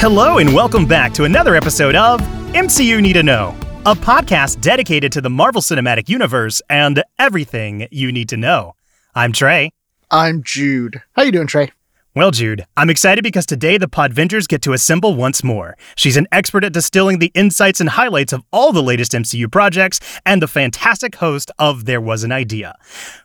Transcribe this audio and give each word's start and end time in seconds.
Hello, 0.00 0.38
and 0.38 0.54
welcome 0.54 0.86
back 0.86 1.12
to 1.14 1.24
another 1.24 1.56
episode 1.56 1.96
of 1.96 2.20
MCU 2.52 3.02
Need 3.02 3.14
to 3.14 3.24
Know, 3.24 3.52
a 3.84 3.96
podcast 3.96 4.60
dedicated 4.60 5.10
to 5.10 5.20
the 5.20 5.28
Marvel 5.28 5.60
Cinematic 5.60 6.08
Universe 6.08 6.62
and 6.70 7.02
everything 7.18 7.88
you 7.90 8.12
need 8.12 8.28
to 8.28 8.36
know. 8.36 8.76
I'm 9.16 9.32
Trey. 9.32 9.72
I'm 10.08 10.44
Jude. 10.44 11.02
How 11.14 11.24
you 11.24 11.32
doing, 11.32 11.48
Trey? 11.48 11.72
Well, 12.18 12.32
Jude, 12.32 12.66
I'm 12.76 12.90
excited 12.90 13.22
because 13.22 13.46
today 13.46 13.78
the 13.78 13.86
Podventures 13.86 14.48
get 14.48 14.60
to 14.62 14.72
assemble 14.72 15.14
once 15.14 15.44
more. 15.44 15.76
She's 15.94 16.16
an 16.16 16.26
expert 16.32 16.64
at 16.64 16.72
distilling 16.72 17.20
the 17.20 17.30
insights 17.32 17.80
and 17.80 17.90
highlights 17.90 18.32
of 18.32 18.42
all 18.52 18.72
the 18.72 18.82
latest 18.82 19.12
MCU 19.12 19.48
projects 19.52 20.00
and 20.26 20.42
the 20.42 20.48
fantastic 20.48 21.14
host 21.14 21.52
of 21.60 21.84
There 21.84 22.00
Was 22.00 22.24
an 22.24 22.32
Idea. 22.32 22.74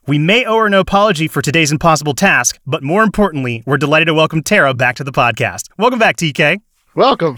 We 0.05 0.19
may 0.19 0.45
owe 0.45 0.59
her 0.59 0.67
an 0.67 0.75
apology 0.75 1.27
for 1.27 1.41
today's 1.41 1.71
impossible 1.71 2.13
task, 2.13 2.59
but 2.67 2.83
more 2.83 3.01
importantly, 3.01 3.63
we're 3.65 3.79
delighted 3.79 4.05
to 4.05 4.13
welcome 4.13 4.43
Tara 4.43 4.75
back 4.75 4.95
to 4.97 5.03
the 5.03 5.11
podcast. 5.11 5.69
Welcome 5.79 5.97
back, 5.97 6.17
TK. 6.17 6.61
Welcome. 6.93 7.37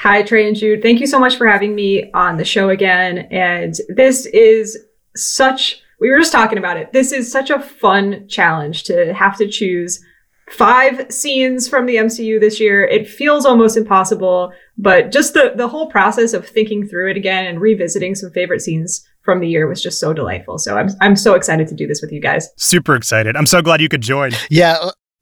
Hi, 0.00 0.22
Trey 0.22 0.48
and 0.48 0.54
Jude. 0.54 0.82
Thank 0.82 1.00
you 1.00 1.06
so 1.06 1.18
much 1.18 1.36
for 1.36 1.46
having 1.46 1.74
me 1.74 2.10
on 2.12 2.36
the 2.36 2.44
show 2.44 2.68
again. 2.68 3.20
And 3.30 3.74
this 3.88 4.26
is 4.26 4.76
such, 5.16 5.80
we 5.98 6.10
were 6.10 6.18
just 6.18 6.32
talking 6.32 6.58
about 6.58 6.76
it. 6.76 6.92
This 6.92 7.10
is 7.10 7.32
such 7.32 7.48
a 7.48 7.58
fun 7.58 8.28
challenge 8.28 8.84
to 8.84 9.14
have 9.14 9.38
to 9.38 9.48
choose 9.48 10.04
five 10.50 11.10
scenes 11.10 11.68
from 11.68 11.86
the 11.86 11.96
MCU 11.96 12.40
this 12.40 12.60
year. 12.60 12.84
It 12.84 13.08
feels 13.08 13.46
almost 13.46 13.76
impossible, 13.76 14.52
but 14.76 15.12
just 15.12 15.34
the 15.34 15.52
the 15.56 15.68
whole 15.68 15.90
process 15.90 16.32
of 16.32 16.46
thinking 16.46 16.86
through 16.86 17.10
it 17.10 17.16
again 17.16 17.46
and 17.46 17.60
revisiting 17.60 18.14
some 18.14 18.30
favorite 18.30 18.60
scenes 18.60 19.06
from 19.22 19.40
the 19.40 19.48
year 19.48 19.66
was 19.66 19.82
just 19.82 20.00
so 20.00 20.12
delightful. 20.12 20.58
So 20.58 20.76
I'm 20.76 20.88
I'm 21.00 21.16
so 21.16 21.34
excited 21.34 21.68
to 21.68 21.74
do 21.74 21.86
this 21.86 22.00
with 22.02 22.12
you 22.12 22.20
guys. 22.20 22.48
Super 22.56 22.94
excited. 22.94 23.36
I'm 23.36 23.46
so 23.46 23.62
glad 23.62 23.80
you 23.80 23.88
could 23.88 24.02
join. 24.02 24.32
Yeah, 24.50 24.76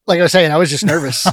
like 0.07 0.21
I 0.21 0.23
was 0.23 0.33
saying, 0.33 0.51
I 0.51 0.57
was 0.57 0.71
just 0.71 0.85
nervous. 0.85 1.27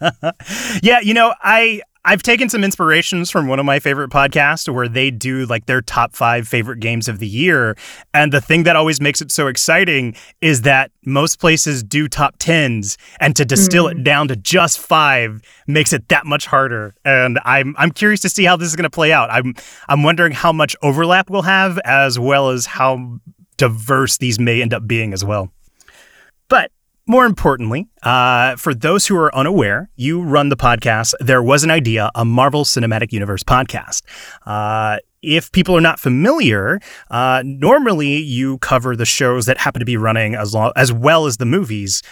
yeah, 0.82 1.00
you 1.00 1.14
know, 1.14 1.34
I 1.42 1.82
I've 2.04 2.22
taken 2.22 2.48
some 2.48 2.64
inspirations 2.64 3.30
from 3.30 3.46
one 3.46 3.60
of 3.60 3.64
my 3.64 3.78
favorite 3.78 4.10
podcasts 4.10 4.72
where 4.72 4.88
they 4.88 5.12
do 5.12 5.46
like 5.46 5.66
their 5.66 5.80
top 5.80 6.16
five 6.16 6.48
favorite 6.48 6.80
games 6.80 7.06
of 7.06 7.20
the 7.20 7.28
year. 7.28 7.76
And 8.12 8.32
the 8.32 8.40
thing 8.40 8.64
that 8.64 8.74
always 8.74 9.00
makes 9.00 9.22
it 9.22 9.30
so 9.30 9.46
exciting 9.46 10.16
is 10.40 10.62
that 10.62 10.90
most 11.06 11.38
places 11.38 11.84
do 11.84 12.08
top 12.08 12.34
tens 12.40 12.98
and 13.20 13.36
to 13.36 13.44
distill 13.44 13.84
mm. 13.84 13.92
it 13.92 14.02
down 14.04 14.26
to 14.28 14.36
just 14.36 14.80
five 14.80 15.42
makes 15.68 15.92
it 15.92 16.08
that 16.08 16.26
much 16.26 16.46
harder. 16.46 16.92
And 17.04 17.38
I'm 17.44 17.76
I'm 17.78 17.92
curious 17.92 18.20
to 18.22 18.28
see 18.28 18.44
how 18.44 18.56
this 18.56 18.68
is 18.68 18.74
gonna 18.74 18.90
play 18.90 19.12
out. 19.12 19.30
I'm 19.30 19.54
I'm 19.88 20.02
wondering 20.02 20.32
how 20.32 20.52
much 20.52 20.74
overlap 20.82 21.30
we'll 21.30 21.42
have 21.42 21.78
as 21.84 22.18
well 22.18 22.50
as 22.50 22.66
how 22.66 23.20
diverse 23.58 24.16
these 24.18 24.40
may 24.40 24.60
end 24.60 24.74
up 24.74 24.88
being 24.88 25.12
as 25.12 25.24
well. 25.24 25.52
But 26.48 26.72
more 27.06 27.26
importantly, 27.26 27.88
uh, 28.02 28.56
for 28.56 28.74
those 28.74 29.06
who 29.06 29.16
are 29.16 29.34
unaware, 29.34 29.90
you 29.96 30.22
run 30.22 30.48
the 30.48 30.56
podcast. 30.56 31.14
There 31.20 31.42
was 31.42 31.64
an 31.64 31.70
idea, 31.70 32.10
a 32.14 32.24
Marvel 32.24 32.64
Cinematic 32.64 33.12
Universe 33.12 33.42
podcast. 33.42 34.02
Uh, 34.46 34.98
if 35.22 35.50
people 35.52 35.76
are 35.76 35.80
not 35.80 36.00
familiar, 36.00 36.80
uh, 37.10 37.42
normally 37.44 38.16
you 38.16 38.58
cover 38.58 38.96
the 38.96 39.04
shows 39.04 39.46
that 39.46 39.58
happen 39.58 39.80
to 39.80 39.86
be 39.86 39.96
running 39.96 40.34
as 40.34 40.54
long 40.54 40.72
as 40.76 40.92
well 40.92 41.26
as 41.26 41.36
the 41.36 41.44
movies. 41.44 42.02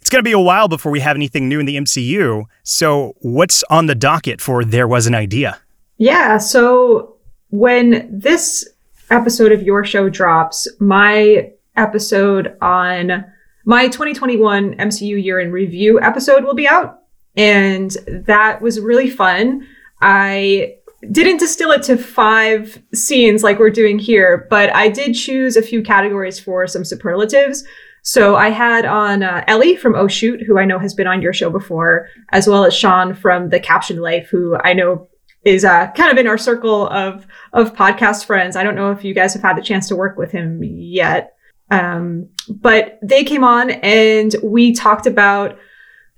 It's 0.00 0.10
going 0.10 0.20
to 0.20 0.28
be 0.28 0.32
a 0.32 0.40
while 0.40 0.68
before 0.68 0.92
we 0.92 1.00
have 1.00 1.16
anything 1.16 1.48
new 1.48 1.60
in 1.60 1.66
the 1.66 1.76
MCU. 1.76 2.44
So, 2.62 3.14
what's 3.18 3.64
on 3.64 3.86
the 3.86 3.94
docket 3.94 4.40
for 4.40 4.64
There 4.64 4.88
Was 4.88 5.06
an 5.06 5.14
Idea? 5.14 5.58
Yeah. 5.98 6.38
So, 6.38 7.16
when 7.50 8.08
this 8.10 8.68
episode 9.10 9.52
of 9.52 9.62
your 9.62 9.84
show 9.84 10.08
drops, 10.08 10.68
my 10.80 11.52
episode 11.76 12.56
on 12.60 13.24
my 13.64 13.86
2021 13.86 14.76
MCU 14.76 15.22
year 15.22 15.40
in 15.40 15.52
review 15.52 16.00
episode 16.00 16.44
will 16.44 16.54
be 16.54 16.68
out. 16.68 17.00
And 17.36 17.90
that 18.06 18.60
was 18.60 18.80
really 18.80 19.10
fun. 19.10 19.66
I 20.00 20.76
didn't 21.12 21.38
distill 21.38 21.70
it 21.70 21.82
to 21.84 21.96
five 21.96 22.82
scenes 22.92 23.42
like 23.42 23.58
we're 23.58 23.70
doing 23.70 23.98
here, 23.98 24.46
but 24.50 24.74
I 24.74 24.88
did 24.88 25.14
choose 25.14 25.56
a 25.56 25.62
few 25.62 25.82
categories 25.82 26.40
for 26.40 26.66
some 26.66 26.84
superlatives. 26.84 27.64
So 28.02 28.36
I 28.36 28.48
had 28.48 28.84
on 28.84 29.22
uh, 29.22 29.44
Ellie 29.46 29.76
from 29.76 29.94
Oh 29.94 30.08
Shoot, 30.08 30.40
who 30.42 30.58
I 30.58 30.64
know 30.64 30.78
has 30.78 30.94
been 30.94 31.06
on 31.06 31.22
your 31.22 31.32
show 31.32 31.50
before, 31.50 32.08
as 32.30 32.48
well 32.48 32.64
as 32.64 32.74
Sean 32.74 33.14
from 33.14 33.50
The 33.50 33.60
Captioned 33.60 34.00
Life, 34.00 34.28
who 34.28 34.56
I 34.56 34.72
know 34.72 35.08
is 35.44 35.64
uh, 35.64 35.90
kind 35.92 36.10
of 36.10 36.18
in 36.18 36.26
our 36.26 36.38
circle 36.38 36.88
of 36.88 37.26
of 37.52 37.74
podcast 37.74 38.24
friends. 38.24 38.56
I 38.56 38.62
don't 38.62 38.74
know 38.74 38.90
if 38.90 39.04
you 39.04 39.14
guys 39.14 39.34
have 39.34 39.42
had 39.42 39.56
the 39.56 39.62
chance 39.62 39.88
to 39.88 39.96
work 39.96 40.16
with 40.18 40.32
him 40.32 40.62
yet. 40.62 41.34
Um, 41.70 42.28
but 42.48 42.98
they 43.02 43.24
came 43.24 43.44
on 43.44 43.70
and 43.70 44.34
we 44.42 44.72
talked 44.72 45.06
about 45.06 45.58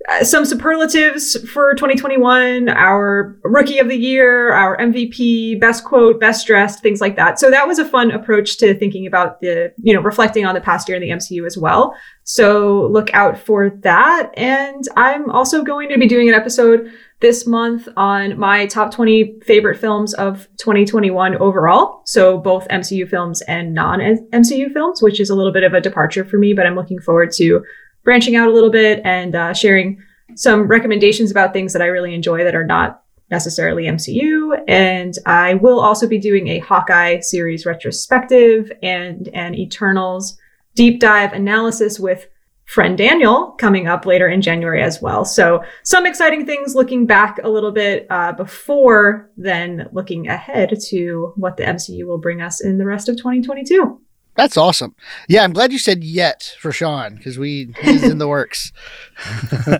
uh, 0.09 0.25
some 0.25 0.47
superlatives 0.47 1.37
for 1.51 1.75
2021, 1.75 2.71
our 2.71 3.37
rookie 3.45 3.79
of 3.79 3.89
the 3.89 3.97
year, 3.97 4.51
our 4.53 4.79
MVP, 4.79 5.61
best 5.61 5.85
quote, 5.85 6.19
best 6.19 6.47
dressed, 6.47 6.81
things 6.81 7.03
like 7.03 7.17
that. 7.17 7.39
So 7.39 7.51
that 7.51 7.69
was 7.69 7.79
a 7.79 7.85
fun 7.85 8.11
approach 8.11 8.57
to 8.59 8.75
thinking 8.79 9.07
about 9.07 9.41
the, 9.41 9.75
you 9.77 9.93
know, 9.93 10.01
reflecting 10.01 10.47
on 10.47 10.55
the 10.55 10.61
past 10.61 10.89
year 10.89 10.97
in 10.97 11.03
the 11.03 11.11
MCU 11.11 11.45
as 11.47 11.59
well. 11.59 11.95
So 12.25 12.89
look 12.91 13.13
out 13.13 13.39
for 13.39 13.69
that. 13.69 14.31
And 14.39 14.85
I'm 14.97 15.31
also 15.31 15.63
going 15.63 15.91
to 15.91 15.99
be 15.99 16.09
doing 16.09 16.31
an 16.31 16.35
episode 16.35 16.91
this 17.21 17.47
month 17.47 17.87
on 17.97 18.39
my 18.39 18.67
top 18.67 18.91
20 18.91 19.41
favorite 19.45 19.79
films 19.79 20.15
of 20.15 20.49
2021 20.57 21.37
overall. 21.37 22.03
So 22.07 22.39
both 22.39 22.67
MCU 22.69 23.09
films 23.09 23.43
and 23.43 23.75
non 23.75 24.01
MCU 24.01 24.73
films, 24.73 25.03
which 25.03 25.21
is 25.21 25.31
a 25.31 25.35
little 25.35 25.53
bit 25.53 25.65
of 25.65 25.75
a 25.75 25.81
departure 25.81 26.25
for 26.25 26.39
me, 26.39 26.55
but 26.55 26.67
I'm 26.67 26.77
looking 26.77 27.01
forward 27.01 27.31
to 27.33 27.63
branching 28.05 28.37
out 28.37 28.49
a 28.49 28.53
little 28.53 28.71
bit 28.71 29.03
and 29.05 29.35
uh, 29.35 29.53
sharing 29.53 30.03
some 30.35 30.67
recommendations 30.67 31.31
about 31.31 31.53
things 31.53 31.73
that 31.73 31.83
I 31.83 31.87
really 31.87 32.15
enjoy 32.15 32.45
that 32.45 32.55
are 32.55 32.67
not 32.67 33.03
necessarily 33.31 33.85
MCU. 33.85 34.59
And 34.67 35.15
I 35.27 35.55
will 35.55 35.81
also 35.81 36.07
be 36.07 36.19
doing 36.19 36.49
a 36.49 36.59
Hawkeye 36.61 37.21
series 37.21 37.67
retrospective 37.67 38.73
and 38.83 39.29
an 39.29 39.55
Eternals 39.55 40.37
deep 40.75 41.01
dive 41.01 41.33
analysis 41.33 42.01
with 42.01 42.27
friend 42.71 42.97
Daniel 42.97 43.51
coming 43.59 43.89
up 43.89 44.07
later 44.07 44.29
in 44.29 44.41
January 44.41 44.81
as 44.81 45.03
well. 45.03 45.25
So 45.25 45.65
some 45.83 46.07
exciting 46.07 46.47
things 46.47 46.77
looking 46.77 47.05
back 47.05 47.41
a 47.43 47.49
little 47.49 47.73
bit 47.73 48.07
uh, 48.11 48.33
before 48.33 49.29
then 49.37 49.89
looking 49.93 50.29
ahead 50.29 50.79
to 50.91 51.33
what 51.35 51.57
the 51.57 51.65
MCU 51.65 52.07
will 52.07 52.19
bring 52.19 52.41
us 52.41 52.61
in 52.61 52.79
the 52.79 52.87
rest 52.87 53.09
of 53.09 53.17
2022. 53.17 54.01
That's 54.41 54.57
awesome. 54.57 54.95
Yeah, 55.29 55.45
I'm 55.45 55.53
glad 55.53 55.71
you 55.71 55.79
said 55.79 56.03
yet 56.03 56.57
for 56.59 56.73
Sean 56.73 57.17
because 57.17 57.39
we 57.39 57.75
he's 57.83 58.03
in 58.03 58.17
the 58.17 58.27
works. 58.37 58.73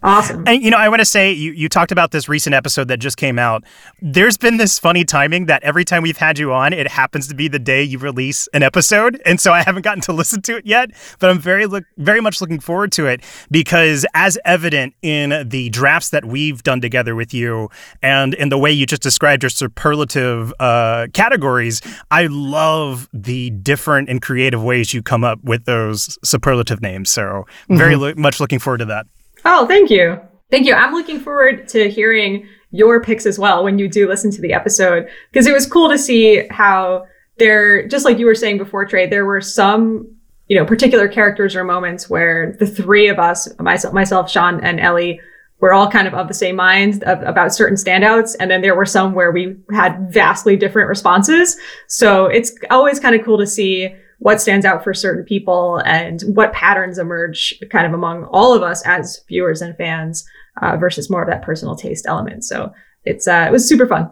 awesome. 0.03 0.45
And 0.47 0.63
you 0.63 0.71
know, 0.71 0.77
I 0.77 0.91
want 0.91 1.01
to 1.01 1.07
say 1.07 1.33
you 1.33 1.53
you 1.53 1.67
talked 1.71 1.93
about 1.93 2.11
this 2.11 2.29
recent 2.29 2.55
episode 2.55 2.89
that 2.89 2.99
just 2.99 3.17
came 3.17 3.39
out. 3.39 3.65
There's 4.03 4.37
been 4.37 4.59
this 4.59 4.79
funny 4.79 5.03
timing 5.03 5.47
that 5.47 5.63
every 5.63 5.87
time 5.87 6.03
we've 6.03 6.19
had 6.19 6.39
you 6.39 6.53
on, 6.53 6.75
it 6.75 6.89
happens 6.89 7.27
to 7.29 7.35
be 7.35 7.49
the 7.49 7.59
day 7.59 7.83
you 7.83 7.97
release 7.97 8.49
an 8.49 8.63
episode, 8.63 9.19
and 9.25 9.41
so 9.41 9.51
I 9.51 9.63
haven't 9.63 9.81
gotten 9.81 10.03
to 10.03 10.13
listen 10.13 10.43
to 10.43 10.59
it 10.59 10.67
yet. 10.67 10.91
But 11.21 11.31
I'm 11.31 11.39
very 11.39 11.65
look 11.65 11.85
very 11.97 12.21
much 12.21 12.43
looking 12.43 12.61
forward 12.61 12.93
to 12.93 13.07
it 13.07 13.23
because, 13.51 14.05
as 14.13 14.39
evident 14.45 14.93
in 15.01 15.49
the 15.49 15.71
drafts 15.71 16.11
that 16.11 16.27
we've 16.27 16.63
done 16.63 16.83
together 16.83 17.15
with 17.15 17.33
you, 17.33 17.71
and 18.03 18.35
in 18.35 18.51
the 18.51 18.59
way 18.59 18.71
you 18.71 18.85
just 18.85 19.01
described 19.01 19.43
your 19.43 19.49
superlative 19.49 20.53
uh, 20.61 21.07
categories, 21.15 21.81
I 22.11 22.27
love 22.27 23.09
the 23.15 23.49
different 23.49 24.11
and 24.11 24.21
creative 24.21 24.50
creative 24.51 24.65
ways 24.65 24.93
you 24.93 25.03
come 25.03 25.23
up 25.23 25.39
with 25.45 25.65
those 25.65 26.19
superlative 26.25 26.83
names. 26.83 27.11
So 27.11 27.47
very 27.69 27.95
mm-hmm. 27.95 28.03
lo- 28.03 28.15
much 28.17 28.41
looking 28.41 28.59
forward 28.59 28.79
to 28.79 28.85
that. 28.87 29.07
Oh, 29.45 29.67
thank 29.67 29.91
you. 29.91 30.21
Thank 30.51 30.67
you. 30.67 30.75
I'm 30.75 30.93
looking 30.93 31.21
forward 31.21 31.69
to 31.69 31.89
hearing 31.89 32.49
your 32.73 33.01
picks 33.01 33.27
as 33.27 33.39
well 33.39 33.63
when 33.63 33.79
you 33.79 33.89
do 33.89 34.09
listen 34.09 34.31
to 34.33 34.41
the 34.41 34.53
episode 34.53 35.09
because 35.31 35.47
it 35.47 35.53
was 35.53 35.67
cool 35.67 35.89
to 35.89 35.99
see 35.99 36.47
how 36.51 37.07
there, 37.39 37.87
just 37.87 38.05
like 38.05 38.19
you 38.19 38.27
were 38.27 38.35
saying 38.35 38.59
before, 38.59 38.85
Trey, 38.85 39.07
there 39.07 39.25
were 39.25 39.41
some, 39.41 40.07
you 40.49 40.57
know, 40.57 40.65
particular 40.65 41.07
characters 41.07 41.55
or 41.55 41.63
moments 41.63 42.11
where 42.11 42.57
the 42.59 42.67
three 42.67 43.09
of 43.09 43.19
us, 43.19 43.49
myself, 43.61 43.95
myself, 43.95 44.31
Sean, 44.31 44.61
and 44.61 44.81
Ellie, 44.81 45.21
were 45.61 45.73
all 45.73 45.89
kind 45.91 46.09
of 46.09 46.15
of 46.15 46.27
the 46.27 46.35
same 46.35 46.57
mind 46.57 47.05
of, 47.05 47.23
about 47.23 47.55
certain 47.55 47.77
standouts. 47.77 48.35
And 48.41 48.51
then 48.51 48.63
there 48.63 48.75
were 48.75 48.87
some 48.87 49.15
where 49.15 49.31
we 49.31 49.57
had 49.71 50.11
vastly 50.13 50.57
different 50.57 50.89
responses. 50.89 51.57
So 51.87 52.27
it's 52.27 52.53
always 52.71 52.99
kind 52.99 53.15
of 53.15 53.25
cool 53.25 53.39
to 53.39 53.47
see 53.47 53.95
what 54.21 54.41
stands 54.41 54.65
out 54.65 54.85
for 54.85 54.95
certain 54.95 55.25
people 55.25 55.83
and 55.85 56.23
what 56.35 56.53
patterns 56.53 56.99
emerge 56.99 57.55
kind 57.71 57.87
of 57.87 57.93
among 57.93 58.25
all 58.25 58.55
of 58.55 58.63
us 58.63 58.83
as 58.87 59.23
viewers 59.29 59.61
and 59.63 59.77
fans 59.77 60.27
uh, 60.63 60.77
versus 60.77 61.11
more 61.11 61.23
of 61.23 61.29
that 61.29 61.43
personal 61.43 61.75
taste 61.75 62.07
element. 62.07 62.45
So 62.45 62.73
it's 63.05 63.27
uh, 63.27 63.47
it 63.49 63.53
was 63.53 63.69
super 63.69 63.87
fun. 63.87 64.11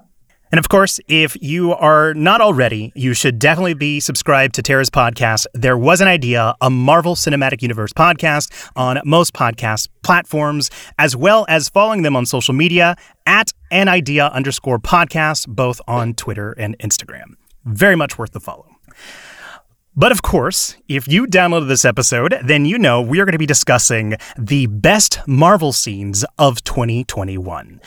And 0.51 0.59
of 0.59 0.71
course, 0.71 0.99
if 1.09 1.37
you 1.43 1.75
are 1.75 2.15
not 2.15 2.41
already, 2.41 2.91
you 2.95 3.13
should 3.13 3.39
definitely 3.39 3.75
be 3.75 4.01
subscribed 4.01 4.55
to 4.55 4.63
Tara's 4.63 4.89
podcast. 4.89 5.45
There 5.53 5.77
was 5.77 6.01
an 6.01 6.09
idea, 6.09 6.55
a 6.63 6.71
Marvel 6.71 7.15
Cinematic 7.15 7.61
Universe 7.61 7.93
podcast 7.93 8.71
on 8.75 8.99
most 9.05 9.35
podcast 9.35 9.89
platforms, 10.03 10.71
as 10.99 11.15
well 11.15 11.45
as 11.51 11.69
following 11.69 12.01
them 12.01 12.17
on 12.17 12.25
social 12.25 12.55
media 12.55 12.97
at 13.27 13.53
an 13.71 13.89
idea 13.89 14.29
underscore 14.29 14.79
podcast, 14.79 15.49
both 15.49 15.83
on 15.87 16.15
Twitter 16.15 16.53
and 16.53 16.79
Instagram. 16.79 17.35
Very 17.67 17.95
much 17.95 18.17
worth 18.17 18.33
the 18.33 18.41
follow. 18.41 18.78
But 19.99 20.13
of 20.13 20.23
course, 20.23 20.77
if 20.87 21.09
you 21.09 21.27
downloaded 21.27 21.67
this 21.67 21.85
episode, 21.85 22.39
then 22.45 22.65
you 22.65 22.79
know 22.79 23.03
we 23.03 23.19
are 23.19 23.25
going 23.25 23.33
to 23.33 23.39
be 23.39 23.47
discussing 23.47 24.15
the 24.39 24.67
best 24.67 25.19
Marvel 25.27 25.73
scenes 25.73 26.25
of 26.39 26.63
2021. 26.63 27.81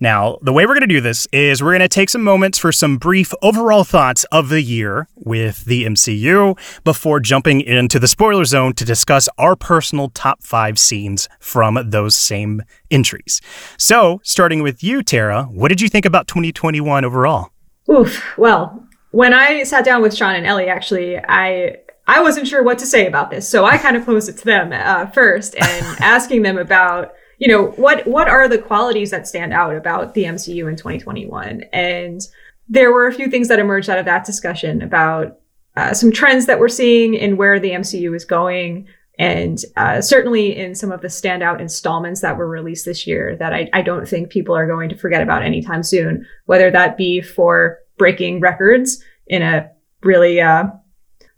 Now, 0.00 0.38
the 0.42 0.52
way 0.52 0.66
we're 0.66 0.74
going 0.74 0.80
to 0.80 0.88
do 0.88 1.00
this 1.00 1.28
is 1.32 1.62
we're 1.62 1.70
going 1.70 1.82
to 1.82 1.88
take 1.88 2.10
some 2.10 2.24
moments 2.24 2.58
for 2.58 2.72
some 2.72 2.96
brief 2.96 3.32
overall 3.42 3.84
thoughts 3.84 4.24
of 4.32 4.48
the 4.48 4.60
year 4.60 5.06
with 5.14 5.64
the 5.66 5.84
MCU 5.84 6.58
before 6.82 7.20
jumping 7.20 7.60
into 7.60 8.00
the 8.00 8.08
spoiler 8.08 8.44
zone 8.44 8.72
to 8.72 8.84
discuss 8.84 9.28
our 9.38 9.54
personal 9.54 10.08
top 10.08 10.42
five 10.42 10.80
scenes 10.80 11.28
from 11.38 11.78
those 11.88 12.16
same 12.16 12.60
entries. 12.90 13.40
So, 13.78 14.20
starting 14.24 14.64
with 14.64 14.82
you, 14.82 15.00
Tara, 15.00 15.44
what 15.44 15.68
did 15.68 15.80
you 15.80 15.88
think 15.88 16.06
about 16.06 16.26
2021 16.26 17.04
overall? 17.04 17.50
Oof. 17.88 18.36
Well, 18.36 18.85
when 19.10 19.32
I 19.32 19.62
sat 19.62 19.84
down 19.84 20.02
with 20.02 20.16
Sean 20.16 20.34
and 20.34 20.46
Ellie, 20.46 20.68
actually, 20.68 21.18
I 21.18 21.78
I 22.06 22.22
wasn't 22.22 22.46
sure 22.46 22.62
what 22.62 22.78
to 22.78 22.86
say 22.86 23.06
about 23.06 23.30
this, 23.30 23.48
so 23.48 23.64
I 23.64 23.78
kind 23.78 23.96
of 23.96 24.04
posed 24.04 24.28
it 24.28 24.38
to 24.38 24.44
them 24.44 24.72
uh, 24.72 25.06
first 25.06 25.56
and 25.56 25.86
asking 26.00 26.42
them 26.42 26.58
about 26.58 27.12
you 27.38 27.48
know 27.48 27.68
what 27.72 28.06
what 28.06 28.28
are 28.28 28.48
the 28.48 28.58
qualities 28.58 29.10
that 29.10 29.28
stand 29.28 29.52
out 29.52 29.76
about 29.76 30.14
the 30.14 30.24
MCU 30.24 30.68
in 30.68 30.76
2021 30.76 31.64
and 31.72 32.20
there 32.68 32.92
were 32.92 33.06
a 33.06 33.14
few 33.14 33.28
things 33.28 33.48
that 33.48 33.58
emerged 33.58 33.88
out 33.88 33.98
of 33.98 34.06
that 34.06 34.24
discussion 34.24 34.82
about 34.82 35.38
uh, 35.76 35.92
some 35.92 36.10
trends 36.10 36.46
that 36.46 36.58
we're 36.58 36.68
seeing 36.68 37.14
in 37.14 37.36
where 37.36 37.60
the 37.60 37.70
MCU 37.70 38.14
is 38.16 38.24
going 38.24 38.86
and 39.18 39.58
uh, 39.76 40.00
certainly 40.00 40.56
in 40.56 40.74
some 40.74 40.92
of 40.92 41.00
the 41.00 41.08
standout 41.08 41.60
installments 41.60 42.20
that 42.20 42.36
were 42.36 42.48
released 42.48 42.84
this 42.84 43.06
year 43.06 43.36
that 43.36 43.52
I, 43.52 43.68
I 43.72 43.82
don't 43.82 44.06
think 44.06 44.30
people 44.30 44.54
are 44.56 44.66
going 44.66 44.88
to 44.88 44.96
forget 44.96 45.22
about 45.22 45.42
anytime 45.42 45.82
soon 45.82 46.26
whether 46.46 46.70
that 46.70 46.96
be 46.96 47.20
for 47.20 47.78
breaking 47.98 48.40
records 48.40 49.02
in 49.26 49.42
a 49.42 49.70
really 50.02 50.40
uh, 50.40 50.64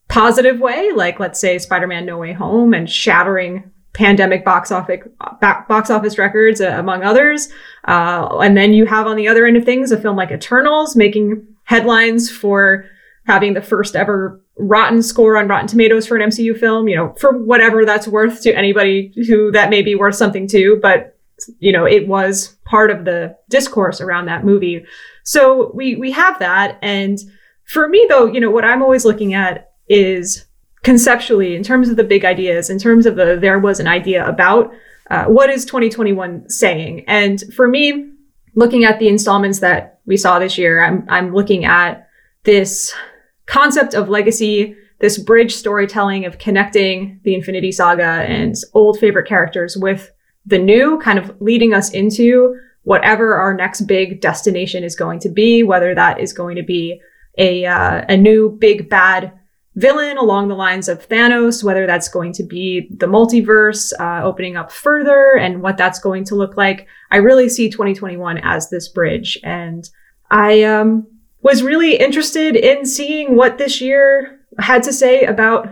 positive 0.08 0.58
way 0.60 0.90
like 0.92 1.20
let's 1.20 1.38
say 1.38 1.58
spider-man 1.58 2.04
no 2.06 2.18
way 2.18 2.32
home 2.32 2.74
and 2.74 2.88
shattering 2.90 3.70
pandemic 3.98 4.44
box 4.44 4.70
office 4.70 5.00
box 5.40 5.90
office 5.90 6.18
records, 6.18 6.60
uh, 6.60 6.76
among 6.78 7.02
others. 7.02 7.48
Uh, 7.86 8.38
and 8.38 8.56
then 8.56 8.72
you 8.72 8.86
have 8.86 9.06
on 9.06 9.16
the 9.16 9.28
other 9.28 9.44
end 9.44 9.56
of 9.56 9.64
things 9.64 9.90
a 9.90 10.00
film 10.00 10.16
like 10.16 10.30
Eternals 10.30 10.94
making 10.94 11.46
headlines 11.64 12.30
for 12.30 12.86
having 13.26 13.54
the 13.54 13.60
first 13.60 13.96
ever 13.96 14.40
rotten 14.56 15.02
score 15.02 15.36
on 15.36 15.48
Rotten 15.48 15.66
Tomatoes 15.66 16.06
for 16.06 16.16
an 16.16 16.30
MCU 16.30 16.58
film. 16.58 16.88
You 16.88 16.96
know, 16.96 17.14
for 17.18 17.36
whatever 17.36 17.84
that's 17.84 18.06
worth 18.06 18.40
to 18.42 18.56
anybody 18.56 19.12
who 19.26 19.50
that 19.50 19.68
may 19.68 19.82
be 19.82 19.96
worth 19.96 20.14
something 20.14 20.46
to, 20.48 20.78
but 20.80 21.18
you 21.58 21.72
know, 21.72 21.84
it 21.84 22.08
was 22.08 22.56
part 22.64 22.90
of 22.90 23.04
the 23.04 23.36
discourse 23.48 24.00
around 24.00 24.26
that 24.26 24.44
movie. 24.44 24.84
So 25.28 25.70
we 25.74 25.94
we 25.96 26.10
have 26.12 26.38
that, 26.38 26.78
and 26.80 27.18
for 27.64 27.86
me 27.86 28.06
though, 28.08 28.24
you 28.24 28.40
know, 28.40 28.50
what 28.50 28.64
I'm 28.64 28.82
always 28.82 29.04
looking 29.04 29.34
at 29.34 29.72
is 29.86 30.46
conceptually, 30.84 31.54
in 31.54 31.62
terms 31.62 31.90
of 31.90 31.98
the 31.98 32.02
big 32.02 32.24
ideas, 32.24 32.70
in 32.70 32.78
terms 32.78 33.04
of 33.04 33.16
the 33.16 33.36
there 33.38 33.58
was 33.58 33.78
an 33.78 33.86
idea 33.86 34.26
about 34.26 34.72
uh, 35.10 35.26
what 35.26 35.50
is 35.50 35.66
2021 35.66 36.48
saying. 36.48 37.04
And 37.06 37.42
for 37.52 37.68
me, 37.68 38.10
looking 38.54 38.84
at 38.84 39.00
the 39.00 39.08
installments 39.08 39.58
that 39.58 40.00
we 40.06 40.16
saw 40.16 40.38
this 40.38 40.56
year, 40.56 40.82
I'm 40.82 41.04
I'm 41.10 41.34
looking 41.34 41.66
at 41.66 42.08
this 42.44 42.94
concept 43.44 43.92
of 43.92 44.08
legacy, 44.08 44.76
this 45.00 45.18
bridge 45.18 45.54
storytelling 45.54 46.24
of 46.24 46.38
connecting 46.38 47.20
the 47.24 47.34
Infinity 47.34 47.72
Saga 47.72 48.24
and 48.26 48.54
old 48.72 48.98
favorite 48.98 49.28
characters 49.28 49.76
with 49.76 50.10
the 50.46 50.58
new, 50.58 50.98
kind 51.00 51.18
of 51.18 51.38
leading 51.38 51.74
us 51.74 51.90
into 51.90 52.58
whatever 52.88 53.34
our 53.34 53.52
next 53.52 53.82
big 53.82 54.18
destination 54.18 54.82
is 54.82 54.96
going 54.96 55.20
to 55.20 55.28
be, 55.28 55.62
whether 55.62 55.94
that 55.94 56.18
is 56.18 56.32
going 56.32 56.56
to 56.56 56.62
be 56.62 56.98
a 57.36 57.66
uh, 57.66 58.02
a 58.08 58.16
new 58.16 58.48
big 58.48 58.88
bad 58.88 59.30
villain 59.74 60.16
along 60.16 60.48
the 60.48 60.54
lines 60.54 60.88
of 60.88 61.06
Thanos, 61.06 61.62
whether 61.62 61.86
that's 61.86 62.08
going 62.08 62.32
to 62.32 62.42
be 62.42 62.88
the 62.96 63.04
multiverse 63.04 63.92
uh, 64.00 64.24
opening 64.24 64.56
up 64.56 64.72
further 64.72 65.36
and 65.38 65.60
what 65.60 65.76
that's 65.76 65.98
going 65.98 66.24
to 66.24 66.34
look 66.34 66.56
like. 66.56 66.86
I 67.10 67.18
really 67.18 67.50
see 67.50 67.68
2021 67.68 68.38
as 68.38 68.70
this 68.70 68.88
bridge. 68.88 69.38
And 69.44 69.86
I 70.30 70.62
um, 70.62 71.06
was 71.42 71.62
really 71.62 71.94
interested 71.94 72.56
in 72.56 72.86
seeing 72.86 73.36
what 73.36 73.58
this 73.58 73.82
year 73.82 74.40
had 74.58 74.82
to 74.84 74.94
say 74.94 75.24
about 75.24 75.68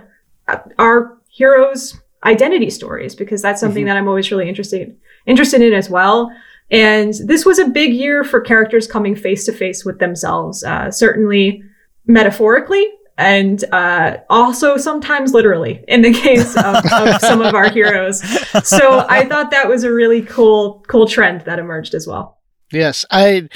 uh, 0.49 0.59
our 0.79 1.17
heroes' 1.31 1.99
identity 2.25 2.69
stories, 2.69 3.15
because 3.15 3.41
that's 3.41 3.61
something 3.61 3.85
mm-hmm. 3.85 3.89
that 3.89 3.97
I'm 3.97 4.07
always 4.07 4.31
really 4.31 4.51
interested 4.51 4.95
interested 5.25 5.63
in 5.63 5.73
as 5.73 5.89
well. 5.89 6.31
And 6.71 7.15
this 7.25 7.47
was 7.47 7.59
a 7.59 7.69
big 7.69 7.93
year 7.93 8.25
for 8.25 8.41
characters 8.41 8.87
coming 8.87 9.15
face 9.15 9.47
to 9.47 9.53
face 9.53 9.85
with 9.85 9.99
themselves, 9.99 10.65
uh, 10.65 10.91
certainly 10.91 11.63
metaphorically, 12.07 12.89
and 13.19 13.65
uh, 13.73 14.19
also 14.29 14.77
sometimes 14.77 15.33
literally 15.33 15.85
in 15.89 16.03
the 16.03 16.13
case 16.13 16.57
of, 16.57 16.77
of 16.93 17.21
some 17.21 17.41
of 17.41 17.55
our 17.55 17.71
heroes. 17.71 18.21
So 18.67 19.07
I 19.09 19.25
thought 19.27 19.51
that 19.53 19.69
was 19.69 19.85
a 19.85 19.93
really 19.93 20.23
cool, 20.23 20.85
cool 20.89 21.07
trend 21.07 21.43
that 21.43 21.59
emerged 21.59 21.95
as 21.95 22.07
well. 22.07 22.39
Yes, 22.73 23.05
I, 23.11 23.49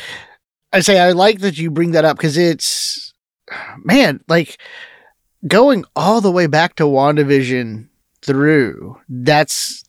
I 0.72 0.80
say 0.80 1.00
I 1.00 1.12
like 1.12 1.40
that 1.40 1.58
you 1.58 1.70
bring 1.70 1.90
that 1.92 2.04
up 2.04 2.16
because 2.16 2.36
it's, 2.36 3.12
man, 3.82 4.20
like 4.28 4.60
going 5.46 5.84
all 5.96 6.20
the 6.20 6.30
way 6.30 6.46
back 6.46 6.76
to 6.76 6.84
WandaVision 6.84 7.88
through. 8.22 8.98
That's 9.08 9.82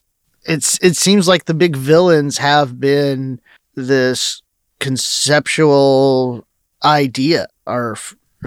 it's. 0.45 0.81
It 0.83 0.95
seems 0.95 1.27
like 1.27 1.45
the 1.45 1.53
big 1.53 1.75
villains 1.75 2.37
have 2.37 2.79
been 2.79 3.39
this 3.75 4.41
conceptual 4.79 6.45
idea 6.83 7.47
or 7.65 7.95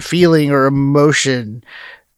feeling 0.01 0.51
or 0.51 0.65
emotion 0.65 1.63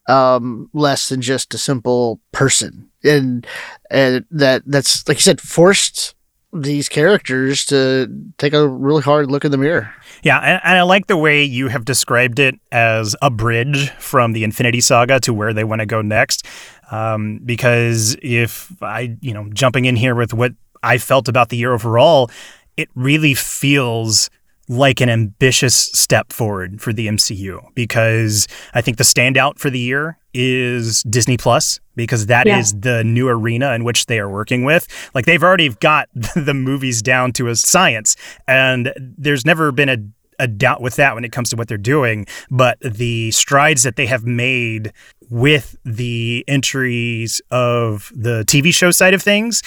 um, 0.07 0.69
less 0.73 1.09
than 1.09 1.21
just 1.21 1.53
a 1.53 1.57
simple 1.57 2.19
person. 2.31 2.89
And, 3.03 3.45
and 3.91 4.25
that 4.31 4.63
that's 4.65 5.07
like 5.07 5.17
you 5.17 5.21
said, 5.21 5.39
forced 5.39 6.15
these 6.53 6.89
characters 6.89 7.65
to 7.65 8.07
take 8.37 8.53
a 8.53 8.67
really 8.67 9.01
hard 9.01 9.29
look 9.29 9.45
in 9.45 9.51
the 9.51 9.57
mirror. 9.57 9.93
Yeah, 10.23 10.39
and, 10.39 10.61
and, 10.63 10.77
I 10.77 10.81
like 10.83 11.07
the 11.07 11.17
way 11.17 11.43
you 11.43 11.67
have 11.67 11.85
described 11.85 12.39
it 12.39 12.55
as 12.71 13.15
a 13.21 13.29
bridge 13.29 13.91
from 13.99 14.31
the 14.31 14.43
Infinity 14.43 14.81
Saga 14.81 15.19
to 15.21 15.33
where 15.33 15.53
they 15.53 15.63
want 15.63 15.81
to 15.81 15.85
go 15.85 16.01
next. 16.01 16.45
Um, 16.91 17.39
because 17.45 18.15
if 18.21 18.71
I, 18.81 19.17
you 19.21 19.33
know, 19.33 19.49
jumping 19.53 19.85
in 19.85 19.95
here 19.95 20.15
with 20.15 20.33
what 20.33 20.53
I 20.83 20.97
felt 20.97 21.27
about 21.27 21.49
the 21.49 21.57
year 21.57 21.73
overall, 21.73 22.29
it 22.77 22.89
really 22.95 23.33
feels 23.33 24.29
like 24.69 24.99
an 24.99 25.09
ambitious 25.09 25.75
step 25.75 26.33
forward 26.33 26.81
for 26.81 26.91
the 26.91 27.07
MCU 27.07 27.61
because 27.73 28.47
I 28.73 28.81
think 28.81 28.97
the 28.97 29.03
standout 29.03 29.59
for 29.59 29.69
the 29.69 29.79
year 29.79 30.17
is 30.33 31.03
Disney 31.03 31.37
Plus 31.37 31.79
because 31.95 32.25
that 32.27 32.47
yeah. 32.47 32.59
is 32.59 32.73
the 32.73 33.03
new 33.03 33.29
arena 33.29 33.73
in 33.73 33.83
which 33.83 34.07
they 34.07 34.19
are 34.19 34.29
working 34.29 34.65
with. 34.65 34.87
Like 35.13 35.25
they've 35.25 35.41
already 35.41 35.69
got 35.69 36.09
the 36.35 36.53
movies 36.53 37.01
down 37.01 37.31
to 37.33 37.47
a 37.47 37.55
science 37.55 38.15
and 38.47 38.93
there's 38.97 39.45
never 39.45 39.71
been 39.71 39.89
a 39.89 39.97
a 40.39 40.47
doubt 40.47 40.81
with 40.81 40.95
that 40.97 41.15
when 41.15 41.25
it 41.25 41.31
comes 41.31 41.49
to 41.49 41.55
what 41.55 41.67
they're 41.67 41.79
doing, 41.79 42.27
but 42.51 42.79
the 42.79 43.31
strides 43.31 43.81
that 43.81 43.95
they 43.95 44.05
have 44.05 44.23
made 44.23 44.93
with 45.29 45.75
the 45.83 46.43
entries 46.47 47.41
of 47.51 48.11
the 48.15 48.43
TV 48.47 48.73
show 48.73 48.91
side 48.91 49.13
of 49.13 49.21
things, 49.21 49.61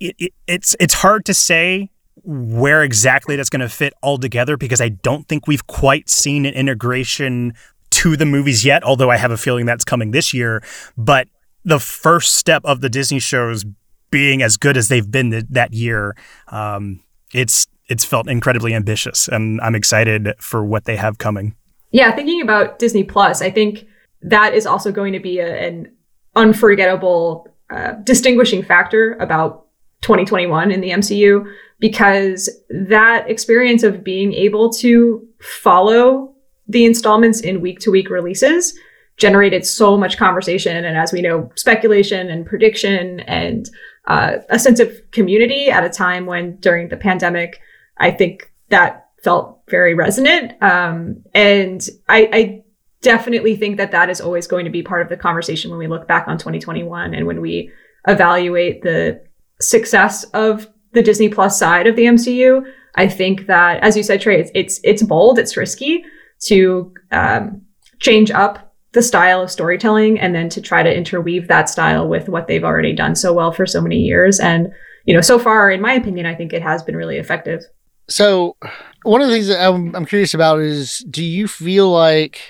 it, 0.00 0.14
it, 0.18 0.32
it's 0.46 0.76
it's 0.80 0.94
hard 0.94 1.24
to 1.26 1.34
say 1.34 1.90
where 2.24 2.82
exactly 2.82 3.36
that's 3.36 3.50
going 3.50 3.60
to 3.60 3.68
fit 3.68 3.92
all 4.02 4.18
together 4.18 4.56
because 4.56 4.80
I 4.80 4.90
don't 4.90 5.26
think 5.28 5.46
we've 5.46 5.66
quite 5.66 6.08
seen 6.08 6.46
an 6.46 6.54
integration 6.54 7.54
to 7.90 8.16
the 8.16 8.26
movies 8.26 8.64
yet, 8.64 8.84
although 8.84 9.10
I 9.10 9.16
have 9.16 9.30
a 9.30 9.36
feeling 9.36 9.66
that's 9.66 9.84
coming 9.84 10.12
this 10.12 10.32
year. 10.32 10.62
But 10.96 11.28
the 11.64 11.78
first 11.78 12.36
step 12.36 12.62
of 12.64 12.80
the 12.80 12.88
Disney 12.88 13.18
shows 13.18 13.64
being 14.10 14.42
as 14.42 14.56
good 14.56 14.76
as 14.76 14.88
they've 14.88 15.10
been 15.10 15.30
th- 15.30 15.44
that 15.50 15.72
year, 15.72 16.16
um, 16.48 17.02
it's 17.32 17.66
it's 17.88 18.04
felt 18.04 18.28
incredibly 18.28 18.74
ambitious, 18.74 19.28
and 19.28 19.60
I'm 19.60 19.74
excited 19.74 20.34
for 20.38 20.64
what 20.64 20.84
they 20.84 20.96
have 20.96 21.18
coming. 21.18 21.54
Yeah, 21.90 22.14
thinking 22.14 22.40
about 22.40 22.78
Disney 22.78 23.04
Plus, 23.04 23.42
I 23.42 23.50
think 23.50 23.86
that 24.22 24.54
is 24.54 24.66
also 24.66 24.92
going 24.92 25.12
to 25.12 25.20
be 25.20 25.38
a, 25.38 25.68
an 25.68 25.92
unforgettable 26.34 27.48
uh, 27.70 27.92
distinguishing 28.04 28.62
factor 28.62 29.14
about 29.14 29.66
2021 30.02 30.70
in 30.70 30.80
the 30.80 30.90
MCU 30.90 31.44
because 31.78 32.50
that 32.70 33.28
experience 33.28 33.82
of 33.82 34.04
being 34.04 34.32
able 34.32 34.70
to 34.72 35.26
follow 35.40 36.34
the 36.68 36.84
installments 36.84 37.40
in 37.40 37.60
week 37.60 37.80
to 37.80 37.90
week 37.90 38.10
releases 38.10 38.78
generated 39.16 39.66
so 39.66 39.96
much 39.96 40.16
conversation 40.16 40.84
and 40.84 40.96
as 40.96 41.12
we 41.12 41.20
know 41.20 41.50
speculation 41.54 42.30
and 42.30 42.46
prediction 42.46 43.20
and 43.20 43.68
uh, 44.06 44.38
a 44.48 44.58
sense 44.58 44.80
of 44.80 44.90
community 45.10 45.70
at 45.70 45.84
a 45.84 45.90
time 45.90 46.24
when 46.24 46.56
during 46.56 46.88
the 46.88 46.96
pandemic 46.96 47.60
i 47.98 48.10
think 48.10 48.50
that 48.70 49.02
felt 49.22 49.60
very 49.68 49.94
resonant. 49.94 50.60
Um, 50.62 51.22
and 51.34 51.88
I, 52.08 52.28
I 52.32 52.61
definitely 53.02 53.56
think 53.56 53.76
that 53.76 53.90
that 53.90 54.08
is 54.08 54.20
always 54.20 54.46
going 54.46 54.64
to 54.64 54.70
be 54.70 54.82
part 54.82 55.02
of 55.02 55.08
the 55.08 55.16
conversation 55.16 55.70
when 55.70 55.78
we 55.78 55.86
look 55.86 56.08
back 56.08 56.26
on 56.28 56.38
2021 56.38 57.14
and 57.14 57.26
when 57.26 57.40
we 57.40 57.70
evaluate 58.08 58.82
the 58.82 59.22
success 59.60 60.24
of 60.32 60.68
the 60.92 61.02
Disney 61.02 61.28
Plus 61.28 61.58
side 61.58 61.86
of 61.86 61.96
the 61.96 62.04
MCU. 62.04 62.64
I 62.94 63.08
think 63.08 63.46
that, 63.46 63.82
as 63.82 63.96
you 63.96 64.02
said, 64.02 64.20
Trey, 64.20 64.40
it's 64.40 64.50
it's, 64.54 64.80
it's 64.84 65.02
bold, 65.02 65.38
it's 65.38 65.56
risky 65.56 66.04
to 66.44 66.92
um, 67.10 67.62
change 68.00 68.30
up 68.30 68.74
the 68.92 69.02
style 69.02 69.42
of 69.42 69.50
storytelling 69.50 70.20
and 70.20 70.34
then 70.34 70.48
to 70.50 70.60
try 70.60 70.82
to 70.82 70.94
interweave 70.94 71.48
that 71.48 71.68
style 71.68 72.08
with 72.08 72.28
what 72.28 72.46
they've 72.46 72.64
already 72.64 72.92
done 72.92 73.14
so 73.14 73.32
well 73.32 73.52
for 73.52 73.66
so 73.66 73.80
many 73.80 73.96
years. 73.96 74.38
And 74.38 74.70
you 75.04 75.14
know, 75.14 75.20
so 75.20 75.38
far, 75.38 75.70
in 75.70 75.80
my 75.80 75.94
opinion, 75.94 76.26
I 76.26 76.34
think 76.34 76.52
it 76.52 76.62
has 76.62 76.82
been 76.82 76.96
really 76.96 77.18
effective. 77.18 77.64
So, 78.08 78.56
one 79.02 79.20
of 79.20 79.28
the 79.28 79.34
things 79.34 79.48
that 79.48 79.66
I'm, 79.66 79.94
I'm 79.94 80.04
curious 80.04 80.34
about 80.34 80.60
is 80.60 80.98
do 81.10 81.24
you 81.24 81.48
feel 81.48 81.90
like, 81.90 82.40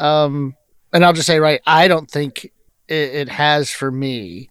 um, 0.00 0.54
and 0.92 1.04
I'll 1.04 1.12
just 1.12 1.26
say, 1.26 1.38
right, 1.38 1.60
I 1.66 1.86
don't 1.88 2.10
think 2.10 2.44
it, 2.88 3.14
it 3.14 3.28
has 3.28 3.70
for 3.70 3.90
me. 3.90 4.50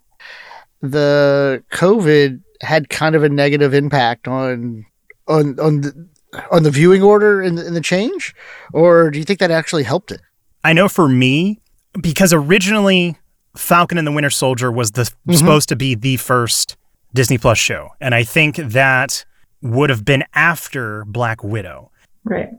The 0.81 1.63
COVID 1.71 2.41
had 2.61 2.89
kind 2.89 3.15
of 3.15 3.23
a 3.23 3.29
negative 3.29 3.73
impact 3.73 4.27
on 4.27 4.85
on 5.27 5.59
on 5.59 5.81
the, 5.81 6.07
on 6.51 6.63
the 6.63 6.71
viewing 6.71 7.03
order 7.03 7.41
and 7.41 7.57
the, 7.57 7.65
and 7.65 7.75
the 7.75 7.81
change, 7.81 8.33
or 8.73 9.11
do 9.11 9.19
you 9.19 9.25
think 9.25 9.39
that 9.39 9.51
actually 9.51 9.83
helped 9.83 10.11
it? 10.11 10.21
I 10.63 10.73
know 10.73 10.87
for 10.87 11.09
me, 11.09 11.59
because 12.01 12.31
originally 12.33 13.17
Falcon 13.57 13.97
and 13.97 14.07
the 14.07 14.11
Winter 14.11 14.29
Soldier 14.29 14.71
was 14.71 14.91
the 14.91 15.03
Mm-hmm. 15.03 15.33
supposed 15.33 15.69
to 15.69 15.75
be 15.75 15.95
the 15.95 16.17
first 16.17 16.77
Disney 17.13 17.37
Plus 17.37 17.57
show, 17.57 17.89
and 17.99 18.15
I 18.15 18.23
think 18.23 18.55
that 18.55 19.25
would 19.61 19.89
have 19.89 20.05
been 20.05 20.23
after 20.33 21.03
Black 21.05 21.43
Widow. 21.43 21.91
Right. 22.23 22.49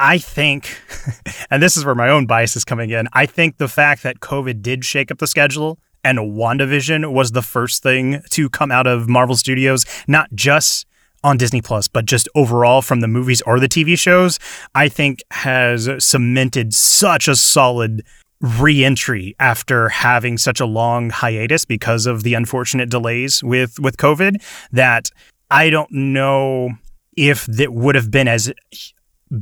I 0.00 0.16
think, 0.16 0.80
and 1.50 1.62
this 1.62 1.76
is 1.76 1.84
where 1.84 1.94
my 1.94 2.08
own 2.08 2.24
bias 2.24 2.56
is 2.56 2.64
coming 2.64 2.88
in. 2.88 3.06
I 3.12 3.26
think 3.26 3.58
the 3.58 3.68
fact 3.68 4.02
that 4.02 4.20
COVID 4.20 4.62
did 4.62 4.82
shake 4.84 5.10
up 5.10 5.18
the 5.18 5.26
schedule 5.26 5.78
and 6.02 6.18
WandaVision 6.18 7.12
was 7.12 7.32
the 7.32 7.42
first 7.42 7.82
thing 7.82 8.22
to 8.30 8.48
come 8.48 8.72
out 8.72 8.86
of 8.86 9.10
Marvel 9.10 9.36
Studios, 9.36 9.84
not 10.08 10.30
just 10.34 10.86
on 11.22 11.36
Disney 11.36 11.60
Plus, 11.60 11.86
but 11.86 12.06
just 12.06 12.30
overall 12.34 12.80
from 12.80 13.00
the 13.00 13.08
movies 13.08 13.42
or 13.42 13.60
the 13.60 13.68
TV 13.68 13.98
shows, 13.98 14.38
I 14.74 14.88
think 14.88 15.22
has 15.32 15.90
cemented 15.98 16.72
such 16.72 17.28
a 17.28 17.36
solid 17.36 18.02
re-entry 18.40 19.36
after 19.38 19.90
having 19.90 20.38
such 20.38 20.60
a 20.60 20.66
long 20.66 21.10
hiatus 21.10 21.66
because 21.66 22.06
of 22.06 22.22
the 22.22 22.32
unfortunate 22.32 22.88
delays 22.88 23.42
with 23.44 23.78
with 23.78 23.98
COVID 23.98 24.42
that 24.72 25.10
I 25.50 25.68
don't 25.68 25.92
know 25.92 26.70
if 27.18 27.44
that 27.44 27.74
would 27.74 27.96
have 27.96 28.10
been 28.10 28.28
as 28.28 28.50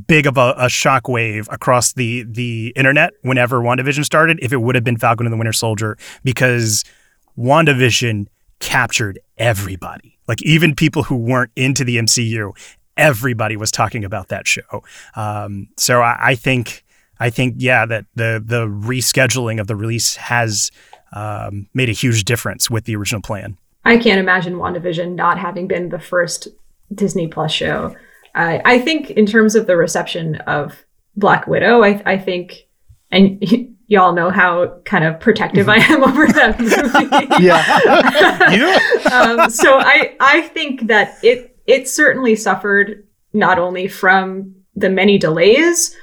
big 0.07 0.27
of 0.27 0.37
a, 0.37 0.53
a 0.57 0.65
shockwave 0.65 1.47
across 1.51 1.93
the 1.93 2.23
the 2.23 2.73
internet 2.75 3.13
whenever 3.21 3.59
WandaVision 3.59 4.05
started 4.05 4.39
if 4.41 4.53
it 4.53 4.57
would 4.57 4.75
have 4.75 4.83
been 4.83 4.97
Falcon 4.97 5.25
and 5.25 5.33
the 5.33 5.37
Winter 5.37 5.53
Soldier 5.53 5.97
because 6.23 6.83
WandaVision 7.37 8.27
captured 8.59 9.19
everybody. 9.37 10.17
Like 10.27 10.41
even 10.43 10.75
people 10.75 11.03
who 11.03 11.15
weren't 11.15 11.51
into 11.55 11.83
the 11.83 11.97
MCU, 11.97 12.51
everybody 12.97 13.57
was 13.57 13.71
talking 13.71 14.05
about 14.05 14.27
that 14.27 14.47
show. 14.47 14.83
Um, 15.15 15.69
so 15.77 16.01
I, 16.01 16.17
I 16.19 16.35
think 16.35 16.83
I 17.19 17.29
think 17.29 17.55
yeah 17.57 17.85
that 17.85 18.05
the 18.15 18.41
the 18.43 18.67
rescheduling 18.67 19.59
of 19.59 19.67
the 19.67 19.75
release 19.75 20.15
has 20.17 20.69
um, 21.13 21.67
made 21.73 21.89
a 21.89 21.93
huge 21.93 22.25
difference 22.25 22.69
with 22.69 22.85
the 22.85 22.95
original 22.95 23.21
plan. 23.21 23.57
I 23.85 23.97
can't 23.97 24.19
imagine 24.19 24.55
WandaVision 24.55 25.15
not 25.15 25.39
having 25.39 25.67
been 25.67 25.89
the 25.89 25.99
first 25.99 26.47
Disney 26.93 27.27
Plus 27.27 27.51
show. 27.51 27.95
I 28.35 28.61
I 28.65 28.79
think 28.79 29.11
in 29.11 29.25
terms 29.25 29.55
of 29.55 29.67
the 29.67 29.77
reception 29.77 30.35
of 30.47 30.85
Black 31.15 31.47
Widow, 31.47 31.83
I, 31.83 32.01
I 32.05 32.17
think, 32.17 32.67
and 33.11 33.43
y'all 33.87 34.13
know 34.13 34.29
how 34.29 34.79
kind 34.85 35.03
of 35.03 35.19
protective 35.19 35.67
I 35.67 35.77
am 35.77 36.03
over 36.03 36.27
that 36.27 36.59
movie. 36.59 37.27
Yeah. 37.43 37.59
um, 39.11 39.49
so 39.49 39.79
I 39.79 40.15
I 40.19 40.41
think 40.41 40.87
that 40.87 41.17
it 41.23 41.57
it 41.65 41.87
certainly 41.87 42.35
suffered 42.35 43.05
not 43.33 43.59
only 43.59 43.87
from 43.87 44.55
the 44.75 44.89
many 44.89 45.17
delays 45.17 45.95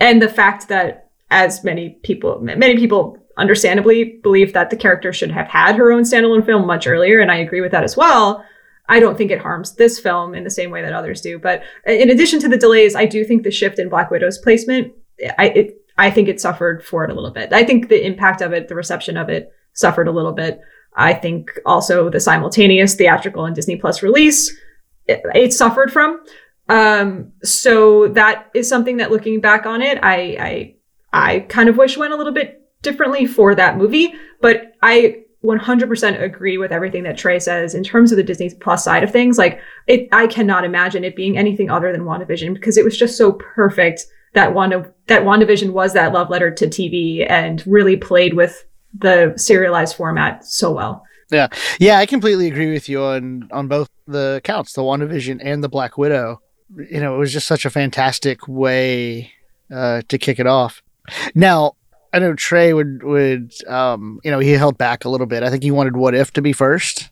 and 0.00 0.20
the 0.22 0.28
fact 0.28 0.68
that 0.68 1.10
as 1.30 1.64
many 1.64 1.90
people 2.02 2.38
many 2.40 2.76
people 2.76 3.18
understandably 3.38 4.04
believe 4.22 4.52
that 4.52 4.70
the 4.70 4.76
character 4.76 5.12
should 5.12 5.30
have 5.30 5.46
had 5.48 5.76
her 5.76 5.90
own 5.92 6.02
standalone 6.02 6.44
film 6.44 6.66
much 6.66 6.86
earlier 6.86 7.20
and 7.20 7.30
I 7.30 7.36
agree 7.36 7.60
with 7.60 7.72
that 7.72 7.84
as 7.84 7.96
well. 7.96 8.44
I 8.88 9.00
don't 9.00 9.16
think 9.16 9.30
it 9.30 9.40
harms 9.40 9.74
this 9.76 9.98
film 9.98 10.34
in 10.34 10.44
the 10.44 10.50
same 10.50 10.70
way 10.70 10.82
that 10.82 10.92
others 10.92 11.20
do. 11.20 11.38
But 11.38 11.62
in 11.86 12.10
addition 12.10 12.40
to 12.40 12.48
the 12.48 12.58
delays, 12.58 12.94
I 12.94 13.06
do 13.06 13.24
think 13.24 13.42
the 13.42 13.50
shift 13.50 13.78
in 13.78 13.88
Black 13.88 14.10
Widow's 14.10 14.38
placement, 14.38 14.92
I 15.38 15.48
it, 15.48 15.76
I 15.98 16.10
think 16.10 16.28
it 16.28 16.40
suffered 16.40 16.84
for 16.84 17.04
it 17.04 17.10
a 17.10 17.14
little 17.14 17.30
bit. 17.30 17.52
I 17.52 17.64
think 17.64 17.88
the 17.88 18.04
impact 18.04 18.40
of 18.40 18.52
it, 18.52 18.68
the 18.68 18.74
reception 18.74 19.16
of 19.16 19.28
it, 19.28 19.52
suffered 19.74 20.08
a 20.08 20.12
little 20.12 20.32
bit. 20.32 20.60
I 20.94 21.14
think 21.14 21.50
also 21.64 22.10
the 22.10 22.20
simultaneous 22.20 22.94
theatrical 22.94 23.46
and 23.46 23.54
Disney 23.54 23.76
Plus 23.76 24.02
release, 24.02 24.54
it, 25.06 25.22
it 25.34 25.52
suffered 25.52 25.92
from. 25.92 26.22
Um, 26.68 27.32
so 27.42 28.08
that 28.08 28.50
is 28.54 28.68
something 28.68 28.98
that 28.98 29.10
looking 29.10 29.40
back 29.40 29.66
on 29.66 29.82
it, 29.82 29.98
I, 30.02 30.16
I 30.38 30.74
I 31.12 31.40
kind 31.40 31.68
of 31.68 31.76
wish 31.76 31.96
went 31.96 32.12
a 32.12 32.16
little 32.16 32.32
bit 32.32 32.62
differently 32.82 33.26
for 33.26 33.54
that 33.54 33.76
movie. 33.76 34.14
But 34.40 34.72
I 34.82 35.21
100% 35.44 36.22
agree 36.22 36.56
with 36.56 36.72
everything 36.72 37.02
that 37.02 37.18
Trey 37.18 37.38
says 37.38 37.74
in 37.74 37.82
terms 37.82 38.12
of 38.12 38.16
the 38.16 38.22
Disney 38.22 38.50
Plus 38.60 38.84
side 38.84 39.02
of 39.02 39.10
things. 39.10 39.38
Like 39.38 39.60
it, 39.86 40.08
I 40.12 40.26
cannot 40.26 40.64
imagine 40.64 41.04
it 41.04 41.16
being 41.16 41.36
anything 41.36 41.70
other 41.70 41.92
than 41.92 42.02
WandaVision 42.02 42.54
because 42.54 42.76
it 42.76 42.84
was 42.84 42.96
just 42.96 43.16
so 43.16 43.32
perfect 43.32 44.06
that 44.34 44.54
Wanda, 44.54 44.92
that 45.08 45.22
WandaVision 45.22 45.72
was 45.72 45.92
that 45.94 46.12
love 46.12 46.30
letter 46.30 46.50
to 46.50 46.66
TV 46.66 47.28
and 47.28 47.62
really 47.66 47.96
played 47.96 48.34
with 48.34 48.64
the 48.96 49.34
serialized 49.36 49.96
format 49.96 50.44
so 50.44 50.72
well. 50.72 51.04
Yeah, 51.30 51.48
yeah, 51.80 51.98
I 51.98 52.06
completely 52.06 52.46
agree 52.46 52.72
with 52.72 52.90
you 52.90 53.02
on 53.02 53.48
on 53.52 53.66
both 53.66 53.88
the 54.06 54.42
counts, 54.44 54.74
the 54.74 54.82
WandaVision 54.82 55.40
and 55.42 55.64
the 55.64 55.68
Black 55.68 55.96
Widow. 55.96 56.42
You 56.76 57.00
know, 57.00 57.14
it 57.14 57.18
was 57.18 57.32
just 57.32 57.46
such 57.46 57.64
a 57.64 57.70
fantastic 57.70 58.46
way 58.46 59.32
uh, 59.74 60.02
to 60.08 60.18
kick 60.18 60.38
it 60.38 60.46
off. 60.46 60.82
Now, 61.34 61.72
I 62.12 62.18
know 62.18 62.34
Trey 62.34 62.72
would 62.72 63.02
would 63.02 63.52
um, 63.68 64.20
you 64.24 64.30
know 64.30 64.38
he 64.38 64.50
held 64.52 64.78
back 64.78 65.04
a 65.04 65.08
little 65.08 65.26
bit. 65.26 65.42
I 65.42 65.50
think 65.50 65.62
he 65.62 65.70
wanted 65.70 65.96
What 65.96 66.14
If 66.14 66.32
to 66.34 66.42
be 66.42 66.52
first. 66.52 67.10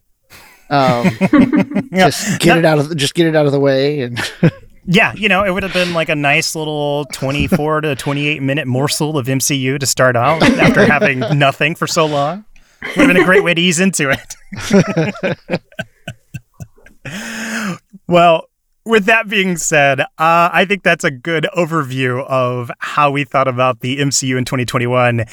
Um, 0.68 1.10
just 1.92 2.40
get 2.40 2.58
it 2.58 2.64
out 2.64 2.78
of 2.78 2.96
just 2.96 3.14
get 3.14 3.26
it 3.26 3.34
out 3.34 3.46
of 3.46 3.52
the 3.52 3.58
way 3.60 4.02
and 4.02 4.20
Yeah, 4.92 5.12
you 5.14 5.28
know, 5.28 5.44
it 5.44 5.50
would 5.50 5.62
have 5.62 5.72
been 5.72 5.92
like 5.92 6.08
a 6.08 6.16
nice 6.16 6.56
little 6.56 7.04
24 7.12 7.82
to 7.82 7.94
28 7.94 8.42
minute 8.42 8.66
morsel 8.66 9.18
of 9.18 9.28
MCU 9.28 9.78
to 9.78 9.86
start 9.86 10.16
out 10.16 10.42
after 10.42 10.84
having 10.84 11.20
nothing 11.38 11.76
for 11.76 11.86
so 11.86 12.06
long. 12.06 12.44
Would 12.82 12.96
have 12.96 13.06
been 13.06 13.16
a 13.18 13.24
great 13.24 13.44
way 13.44 13.54
to 13.54 13.60
ease 13.60 13.78
into 13.78 14.10
it. 14.10 15.38
well, 18.08 18.49
with 18.90 19.04
that 19.06 19.28
being 19.28 19.56
said, 19.56 20.00
uh, 20.00 20.04
I 20.18 20.64
think 20.66 20.82
that's 20.82 21.04
a 21.04 21.10
good 21.10 21.46
overview 21.56 22.26
of 22.26 22.70
how 22.80 23.10
we 23.10 23.24
thought 23.24 23.48
about 23.48 23.80
the 23.80 23.98
MCU 23.98 24.36
in 24.36 24.44
2021. 24.44 25.24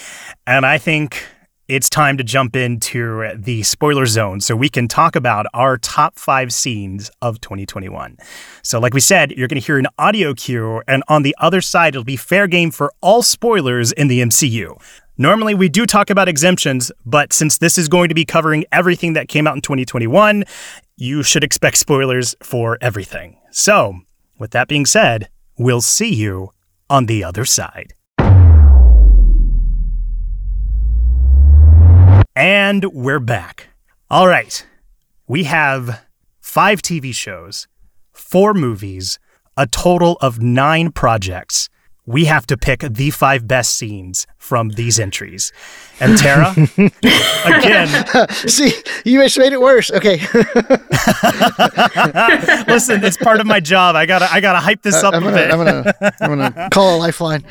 And 0.46 0.66
I 0.66 0.78
think 0.78 1.26
it's 1.68 1.90
time 1.90 2.18
to 2.18 2.24
jump 2.24 2.56
into 2.56 3.30
the 3.36 3.64
spoiler 3.64 4.06
zone 4.06 4.40
so 4.40 4.56
we 4.56 4.70
can 4.70 4.88
talk 4.88 5.16
about 5.16 5.48
our 5.54 5.78
top 5.78 6.18
five 6.18 6.54
scenes 6.54 7.12
of 7.22 7.42
2021. 7.42 8.18
So, 8.62 8.80
like 8.80 8.94
we 8.94 9.02
said, 9.02 9.32
you're 9.32 9.48
going 9.48 9.60
to 9.60 9.66
hear 9.66 9.78
an 9.78 9.88
audio 9.98 10.34
cue, 10.34 10.82
and 10.88 11.04
on 11.10 11.24
the 11.24 11.36
other 11.40 11.60
side, 11.60 11.96
it'll 11.96 12.06
be 12.06 12.16
fair 12.16 12.48
game 12.48 12.72
for 12.72 12.94
all 13.02 13.22
spoilers 13.22 13.92
in 13.92 14.08
the 14.08 14.22
MCU. 14.22 14.80
Normally, 15.18 15.56
we 15.56 15.68
do 15.68 15.86
talk 15.86 16.10
about 16.10 16.30
exemptions, 16.30 16.92
but 17.06 17.34
since 17.34 17.58
this 17.58 17.78
is 17.78 17.90
going 17.90 18.10
to 18.10 18.16
be 18.16 18.24
covering 18.24 18.64
everything 18.72 19.14
that 19.14 19.28
came 19.28 19.48
out 19.48 19.56
in 19.56 19.62
2021, 19.62 20.46
you 20.96 21.24
should 21.24 21.44
expect 21.44 21.78
spoilers 21.78 22.36
for 22.42 22.78
everything. 22.82 23.37
So, 23.60 24.02
with 24.38 24.52
that 24.52 24.68
being 24.68 24.86
said, 24.86 25.30
we'll 25.58 25.82
see 25.82 26.14
you 26.14 26.52
on 26.92 27.08
the 27.08 27.24
other 27.24 27.44
side. 27.44 27.96
And 32.36 32.86
we're 32.94 33.20
back. 33.20 33.70
All 34.12 34.28
right. 34.28 34.64
We 35.28 35.46
have 35.46 36.06
five 36.40 36.84
TV 36.84 37.12
shows, 37.16 37.68
four 38.12 38.54
movies, 38.54 39.18
a 39.58 39.66
total 39.66 40.20
of 40.22 40.40
nine 40.40 40.92
projects. 40.92 41.68
We 42.08 42.26
have 42.26 42.48
to 42.48 42.58
pick 42.58 42.80
the 42.80 43.12
five 43.12 43.48
best 43.48 43.76
scenes 43.76 44.26
from 44.38 44.70
these 44.70 44.98
entries. 44.98 45.52
And 46.00 46.18
Tara, 46.18 46.52
again, 47.46 48.28
see 48.48 48.72
you 49.04 49.22
just 49.22 49.38
made 49.38 49.52
it 49.52 49.60
worse. 49.60 49.92
Okay, 49.92 50.14
listen, 52.68 53.04
it's 53.04 53.18
part 53.18 53.42
of 53.42 53.46
my 53.46 53.60
job. 53.60 53.98
I 53.98 54.06
gotta, 54.06 54.32
I 54.32 54.40
gotta 54.40 54.60
hype 54.60 54.84
this 54.84 55.04
uh, 55.04 55.10
up 55.10 55.16
I'm 55.16 55.24
a 55.24 55.26
gonna 55.26 55.38
bit. 55.38 55.52
I'm 55.52 55.58
gonna 55.58 55.94
I'm 56.22 56.30
gonna 56.30 56.70
call 56.72 56.96
a 56.96 56.98
lifeline. 56.98 57.44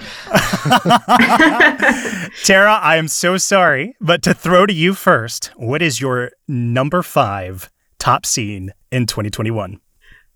Tara, 2.44 2.72
I 2.75 2.96
am 2.96 3.08
so 3.08 3.36
sorry, 3.36 3.94
but 4.00 4.22
to 4.22 4.32
throw 4.32 4.64
to 4.64 4.72
you 4.72 4.94
first, 4.94 5.50
what 5.56 5.82
is 5.82 6.00
your 6.00 6.30
number 6.48 7.02
five 7.02 7.70
top 7.98 8.25
scene 8.25 8.72
in 8.90 9.04
2021? 9.06 9.80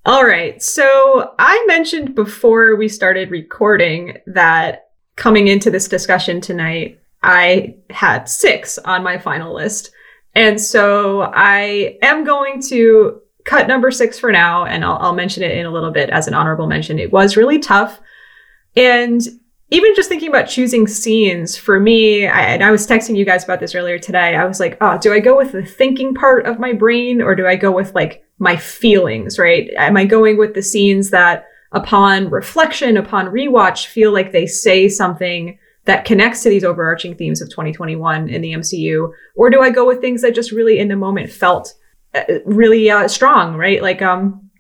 All 0.07 0.25
right. 0.25 0.62
So 0.62 1.35
I 1.38 1.62
mentioned 1.66 2.14
before 2.14 2.75
we 2.76 2.88
started 2.88 3.30
recording 3.30 4.16
that 4.26 4.88
coming 5.16 5.49
into 5.49 5.71
this 5.71 5.88
discussion 5.88 6.40
tonight, 6.40 7.00
I 7.23 7.76
had 7.90 8.25
six 8.25 8.78
on 8.78 9.02
my 9.02 9.19
final 9.19 9.54
list. 9.54 9.90
And 10.35 10.59
so 10.59 11.30
I 11.35 11.99
am 12.00 12.25
going 12.25 12.62
to 12.69 13.21
cut 13.45 13.69
number 13.69 13.90
six 13.90 14.19
for 14.19 14.33
now, 14.33 14.64
and 14.64 14.85
I'll, 14.85 14.97
I'll 14.99 15.14
mention 15.14 15.42
it 15.42 15.52
in 15.52 15.66
a 15.66 15.71
little 15.71 15.90
bit 15.90 16.09
as 16.09 16.28
an 16.28 16.35
honorable 16.35 16.66
mention. 16.66 16.99
It 16.99 17.12
was 17.12 17.37
really 17.37 17.59
tough. 17.59 18.00
And 18.76 19.21
even 19.71 19.95
just 19.95 20.09
thinking 20.09 20.28
about 20.30 20.49
choosing 20.49 20.87
scenes 20.87 21.57
for 21.57 21.78
me, 21.78 22.26
I, 22.26 22.40
and 22.42 22.64
I 22.64 22.71
was 22.71 22.87
texting 22.87 23.16
you 23.16 23.25
guys 23.25 23.45
about 23.45 23.61
this 23.61 23.75
earlier 23.75 23.99
today. 23.99 24.35
I 24.35 24.45
was 24.45 24.61
like, 24.61 24.78
oh, 24.80 24.99
do 24.99 25.12
I 25.12 25.21
go 25.21 25.37
with 25.37 25.52
the 25.52 25.64
thinking 25.64 26.14
part 26.14 26.47
of 26.47 26.59
my 26.59 26.73
brain 26.73 27.21
or 27.21 27.35
do 27.35 27.47
I 27.47 27.57
go 27.57 27.71
with 27.71 27.95
like 27.95 28.25
my 28.40 28.56
feelings, 28.56 29.38
right? 29.38 29.70
Am 29.76 29.97
I 29.97 30.04
going 30.04 30.38
with 30.38 30.54
the 30.54 30.62
scenes 30.62 31.11
that 31.11 31.47
upon 31.73 32.30
reflection, 32.30 32.97
upon 32.97 33.26
rewatch, 33.26 33.87
feel 33.87 34.12
like 34.12 34.32
they 34.32 34.47
say 34.47 34.88
something 34.88 35.59
that 35.85 36.04
connects 36.04 36.42
to 36.42 36.49
these 36.49 36.64
overarching 36.64 37.14
themes 37.14 37.40
of 37.40 37.50
2021 37.50 38.28
in 38.28 38.40
the 38.42 38.52
MCU? 38.52 39.12
Or 39.37 39.50
do 39.50 39.61
I 39.61 39.70
go 39.70 39.87
with 39.87 40.00
things 40.00 40.23
that 40.23 40.35
just 40.35 40.52
really 40.52 40.78
in 40.78 40.88
the 40.88 40.97
moment 40.97 41.30
felt 41.30 41.75
uh, 42.14 42.23
really 42.44 42.90
uh, 42.90 43.06
strong, 43.06 43.56
right? 43.56 43.82
Like, 43.82 44.02
um, 44.02 44.50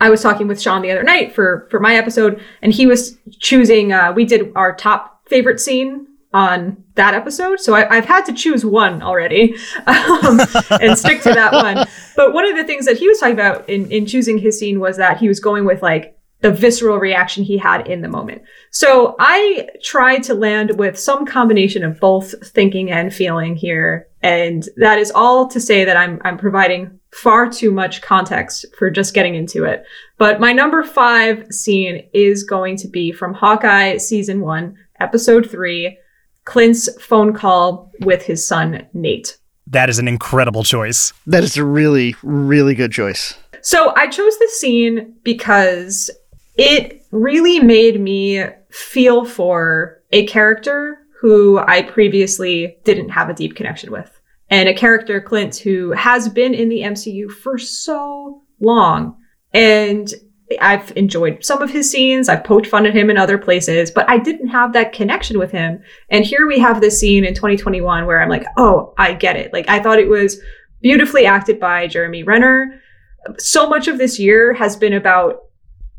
I 0.00 0.08
was 0.08 0.22
talking 0.22 0.48
with 0.48 0.60
Sean 0.60 0.80
the 0.80 0.90
other 0.90 1.02
night 1.02 1.34
for 1.34 1.68
for 1.70 1.78
my 1.78 1.94
episode, 1.94 2.42
and 2.62 2.72
he 2.72 2.86
was 2.86 3.18
choosing. 3.38 3.92
Uh, 3.92 4.12
we 4.16 4.24
did 4.24 4.50
our 4.56 4.74
top 4.74 5.28
favorite 5.28 5.60
scene 5.60 6.06
on 6.32 6.84
that 6.94 7.14
episode, 7.14 7.58
so 7.58 7.74
I, 7.74 7.94
have 7.94 8.04
had 8.04 8.24
to 8.26 8.32
choose 8.32 8.64
one 8.64 9.02
already 9.02 9.56
um, 9.86 10.40
and 10.80 10.96
stick 10.96 11.22
to 11.22 11.32
that 11.32 11.52
one. 11.52 11.86
But 12.14 12.32
one 12.32 12.48
of 12.48 12.56
the 12.56 12.64
things 12.64 12.86
that 12.86 12.98
he 12.98 13.08
was 13.08 13.18
talking 13.18 13.34
about 13.34 13.68
in 13.68 13.90
in 13.90 14.06
choosing 14.06 14.38
his 14.38 14.58
scene 14.58 14.78
was 14.78 14.96
that 14.98 15.18
he 15.18 15.26
was 15.26 15.40
going 15.40 15.64
with 15.64 15.82
like 15.82 16.16
the 16.40 16.50
visceral 16.50 16.98
reaction 16.98 17.44
he 17.44 17.58
had 17.58 17.86
in 17.86 18.00
the 18.00 18.08
moment. 18.08 18.42
So 18.70 19.14
I 19.18 19.68
tried 19.82 20.22
to 20.24 20.34
land 20.34 20.78
with 20.78 20.98
some 20.98 21.26
combination 21.26 21.84
of 21.84 22.00
both 22.00 22.34
thinking 22.48 22.90
and 22.90 23.12
feeling 23.12 23.56
here. 23.56 24.08
And 24.22 24.66
that 24.76 24.98
is 24.98 25.10
all 25.10 25.48
to 25.48 25.60
say 25.60 25.84
that 25.84 25.96
I'm, 25.96 26.20
I'm 26.24 26.38
providing 26.38 26.98
far 27.12 27.50
too 27.50 27.70
much 27.70 28.00
context 28.00 28.64
for 28.78 28.90
just 28.90 29.14
getting 29.14 29.34
into 29.34 29.64
it. 29.64 29.84
But 30.16 30.40
my 30.40 30.52
number 30.52 30.82
five 30.82 31.52
scene 31.52 32.08
is 32.14 32.44
going 32.44 32.76
to 32.76 32.88
be 32.88 33.12
from 33.12 33.34
Hawkeye 33.34 33.98
season 33.98 34.40
one, 34.40 34.76
episode 34.98 35.50
three, 35.50 35.98
Clint's 36.44 36.88
phone 37.02 37.32
call 37.32 37.90
with 38.00 38.22
his 38.22 38.46
son, 38.46 38.86
Nate. 38.92 39.38
That 39.66 39.88
is 39.88 39.98
an 39.98 40.08
incredible 40.08 40.64
choice. 40.64 41.12
That 41.26 41.44
is 41.44 41.56
a 41.56 41.64
really, 41.64 42.16
really 42.22 42.74
good 42.74 42.92
choice. 42.92 43.34
So 43.62 43.92
I 43.94 44.08
chose 44.08 44.38
this 44.38 44.58
scene 44.58 45.14
because 45.22 46.10
it 46.56 47.04
really 47.10 47.60
made 47.60 48.00
me 48.00 48.44
feel 48.70 49.24
for 49.24 50.02
a 50.12 50.26
character 50.26 50.98
who 51.20 51.58
I 51.58 51.82
previously 51.82 52.78
didn't 52.84 53.10
have 53.10 53.28
a 53.28 53.34
deep 53.34 53.54
connection 53.54 53.92
with. 53.92 54.20
And 54.48 54.68
a 54.68 54.74
character, 54.74 55.20
Clint, 55.20 55.56
who 55.56 55.92
has 55.92 56.28
been 56.28 56.54
in 56.54 56.68
the 56.68 56.80
MCU 56.80 57.30
for 57.30 57.58
so 57.58 58.42
long. 58.60 59.16
And 59.52 60.12
I've 60.60 60.92
enjoyed 60.96 61.44
some 61.44 61.62
of 61.62 61.70
his 61.70 61.90
scenes. 61.90 62.28
I've 62.28 62.44
poked 62.44 62.66
fun 62.66 62.86
at 62.86 62.94
him 62.94 63.10
in 63.10 63.16
other 63.16 63.38
places, 63.38 63.90
but 63.90 64.08
I 64.08 64.18
didn't 64.18 64.48
have 64.48 64.72
that 64.72 64.92
connection 64.92 65.38
with 65.38 65.50
him. 65.52 65.82
And 66.08 66.24
here 66.24 66.46
we 66.46 66.58
have 66.58 66.80
this 66.80 66.98
scene 66.98 67.24
in 67.24 67.34
2021 67.34 68.06
where 68.06 68.20
I'm 68.20 68.28
like, 68.28 68.44
oh, 68.56 68.92
I 68.98 69.14
get 69.14 69.36
it. 69.36 69.52
Like, 69.52 69.68
I 69.68 69.80
thought 69.80 70.00
it 70.00 70.08
was 70.08 70.40
beautifully 70.80 71.26
acted 71.26 71.60
by 71.60 71.86
Jeremy 71.86 72.22
Renner. 72.22 72.80
So 73.38 73.68
much 73.68 73.86
of 73.86 73.98
this 73.98 74.18
year 74.18 74.52
has 74.54 74.76
been 74.76 74.94
about 74.94 75.42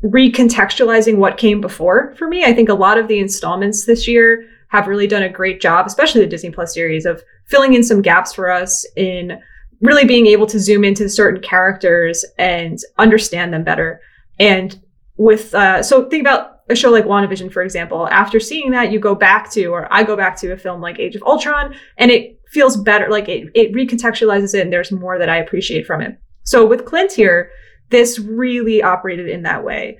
recontextualizing 0.04 1.16
what 1.16 1.38
came 1.38 1.60
before 1.60 2.14
for 2.18 2.28
me. 2.28 2.44
I 2.44 2.52
think 2.52 2.68
a 2.68 2.74
lot 2.74 2.98
of 2.98 3.08
the 3.08 3.20
installments 3.20 3.86
this 3.86 4.08
year 4.08 4.48
have 4.68 4.88
really 4.88 5.06
done 5.06 5.22
a 5.22 5.28
great 5.28 5.60
job, 5.60 5.86
especially 5.86 6.22
the 6.22 6.26
Disney 6.26 6.50
Plus 6.50 6.74
series, 6.74 7.06
of 7.06 7.22
filling 7.46 7.74
in 7.74 7.84
some 7.84 8.02
gaps 8.02 8.32
for 8.32 8.50
us 8.50 8.84
in 8.96 9.40
really 9.80 10.04
being 10.04 10.26
able 10.26 10.46
to 10.46 10.58
zoom 10.58 10.84
into 10.84 11.08
certain 11.08 11.42
characters 11.42 12.24
and 12.38 12.78
understand 12.98 13.52
them 13.52 13.64
better. 13.64 14.00
And 14.42 14.78
with 15.16 15.54
uh, 15.54 15.84
so 15.84 16.08
think 16.08 16.22
about 16.22 16.62
a 16.68 16.74
show 16.74 16.90
like 16.90 17.04
WandaVision, 17.04 17.52
for 17.52 17.62
example. 17.62 18.08
After 18.08 18.40
seeing 18.40 18.72
that, 18.72 18.90
you 18.90 18.98
go 18.98 19.14
back 19.14 19.50
to, 19.52 19.66
or 19.66 19.86
I 19.92 20.02
go 20.02 20.16
back 20.16 20.36
to 20.38 20.52
a 20.52 20.56
film 20.56 20.80
like 20.80 20.98
Age 20.98 21.14
of 21.14 21.22
Ultron, 21.22 21.76
and 21.96 22.10
it 22.10 22.40
feels 22.50 22.76
better. 22.76 23.08
Like 23.08 23.28
it, 23.28 23.50
it 23.54 23.72
recontextualizes 23.72 24.54
it, 24.54 24.62
and 24.62 24.72
there's 24.72 24.90
more 24.90 25.16
that 25.16 25.28
I 25.28 25.36
appreciate 25.36 25.86
from 25.86 26.00
it. 26.00 26.18
So 26.42 26.66
with 26.66 26.84
Clint 26.84 27.12
here, 27.12 27.50
this 27.90 28.18
really 28.18 28.82
operated 28.82 29.28
in 29.28 29.42
that 29.44 29.64
way. 29.64 29.98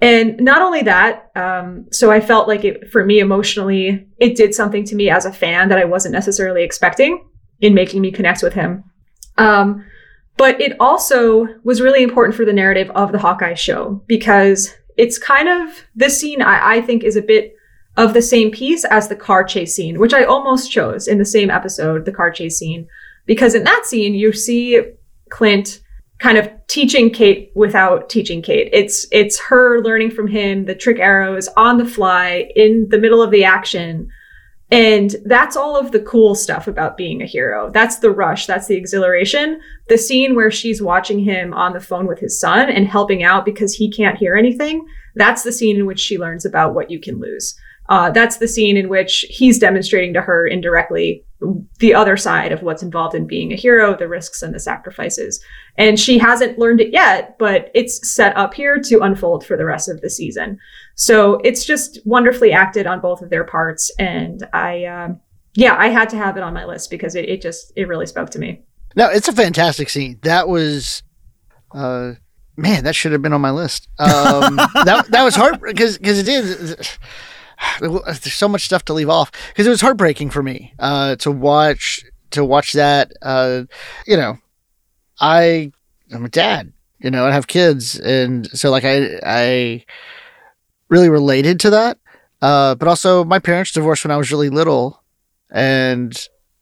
And 0.00 0.38
not 0.38 0.62
only 0.62 0.82
that, 0.82 1.30
um, 1.34 1.86
so 1.90 2.12
I 2.12 2.20
felt 2.20 2.46
like 2.46 2.64
it, 2.64 2.90
for 2.92 3.04
me 3.04 3.18
emotionally, 3.18 4.06
it 4.18 4.36
did 4.36 4.54
something 4.54 4.84
to 4.84 4.94
me 4.94 5.10
as 5.10 5.24
a 5.24 5.32
fan 5.32 5.68
that 5.70 5.78
I 5.78 5.84
wasn't 5.84 6.12
necessarily 6.12 6.62
expecting 6.62 7.28
in 7.60 7.74
making 7.74 8.00
me 8.00 8.12
connect 8.12 8.42
with 8.42 8.52
him. 8.52 8.84
Um, 9.38 9.84
but 10.42 10.60
it 10.60 10.76
also 10.80 11.46
was 11.62 11.80
really 11.80 12.02
important 12.02 12.34
for 12.34 12.44
the 12.44 12.52
narrative 12.52 12.90
of 12.96 13.12
the 13.12 13.18
Hawkeye 13.20 13.54
show 13.54 14.02
because 14.08 14.74
it's 14.96 15.16
kind 15.16 15.48
of 15.48 15.86
this 15.94 16.18
scene 16.18 16.42
I, 16.42 16.78
I 16.78 16.80
think 16.80 17.04
is 17.04 17.14
a 17.14 17.22
bit 17.22 17.54
of 17.96 18.12
the 18.12 18.22
same 18.22 18.50
piece 18.50 18.84
as 18.86 19.06
the 19.06 19.14
car 19.14 19.44
chase 19.44 19.76
scene, 19.76 20.00
which 20.00 20.12
I 20.12 20.24
almost 20.24 20.72
chose 20.72 21.06
in 21.06 21.18
the 21.18 21.24
same 21.24 21.48
episode, 21.48 22.06
the 22.06 22.12
car 22.12 22.32
chase 22.32 22.58
scene, 22.58 22.88
because 23.24 23.54
in 23.54 23.62
that 23.62 23.84
scene 23.86 24.14
you 24.14 24.32
see 24.32 24.82
Clint 25.30 25.80
kind 26.18 26.36
of 26.36 26.50
teaching 26.66 27.10
Kate 27.10 27.52
without 27.54 28.10
teaching 28.10 28.42
Kate. 28.42 28.68
It's 28.72 29.06
it's 29.12 29.38
her 29.38 29.80
learning 29.80 30.10
from 30.10 30.26
him 30.26 30.64
the 30.64 30.74
trick 30.74 30.98
arrows 30.98 31.46
on 31.56 31.78
the 31.78 31.86
fly 31.86 32.48
in 32.56 32.88
the 32.88 32.98
middle 32.98 33.22
of 33.22 33.30
the 33.30 33.44
action. 33.44 34.10
And 34.72 35.14
that's 35.26 35.54
all 35.54 35.76
of 35.76 35.92
the 35.92 36.00
cool 36.00 36.34
stuff 36.34 36.66
about 36.66 36.96
being 36.96 37.20
a 37.20 37.26
hero. 37.26 37.70
That's 37.70 37.98
the 37.98 38.10
rush, 38.10 38.46
that's 38.46 38.68
the 38.68 38.74
exhilaration. 38.74 39.60
The 39.88 39.98
scene 39.98 40.34
where 40.34 40.50
she's 40.50 40.80
watching 40.80 41.18
him 41.18 41.52
on 41.52 41.74
the 41.74 41.80
phone 41.80 42.06
with 42.06 42.18
his 42.18 42.40
son 42.40 42.70
and 42.70 42.88
helping 42.88 43.22
out 43.22 43.44
because 43.44 43.74
he 43.74 43.90
can't 43.90 44.16
hear 44.16 44.34
anything, 44.34 44.86
that's 45.14 45.42
the 45.42 45.52
scene 45.52 45.76
in 45.76 45.84
which 45.84 46.00
she 46.00 46.16
learns 46.16 46.46
about 46.46 46.74
what 46.74 46.90
you 46.90 46.98
can 46.98 47.20
lose. 47.20 47.54
Uh, 47.90 48.10
that's 48.10 48.38
the 48.38 48.48
scene 48.48 48.78
in 48.78 48.88
which 48.88 49.26
he's 49.28 49.58
demonstrating 49.58 50.14
to 50.14 50.22
her 50.22 50.46
indirectly 50.46 51.22
the 51.78 51.92
other 51.92 52.16
side 52.16 52.52
of 52.52 52.62
what's 52.62 52.82
involved 52.82 53.14
in 53.14 53.26
being 53.26 53.52
a 53.52 53.56
hero, 53.56 53.94
the 53.94 54.08
risks 54.08 54.42
and 54.42 54.54
the 54.54 54.60
sacrifices. 54.60 55.44
And 55.76 55.98
she 55.98 56.16
hasn't 56.16 56.58
learned 56.58 56.80
it 56.80 56.92
yet, 56.92 57.36
but 57.38 57.70
it's 57.74 58.08
set 58.08 58.34
up 58.38 58.54
here 58.54 58.80
to 58.80 59.00
unfold 59.00 59.44
for 59.44 59.56
the 59.56 59.66
rest 59.66 59.88
of 59.88 60.00
the 60.00 60.08
season. 60.08 60.58
So 60.94 61.34
it's 61.44 61.64
just 61.64 61.98
wonderfully 62.04 62.52
acted 62.52 62.86
on 62.86 63.00
both 63.00 63.22
of 63.22 63.30
their 63.30 63.44
parts. 63.44 63.90
And 63.98 64.46
I, 64.52 64.84
um, 64.84 65.20
yeah, 65.54 65.76
I 65.76 65.88
had 65.88 66.08
to 66.10 66.16
have 66.16 66.36
it 66.36 66.42
on 66.42 66.54
my 66.54 66.64
list 66.64 66.90
because 66.90 67.14
it, 67.14 67.28
it 67.28 67.42
just, 67.42 67.72
it 67.76 67.88
really 67.88 68.06
spoke 68.06 68.30
to 68.30 68.38
me. 68.38 68.62
No, 68.94 69.08
it's 69.08 69.28
a 69.28 69.32
fantastic 69.32 69.88
scene. 69.88 70.18
That 70.22 70.48
was, 70.48 71.02
uh, 71.74 72.12
man, 72.56 72.84
that 72.84 72.94
should 72.94 73.12
have 73.12 73.22
been 73.22 73.32
on 73.32 73.40
my 73.40 73.50
list. 73.50 73.88
Um, 73.98 74.56
that, 74.84 75.06
that 75.10 75.22
was 75.24 75.34
hard 75.34 75.60
because, 75.60 75.98
because 75.98 76.18
it 76.18 76.28
is 76.28 76.76
there's 77.80 78.34
so 78.34 78.48
much 78.48 78.64
stuff 78.64 78.84
to 78.86 78.92
leave 78.92 79.08
off 79.08 79.30
because 79.48 79.66
it 79.66 79.70
was 79.70 79.80
heartbreaking 79.80 80.30
for 80.30 80.42
me 80.42 80.74
uh, 80.78 81.16
to 81.16 81.30
watch 81.30 82.04
to 82.30 82.44
watch 82.44 82.72
that. 82.72 83.12
Uh, 83.22 83.64
you 84.06 84.16
know, 84.16 84.38
I 85.20 85.72
I'm 86.12 86.24
a 86.24 86.28
dad, 86.28 86.72
you 86.98 87.10
know, 87.10 87.24
and 87.24 87.34
have 87.34 87.46
kids, 87.46 87.98
and 87.98 88.46
so 88.58 88.70
like 88.70 88.84
I 88.84 89.18
I 89.24 89.84
really 90.92 91.08
related 91.08 91.58
to 91.60 91.70
that. 91.70 91.98
Uh, 92.40 92.74
but 92.74 92.86
also, 92.86 93.24
my 93.24 93.38
parents 93.38 93.72
divorced 93.72 94.04
when 94.04 94.12
I 94.12 94.16
was 94.16 94.30
really 94.30 94.50
little, 94.50 95.02
and 95.50 96.16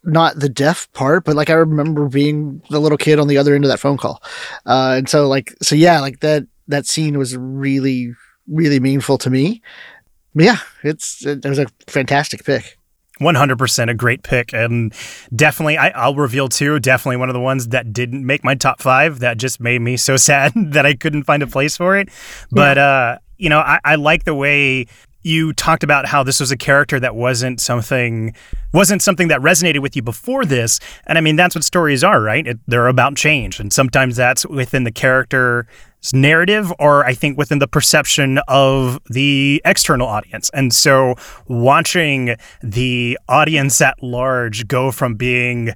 not 0.05 0.38
the 0.38 0.49
deaf 0.49 0.90
part, 0.93 1.25
but 1.25 1.37
like 1.37 1.51
I 1.51 1.55
remember 1.55 2.09
being 2.09 2.62
the 2.71 2.81
little 2.81 2.99
kid 2.99 3.19
on 3.19 3.29
the 3.29 3.37
other 3.37 3.55
end 3.55 3.64
of 3.64 3.71
that 3.71 3.81
phone 3.81 3.99
call, 3.99 4.23
uh, 4.66 4.95
and 4.97 5.09
so 5.09 5.27
like 5.29 5.55
so 5.61 5.75
yeah, 5.75 6.01
like 6.01 6.21
that 6.21 6.47
that 6.69 6.87
scene 6.87 7.19
was 7.19 7.37
really 7.37 8.14
really 8.51 8.81
meaningful 8.81 9.19
to 9.19 9.31
me 9.31 9.62
But 10.35 10.45
yeah, 10.45 10.59
it's 10.83 11.25
it 11.25 11.45
was 11.45 11.59
a 11.59 11.66
fantastic 11.87 12.45
pick. 12.45 12.77
100% 13.21 13.90
a 13.90 13.95
great 13.95 14.23
pick 14.23 14.55
and 14.55 14.95
definitely 15.37 15.77
I, 15.77 16.09
will 16.09 16.16
reveal 16.16 16.49
too 16.49 16.81
definitely 16.81 17.19
one 17.19 17.29
of 17.29 17.35
the 17.35 17.40
ones 17.40 17.69
that 17.69 17.93
didn't 17.93 18.25
make 18.25 18.43
my 18.43 18.55
top 18.55 18.81
five 18.81 19.19
that 19.19 19.37
just 19.37 19.61
made 19.61 19.83
me 19.83 19.99
so 19.99 20.16
sad 20.29 20.55
that 20.57 20.87
i 20.87 20.95
couldn't 20.95 21.25
find 21.25 21.43
a 21.43 21.47
place 21.47 21.77
for 21.77 21.99
it 21.99 22.09
but 22.51 22.79
yeah. 22.79 22.87
uh 22.87 23.19
you 23.40 23.48
know 23.48 23.61
I, 23.61 23.81
I 23.85 23.94
like 23.96 24.24
the 24.24 24.35
way 24.35 24.87
you 25.22 25.53
talked 25.53 25.85
about 25.85 26.07
how 26.07 26.22
this 26.22 26.40
was 26.40 26.50
a 26.50 26.57
character 26.57 26.98
that 26.98 27.14
wasn't 27.14 27.61
something 27.61 28.35
wasn't 28.72 29.03
something 29.03 29.29
that 29.29 29.40
resonated 29.40 29.81
with 29.81 29.94
you 29.96 30.03
before 30.03 30.44
this 30.44 30.81
and 31.07 31.18
i 31.18 31.20
mean 31.20 31.37
that's 31.37 31.55
what 31.55 31.64
stories 31.64 32.03
are 32.03 32.20
right 32.20 32.46
it, 32.46 32.59
they're 32.66 32.88
about 32.88 33.16
change 33.16 33.61
and 33.61 33.72
sometimes 33.72 34.16
that's 34.16 34.46
within 34.46 34.85
the 34.85 34.92
character 34.92 35.66
narrative 36.14 36.72
or 36.79 37.05
I 37.05 37.14
think 37.14 37.37
within 37.37 37.59
the 37.59 37.68
perception 37.68 38.38
of 38.48 38.98
the 39.11 39.61
external 39.64 40.07
audience. 40.09 40.50
And 40.55 40.74
so 40.74 41.14
watching 41.46 42.37
the 42.62 43.18
audience 43.29 43.81
at 43.81 44.03
large 44.03 44.66
go 44.66 44.90
from 44.90 45.14
being 45.14 45.72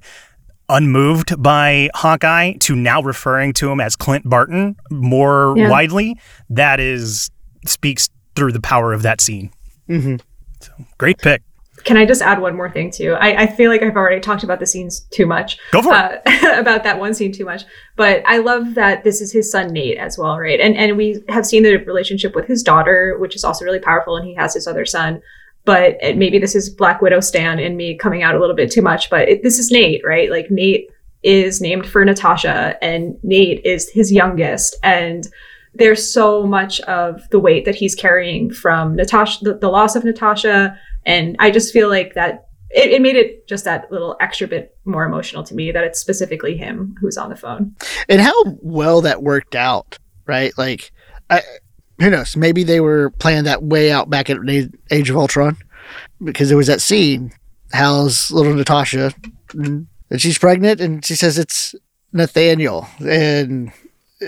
unmoved 0.67 1.41
by 1.41 1.89
Hawkeye 1.93 2.53
to 2.61 2.75
now 2.75 3.01
referring 3.01 3.53
to 3.53 3.71
him 3.71 3.79
as 3.79 3.95
Clint 3.95 4.27
Barton 4.27 4.75
more 4.89 5.53
yeah. 5.55 5.69
widely, 5.69 6.19
that 6.49 6.79
is 6.79 7.29
speaks 7.69 8.09
through 8.35 8.51
the 8.51 8.61
power 8.61 8.93
of 8.93 9.01
that 9.03 9.21
scene. 9.21 9.51
Mm-hmm. 9.89 10.17
So 10.59 10.71
great 10.97 11.17
pick. 11.19 11.41
can 11.83 11.97
I 11.97 12.05
just 12.05 12.21
add 12.21 12.41
one 12.41 12.55
more 12.55 12.69
thing 12.69 12.89
too? 12.91 13.13
I, 13.13 13.43
I 13.43 13.47
feel 13.47 13.69
like 13.69 13.83
I've 13.83 13.95
already 13.95 14.19
talked 14.19 14.43
about 14.43 14.59
the 14.59 14.65
scenes 14.65 15.01
too 15.11 15.25
much. 15.25 15.57
Go 15.71 15.81
for 15.81 15.93
uh, 15.93 16.17
it. 16.25 16.59
about 16.59 16.83
that 16.83 16.99
one 16.99 17.13
scene 17.13 17.31
too 17.31 17.45
much. 17.45 17.63
But 17.95 18.23
I 18.25 18.37
love 18.37 18.73
that 18.75 19.03
this 19.03 19.21
is 19.21 19.31
his 19.31 19.51
son 19.51 19.71
Nate 19.71 19.97
as 19.97 20.17
well, 20.17 20.37
right? 20.39 20.59
And 20.59 20.75
and 20.75 20.97
we 20.97 21.23
have 21.29 21.45
seen 21.45 21.63
the 21.63 21.77
relationship 21.77 22.35
with 22.35 22.47
his 22.47 22.63
daughter, 22.63 23.17
which 23.19 23.35
is 23.35 23.43
also 23.43 23.65
really 23.65 23.79
powerful, 23.79 24.17
and 24.17 24.25
he 24.25 24.33
has 24.35 24.53
his 24.53 24.67
other 24.67 24.85
son. 24.85 25.21
But 25.65 25.97
it, 26.01 26.17
maybe 26.17 26.39
this 26.39 26.55
is 26.55 26.69
Black 26.69 27.01
Widow 27.01 27.19
Stan 27.19 27.59
and 27.59 27.75
me 27.75 27.97
coming 27.97 28.23
out 28.23 28.35
a 28.35 28.39
little 28.39 28.55
bit 28.55 28.71
too 28.71 28.81
much. 28.81 29.09
But 29.09 29.27
it, 29.29 29.43
this 29.43 29.59
is 29.59 29.71
Nate, 29.71 30.01
right? 30.05 30.29
Like 30.29 30.49
Nate 30.49 30.89
is 31.23 31.59
named 31.59 31.87
for 31.87 32.05
Natasha, 32.05 32.77
and 32.83 33.17
Nate 33.23 33.65
is 33.65 33.89
his 33.89 34.11
youngest, 34.11 34.75
and 34.83 35.27
there's 35.75 36.11
so 36.11 36.45
much 36.45 36.79
of 36.81 37.29
the 37.29 37.39
weight 37.39 37.65
that 37.65 37.75
he's 37.75 37.95
carrying 37.95 38.51
from 38.51 38.95
Natasha, 38.95 39.43
the, 39.43 39.53
the 39.55 39.69
loss 39.69 39.95
of 39.95 40.03
Natasha 40.03 40.77
and 41.05 41.35
I 41.39 41.51
just 41.51 41.71
feel 41.71 41.89
like 41.89 42.13
that 42.15 42.47
it, 42.71 42.91
it, 42.91 43.01
made 43.01 43.15
it 43.15 43.47
just 43.47 43.63
that 43.65 43.91
little 43.91 44.17
extra 44.19 44.47
bit 44.47 44.75
more 44.85 45.05
emotional 45.05 45.43
to 45.43 45.55
me 45.55 45.71
that 45.71 45.83
it's 45.83 45.99
specifically 45.99 46.57
him 46.57 46.95
who's 46.99 47.17
on 47.17 47.29
the 47.29 47.35
phone. 47.35 47.75
And 48.09 48.19
how 48.19 48.33
well 48.61 49.01
that 49.01 49.23
worked 49.23 49.55
out, 49.55 49.97
right? 50.25 50.51
Like, 50.57 50.91
I, 51.29 51.41
who 51.99 52.09
knows? 52.09 52.35
Maybe 52.35 52.63
they 52.63 52.79
were 52.79 53.11
playing 53.11 53.43
that 53.45 53.63
way 53.63 53.91
out 53.91 54.09
back 54.09 54.29
at 54.29 54.37
Age 54.91 55.09
of 55.09 55.15
Ultron 55.15 55.57
because 56.23 56.49
there 56.49 56.57
was 56.57 56.67
that 56.67 56.81
scene. 56.81 57.31
Hal's 57.71 58.31
little 58.31 58.53
Natasha, 58.53 59.13
and 59.53 59.87
she's 60.17 60.37
pregnant, 60.37 60.79
and 60.79 61.03
she 61.03 61.15
says 61.15 61.37
it's 61.37 61.75
Nathaniel, 62.13 62.87
and 62.99 63.71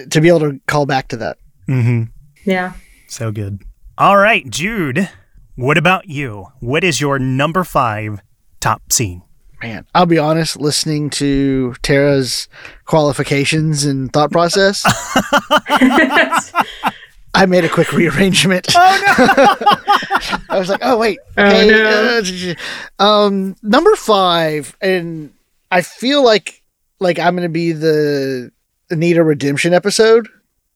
to 0.09 0.21
be 0.21 0.27
able 0.27 0.39
to 0.41 0.59
call 0.67 0.85
back 0.85 1.07
to 1.09 1.17
that. 1.17 1.37
Mm-hmm. 1.67 2.03
Yeah. 2.45 2.73
So 3.07 3.31
good. 3.31 3.63
All 3.97 4.17
right, 4.17 4.49
Jude. 4.49 5.09
What 5.55 5.77
about 5.77 6.07
you? 6.07 6.47
What 6.59 6.83
is 6.83 7.01
your 7.01 7.17
number 7.17 7.63
five 7.63 8.21
top 8.59 8.91
scene? 8.91 9.23
Man, 9.61 9.87
I'll 9.95 10.05
be 10.05 10.19
honest, 10.19 10.57
listening 10.57 11.09
to 11.11 11.73
Tara's 11.81 12.47
qualifications 12.85 13.85
and 13.85 14.13
thought 14.13 14.31
process, 14.31 14.83
I 17.33 17.45
made 17.47 17.65
a 17.65 17.69
quick 17.69 17.91
rearrangement. 17.91 18.67
Oh 18.75 19.03
no! 19.17 20.35
I 20.49 20.59
was 20.59 20.69
like, 20.69 20.81
oh 20.83 20.99
wait, 20.99 21.17
okay. 21.35 21.73
Oh, 21.73 22.21
no. 22.21 22.53
uh, 22.99 23.03
um, 23.03 23.55
number 23.63 23.95
five, 23.95 24.77
and 24.79 25.33
I 25.71 25.81
feel 25.81 26.23
like 26.23 26.61
like 26.99 27.17
I'm 27.17 27.35
gonna 27.35 27.49
be 27.49 27.71
the 27.71 28.51
Anita 28.89 29.23
redemption 29.23 29.73
episode. 29.73 30.27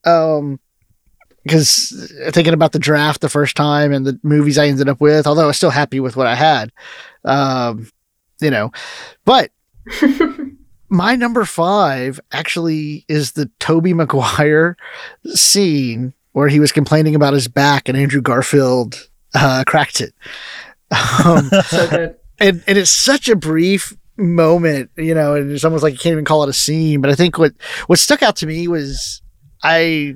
Um, 0.06 0.60
because 1.44 2.12
thinking 2.30 2.54
about 2.54 2.72
the 2.72 2.80
draft 2.80 3.22
the 3.22 3.30
first 3.30 3.56
time 3.56 3.92
and 3.92 4.06
the 4.06 4.20
movies 4.24 4.58
I 4.58 4.68
ended 4.68 4.88
up 4.88 5.02
with, 5.02 5.26
although 5.26 5.44
I 5.44 5.48
was 5.48 5.58
still 5.58 5.72
happy 5.72 6.00
with 6.00 6.16
what 6.16 6.28
I 6.28 6.36
had, 6.36 6.72
um, 7.26 7.90
you 8.40 8.52
know, 8.52 8.72
but 9.26 9.52
my 10.90 11.16
number 11.16 11.46
five 11.46 12.20
actually 12.32 13.06
is 13.08 13.32
the 13.32 13.50
Tobey 13.60 13.94
Maguire 13.94 14.78
scene 15.26 16.14
where 16.34 16.48
he 16.48 16.60
was 16.60 16.72
complaining 16.72 17.16
about 17.16 17.34
his 17.34 17.48
back 17.48 17.90
and 17.90 17.98
Andrew 17.98 18.22
Garfield 18.22 19.10
uh, 19.34 19.64
cracked 19.66 20.02
it. 20.02 20.14
Um, 21.24 21.50
so 21.68 21.90
good. 21.90 22.16
And, 22.38 22.64
and 22.68 22.78
it's 22.78 22.92
such 22.92 23.30
a 23.30 23.36
brief 23.38 23.96
moment, 24.22 24.92
you 24.98 25.14
know, 25.14 25.36
and 25.36 25.52
it's 25.52 25.66
almost 25.66 25.84
like 25.84 25.94
you 25.94 26.00
can't 26.00 26.14
even 26.14 26.26
call 26.26 26.44
it 26.44 26.50
a 26.50 26.54
scene. 26.54 27.02
But 27.02 27.12
I 27.12 27.16
think 27.16 27.38
what 27.38 27.54
what 27.88 28.00
stuck 28.00 28.24
out 28.24 28.36
to 28.38 28.48
me 28.48 28.68
was 28.68 29.22
I 29.64 30.16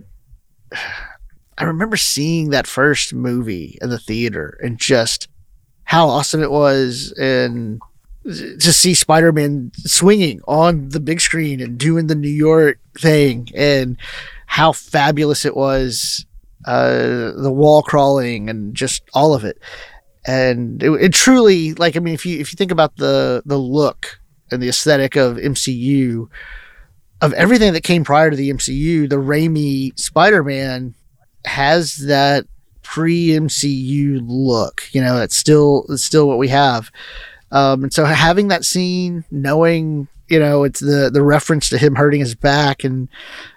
I 1.58 1.64
remember 1.64 1.96
seeing 1.96 2.50
that 2.50 2.68
first 2.68 3.14
movie 3.14 3.78
in 3.82 3.90
the 3.90 4.00
theater 4.00 4.60
and 4.62 4.78
just 4.78 5.30
how 5.86 6.10
awesome 6.10 6.44
it 6.44 6.52
was 6.52 7.14
and 7.14 7.80
to 8.26 8.74
see 8.74 8.94
Spider-Man 8.94 9.72
swinging 9.78 10.42
on 10.48 10.90
the 10.90 11.00
big 11.00 11.22
screen 11.22 11.62
and 11.62 11.78
doing 11.78 12.08
the 12.08 12.16
New 12.16 12.28
York 12.28 12.80
thing 12.98 13.48
and 13.56 13.98
how 14.48 14.74
fabulous 14.74 15.46
it 15.46 15.56
was 15.56 16.26
uh, 16.66 17.32
the 17.38 17.52
wall 17.54 17.84
crawling 17.84 18.50
and 18.50 18.76
just 18.76 19.04
all 19.14 19.34
of 19.34 19.46
it 19.46 19.60
and 20.28 20.82
it, 20.82 20.92
it, 20.92 21.14
truly 21.14 21.74
like 21.76 21.96
I 21.96 22.00
mean 22.00 22.14
if 22.14 22.26
you 22.26 22.40
if 22.40 22.52
you 22.52 22.58
think 22.58 22.72
about 22.72 22.96
the 22.98 23.44
the 23.46 23.58
look 23.58 24.20
and 24.52 24.62
the 24.62 24.70
aesthetic 24.70 25.16
of 25.16 25.38
MCU 25.38 26.28
of 27.22 27.34
everything 27.34 27.74
that 27.74 27.84
came 27.84 28.04
prior 28.04 28.30
to 28.30 28.36
the 28.36 28.50
MCU 28.50 29.10
the 29.10 29.18
Raimi 29.18 29.98
Spider-Man 30.00 30.96
has 31.46 31.98
that 31.98 32.46
pre 32.86 33.28
MCU 33.30 34.22
look. 34.24 34.88
You 34.92 35.02
know, 35.02 35.22
it's 35.22 35.36
still 35.36 35.86
it's 35.90 36.04
still 36.04 36.28
what 36.28 36.38
we 36.38 36.48
have. 36.50 36.92
Um, 37.52 37.84
and 37.84 37.94
so 37.94 38.06
having 38.06 38.48
that 38.50 38.64
scene, 38.64 39.26
knowing 39.32 40.08
you 40.30 40.40
know 40.40 40.64
it's 40.64 40.80
the 40.80 41.10
the 41.12 41.24
reference 41.24 41.70
to 41.70 41.78
him 41.78 41.96
hurting 41.96 42.20
his 42.20 42.36
back 42.36 42.84
and 42.84 43.10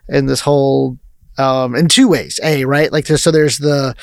and 0.09 0.29
this 0.29 0.41
whole 0.41 0.99
um, 1.37 1.75
in 1.75 1.89
two 1.89 2.09
ways. 2.09 2.41
A 2.43 2.65
right, 2.65 2.91
like 2.91 3.07
so 3.07 3.31
there's 3.31 3.59
the 3.59 3.95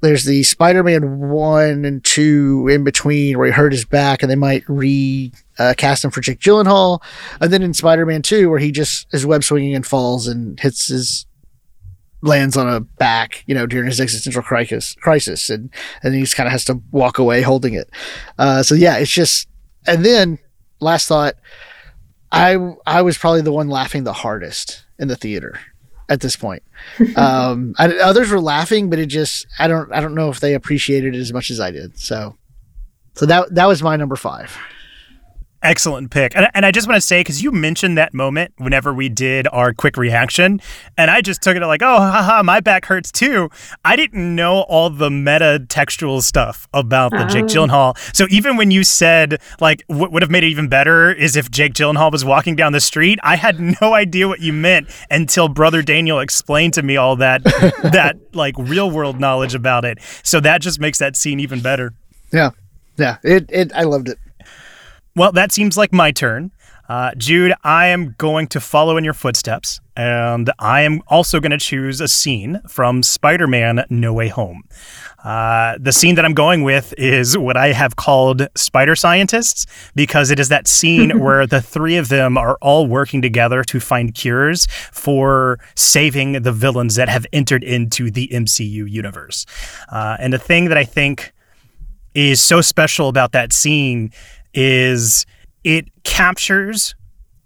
there's 0.00 0.24
the 0.24 0.42
Spider-Man 0.42 1.28
one 1.28 1.84
and 1.84 2.04
two 2.04 2.68
in 2.70 2.84
between 2.84 3.36
where 3.36 3.46
he 3.46 3.52
hurt 3.52 3.72
his 3.72 3.84
back, 3.84 4.22
and 4.22 4.30
they 4.30 4.36
might 4.36 4.62
re 4.68 5.32
uh, 5.58 5.74
cast 5.76 6.04
him 6.04 6.10
for 6.10 6.20
Jake 6.20 6.40
Gyllenhaal, 6.40 7.00
and 7.40 7.52
then 7.52 7.62
in 7.62 7.74
Spider-Man 7.74 8.22
two 8.22 8.48
where 8.48 8.58
he 8.58 8.70
just 8.70 9.06
is 9.12 9.26
web 9.26 9.42
swinging 9.42 9.74
and 9.74 9.86
falls 9.86 10.28
and 10.28 10.58
hits 10.60 10.88
his 10.88 11.26
lands 12.20 12.56
on 12.56 12.68
a 12.68 12.80
back, 12.80 13.44
you 13.46 13.54
know, 13.54 13.66
during 13.66 13.86
his 13.86 14.00
existential 14.00 14.42
crisis, 14.42 14.94
crisis, 14.94 15.50
and 15.50 15.70
and 16.02 16.14
he 16.14 16.20
just 16.20 16.36
kind 16.36 16.46
of 16.46 16.52
has 16.52 16.64
to 16.66 16.80
walk 16.90 17.18
away 17.18 17.42
holding 17.42 17.74
it. 17.74 17.90
Uh, 18.38 18.62
so 18.62 18.74
yeah, 18.74 18.96
it's 18.96 19.10
just. 19.10 19.48
And 19.86 20.04
then 20.04 20.38
last 20.80 21.08
thought, 21.08 21.34
I 22.30 22.56
I 22.86 23.02
was 23.02 23.18
probably 23.18 23.40
the 23.40 23.52
one 23.52 23.68
laughing 23.68 24.04
the 24.04 24.12
hardest 24.12 24.84
in 24.98 25.08
the 25.08 25.16
theater 25.16 25.58
at 26.08 26.20
this 26.20 26.36
point. 26.36 26.62
um, 27.16 27.74
I, 27.78 27.96
others 27.98 28.30
were 28.30 28.40
laughing, 28.40 28.90
but 28.90 28.98
it 28.98 29.06
just 29.06 29.46
I 29.58 29.68
don't 29.68 29.92
I 29.92 30.00
don't 30.00 30.14
know 30.14 30.30
if 30.30 30.40
they 30.40 30.54
appreciated 30.54 31.14
it 31.14 31.18
as 31.18 31.32
much 31.32 31.50
as 31.50 31.60
I 31.60 31.70
did. 31.70 31.98
So 31.98 32.36
so 33.14 33.26
that 33.26 33.54
that 33.54 33.66
was 33.66 33.82
my 33.82 33.96
number 33.96 34.16
five. 34.16 34.56
Excellent 35.60 36.12
pick. 36.12 36.36
And, 36.36 36.46
and 36.54 36.64
I 36.64 36.70
just 36.70 36.86
want 36.86 36.98
to 36.98 37.00
say, 37.00 37.20
because 37.20 37.42
you 37.42 37.50
mentioned 37.50 37.98
that 37.98 38.14
moment 38.14 38.52
whenever 38.58 38.94
we 38.94 39.08
did 39.08 39.48
our 39.48 39.72
quick 39.72 39.96
reaction, 39.96 40.60
and 40.96 41.10
I 41.10 41.20
just 41.20 41.42
took 41.42 41.56
it 41.56 41.66
like, 41.66 41.82
oh, 41.82 41.98
haha, 41.98 42.44
my 42.44 42.60
back 42.60 42.86
hurts 42.86 43.10
too. 43.10 43.50
I 43.84 43.96
didn't 43.96 44.36
know 44.36 44.60
all 44.68 44.88
the 44.88 45.10
meta 45.10 45.66
textual 45.68 46.22
stuff 46.22 46.68
about 46.72 47.10
the 47.10 47.24
oh. 47.24 47.28
Jake 47.28 47.46
Gyllenhaal. 47.46 47.98
So 48.14 48.26
even 48.30 48.56
when 48.56 48.70
you 48.70 48.84
said, 48.84 49.40
like, 49.60 49.82
what 49.88 50.12
would 50.12 50.22
have 50.22 50.30
made 50.30 50.44
it 50.44 50.48
even 50.48 50.68
better 50.68 51.10
is 51.10 51.34
if 51.34 51.50
Jake 51.50 51.74
Gyllenhaal 51.74 52.12
was 52.12 52.24
walking 52.24 52.54
down 52.54 52.72
the 52.72 52.80
street, 52.80 53.18
I 53.24 53.34
had 53.34 53.58
no 53.58 53.94
idea 53.94 54.28
what 54.28 54.40
you 54.40 54.52
meant 54.52 54.88
until 55.10 55.48
Brother 55.48 55.82
Daniel 55.82 56.20
explained 56.20 56.74
to 56.74 56.82
me 56.84 56.96
all 56.96 57.16
that, 57.16 57.42
that 57.82 58.16
like 58.32 58.54
real 58.58 58.90
world 58.92 59.18
knowledge 59.18 59.56
about 59.56 59.84
it. 59.84 59.98
So 60.22 60.38
that 60.38 60.60
just 60.60 60.78
makes 60.78 60.98
that 60.98 61.16
scene 61.16 61.40
even 61.40 61.60
better. 61.60 61.94
Yeah. 62.32 62.50
Yeah. 62.96 63.16
It, 63.24 63.46
it, 63.48 63.72
I 63.74 63.82
loved 63.82 64.08
it. 64.08 64.18
Well, 65.18 65.32
that 65.32 65.50
seems 65.50 65.76
like 65.76 65.92
my 65.92 66.12
turn. 66.12 66.52
Uh, 66.88 67.12
Jude, 67.16 67.52
I 67.64 67.88
am 67.88 68.14
going 68.18 68.46
to 68.46 68.60
follow 68.60 68.96
in 68.96 69.02
your 69.02 69.14
footsteps, 69.14 69.80
and 69.96 70.48
I 70.60 70.82
am 70.82 71.02
also 71.08 71.40
going 71.40 71.50
to 71.50 71.58
choose 71.58 72.00
a 72.00 72.06
scene 72.06 72.60
from 72.68 73.02
Spider 73.02 73.48
Man 73.48 73.84
No 73.90 74.12
Way 74.12 74.28
Home. 74.28 74.62
Uh, 75.24 75.76
the 75.80 75.90
scene 75.90 76.14
that 76.14 76.24
I'm 76.24 76.34
going 76.34 76.62
with 76.62 76.94
is 76.96 77.36
what 77.36 77.56
I 77.56 77.72
have 77.72 77.96
called 77.96 78.46
Spider 78.54 78.94
Scientists, 78.94 79.66
because 79.96 80.30
it 80.30 80.38
is 80.38 80.50
that 80.50 80.68
scene 80.68 81.18
where 81.24 81.48
the 81.48 81.60
three 81.60 81.96
of 81.96 82.10
them 82.10 82.38
are 82.38 82.56
all 82.62 82.86
working 82.86 83.20
together 83.20 83.64
to 83.64 83.80
find 83.80 84.14
cures 84.14 84.68
for 84.92 85.58
saving 85.74 86.42
the 86.42 86.52
villains 86.52 86.94
that 86.94 87.08
have 87.08 87.26
entered 87.32 87.64
into 87.64 88.08
the 88.08 88.28
MCU 88.28 88.88
universe. 88.88 89.46
Uh, 89.88 90.16
and 90.20 90.32
the 90.32 90.38
thing 90.38 90.66
that 90.66 90.78
I 90.78 90.84
think 90.84 91.32
is 92.14 92.40
so 92.40 92.60
special 92.60 93.08
about 93.08 93.32
that 93.32 93.52
scene 93.52 94.10
is 94.54 95.26
it 95.64 95.86
captures 96.04 96.94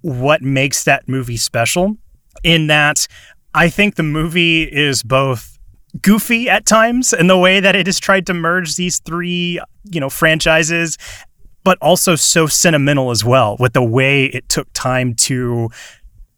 what 0.03 0.43
makes 0.43 0.85
that 0.85 1.09
movie 1.09 1.37
special 1.37 1.97
in 2.43 2.67
that 2.67 3.07
I 3.55 3.69
think 3.69 3.97
the 3.97 4.03
movie 4.03 4.62
is 4.62 5.03
both 5.03 5.59
goofy 6.01 6.49
at 6.49 6.65
times 6.65 7.12
in 7.12 7.27
the 7.27 7.37
way 7.37 7.61
that 7.61 7.77
it 7.77 7.87
has 7.87 8.01
tried 8.01 8.27
to 8.27 8.35
merge 8.35 8.77
these 8.77 8.99
three, 9.01 9.61
you 9.91 10.01
know, 10.01 10.09
franchises, 10.09 10.97
but 11.65 11.79
also 11.81 12.17
so 12.17 12.47
sentimental 12.47 13.11
as 13.11 13.25
well 13.25 13.57
with 13.61 13.75
the 13.75 13.83
way 13.83 14.27
it 14.27 14.49
took 14.49 14.69
time 14.73 15.15
to 15.15 15.69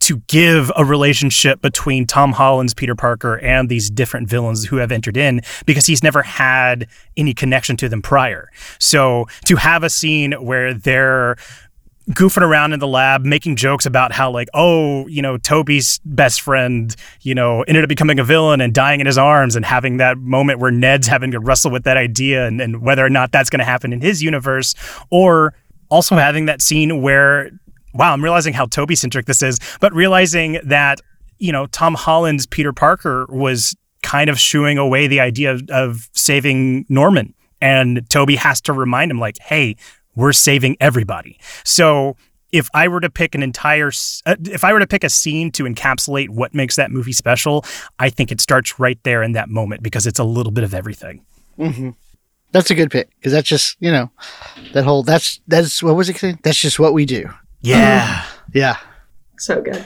to 0.04 0.18
give 0.28 0.70
a 0.76 0.84
relationship 0.84 1.60
between 1.60 2.06
Tom 2.06 2.32
Holland's 2.32 2.74
Peter 2.74 2.94
Parker 2.94 3.38
and 3.38 3.68
these 3.68 3.90
different 3.90 4.28
villains 4.28 4.64
who 4.64 4.76
have 4.76 4.92
entered 4.92 5.16
in 5.16 5.40
because 5.66 5.86
he's 5.86 6.02
never 6.02 6.22
had 6.22 6.86
any 7.16 7.34
connection 7.34 7.76
to 7.78 7.88
them 7.88 8.02
prior. 8.02 8.50
So 8.78 9.26
to 9.46 9.56
have 9.56 9.82
a 9.82 9.90
scene 9.90 10.32
where 10.32 10.74
they're 10.74 11.36
goofing 12.10 12.42
around 12.42 12.74
in 12.74 12.80
the 12.80 12.86
lab, 12.86 13.24
making 13.24 13.56
jokes 13.56 13.86
about 13.86 14.12
how, 14.12 14.30
like, 14.30 14.48
oh, 14.52 15.06
you 15.06 15.22
know, 15.22 15.38
Tobey's 15.38 16.00
best 16.04 16.42
friend, 16.42 16.94
you 17.22 17.34
know, 17.34 17.62
ended 17.62 17.82
up 17.82 17.88
becoming 17.88 18.18
a 18.18 18.24
villain 18.24 18.60
and 18.60 18.74
dying 18.74 19.00
in 19.00 19.06
his 19.06 19.16
arms, 19.16 19.56
and 19.56 19.64
having 19.64 19.96
that 19.96 20.18
moment 20.18 20.58
where 20.58 20.70
Ned's 20.70 21.06
having 21.06 21.30
to 21.30 21.40
wrestle 21.40 21.70
with 21.70 21.84
that 21.84 21.96
idea 21.96 22.46
and, 22.46 22.60
and 22.60 22.82
whether 22.82 23.02
or 23.02 23.08
not 23.08 23.32
that's 23.32 23.48
going 23.48 23.60
to 23.60 23.64
happen 23.64 23.90
in 23.90 24.02
his 24.02 24.22
universe, 24.22 24.74
or 25.08 25.54
also 25.88 26.16
having 26.16 26.44
that 26.44 26.60
scene 26.60 27.00
where, 27.00 27.50
wow, 27.94 28.12
I'm 28.12 28.22
realizing 28.22 28.52
how 28.52 28.66
Tobey 28.66 28.94
centric 28.94 29.26
this 29.26 29.42
is, 29.42 29.58
but 29.80 29.92
realizing 29.92 30.60
that, 30.64 31.00
you 31.38 31.52
know, 31.52 31.66
Tom 31.66 31.94
Holland's 31.94 32.46
Peter 32.46 32.72
Parker 32.72 33.26
was 33.28 33.74
kind 34.02 34.28
of 34.28 34.38
shooing 34.38 34.78
away 34.78 35.06
the 35.06 35.20
idea 35.20 35.52
of, 35.52 35.62
of 35.70 36.08
saving 36.12 36.84
Norman. 36.88 37.34
And 37.60 38.08
Tobey 38.10 38.36
has 38.36 38.60
to 38.62 38.72
remind 38.72 39.10
him, 39.10 39.18
like, 39.18 39.38
hey, 39.38 39.76
we're 40.14 40.32
saving 40.32 40.76
everybody. 40.80 41.38
So 41.64 42.16
if 42.52 42.68
I 42.74 42.86
were 42.88 43.00
to 43.00 43.10
pick 43.10 43.34
an 43.34 43.42
entire, 43.42 43.90
uh, 44.26 44.36
if 44.44 44.62
I 44.62 44.72
were 44.72 44.78
to 44.78 44.86
pick 44.86 45.02
a 45.02 45.08
scene 45.08 45.50
to 45.52 45.64
encapsulate 45.64 46.28
what 46.28 46.54
makes 46.54 46.76
that 46.76 46.90
movie 46.90 47.12
special, 47.12 47.64
I 47.98 48.10
think 48.10 48.30
it 48.30 48.40
starts 48.40 48.78
right 48.78 48.98
there 49.02 49.22
in 49.22 49.32
that 49.32 49.48
moment 49.48 49.82
because 49.82 50.06
it's 50.06 50.18
a 50.18 50.24
little 50.24 50.52
bit 50.52 50.62
of 50.62 50.74
everything. 50.74 51.24
Mm-hmm. 51.58 51.90
That's 52.52 52.70
a 52.70 52.76
good 52.76 52.92
pick 52.92 53.10
because 53.16 53.32
that's 53.32 53.48
just 53.48 53.76
you 53.80 53.90
know 53.90 54.12
that 54.74 54.84
whole 54.84 55.02
that's 55.02 55.40
that's 55.48 55.82
what 55.82 55.96
was 55.96 56.08
it? 56.08 56.42
That's 56.44 56.58
just 56.58 56.78
what 56.78 56.92
we 56.92 57.04
do. 57.04 57.28
Yeah, 57.64 58.06
mm. 58.08 58.38
yeah. 58.54 58.76
So 59.38 59.60
good. 59.60 59.84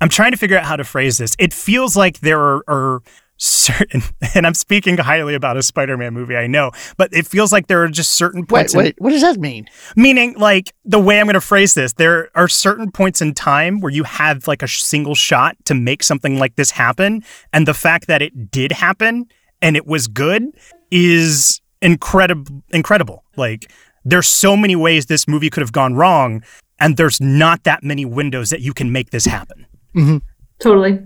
I'm 0.00 0.08
trying 0.08 0.32
to 0.32 0.36
figure 0.36 0.56
out 0.56 0.64
how 0.64 0.76
to 0.76 0.84
phrase 0.84 1.18
this. 1.18 1.36
It 1.38 1.52
feels 1.52 1.96
like 1.96 2.20
there 2.20 2.40
are, 2.40 2.64
are 2.66 3.02
certain, 3.36 4.02
and 4.34 4.46
I'm 4.46 4.54
speaking 4.54 4.96
highly 4.96 5.34
about 5.34 5.56
a 5.56 5.62
Spider-Man 5.62 6.14
movie, 6.14 6.36
I 6.36 6.46
know, 6.46 6.70
but 6.96 7.12
it 7.12 7.26
feels 7.26 7.52
like 7.52 7.66
there 7.66 7.82
are 7.82 7.88
just 7.88 8.12
certain 8.12 8.46
points. 8.46 8.74
Wait, 8.74 8.82
wait, 8.82 8.94
in, 8.98 9.04
what 9.04 9.10
does 9.10 9.22
that 9.22 9.38
mean? 9.38 9.66
Meaning, 9.96 10.34
like 10.38 10.72
the 10.84 10.98
way 10.98 11.20
I'm 11.20 11.26
going 11.26 11.34
to 11.34 11.40
phrase 11.40 11.74
this, 11.74 11.94
there 11.94 12.30
are 12.34 12.48
certain 12.48 12.90
points 12.90 13.20
in 13.20 13.34
time 13.34 13.80
where 13.80 13.92
you 13.92 14.04
have 14.04 14.48
like 14.48 14.62
a 14.62 14.68
single 14.68 15.14
shot 15.14 15.56
to 15.66 15.74
make 15.74 16.02
something 16.02 16.38
like 16.38 16.56
this 16.56 16.70
happen, 16.70 17.22
and 17.52 17.68
the 17.68 17.74
fact 17.74 18.06
that 18.06 18.22
it 18.22 18.50
did 18.50 18.72
happen 18.72 19.26
and 19.62 19.76
it 19.76 19.86
was 19.86 20.06
good 20.06 20.44
is 20.90 21.60
incredible. 21.82 22.62
Incredible. 22.70 23.24
Like 23.36 23.70
there's 24.04 24.26
so 24.26 24.56
many 24.56 24.76
ways 24.76 25.06
this 25.06 25.28
movie 25.28 25.50
could 25.50 25.60
have 25.60 25.72
gone 25.72 25.94
wrong, 25.94 26.42
and 26.80 26.96
there's 26.96 27.20
not 27.20 27.64
that 27.64 27.82
many 27.82 28.04
windows 28.04 28.50
that 28.50 28.60
you 28.60 28.72
can 28.72 28.90
make 28.90 29.10
this 29.10 29.26
happen. 29.26 29.66
Mm-hmm. 29.94 30.18
Totally. 30.58 30.98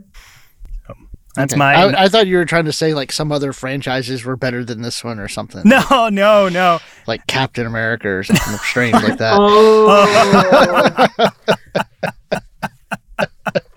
That's 1.34 1.52
okay. 1.52 1.58
my. 1.58 1.74
I, 1.74 2.04
I, 2.04 2.08
thought 2.08 2.28
you 2.28 2.36
were 2.36 2.44
trying 2.44 2.66
to 2.66 2.72
say 2.72 2.94
like 2.94 3.10
some 3.10 3.32
other 3.32 3.52
franchises 3.52 4.24
were 4.24 4.36
better 4.36 4.64
than 4.64 4.82
this 4.82 5.02
one 5.02 5.18
or 5.18 5.26
something. 5.28 5.62
No, 5.74 6.08
no, 6.08 6.48
no. 6.48 6.78
Like 7.06 7.26
Captain 7.26 7.66
America 7.66 8.08
or 8.08 8.22
something 8.22 8.56
strange 8.58 8.94
like 8.94 9.18
that. 9.18 9.34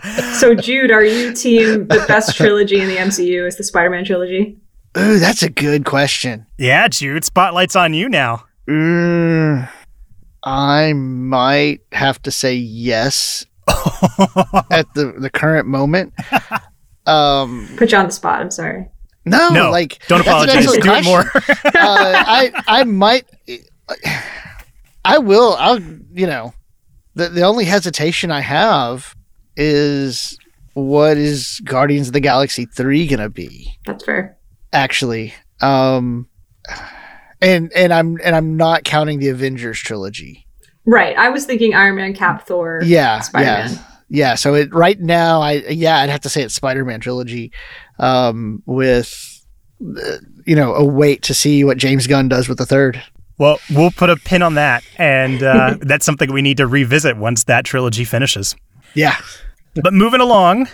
Oh. 0.09 0.33
so, 0.33 0.53
Jude, 0.55 0.91
are 0.91 1.03
you 1.03 1.33
team 1.33 1.87
the 1.87 2.05
best 2.07 2.37
trilogy 2.37 2.79
in 2.79 2.87
the 2.87 2.95
MCU 2.95 3.47
is 3.47 3.57
the 3.57 3.63
Spider-Man 3.63 4.05
trilogy? 4.05 4.57
Ooh, 4.97 5.19
that's 5.19 5.43
a 5.43 5.49
good 5.49 5.85
question. 5.85 6.45
Yeah, 6.57 6.87
Jude. 6.87 7.25
Spotlight's 7.25 7.75
on 7.75 7.93
you 7.93 8.07
now. 8.07 8.45
Mm, 8.67 9.69
I 10.47 10.93
might 10.93 11.81
have 11.91 12.21
to 12.21 12.31
say 12.31 12.55
yes 12.55 13.45
at 13.67 14.85
the 14.93 15.13
the 15.17 15.29
current 15.29 15.67
moment. 15.67 16.13
Um, 17.05 17.67
Put 17.75 17.91
you 17.91 17.97
on 17.97 18.05
the 18.05 18.13
spot. 18.13 18.39
I'm 18.39 18.51
sorry. 18.51 18.87
No, 19.25 19.49
no 19.49 19.71
like 19.71 19.99
don't 20.07 20.21
apologize. 20.21 20.65
Do 20.65 20.79
it 20.81 21.03
more. 21.03 21.19
uh, 21.19 21.43
I 21.75 22.63
I 22.65 22.85
might. 22.85 23.25
I 25.03 25.17
will. 25.17 25.57
I'll. 25.59 25.81
You 26.13 26.27
know, 26.27 26.53
the 27.15 27.27
the 27.27 27.41
only 27.41 27.65
hesitation 27.65 28.31
I 28.31 28.39
have 28.39 29.15
is 29.57 30.37
what 30.75 31.17
is 31.17 31.59
Guardians 31.65 32.07
of 32.07 32.13
the 32.13 32.21
Galaxy 32.21 32.65
three 32.65 33.05
gonna 33.05 33.29
be? 33.29 33.77
That's 33.85 34.05
fair. 34.05 34.37
Actually, 34.71 35.33
um, 35.59 36.29
and 37.41 37.71
and 37.73 37.93
I'm 37.93 38.17
and 38.23 38.35
I'm 38.35 38.57
not 38.57 38.83
counting 38.83 39.19
the 39.19 39.29
Avengers 39.29 39.79
trilogy. 39.79 40.45
Right. 40.85 41.17
I 41.17 41.29
was 41.29 41.45
thinking 41.45 41.73
Iron 41.73 41.95
Man, 41.95 42.13
Cap, 42.13 42.47
Thor. 42.47 42.81
Yeah. 42.83 43.19
Spider-Man. 43.19 43.71
Yeah 43.71 43.83
yeah, 44.09 44.35
so 44.35 44.53
it 44.53 44.73
right 44.73 44.99
now, 44.99 45.41
I 45.41 45.53
yeah, 45.69 45.97
I'd 45.97 46.09
have 46.09 46.21
to 46.21 46.29
say 46.29 46.41
it's 46.41 46.53
Spider-Man 46.53 46.99
trilogy, 46.99 47.51
um, 47.99 48.63
with 48.65 49.45
uh, 49.81 50.17
you 50.45 50.55
know 50.55 50.73
a 50.75 50.85
wait 50.85 51.23
to 51.23 51.33
see 51.33 51.63
what 51.63 51.77
James 51.77 52.07
Gunn 52.07 52.29
does 52.29 52.47
with 52.47 52.57
the 52.57 52.65
third. 52.65 53.01
Well, 53.37 53.59
we'll 53.69 53.91
put 53.91 54.09
a 54.09 54.15
pin 54.15 54.41
on 54.41 54.55
that, 54.55 54.83
and 54.97 55.43
uh, 55.43 55.77
that's 55.81 56.05
something 56.05 56.31
we 56.31 56.41
need 56.41 56.57
to 56.57 56.67
revisit 56.67 57.17
once 57.17 57.43
that 57.45 57.65
trilogy 57.65 58.05
finishes. 58.05 58.55
Yeah. 58.93 59.17
but 59.75 59.93
moving 59.93 60.21
along, 60.21 60.69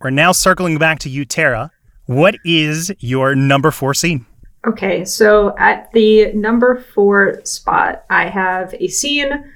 we're 0.00 0.10
now 0.10 0.32
circling 0.32 0.78
back 0.78 0.98
to 1.00 1.08
you, 1.08 1.24
Tara. 1.24 1.72
What 2.06 2.36
is 2.44 2.92
your 2.98 3.34
number 3.34 3.70
four 3.70 3.94
scene? 3.94 4.26
Okay, 4.66 5.04
so 5.04 5.54
at 5.58 5.92
the 5.92 6.32
number 6.32 6.76
four 6.94 7.44
spot, 7.44 8.04
I 8.08 8.28
have 8.28 8.74
a 8.74 8.88
scene 8.88 9.52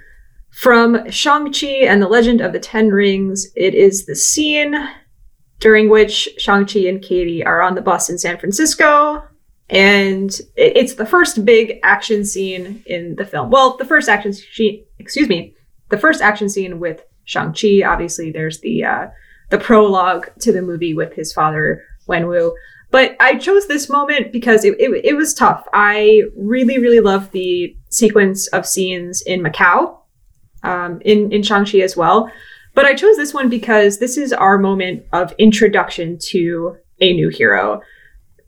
from 0.51 1.09
Shang-Chi 1.09 1.85
and 1.87 2.03
the 2.03 2.09
Legend 2.09 2.41
of 2.41 2.53
the 2.53 2.59
Ten 2.59 2.89
Rings, 2.89 3.47
it 3.55 3.75
is 3.75 4.07
the 4.07 4.17
scene 4.17 4.75
during 5.61 5.89
which 5.89 6.29
Shang-Chi 6.39 6.81
and 6.81 7.01
Katy 7.01 7.45
are 7.45 7.63
on 7.63 7.75
the 7.75 7.81
bus 7.81 8.11
in 8.11 8.19
San 8.19 8.39
Francisco. 8.39 9.23
And 9.71 10.31
it's 10.57 10.95
the 10.95 11.07
first 11.07 11.45
big 11.45 11.79
action 11.83 12.25
scene 12.25 12.83
in 12.87 13.17
the 13.17 13.25
film. 13.25 13.51
Well, 13.51 13.77
the 13.77 13.85
first 13.85 14.09
action 14.09 14.33
scene, 14.33 14.85
excuse 14.99 15.29
me, 15.29 15.55
the 15.91 15.99
first 15.99 16.23
action 16.23 16.49
scene 16.49 16.81
with 16.81 17.05
Shang-Chi. 17.25 17.83
Obviously, 17.85 18.33
there's 18.33 18.61
the 18.61 18.85
uh, 18.85 19.07
the 19.51 19.59
prologue 19.59 20.31
to 20.41 20.53
the 20.53 20.63
movie 20.63 20.95
with 20.95 21.13
his 21.13 21.33
father, 21.33 21.83
Wenwu. 22.09 22.53
But 22.91 23.17
I 23.21 23.37
chose 23.37 23.69
this 23.69 23.89
moment 23.89 24.33
because 24.33 24.65
it, 24.65 24.75
it, 24.81 25.05
it 25.05 25.15
was 25.15 25.35
tough. 25.35 25.67
I 25.75 26.23
really, 26.37 26.79
really 26.79 27.01
love 27.01 27.31
the 27.33 27.77
sequence 27.91 28.47
of 28.49 28.67
scenes 28.67 29.23
in 29.23 29.43
Macau 29.43 29.99
um, 30.63 31.01
in 31.05 31.31
in 31.33 31.43
Shang-Chi 31.43 31.79
as 31.79 31.97
well. 31.97 32.31
But 32.75 32.87
I 32.87 32.95
chose 32.95 33.17
this 33.17 33.35
one 33.35 33.49
because 33.49 33.99
this 33.99 34.17
is 34.17 34.33
our 34.33 34.59
moment 34.59 35.05
of 35.13 35.35
introduction 35.39 36.19
to 36.29 36.77
a 37.01 37.13
new 37.13 37.29
hero. 37.29 37.83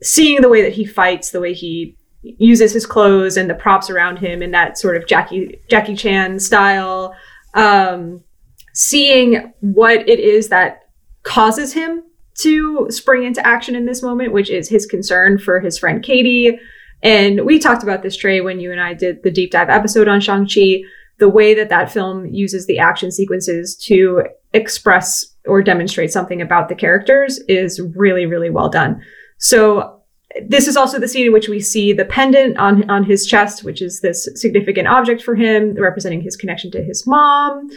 Seeing 0.01 0.41
the 0.41 0.49
way 0.49 0.61
that 0.61 0.73
he 0.73 0.85
fights, 0.85 1.31
the 1.31 1.41
way 1.41 1.53
he 1.53 1.97
uses 2.21 2.73
his 2.73 2.85
clothes 2.85 3.37
and 3.37 3.49
the 3.49 3.55
props 3.55 3.89
around 3.89 4.17
him 4.17 4.41
in 4.41 4.51
that 4.51 4.77
sort 4.77 4.95
of 4.95 5.07
Jackie 5.07 5.59
Jackie 5.69 5.95
Chan 5.95 6.39
style. 6.39 7.13
Um, 7.53 8.23
seeing 8.73 9.53
what 9.59 10.07
it 10.07 10.19
is 10.19 10.47
that 10.49 10.83
causes 11.23 11.73
him 11.73 12.03
to 12.41 12.87
spring 12.89 13.23
into 13.23 13.45
action 13.45 13.75
in 13.75 13.85
this 13.85 14.03
moment, 14.03 14.33
which 14.33 14.49
is 14.49 14.69
his 14.69 14.85
concern 14.85 15.37
for 15.37 15.59
his 15.59 15.77
friend 15.77 16.03
Katy. 16.03 16.59
And 17.03 17.45
we 17.45 17.59
talked 17.59 17.83
about 17.83 18.03
this, 18.03 18.15
Trey, 18.15 18.41
when 18.41 18.59
you 18.59 18.71
and 18.71 18.79
I 18.79 18.93
did 18.93 19.23
the 19.23 19.31
deep 19.31 19.51
dive 19.51 19.69
episode 19.69 20.07
on 20.07 20.21
Shang-Chi 20.21 20.83
the 21.21 21.29
way 21.29 21.53
that 21.53 21.69
that 21.69 21.91
film 21.91 22.25
uses 22.25 22.65
the 22.65 22.79
action 22.79 23.11
sequences 23.11 23.75
to 23.75 24.23
express 24.53 25.23
or 25.45 25.61
demonstrate 25.61 26.11
something 26.11 26.41
about 26.41 26.67
the 26.67 26.75
characters 26.75 27.37
is 27.47 27.79
really, 27.95 28.25
really 28.25 28.49
well 28.49 28.69
done. 28.69 29.01
So 29.37 30.01
this 30.47 30.67
is 30.67 30.75
also 30.75 30.99
the 30.99 31.07
scene 31.07 31.27
in 31.27 31.31
which 31.31 31.47
we 31.47 31.59
see 31.59 31.93
the 31.93 32.05
pendant 32.05 32.57
on 32.57 32.89
on 32.89 33.03
his 33.03 33.25
chest, 33.25 33.63
which 33.63 33.81
is 33.81 34.01
this 34.01 34.27
significant 34.35 34.87
object 34.87 35.21
for 35.21 35.35
him, 35.35 35.75
representing 35.75 36.21
his 36.21 36.35
connection 36.35 36.71
to 36.71 36.83
his 36.83 37.05
mom. 37.05 37.69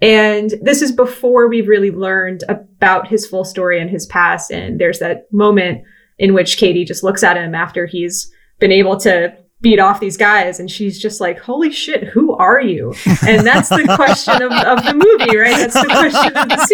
And 0.00 0.54
this 0.62 0.82
is 0.82 0.92
before 0.92 1.48
we've 1.48 1.68
really 1.68 1.90
learned 1.90 2.44
about 2.48 3.08
his 3.08 3.26
full 3.26 3.44
story 3.44 3.80
and 3.80 3.90
his 3.90 4.06
past. 4.06 4.50
And 4.50 4.80
there's 4.80 5.00
that 5.00 5.32
moment 5.32 5.82
in 6.18 6.34
which 6.34 6.56
Katy 6.56 6.84
just 6.84 7.02
looks 7.02 7.22
at 7.22 7.36
him 7.36 7.54
after 7.54 7.86
he's 7.86 8.32
been 8.60 8.72
able 8.72 8.96
to 8.98 9.36
beat 9.60 9.80
off 9.80 9.98
these 9.98 10.16
guys. 10.16 10.60
And 10.60 10.70
she's 10.70 11.00
just 11.00 11.20
like 11.20 11.38
holy 11.38 11.72
shit 11.72 12.04
who 12.04 12.32
are 12.36 12.60
you? 12.60 12.94
And 13.26 13.46
that's 13.46 13.68
the 13.68 13.92
question 13.96 14.40
of, 14.42 14.52
of 14.52 14.84
the 14.84 14.94
movie 14.94 15.36
right? 15.36 15.56
That's 15.56 15.74
the 15.74 15.86
question 15.88 16.36
of 16.36 16.48
the 16.48 16.66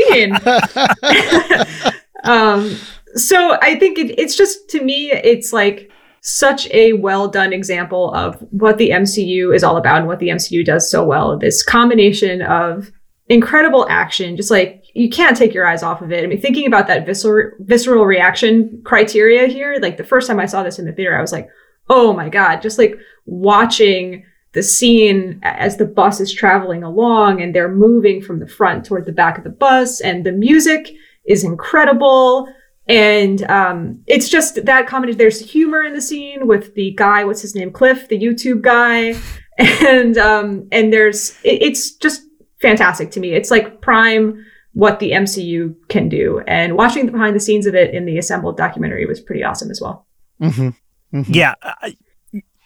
scene. 1.83 1.93
Um, 2.25 2.79
so 3.17 3.59
i 3.63 3.79
think 3.79 3.99
it, 3.99 4.19
it's 4.19 4.37
just 4.37 4.69
to 4.71 4.83
me 4.83 5.13
it's 5.13 5.53
like 5.53 5.91
such 6.21 6.69
a 6.71 6.95
well 6.95 7.29
done 7.29 7.53
example 7.53 8.13
of 8.15 8.37
what 8.51 8.79
the 8.79 8.91
mcu 8.91 9.55
is 9.55 9.63
all 9.63 9.77
about 9.77 9.99
and 9.99 10.07
what 10.07 10.19
the 10.21 10.29
mcu 10.29 10.65
does 10.65 10.91
so 10.91 11.05
well. 11.05 11.39
This 11.39 11.63
combination 11.63 12.41
of 12.43 12.91
incredible 13.29 13.87
action 13.89 14.37
just 14.37 14.51
like 14.51 14.85
you 14.95 15.09
can't 15.09 15.37
take 15.37 15.55
your 15.55 15.67
eyes 15.67 15.83
off 15.83 16.03
of 16.03 16.13
it. 16.13 16.23
I 16.23 16.27
mean, 16.27 16.41
thinking 16.41 16.67
about 16.67 16.87
that 16.87 17.07
visceral 17.07 17.53
visceral 17.61 18.05
reaction 18.05 18.81
criteria 18.85 19.47
here, 19.47 19.79
like 19.81 19.97
the 19.97 20.05
first 20.05 20.27
time 20.29 20.39
I 20.39 20.47
saw 20.47 20.63
this 20.63 20.79
in 20.79 20.85
the 20.85 20.93
theater, 20.93 21.17
I 21.17 21.21
was 21.21 21.33
like, 21.33 21.49
oh 21.89 22.13
my 22.13 22.29
God, 22.29 22.63
just 22.63 22.79
like 22.79 22.99
watching 23.27 24.25
the 24.53 24.63
scene 24.63 25.41
as 25.43 25.77
the 25.77 25.85
bus 25.85 26.21
is 26.21 26.33
traveling 26.33 26.85
along 26.85 27.43
and 27.43 27.55
they're 27.55 27.75
moving 27.75 28.23
from 28.23 28.39
the 28.39 28.47
front 28.47 28.85
toward 28.85 29.05
the 29.05 29.13
back 29.13 29.37
of 29.37 29.45
the 29.45 29.51
bus 29.51 30.01
and 30.01 30.25
the 30.25 30.33
music 30.33 30.93
is 31.27 31.43
incredible. 31.43 32.47
And 32.87 33.43
um, 33.51 34.03
it's 34.07 34.29
just 34.29 34.65
that 34.65 34.87
comedy. 34.87 35.15
There's 35.15 35.41
humor 35.41 35.83
in 35.83 35.95
the 35.95 36.03
scene 36.03 36.47
with 36.47 36.75
the 36.75 36.93
guy, 36.93 37.25
what's 37.25 37.41
his 37.43 37.55
name, 37.55 37.73
Cliff, 37.73 38.09
the 38.09 38.19
YouTube 38.19 38.61
guy, 38.61 39.15
and 39.59 40.19
um, 40.19 40.69
and 40.71 40.93
there's 40.93 41.31
it, 41.43 41.63
it's 41.63 41.93
just 41.93 42.23
fantastic 42.65 43.11
to 43.13 43.21
me. 43.21 43.35
It's 43.35 43.51
like 43.51 43.81
prime 43.81 44.45
what 44.73 44.99
the 44.99 45.13
MCU 45.13 45.75
can 45.89 46.09
do. 46.09 46.43
And 46.47 46.77
watching 46.77 47.07
the 47.07 47.13
behind 47.13 47.37
the 47.37 47.41
scenes 47.41 47.67
of 47.67 47.75
it 47.75 47.95
in 47.95 48.07
the 48.07 48.19
assembled 48.19 48.57
documentary 48.57 49.07
was 49.07 49.21
pretty 49.21 49.45
awesome 49.45 49.71
as 49.71 49.81
well. 49.81 50.07
Mm-hmm. 50.41 50.71
Mm-hmm. 51.17 51.33
Yeah. 51.33 51.55
I, 51.63 51.97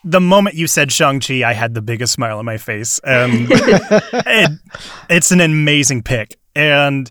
the 0.05 0.21
moment 0.21 0.57
you 0.57 0.67
said 0.67 0.91
Shang-Chi, 0.91 1.43
I 1.43 1.53
had 1.53 1.75
the 1.75 1.83
biggest 1.83 2.13
smile 2.15 2.39
on 2.39 2.45
my 2.45 2.57
face. 2.57 2.99
Um, 3.05 3.49
it, 3.51 4.59
it's 5.11 5.31
an 5.33 5.41
amazing 5.41 6.03
pick. 6.03 6.39
And 6.55 7.11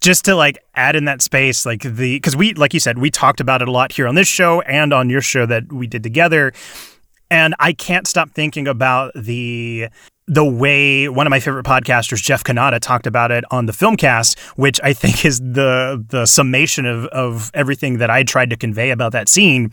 just 0.00 0.24
to 0.24 0.34
like 0.34 0.58
add 0.74 0.96
in 0.96 1.04
that 1.04 1.22
space, 1.22 1.64
like 1.64 1.82
the, 1.82 2.16
because 2.16 2.34
we, 2.34 2.54
like 2.54 2.74
you 2.74 2.80
said, 2.80 2.98
we 2.98 3.10
talked 3.10 3.40
about 3.40 3.62
it 3.62 3.68
a 3.68 3.70
lot 3.70 3.92
here 3.92 4.08
on 4.08 4.16
this 4.16 4.28
show 4.28 4.62
and 4.62 4.92
on 4.92 5.10
your 5.10 5.20
show 5.20 5.46
that 5.46 5.72
we 5.72 5.86
did 5.86 6.02
together. 6.02 6.52
And 7.30 7.54
I 7.60 7.72
can't 7.72 8.06
stop 8.06 8.30
thinking 8.32 8.66
about 8.66 9.12
the 9.14 9.88
the 10.26 10.44
way 10.44 11.08
one 11.08 11.26
of 11.26 11.30
my 11.30 11.40
favorite 11.40 11.66
podcasters, 11.66 12.22
Jeff 12.22 12.44
Cannata, 12.44 12.80
talked 12.80 13.06
about 13.06 13.30
it 13.30 13.44
on 13.50 13.66
the 13.66 13.72
Filmcast, 13.72 14.38
which 14.56 14.80
I 14.82 14.92
think 14.92 15.24
is 15.24 15.40
the 15.40 16.04
the 16.08 16.26
summation 16.26 16.86
of 16.86 17.06
of 17.06 17.50
everything 17.54 17.98
that 17.98 18.10
I 18.10 18.22
tried 18.22 18.50
to 18.50 18.56
convey 18.56 18.90
about 18.90 19.12
that 19.12 19.28
scene. 19.28 19.70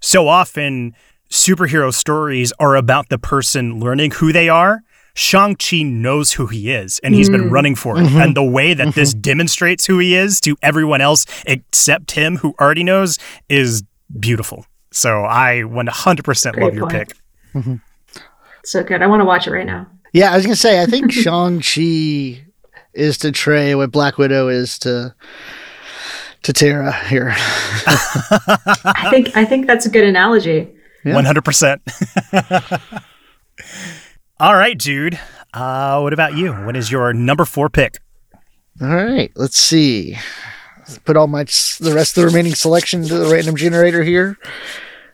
So 0.00 0.28
often 0.28 0.94
superhero 1.30 1.92
stories 1.92 2.52
are 2.58 2.76
about 2.76 3.08
the 3.08 3.18
person 3.18 3.80
learning 3.80 4.12
who 4.12 4.32
they 4.32 4.48
are. 4.48 4.82
Shang-Chi 5.14 5.82
knows 5.82 6.32
who 6.32 6.46
he 6.46 6.70
is 6.70 7.00
and 7.02 7.12
he's 7.12 7.28
mm. 7.28 7.32
been 7.32 7.50
running 7.50 7.74
for 7.74 7.98
it. 7.98 8.02
Mm-hmm. 8.04 8.20
And 8.20 8.36
the 8.36 8.44
way 8.44 8.72
that 8.72 8.88
mm-hmm. 8.88 9.00
this 9.00 9.12
demonstrates 9.12 9.84
who 9.84 9.98
he 9.98 10.14
is 10.14 10.40
to 10.42 10.56
everyone 10.62 11.00
else 11.00 11.26
except 11.44 12.12
him 12.12 12.36
who 12.36 12.54
already 12.60 12.84
knows 12.84 13.18
is 13.48 13.82
beautiful. 14.20 14.64
So 14.92 15.24
I 15.24 15.64
100% 15.66 16.52
Great 16.52 16.64
love 16.64 16.74
your 16.74 16.88
pick. 16.88 17.16
Mm-hmm. 17.52 17.74
So 18.64 18.82
good. 18.82 19.02
I 19.02 19.06
want 19.06 19.20
to 19.20 19.24
watch 19.24 19.46
it 19.46 19.52
right 19.52 19.66
now. 19.66 19.86
Yeah, 20.12 20.32
I 20.32 20.36
was 20.36 20.44
going 20.44 20.54
to 20.54 20.60
say, 20.60 20.82
I 20.82 20.86
think 20.86 21.12
Shang-Chi 21.12 22.44
is 22.94 23.18
to 23.18 23.32
Trey 23.32 23.74
what 23.74 23.92
Black 23.92 24.18
Widow 24.18 24.48
is 24.48 24.78
to 24.80 25.14
to 26.42 26.52
Tara 26.52 26.92
here. 27.06 27.32
I 27.36 29.08
think 29.10 29.36
I 29.36 29.44
think 29.44 29.66
that's 29.66 29.86
a 29.86 29.90
good 29.90 30.04
analogy. 30.04 30.72
One 31.04 31.24
hundred 31.24 31.44
percent. 31.44 31.82
All 34.40 34.54
right, 34.54 34.78
dude. 34.78 35.18
Uh, 35.52 36.00
what 36.00 36.12
about 36.12 36.36
you? 36.36 36.52
What 36.52 36.76
is 36.76 36.90
your 36.90 37.12
number 37.12 37.44
four 37.44 37.68
pick? 37.68 37.98
All 38.80 38.88
right, 38.88 39.32
let's 39.34 39.58
see. 39.58 40.16
Let's 40.78 40.98
put 40.98 41.16
all 41.16 41.26
my 41.26 41.44
the 41.44 41.92
rest 41.94 42.16
of 42.16 42.22
the 42.22 42.28
remaining 42.28 42.54
selection 42.54 43.02
to 43.04 43.18
the 43.18 43.32
random 43.32 43.56
generator 43.56 44.02
here. 44.02 44.38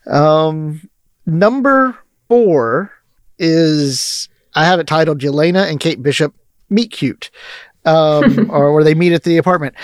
Um, 0.07 0.89
number 1.27 1.97
four 2.29 2.93
is 3.39 4.29
I 4.55 4.65
have 4.65 4.81
it 4.81 4.87
titled 4.87 5.21
Yelena 5.21 5.69
and 5.69 5.81
Kate 5.81 6.03
Bishop 6.03 6.35
meet 6.71 6.91
cute, 6.91 7.31
um, 7.85 8.51
or 8.51 8.73
where 8.73 8.85
they 8.85 8.95
meet 8.95 9.13
at 9.13 9.25
the 9.25 9.37
apartment. 9.37 9.75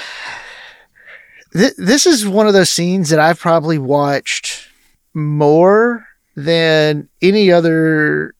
Th- 1.52 1.74
this 1.76 2.06
is 2.06 2.26
one 2.26 2.46
of 2.46 2.52
those 2.52 2.70
scenes 2.70 3.10
that 3.10 3.18
I've 3.18 3.40
probably 3.40 3.78
watched 3.78 4.68
more 5.14 6.06
than 6.36 7.08
any 7.20 7.50
other. 7.50 8.34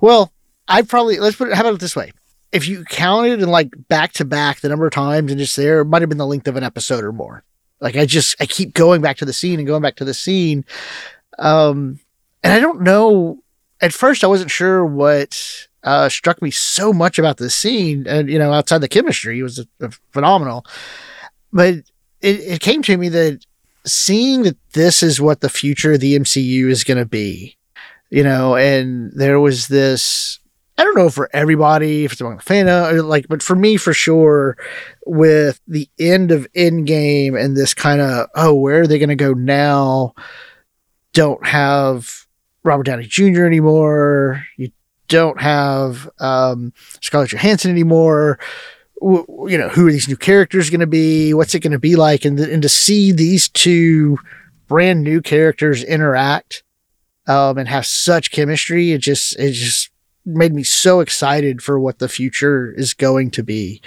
Well, 0.00 0.32
I 0.68 0.82
probably 0.82 1.18
let's 1.18 1.36
put 1.36 1.48
it. 1.48 1.54
How 1.54 1.62
about 1.62 1.74
it 1.74 1.80
this 1.80 1.96
way? 1.96 2.12
If 2.52 2.68
you 2.68 2.84
counted 2.84 3.40
and 3.40 3.50
like 3.50 3.70
back 3.88 4.12
to 4.14 4.24
back 4.24 4.60
the 4.60 4.68
number 4.68 4.86
of 4.86 4.92
times 4.92 5.30
and 5.30 5.38
just 5.38 5.56
there, 5.56 5.80
it 5.80 5.86
might 5.86 6.02
have 6.02 6.08
been 6.08 6.18
the 6.18 6.26
length 6.26 6.48
of 6.48 6.56
an 6.56 6.64
episode 6.64 7.04
or 7.04 7.12
more. 7.12 7.44
Like 7.80 7.96
I 7.96 8.06
just 8.06 8.36
I 8.40 8.46
keep 8.46 8.74
going 8.74 9.00
back 9.00 9.16
to 9.18 9.24
the 9.24 9.32
scene 9.32 9.58
and 9.58 9.66
going 9.66 9.82
back 9.82 9.96
to 9.96 10.04
the 10.04 10.14
scene. 10.14 10.64
Um, 11.38 12.00
and 12.42 12.52
I 12.52 12.60
don't 12.60 12.82
know. 12.82 13.38
At 13.80 13.92
first, 13.92 14.24
I 14.24 14.28
wasn't 14.28 14.50
sure 14.50 14.84
what 14.84 15.68
uh, 15.82 16.08
struck 16.08 16.40
me 16.40 16.50
so 16.50 16.92
much 16.92 17.18
about 17.18 17.36
the 17.36 17.50
scene, 17.50 18.06
and 18.08 18.28
you 18.28 18.38
know, 18.38 18.52
outside 18.52 18.78
the 18.78 18.88
chemistry, 18.88 19.38
it 19.38 19.42
was 19.42 19.58
a, 19.58 19.66
a 19.80 19.90
phenomenal. 20.12 20.64
But 21.52 21.74
it, 22.20 22.40
it 22.40 22.60
came 22.60 22.82
to 22.82 22.96
me 22.96 23.08
that 23.10 23.44
seeing 23.84 24.42
that 24.42 24.56
this 24.72 25.02
is 25.02 25.20
what 25.20 25.40
the 25.40 25.50
future 25.50 25.92
of 25.92 26.00
the 26.00 26.18
MCU 26.18 26.68
is 26.70 26.84
going 26.84 26.98
to 26.98 27.04
be, 27.04 27.56
you 28.10 28.24
know, 28.24 28.56
and 28.56 29.12
there 29.14 29.38
was 29.38 29.68
this. 29.68 30.40
I 30.76 30.82
don't 30.82 30.96
know 30.96 31.10
for 31.10 31.30
everybody, 31.32 32.04
if 32.04 32.12
it's 32.12 32.20
among 32.20 32.38
the 32.38 32.42
fan, 32.42 32.68
or 32.68 33.00
like, 33.02 33.28
but 33.28 33.44
for 33.44 33.54
me, 33.54 33.76
for 33.76 33.92
sure, 33.92 34.56
with 35.06 35.60
the 35.68 35.88
end 36.00 36.32
of 36.32 36.50
Endgame 36.52 37.40
and 37.40 37.56
this 37.56 37.74
kind 37.74 38.00
of, 38.00 38.26
oh, 38.34 38.54
where 38.54 38.80
are 38.80 38.86
they 38.88 38.98
going 38.98 39.10
to 39.10 39.14
go 39.14 39.34
now? 39.34 40.14
Don't 41.12 41.46
have 41.46 42.23
Robert 42.64 42.84
Downey 42.84 43.04
Jr. 43.04 43.44
anymore. 43.44 44.44
You 44.56 44.72
don't 45.08 45.40
have 45.40 46.10
um, 46.18 46.72
Scarlett 47.00 47.30
Johansson 47.30 47.70
anymore 47.70 48.38
you 49.04 49.58
know, 49.58 49.68
who 49.68 49.86
are 49.86 49.92
these 49.92 50.08
new 50.08 50.16
characters 50.16 50.70
going 50.70 50.80
to 50.80 50.86
be? 50.86 51.34
What's 51.34 51.54
it 51.54 51.60
going 51.60 51.72
to 51.72 51.78
be 51.78 51.96
like? 51.96 52.24
And, 52.24 52.38
and 52.38 52.62
to 52.62 52.68
see 52.68 53.12
these 53.12 53.48
two 53.48 54.18
brand 54.66 55.02
new 55.02 55.20
characters 55.20 55.84
interact 55.84 56.62
um, 57.26 57.58
and 57.58 57.68
have 57.68 57.86
such 57.86 58.30
chemistry, 58.30 58.92
it 58.92 58.98
just 58.98 59.38
it 59.38 59.52
just 59.52 59.90
made 60.24 60.54
me 60.54 60.62
so 60.62 61.00
excited 61.00 61.62
for 61.62 61.78
what 61.78 61.98
the 61.98 62.08
future 62.08 62.72
is 62.72 62.94
going 62.94 63.30
to 63.32 63.42
be. 63.42 63.82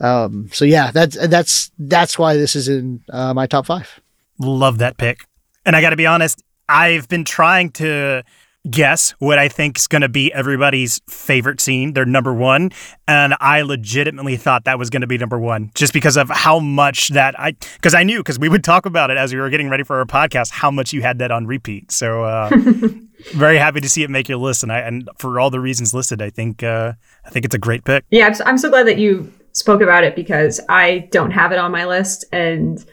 Um, 0.00 0.48
so 0.52 0.64
yeah, 0.64 0.90
that's 0.90 1.16
that's 1.28 1.70
that's 1.78 2.18
why 2.18 2.36
this 2.36 2.56
is 2.56 2.68
in 2.68 3.02
uh, 3.10 3.34
my 3.34 3.46
top 3.46 3.66
five. 3.66 4.00
Love 4.38 4.78
that 4.78 4.96
pick, 4.96 5.26
and 5.66 5.76
I 5.76 5.80
got 5.80 5.90
to 5.90 5.96
be 5.96 6.06
honest, 6.06 6.42
I've 6.68 7.08
been 7.08 7.24
trying 7.24 7.70
to 7.72 8.24
guess 8.70 9.10
what 9.18 9.38
I 9.38 9.48
think 9.48 9.78
is 9.78 9.86
going 9.86 10.02
to 10.02 10.08
be 10.08 10.32
everybody's 10.32 11.00
favorite 11.08 11.60
scene, 11.60 11.92
their 11.92 12.06
number 12.06 12.32
one. 12.32 12.70
And 13.06 13.34
I 13.40 13.62
legitimately 13.62 14.36
thought 14.36 14.64
that 14.64 14.78
was 14.78 14.88
going 14.88 15.02
to 15.02 15.06
be 15.06 15.18
number 15.18 15.38
one 15.38 15.70
just 15.74 15.92
because 15.92 16.16
of 16.16 16.30
how 16.30 16.58
much 16.60 17.08
that 17.08 17.38
I, 17.38 17.52
because 17.52 17.94
I 17.94 18.04
knew, 18.04 18.20
because 18.20 18.38
we 18.38 18.48
would 18.48 18.64
talk 18.64 18.86
about 18.86 19.10
it 19.10 19.18
as 19.18 19.34
we 19.34 19.40
were 19.40 19.50
getting 19.50 19.68
ready 19.68 19.84
for 19.84 19.98
our 19.98 20.06
podcast, 20.06 20.50
how 20.50 20.70
much 20.70 20.92
you 20.92 21.02
had 21.02 21.18
that 21.18 21.30
on 21.30 21.46
repeat. 21.46 21.92
So, 21.92 22.24
uh, 22.24 22.50
very 23.34 23.58
happy 23.58 23.80
to 23.80 23.88
see 23.88 24.02
it 24.02 24.10
make 24.10 24.28
your 24.28 24.38
list. 24.38 24.62
And 24.62 24.72
I, 24.72 24.78
and 24.78 25.08
for 25.18 25.38
all 25.38 25.50
the 25.50 25.60
reasons 25.60 25.92
listed, 25.92 26.22
I 26.22 26.30
think, 26.30 26.62
uh, 26.62 26.94
I 27.24 27.30
think 27.30 27.44
it's 27.44 27.54
a 27.54 27.58
great 27.58 27.84
pick. 27.84 28.04
Yeah. 28.10 28.34
I'm 28.46 28.56
so, 28.58 28.70
glad 28.70 28.86
that 28.86 28.98
you 28.98 29.30
spoke 29.52 29.82
about 29.82 30.04
it 30.04 30.16
because 30.16 30.60
I 30.68 31.08
don't 31.12 31.30
have 31.30 31.52
it 31.52 31.58
on 31.58 31.70
my 31.70 31.84
list 31.84 32.24
and 32.32 32.84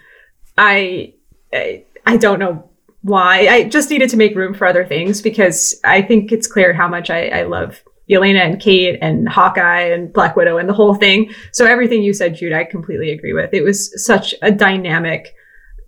I, 0.58 1.14
I, 1.54 1.86
I 2.06 2.18
don't 2.18 2.40
know 2.40 2.71
why. 3.02 3.48
I 3.48 3.64
just 3.64 3.90
needed 3.90 4.10
to 4.12 4.18
make 4.18 4.36
room 4.36 4.54
for 4.54 4.68
other 4.68 4.86
things 4.86 5.22
because 5.22 5.80
I 5.84 6.02
think 6.02 6.32
it's 6.32 6.48
clear 6.48 6.74
how 6.74 6.88
much 6.88 7.10
I, 7.10 7.28
I 7.28 7.44
love 7.44 7.82
Yelena 8.10 8.46
and 8.46 8.60
Kate 8.60 9.00
and 9.02 9.28
Hawkeye 9.28 9.84
and 9.84 10.12
Black 10.12 10.36
Widow 10.36 10.58
and 10.58 10.68
the 10.68 10.74
whole 10.74 10.96
thing. 10.96 11.34
So 11.52 11.66
everything 11.66 12.04
you 12.04 12.14
said, 12.14 12.36
Jude, 12.36 12.54
I 12.54 12.64
completely 12.64 13.12
agree 13.12 13.34
with. 13.34 13.54
It 13.54 13.64
was 13.64 14.06
such 14.06 14.36
a 14.42 14.52
dynamic 14.52 15.34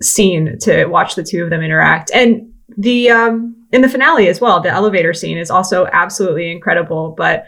scene 0.01 0.57
to 0.59 0.85
watch 0.85 1.15
the 1.15 1.23
two 1.23 1.43
of 1.43 1.49
them 1.49 1.61
interact. 1.61 2.11
And 2.13 2.53
the 2.77 3.09
um 3.09 3.55
in 3.71 3.81
the 3.81 3.89
finale 3.89 4.27
as 4.27 4.39
well, 4.39 4.59
the 4.61 4.69
elevator 4.69 5.13
scene 5.13 5.37
is 5.37 5.51
also 5.51 5.87
absolutely 5.91 6.51
incredible. 6.51 7.13
But 7.17 7.45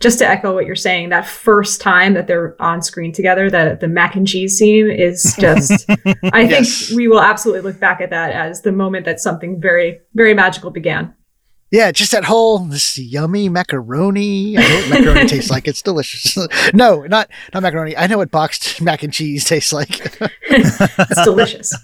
just 0.00 0.18
to 0.20 0.28
echo 0.28 0.54
what 0.54 0.66
you're 0.66 0.76
saying, 0.76 1.08
that 1.08 1.26
first 1.26 1.80
time 1.80 2.14
that 2.14 2.26
they're 2.26 2.54
on 2.60 2.82
screen 2.82 3.12
together, 3.12 3.50
the 3.50 3.76
the 3.80 3.88
mac 3.88 4.14
and 4.14 4.26
cheese 4.26 4.56
scene 4.56 4.90
is 4.90 5.34
just 5.40 5.88
I 6.32 6.42
yes. 6.42 6.86
think 6.86 6.96
we 6.96 7.08
will 7.08 7.20
absolutely 7.20 7.62
look 7.62 7.80
back 7.80 8.00
at 8.00 8.10
that 8.10 8.32
as 8.32 8.62
the 8.62 8.72
moment 8.72 9.04
that 9.06 9.20
something 9.20 9.60
very, 9.60 10.00
very 10.14 10.34
magical 10.34 10.70
began. 10.70 11.14
Yeah, 11.70 11.92
just 11.92 12.12
that 12.12 12.24
whole 12.24 12.60
this 12.60 12.96
yummy 12.96 13.50
macaroni. 13.50 14.56
I 14.56 14.62
know 14.62 14.76
what 14.76 14.90
macaroni 14.90 15.28
tastes 15.28 15.50
like. 15.50 15.68
It's 15.68 15.82
delicious. 15.82 16.36
no, 16.74 17.02
not 17.02 17.28
not 17.52 17.62
macaroni. 17.62 17.94
I 17.94 18.06
know 18.06 18.16
what 18.16 18.30
boxed 18.30 18.80
mac 18.80 19.02
and 19.02 19.12
cheese 19.12 19.44
tastes 19.44 19.72
like. 19.72 20.00
it's 20.48 21.24
delicious. 21.24 21.74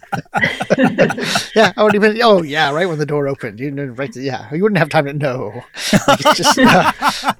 yeah, 1.54 1.74
I 1.76 1.82
wouldn't 1.82 2.02
even. 2.02 2.18
Oh 2.22 2.42
yeah, 2.42 2.72
right 2.72 2.86
when 2.86 2.98
the 2.98 3.04
door 3.04 3.28
opened, 3.28 3.60
you 3.60 3.70
know, 3.70 3.84
right. 3.84 4.14
Yeah, 4.16 4.52
you 4.54 4.62
wouldn't 4.62 4.78
have 4.78 4.88
time 4.88 5.04
to 5.04 5.12
know. 5.12 5.62
Like, 6.08 6.20
just, 6.34 6.58
uh, 6.58 6.92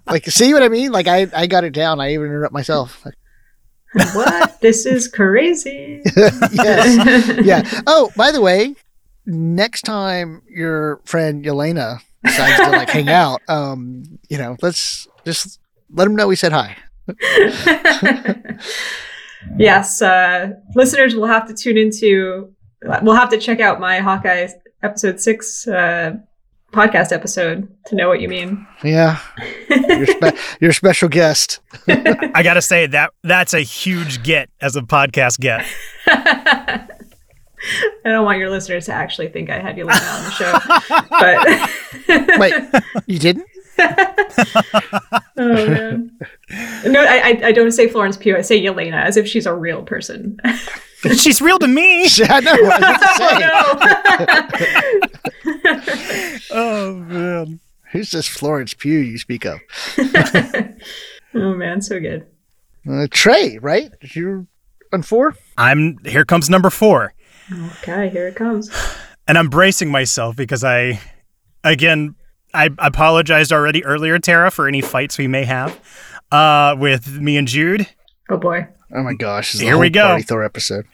like 0.07 0.27
see 0.27 0.53
what 0.53 0.63
I 0.63 0.69
mean? 0.69 0.93
Like 0.93 1.09
I 1.09 1.27
I 1.35 1.47
got 1.47 1.65
it 1.65 1.73
down. 1.73 1.99
I 1.99 2.13
even 2.13 2.27
interrupt 2.27 2.53
myself. 2.53 3.07
what? 4.13 4.61
This 4.61 4.85
is 4.85 5.09
crazy. 5.09 6.03
yes. 6.53 7.41
Yeah. 7.43 7.83
Oh, 7.87 8.11
by 8.17 8.33
the 8.33 8.43
way, 8.43 8.75
next 9.25 9.83
time 9.83 10.43
your 10.51 11.01
friend 11.05 11.43
Yelena 11.43 12.01
decides 12.25 12.57
to 12.59 12.71
like 12.71 12.91
hang 12.91 13.09
out, 13.09 13.41
um, 13.49 14.19
you 14.29 14.39
know, 14.39 14.57
let's 14.63 15.07
just 15.25 15.61
let 15.91 16.07
him 16.07 16.17
know 16.17 16.27
we 16.27 16.37
said 16.37 16.53
hi. 16.53 16.77
yes, 19.59 20.01
uh, 20.03 20.53
listeners 20.75 21.15
will 21.15 21.27
have 21.27 21.47
to 21.49 21.55
tune 21.55 21.77
into. 21.77 22.53
We'll 23.03 23.15
have 23.15 23.31
to 23.31 23.39
check 23.39 23.61
out 23.61 23.81
my 23.81 23.99
Hawkeye 23.99 24.49
episode 24.83 25.21
six 25.21 25.67
uh, 25.67 26.17
podcast 26.73 27.13
episode 27.13 27.69
to 27.87 27.95
know 27.95 28.09
what 28.09 28.21
you 28.21 28.29
mean. 28.29 28.67
Yeah, 28.83 29.21
you're, 29.71 30.07
spe- 30.07 30.37
you're 30.61 30.73
special 30.73 31.09
guest. 31.09 31.61
I 31.89 32.43
gotta 32.43 32.63
say 32.63 32.87
that 32.89 33.13
that's 33.23 33.55
a 33.55 33.61
huge 33.61 34.23
get 34.23 34.51
as 34.61 34.77
a 34.77 34.83
podcast 34.83 35.41
get. 35.41 35.65
I 38.05 38.11
don't 38.11 38.25
want 38.25 38.39
your 38.39 38.51
listeners 38.51 38.87
to 38.87 38.93
actually 38.93 39.29
think 39.29 39.51
I 39.51 39.59
had 39.59 39.77
you 39.77 39.85
on 39.85 39.89
the 39.89 40.31
show. 40.31 40.53
but 42.09 42.39
wait, 42.41 42.55
you 43.07 43.19
didn't? 43.19 43.47
oh 45.37 45.69
man. 45.69 46.17
no, 46.87 47.01
I, 47.03 47.41
I 47.43 47.47
I 47.47 47.53
don't 47.53 47.73
say 47.73 47.89
Florence 47.89 48.17
Pugh. 48.17 48.37
I 48.37 48.43
say 48.43 48.63
Yelena 48.63 49.03
as 49.03 49.17
if 49.17 49.27
she's 49.27 49.47
a 49.47 49.55
real 49.55 49.83
person. 49.83 50.39
She's 51.19 51.43
real 51.43 51.59
to 51.59 51.69
me. 51.69 52.07
I 52.23 52.41
know. 52.41 52.55
I 52.55 52.79
was 55.45 55.61
gonna 55.67 56.33
say. 56.33 56.41
Oh 56.51 56.95
man. 56.95 57.61
Who's 57.93 58.11
this 58.11 58.27
Florence 58.27 58.73
Pugh 58.73 59.01
you 59.01 59.19
speak 59.19 59.45
of? 59.45 59.61
oh 61.35 61.55
man, 61.55 61.83
so 61.83 62.01
good. 62.01 62.27
Uh, 62.91 63.07
Trey, 63.11 63.59
right? 63.59 63.91
Did 64.01 64.17
you 64.17 64.47
on 64.95 65.03
four? 65.03 65.35
I'm 65.57 65.99
here 66.05 66.25
comes 66.25 66.51
number 66.51 66.71
4. 66.71 67.14
Okay, 67.53 68.09
here 68.09 68.29
it 68.29 68.37
comes. 68.37 68.71
And 69.27 69.37
I'm 69.39 69.49
bracing 69.49 69.91
myself 69.91 70.37
because 70.37 70.65
I 70.65 71.01
again 71.63 72.15
I 72.53 72.71
apologized 72.79 73.53
already 73.53 73.85
earlier, 73.85 74.19
Tara, 74.19 74.51
for 74.51 74.69
any 74.69 74.81
fights 74.81 75.19
we 75.19 75.27
may 75.27 75.45
have 75.45 75.79
uh, 76.31 76.77
with 76.79 77.21
me 77.21 77.37
and 77.37 77.49
Jude. 77.49 77.87
Oh 78.31 78.37
boy. 78.37 78.69
Oh 78.97 79.03
my 79.03 79.15
gosh! 79.15 79.49
This 79.49 79.55
is 79.57 79.61
the 79.61 79.67
Here 79.67 79.79
we 79.79 79.91
go. 79.91 80.07
Party 80.07 80.23
Thor 80.23 80.45
episode. 80.45 80.87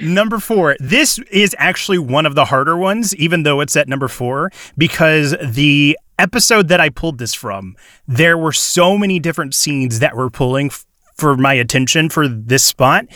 Number 0.00 0.38
four. 0.40 0.74
This 0.80 1.20
is 1.30 1.54
actually 1.58 1.98
one 1.98 2.26
of 2.26 2.34
the 2.34 2.46
harder 2.46 2.76
ones, 2.76 3.14
even 3.16 3.44
though 3.44 3.60
it's 3.60 3.76
at 3.76 3.88
number 3.88 4.08
four, 4.08 4.50
because 4.76 5.36
the 5.40 5.96
episode 6.18 6.68
that 6.68 6.80
I 6.80 6.88
pulled 6.88 7.18
this 7.18 7.34
from, 7.34 7.76
there 8.08 8.36
were 8.36 8.52
so 8.52 8.98
many 8.98 9.20
different 9.20 9.54
scenes 9.54 10.00
that 10.00 10.16
were 10.16 10.28
pulling 10.28 10.68
f- 10.68 10.86
for 11.16 11.36
my 11.36 11.54
attention 11.54 12.08
for 12.08 12.26
this 12.26 12.64
spot. 12.64 13.06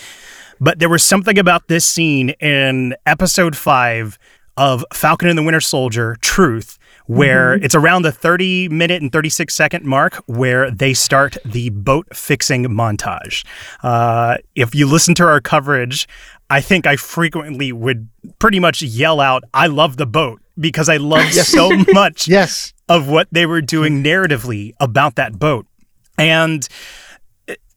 But 0.61 0.79
there 0.79 0.89
was 0.89 1.05
something 1.05 1.39
about 1.39 1.69
this 1.69 1.85
scene 1.85 2.31
in 2.41 2.95
episode 3.05 3.57
five 3.57 4.19
of 4.57 4.85
Falcon 4.93 5.29
and 5.29 5.37
the 5.37 5.43
Winter 5.43 5.61
Soldier, 5.61 6.17
Truth, 6.23 6.79
where 7.07 7.55
it's 7.55 7.75
around 7.75 8.03
the 8.03 8.11
30 8.13 8.69
minute 8.71 9.03
and 9.03 9.13
36 9.13 9.55
second 9.55 9.85
mark 9.85 10.17
where 10.27 10.71
they 10.71 10.95
start 10.95 11.37
the 11.45 11.69
boat 11.71 12.07
fixing 12.17 12.65
montage. 12.65 13.45
Uh, 13.83 14.39
if 14.55 14.75
you 14.75 14.87
listen 14.87 15.15
to 15.17 15.25
our 15.25 15.41
coverage, 15.43 16.09
I 16.49 16.61
think 16.63 16.87
I 16.87 16.97
frequently 16.97 17.71
would 17.71 18.09
pretty 18.39 18.59
much 18.59 18.81
yell 18.83 19.21
out, 19.21 19.45
I 19.53 19.67
love 19.67 19.99
the 19.99 20.07
boat 20.07 20.41
because 20.59 20.89
I 20.89 20.97
love 20.97 21.31
so 21.33 21.71
much 21.93 22.27
Yes. 22.27 22.73
of 22.89 23.09
what 23.09 23.29
they 23.31 23.45
were 23.45 23.61
doing 23.61 24.03
narratively 24.03 24.73
about 24.81 25.17
that 25.17 25.39
boat. 25.39 25.67
And 26.19 26.67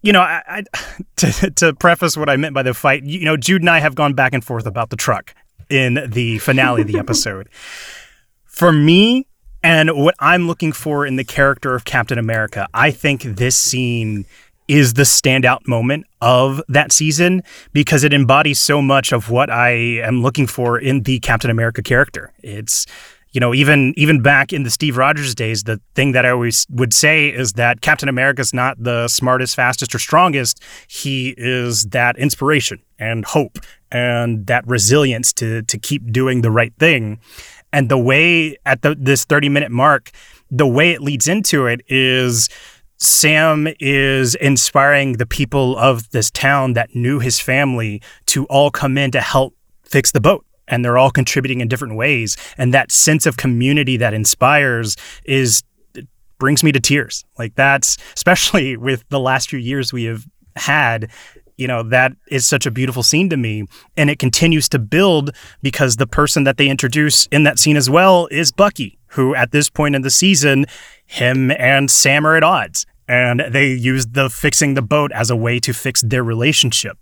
you 0.01 0.13
know, 0.13 0.21
I, 0.21 0.41
I 0.47 0.63
to, 1.17 1.51
to 1.51 1.73
preface 1.73 2.17
what 2.17 2.29
I 2.29 2.37
meant 2.37 2.53
by 2.53 2.63
the 2.63 2.73
fight, 2.73 3.03
you 3.03 3.25
know, 3.25 3.37
Jude 3.37 3.61
and 3.61 3.69
I 3.69 3.79
have 3.79 3.95
gone 3.95 4.13
back 4.13 4.33
and 4.33 4.43
forth 4.43 4.65
about 4.65 4.89
the 4.89 4.95
truck 4.95 5.33
in 5.69 6.05
the 6.07 6.39
finale 6.39 6.81
of 6.81 6.87
the 6.87 6.99
episode. 6.99 7.49
For 8.45 8.71
me, 8.71 9.27
and 9.61 9.91
what 9.91 10.15
I'm 10.19 10.47
looking 10.47 10.71
for 10.71 11.05
in 11.05 11.17
the 11.17 11.23
character 11.23 11.75
of 11.75 11.85
Captain 11.85 12.17
America, 12.17 12.67
I 12.73 12.91
think 12.91 13.23
this 13.23 13.57
scene 13.57 14.25
is 14.69 14.93
the 14.93 15.03
standout 15.03 15.67
moment 15.67 16.05
of 16.21 16.61
that 16.69 16.91
season 16.91 17.41
because 17.73 18.03
it 18.03 18.13
embodies 18.13 18.59
so 18.59 18.81
much 18.81 19.11
of 19.11 19.29
what 19.29 19.49
I 19.49 19.71
am 19.71 20.21
looking 20.21 20.45
for 20.45 20.79
in 20.79 21.03
the 21.03 21.19
Captain 21.19 21.49
America 21.49 21.81
character. 21.81 22.31
It's 22.43 22.85
you 23.31 23.39
know, 23.39 23.53
even 23.53 23.93
even 23.95 24.21
back 24.21 24.51
in 24.51 24.63
the 24.63 24.69
Steve 24.69 24.97
Rogers 24.97 25.35
days, 25.35 25.63
the 25.63 25.79
thing 25.93 26.13
that 26.13 26.25
I 26.25 26.29
always 26.29 26.65
would 26.69 26.93
say 26.93 27.29
is 27.29 27.53
that 27.53 27.81
Captain 27.81 28.09
America's 28.09 28.53
not 28.53 28.81
the 28.81 29.07
smartest, 29.07 29.55
fastest, 29.55 29.93
or 29.93 29.99
strongest. 29.99 30.63
He 30.87 31.35
is 31.37 31.85
that 31.87 32.17
inspiration 32.17 32.81
and 32.97 33.25
hope 33.25 33.59
and 33.91 34.47
that 34.47 34.65
resilience 34.67 35.31
to 35.33 35.61
to 35.63 35.77
keep 35.77 36.11
doing 36.11 36.41
the 36.41 36.51
right 36.51 36.73
thing. 36.79 37.19
And 37.71 37.89
the 37.89 37.99
way 37.99 38.57
at 38.65 38.81
the 38.81 38.95
this 38.95 39.25
30 39.25 39.49
minute 39.49 39.71
mark, 39.71 40.11
the 40.49 40.67
way 40.67 40.91
it 40.91 41.01
leads 41.01 41.27
into 41.27 41.67
it 41.67 41.81
is 41.87 42.49
Sam 42.97 43.67
is 43.79 44.35
inspiring 44.35 45.13
the 45.13 45.25
people 45.25 45.77
of 45.77 46.09
this 46.09 46.31
town 46.31 46.73
that 46.73 46.95
knew 46.95 47.19
his 47.19 47.39
family 47.39 48.01
to 48.25 48.45
all 48.45 48.71
come 48.71 48.97
in 48.97 49.11
to 49.11 49.21
help 49.21 49.55
fix 49.83 50.11
the 50.11 50.19
boat. 50.19 50.45
And 50.69 50.85
they're 50.85 50.97
all 50.97 51.11
contributing 51.11 51.59
in 51.59 51.67
different 51.67 51.95
ways. 51.95 52.37
And 52.57 52.73
that 52.73 52.91
sense 52.91 53.25
of 53.25 53.37
community 53.37 53.97
that 53.97 54.13
inspires 54.13 54.95
is 55.25 55.63
brings 56.39 56.63
me 56.63 56.71
to 56.71 56.79
tears. 56.79 57.25
Like 57.37 57.55
that's 57.55 57.97
especially 58.15 58.77
with 58.89 59.03
the 59.09 59.19
last 59.19 59.49
few 59.49 59.59
years 59.59 59.93
we 59.93 60.05
have 60.05 60.25
had 60.55 61.11
you 61.59 61.67
know 61.67 61.83
that 61.83 62.13
is 62.29 62.45
such 62.45 62.65
a 62.65 62.71
beautiful 62.71 63.03
scene 63.03 63.29
to 63.29 63.37
me 63.37 63.65
and 63.97 64.09
it 64.09 64.17
continues 64.17 64.69
to 64.69 64.79
build 64.79 65.31
because 65.61 65.97
the 65.97 66.07
person 66.07 66.45
that 66.45 66.57
they 66.57 66.69
introduce 66.69 67.27
in 67.27 67.43
that 67.43 67.59
scene 67.59 67.77
as 67.77 67.89
well 67.89 68.27
is 68.31 68.51
bucky 68.51 68.97
who 69.07 69.35
at 69.35 69.51
this 69.51 69.69
point 69.69 69.95
in 69.95 70.01
the 70.01 70.09
season 70.09 70.65
him 71.05 71.51
and 71.51 71.91
sam 71.91 72.25
are 72.25 72.35
at 72.35 72.43
odds 72.43 72.85
and 73.07 73.41
they 73.49 73.73
use 73.73 74.07
the 74.07 74.29
fixing 74.29 74.73
the 74.73 74.81
boat 74.81 75.11
as 75.13 75.29
a 75.29 75.35
way 75.35 75.59
to 75.59 75.73
fix 75.73 76.01
their 76.01 76.23
relationship 76.23 76.97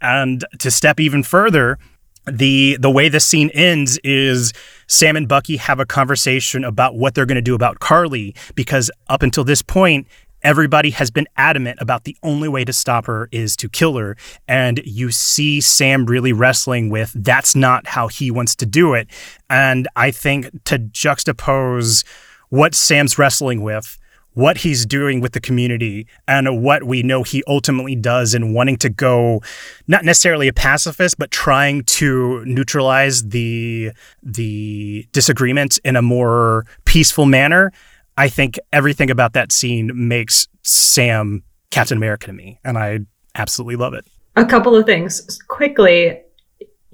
and 0.00 0.44
to 0.58 0.70
step 0.70 1.00
even 1.00 1.22
further 1.22 1.78
the 2.26 2.76
the 2.80 2.90
way 2.90 3.08
the 3.08 3.20
scene 3.20 3.50
ends 3.50 3.98
is 4.04 4.52
Sam 4.86 5.16
and 5.16 5.28
Bucky 5.28 5.56
have 5.56 5.80
a 5.80 5.86
conversation 5.86 6.64
about 6.64 6.96
what 6.96 7.14
they're 7.14 7.26
going 7.26 7.36
to 7.36 7.42
do 7.42 7.54
about 7.54 7.80
Karli 7.80 8.34
because 8.54 8.90
up 9.08 9.22
until 9.22 9.44
this 9.44 9.62
point 9.62 10.06
everybody 10.42 10.90
has 10.90 11.10
been 11.10 11.26
adamant 11.36 11.78
about 11.80 12.04
the 12.04 12.16
only 12.22 12.48
way 12.48 12.64
to 12.64 12.72
stop 12.72 13.06
her 13.06 13.28
is 13.32 13.56
to 13.56 13.68
kill 13.68 13.96
her. 13.96 14.16
And 14.48 14.80
you 14.84 15.10
see 15.10 15.60
Sam 15.60 16.06
really 16.06 16.32
wrestling 16.32 16.90
with 16.90 17.12
that's 17.14 17.54
not 17.54 17.86
how 17.86 18.08
he 18.08 18.30
wants 18.30 18.56
to 18.56 18.66
do 18.66 18.94
it. 18.94 19.08
And 19.48 19.88
I 19.96 20.10
think 20.10 20.64
to 20.64 20.78
juxtapose 20.78 22.04
what 22.48 22.74
Sam's 22.74 23.18
wrestling 23.18 23.62
with 23.62 23.98
what 24.34 24.58
he's 24.58 24.86
doing 24.86 25.20
with 25.20 25.32
the 25.32 25.40
community 25.40 26.06
and 26.26 26.62
what 26.62 26.84
we 26.84 27.02
know 27.02 27.22
he 27.22 27.42
ultimately 27.46 27.94
does 27.94 28.34
in 28.34 28.52
wanting 28.54 28.76
to 28.78 28.88
go 28.88 29.42
not 29.86 30.04
necessarily 30.04 30.48
a 30.48 30.52
pacifist 30.52 31.18
but 31.18 31.30
trying 31.30 31.82
to 31.84 32.44
neutralize 32.44 33.22
the 33.28 33.90
the 34.22 35.06
disagreements 35.12 35.78
in 35.84 35.96
a 35.96 36.02
more 36.02 36.64
peaceful 36.84 37.26
manner 37.26 37.72
i 38.16 38.28
think 38.28 38.58
everything 38.72 39.10
about 39.10 39.32
that 39.34 39.52
scene 39.52 39.90
makes 39.94 40.48
sam 40.62 41.42
captain 41.70 41.98
america 41.98 42.26
to 42.26 42.32
me 42.32 42.58
and 42.64 42.78
i 42.78 42.98
absolutely 43.34 43.76
love 43.76 43.94
it 43.94 44.04
A 44.36 44.46
couple 44.46 44.74
of 44.74 44.86
things 44.86 45.38
quickly. 45.48 46.20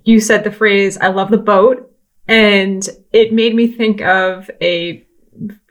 You 0.04 0.18
said 0.20 0.42
the 0.42 0.50
phrase 0.50 0.98
"I 0.98 1.08
love 1.08 1.30
the 1.30 1.38
boat," 1.38 1.88
and 2.26 2.88
it 3.12 3.32
made 3.32 3.54
me 3.54 3.68
think 3.68 4.00
of 4.00 4.50
a 4.60 5.04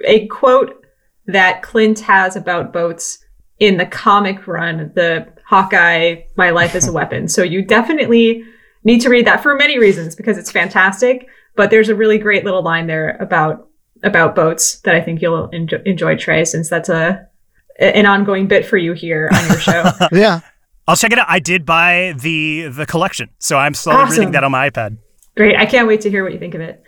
a 0.06 0.28
quote 0.28 0.86
that 1.28 1.62
Clint 1.62 2.00
has 2.02 2.36
about 2.36 2.74
boats 2.74 3.20
in 3.60 3.78
the 3.78 3.86
comic 3.86 4.48
run, 4.48 4.92
the 4.96 5.28
Hawkeye 5.48 6.24
"My 6.36 6.50
Life 6.52 6.76
as 6.76 6.88
a 6.88 6.92
Weapon." 7.00 7.28
So 7.28 7.44
you 7.44 7.64
definitely 7.64 8.44
need 8.84 9.02
to 9.02 9.10
read 9.10 9.28
that 9.28 9.44
for 9.44 9.56
many 9.56 9.78
reasons 9.80 10.16
because 10.16 10.38
it's 10.38 10.52
fantastic. 10.52 11.28
But 11.56 11.72
there's 11.72 11.90
a 11.90 11.96
really 11.96 12.18
great 12.20 12.44
little 12.46 12.62
line 12.64 12.88
there 12.88 13.18
about 13.20 13.68
about 14.04 14.36
boats 14.36 14.80
that 14.82 14.94
I 14.96 15.02
think 15.02 15.22
you'll 15.22 15.50
enjoy, 15.50 15.78
enjoy 15.86 16.16
Trey, 16.18 16.46
since 16.46 16.70
that's 16.70 16.90
a 16.90 17.28
an 17.80 18.06
ongoing 18.06 18.48
bit 18.48 18.66
for 18.66 18.78
you 18.78 18.94
here 18.94 19.30
on 19.34 19.48
your 19.50 19.60
show. 19.60 19.84
Yeah. 20.12 20.40
i'll 20.88 20.96
check 20.96 21.12
it 21.12 21.20
out 21.20 21.28
i 21.30 21.38
did 21.38 21.64
buy 21.64 22.16
the 22.20 22.70
the 22.70 22.88
collection 22.88 23.30
so 23.38 23.56
i'm 23.58 23.76
slowly 23.76 24.02
Awesome. 24.02 24.18
reading 24.18 24.32
that 24.32 24.44
on 24.44 24.52
my 24.52 24.70
ipad 24.70 24.98
Great. 25.36 25.56
I 25.56 25.68
can't 25.68 25.88
wait 25.88 26.02
to 26.02 26.10
hear 26.10 26.24
what 26.24 26.34
you 26.34 26.40
think 26.40 26.56
of 26.56 26.62
it. 26.62 26.82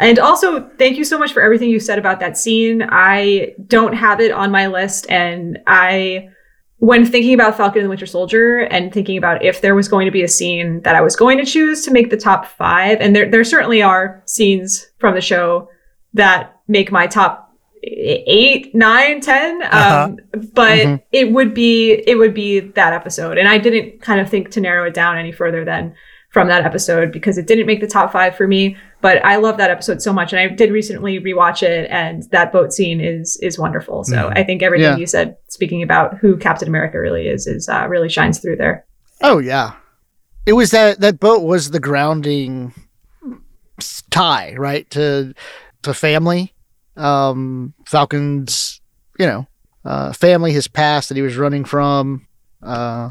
And 0.00 0.18
also, 0.18 0.68
thank 0.78 0.96
you 0.96 1.04
so 1.04 1.18
much 1.18 1.32
for 1.32 1.40
everything 1.40 1.70
you 1.70 1.78
said 1.80 1.98
about 1.98 2.20
that 2.20 2.36
scene. 2.36 2.82
I 2.88 3.54
don't 3.66 3.92
have 3.94 4.20
it 4.20 4.32
on 4.32 4.50
my 4.50 4.66
list. 4.66 5.08
And 5.08 5.58
I, 5.66 6.30
when 6.78 7.06
thinking 7.06 7.32
about 7.32 7.56
Falcon 7.56 7.78
and 7.78 7.84
the 7.86 7.90
Winter 7.90 8.06
Soldier 8.06 8.60
and 8.60 8.92
thinking 8.92 9.16
about 9.16 9.44
if 9.44 9.60
there 9.60 9.74
was 9.76 9.86
going 9.88 10.06
to 10.06 10.10
be 10.10 10.24
a 10.24 10.28
scene 10.28 10.80
that 10.82 10.96
I 10.96 11.00
was 11.00 11.14
going 11.14 11.38
to 11.38 11.44
choose 11.44 11.84
to 11.84 11.92
make 11.92 12.10
the 12.10 12.16
top 12.16 12.46
five, 12.46 12.98
and 13.00 13.14
there, 13.14 13.30
there 13.30 13.44
certainly 13.44 13.82
are 13.82 14.22
scenes 14.26 14.90
from 14.98 15.14
the 15.14 15.20
show 15.20 15.68
that 16.12 16.60
make 16.66 16.90
my 16.90 17.06
top 17.06 17.52
eight, 17.84 18.74
nine, 18.74 19.20
ten. 19.20 19.62
Uh-huh. 19.62 20.04
Um, 20.08 20.18
but 20.54 20.78
Mhm. 20.78 21.02
it 21.12 21.30
would 21.32 21.54
be 21.54 22.02
it 22.06 22.16
would 22.16 22.32
be 22.34 22.60
that 22.60 22.92
episode, 22.94 23.36
and 23.38 23.46
I 23.46 23.58
didn't 23.58 24.00
kind 24.00 24.20
of 24.20 24.28
think 24.30 24.50
to 24.52 24.60
narrow 24.60 24.86
it 24.86 24.94
down 24.94 25.18
any 25.18 25.32
further 25.32 25.64
than 25.64 25.94
from 26.34 26.48
that 26.48 26.64
episode 26.64 27.12
because 27.12 27.38
it 27.38 27.46
didn't 27.46 27.64
make 27.66 27.80
the 27.80 27.86
top 27.86 28.10
five 28.12 28.36
for 28.36 28.46
me. 28.48 28.76
But 29.00 29.24
I 29.24 29.36
love 29.36 29.56
that 29.58 29.70
episode 29.70 30.02
so 30.02 30.12
much, 30.12 30.32
and 30.32 30.40
I 30.40 30.48
did 30.48 30.70
recently 30.72 31.20
rewatch 31.20 31.62
it, 31.62 31.88
and 31.90 32.24
that 32.32 32.52
boat 32.52 32.72
scene 32.72 33.00
is 33.00 33.38
is 33.40 33.58
wonderful. 33.58 34.02
So 34.04 34.16
Mhm. 34.16 34.32
I 34.38 34.42
think 34.44 34.62
everything 34.62 34.90
Yeah. 34.92 34.96
you 34.96 35.06
said, 35.06 35.36
speaking 35.48 35.82
about 35.82 36.18
who 36.18 36.36
Captain 36.36 36.66
America 36.68 36.98
really 37.00 37.28
is, 37.28 37.46
is 37.46 37.68
uh, 37.68 37.86
really 37.88 38.08
shines 38.08 38.40
through 38.40 38.56
there. 38.56 38.84
Oh 39.22 39.38
yeah. 39.38 39.74
It 40.44 40.52
was 40.54 40.72
that 40.72 41.00
that 41.00 41.20
boat 41.20 41.42
was 41.44 41.70
the 41.70 41.80
grounding 41.80 42.74
tie, 44.10 44.54
right? 44.58 44.88
To 44.90 45.34
to 45.82 45.94
family. 45.94 46.52
Um 46.96 47.74
Falcon's, 47.86 48.80
you 49.18 49.26
know, 49.26 49.46
uh 49.84 50.12
family 50.12 50.52
his 50.52 50.68
past 50.68 51.08
that 51.08 51.16
he 51.16 51.22
was 51.22 51.36
running 51.36 51.64
from, 51.64 52.26
uh 52.62 53.10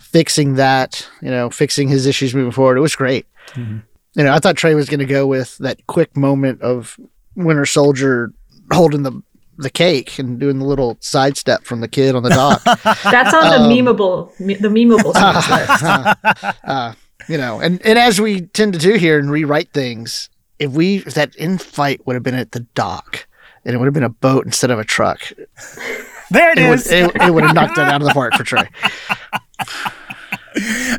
fixing 0.00 0.54
that, 0.54 1.06
you 1.20 1.30
know, 1.30 1.50
fixing 1.50 1.88
his 1.88 2.06
issues 2.06 2.34
moving 2.34 2.52
forward. 2.52 2.76
It 2.78 2.80
was 2.80 2.96
great. 2.96 3.26
Mhm. 3.54 3.82
You 4.14 4.24
know, 4.24 4.32
I 4.32 4.38
thought 4.38 4.56
Trey 4.56 4.74
was 4.74 4.88
gonna 4.88 5.04
go 5.06 5.26
with 5.26 5.56
that 5.58 5.86
quick 5.86 6.16
moment 6.16 6.60
of 6.62 6.96
Winter 7.36 7.66
Soldier 7.66 8.32
holding 8.72 9.02
the 9.02 9.22
the 9.58 9.70
cake 9.70 10.18
and 10.18 10.40
doing 10.40 10.58
the 10.58 10.64
little 10.64 10.96
sidestep 11.00 11.64
from 11.64 11.80
the 11.80 11.88
kid 11.88 12.14
on 12.16 12.22
the 12.22 12.30
dock. 12.30 12.62
That's 12.84 13.34
on 13.34 13.44
Um, 13.52 13.68
the 13.68 13.68
memeable, 13.68 14.38
me- 14.40 14.54
the 14.54 14.68
memeable 14.68 15.12
scenes 15.14 15.50
list. 15.50 16.56
uh, 16.64 16.94
you 17.28 17.36
know, 17.38 17.60
and, 17.60 17.80
and 17.86 17.98
as 17.98 18.20
we 18.20 18.40
tend 18.40 18.72
to 18.72 18.78
do 18.78 18.94
here 18.94 19.18
and 19.18 19.30
rewrite 19.30 19.72
things, 19.72 20.30
if 20.58 20.72
we 20.72 20.96
if 20.98 21.14
that 21.14 21.36
in 21.36 21.58
fight 21.58 22.04
would 22.06 22.14
have 22.14 22.22
been 22.22 22.34
at 22.34 22.52
the 22.52 22.60
dock 22.74 23.26
and 23.64 23.74
it 23.74 23.78
would 23.78 23.84
have 23.86 23.94
been 23.94 24.02
a 24.02 24.08
boat 24.08 24.44
instead 24.46 24.70
of 24.70 24.78
a 24.78 24.84
truck, 24.84 25.20
There 26.32 26.52
it 26.52 26.58
it 26.58 26.68
would 26.68 26.80
it, 26.86 27.22
it 27.22 27.34
would 27.34 27.44
have 27.44 27.54
knocked 27.54 27.78
it 27.78 27.84
out 27.84 28.00
of 28.00 28.06
the 28.08 28.14
park 28.14 28.34
for 28.34 28.44
Trey. 28.44 28.68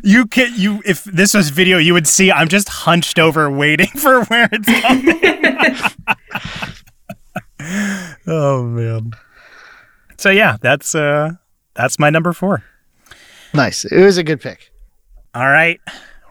you 0.02 0.26
can 0.26 0.52
you 0.54 0.82
if 0.84 1.04
this 1.04 1.34
was 1.34 1.50
video, 1.50 1.78
you 1.78 1.92
would 1.92 2.06
see 2.06 2.30
I'm 2.30 2.48
just 2.48 2.68
hunched 2.68 3.18
over 3.18 3.50
waiting 3.50 3.88
for 3.96 4.24
where 4.24 4.48
it's 4.52 4.68
coming. 4.80 5.20
oh 8.26 8.64
man. 8.64 9.12
So 10.16 10.30
yeah, 10.30 10.56
that's 10.60 10.94
uh 10.94 11.32
that's 11.74 11.98
my 11.98 12.10
number 12.10 12.32
four. 12.32 12.62
Nice. 13.52 13.84
It 13.84 14.04
was 14.04 14.18
a 14.18 14.24
good 14.24 14.40
pick. 14.40 14.70
All 15.34 15.48
right. 15.48 15.80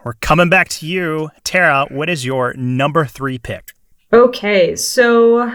We're 0.04 0.14
coming 0.14 0.49
back 0.49 0.68
to 0.70 0.86
you. 0.86 1.30
Tara, 1.43 1.88
what 1.89 2.10
is 2.10 2.26
your 2.26 2.54
number 2.56 3.06
three 3.06 3.38
pick? 3.38 3.72
Okay, 4.12 4.76
so 4.76 5.51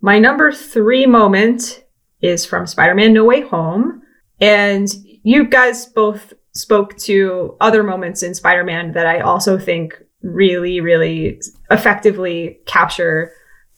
my 0.00 0.18
number 0.18 0.50
three 0.52 1.06
moment 1.06 1.83
is 2.24 2.46
from 2.46 2.66
Spider 2.66 2.94
Man 2.94 3.12
No 3.12 3.24
Way 3.24 3.42
Home. 3.42 4.02
And 4.40 4.88
you 5.22 5.44
guys 5.44 5.86
both 5.86 6.32
spoke 6.52 6.96
to 6.98 7.56
other 7.60 7.82
moments 7.82 8.22
in 8.22 8.34
Spider 8.34 8.64
Man 8.64 8.92
that 8.92 9.06
I 9.06 9.20
also 9.20 9.58
think 9.58 9.94
really, 10.22 10.80
really 10.80 11.40
effectively 11.70 12.58
capture 12.66 13.32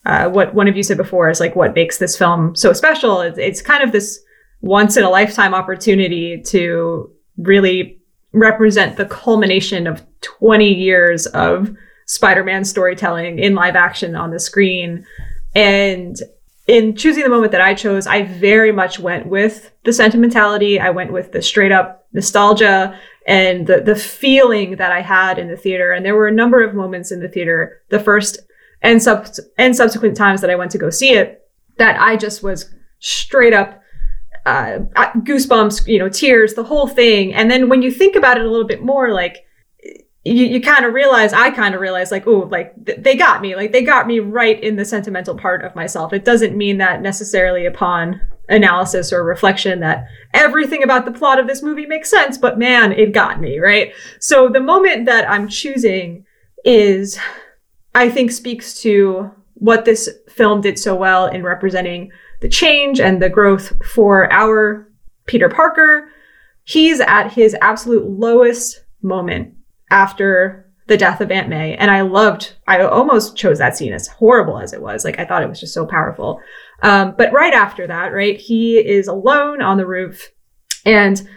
uh, 0.07 0.29
what 0.29 0.55
one 0.55 0.69
of 0.69 0.77
you 0.77 0.85
said 0.85 0.97
before 0.97 1.29
is 1.29 1.41
like 1.41 1.57
what 1.57 1.75
makes 1.75 1.99
this 1.99 2.17
film 2.17 2.55
so 2.55 2.73
special. 2.73 3.21
It's, 3.21 3.39
it's 3.39 3.61
kind 3.61 3.83
of 3.83 3.91
this 3.91 4.21
once 4.61 4.97
in 4.97 5.03
a 5.03 5.11
lifetime 5.11 5.53
opportunity 5.53 6.41
to 6.43 7.11
really 7.39 8.01
represent 8.33 8.97
the 8.97 9.07
culmination 9.07 9.87
of 9.89 10.05
20 10.21 10.73
years 10.73 11.27
of 11.27 11.75
Spider-Man 12.07 12.65
storytelling 12.65 13.41
in 13.41 13.57
live 13.57 13.75
action 13.75 14.15
on 14.15 14.31
the 14.31 14.39
screen. 14.39 15.05
And 15.57 16.17
in 16.67 16.97
choosing 16.97 17.23
the 17.23 17.31
moment 17.31 17.53
that 17.53 17.61
I 17.61 17.75
chose, 17.75 18.07
I 18.07 18.23
very 18.23 18.73
much 18.73 18.99
went 18.99 19.27
with 19.27 19.73
the 19.85 19.93
sentimentality. 19.93 20.81
I 20.81 20.91
went 20.91 21.13
with 21.13 21.33
the 21.33 21.41
straight 21.41 21.73
up 21.73 22.07
nostalgia 22.13 22.99
and 23.27 23.67
the 23.67 23.81
the 23.81 23.97
feeling 23.97 24.77
that 24.77 24.93
I 24.93 25.01
had 25.01 25.39
in 25.39 25.49
the 25.49 25.57
theater. 25.57 25.93
And 25.93 26.05
there 26.05 26.17
were 26.17 26.29
a 26.29 26.33
number 26.33 26.63
of 26.63 26.75
moments 26.75 27.13
in 27.13 27.21
the 27.21 27.29
theater, 27.29 27.83
the 27.91 28.01
first 28.01 28.39
and 28.83 29.03
sub 29.03 29.29
and 29.59 29.77
subsequent 29.77 30.17
times 30.17 30.41
that 30.41 30.51
I 30.51 30.57
went 30.57 30.71
to 30.73 30.79
go 30.79 30.91
see 30.91 31.13
it, 31.13 31.49
that 31.79 32.01
I 32.01 32.17
just 32.17 32.43
was 32.43 32.75
straight 32.99 33.53
up 33.53 33.83
uh, 34.45 34.79
goosebumps, 34.97 35.87
you 35.87 35.99
know, 35.99 36.09
tears, 36.09 36.55
the 36.55 36.65
whole 36.65 36.87
thing. 36.87 37.35
And 37.35 37.51
then 37.51 37.69
when 37.69 37.83
you 37.83 37.91
think 37.91 38.17
about 38.17 38.39
it 38.39 38.47
a 38.47 38.51
little 38.51 38.67
bit 38.67 38.83
more, 38.83 39.13
like 39.13 39.45
you, 40.27 40.47
you 40.47 40.61
kind 40.61 40.85
of 40.85 40.93
realize, 40.93 41.33
I 41.33 41.51
kind 41.51 41.75
of 41.75 41.81
realize, 41.81 42.11
like, 42.11 42.27
oh, 42.27 42.49
like 42.51 42.85
th- 42.85 42.99
they 43.01 43.15
got 43.15 43.41
me, 43.41 43.55
like 43.55 43.73
they 43.73 43.83
got 43.83 44.07
me 44.07 44.19
right 44.19 44.61
in 44.63 44.77
the 44.77 44.85
sentimental 44.85 45.37
part 45.37 45.65
of 45.65 45.77
myself. 45.77 46.13
It 46.13 46.25
doesn't 46.25 46.57
mean 46.57 46.79
that 46.79 47.01
necessarily 47.01 47.67
upon 47.67 48.21
analysis 48.49 49.13
or 49.13 49.25
reflection 49.25 49.81
that 49.81 50.07
everything 50.35 50.83
about 50.83 51.05
the 51.05 51.13
plot 51.13 51.39
of 51.39 51.47
this 51.47 51.63
movie 51.63 51.87
makes 51.87 52.11
sense, 52.11 52.39
but 52.39 52.59
man, 52.59 52.93
it 52.93 53.13
got 53.13 53.41
me, 53.41 53.59
right? 53.59 53.93
So 54.21 54.49
the 54.49 54.61
moment 54.61 55.07
that 55.07 55.31
I'm 55.31 55.49
choosing 55.49 56.25
is, 56.65 57.19
I 57.95 58.09
think, 58.11 58.33
speaks 58.33 58.81
to 58.83 59.31
what 59.55 59.85
this 59.85 60.09
film 60.29 60.61
did 60.61 60.79
so 60.79 60.95
well 60.95 61.27
in 61.27 61.43
representing 61.43 62.11
the 62.41 62.49
change 62.49 63.01
and 63.01 63.23
the 63.23 63.31
growth 63.31 63.73
for 63.87 64.33
our 64.33 64.91
Peter 65.27 65.49
Parker. 65.49 66.09
He's 66.65 67.01
at 67.01 67.33
his 67.33 67.57
absolute 67.61 68.09
lowest 68.09 68.85
moment 69.03 69.56
after 69.91 70.71
the 70.87 70.97
death 70.97 71.21
of 71.21 71.31
Aunt 71.31 71.49
May. 71.49 71.77
And 71.77 71.91
I 71.91 72.03
loved, 72.03 72.55
I 72.69 72.81
almost 72.83 73.37
chose 73.37 73.59
that 73.59 73.77
scene 73.77 73.93
as 73.93 74.07
horrible 74.07 74.59
as 74.59 74.73
it 74.73 74.81
was. 74.81 75.05
Like, 75.05 75.19
I 75.19 75.25
thought 75.25 75.43
it 75.43 75.49
was 75.49 75.61
just 75.61 75.75
so 75.75 75.85
powerful. 75.85 76.41
Um, 76.83 77.15
but 77.19 77.33
right 77.33 77.53
after 77.53 77.87
that, 77.87 78.13
right, 78.13 78.39
he 78.39 78.77
is 78.79 79.09
alone 79.09 79.63
on 79.63 79.79
the 79.79 79.87
roof 79.87 80.31
and 80.85 81.29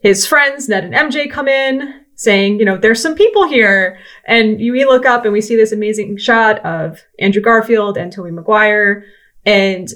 his 0.00 0.26
friends, 0.26 0.68
Ned 0.68 0.84
and 0.84 0.94
MJ, 0.94 1.30
come 1.30 1.48
in 1.48 2.04
saying, 2.14 2.58
you 2.58 2.64
know, 2.64 2.76
there's 2.76 3.02
some 3.02 3.14
people 3.14 3.48
here. 3.48 3.98
And 4.26 4.58
we 4.58 4.84
look 4.84 5.06
up 5.06 5.24
and 5.24 5.32
we 5.32 5.40
see 5.40 5.56
this 5.56 5.72
amazing 5.72 6.16
shot 6.18 6.64
of 6.64 7.02
Andrew 7.18 7.42
Garfield 7.42 7.96
and 7.96 8.12
Tobey 8.12 8.30
Maguire. 8.30 9.04
And 9.44 9.88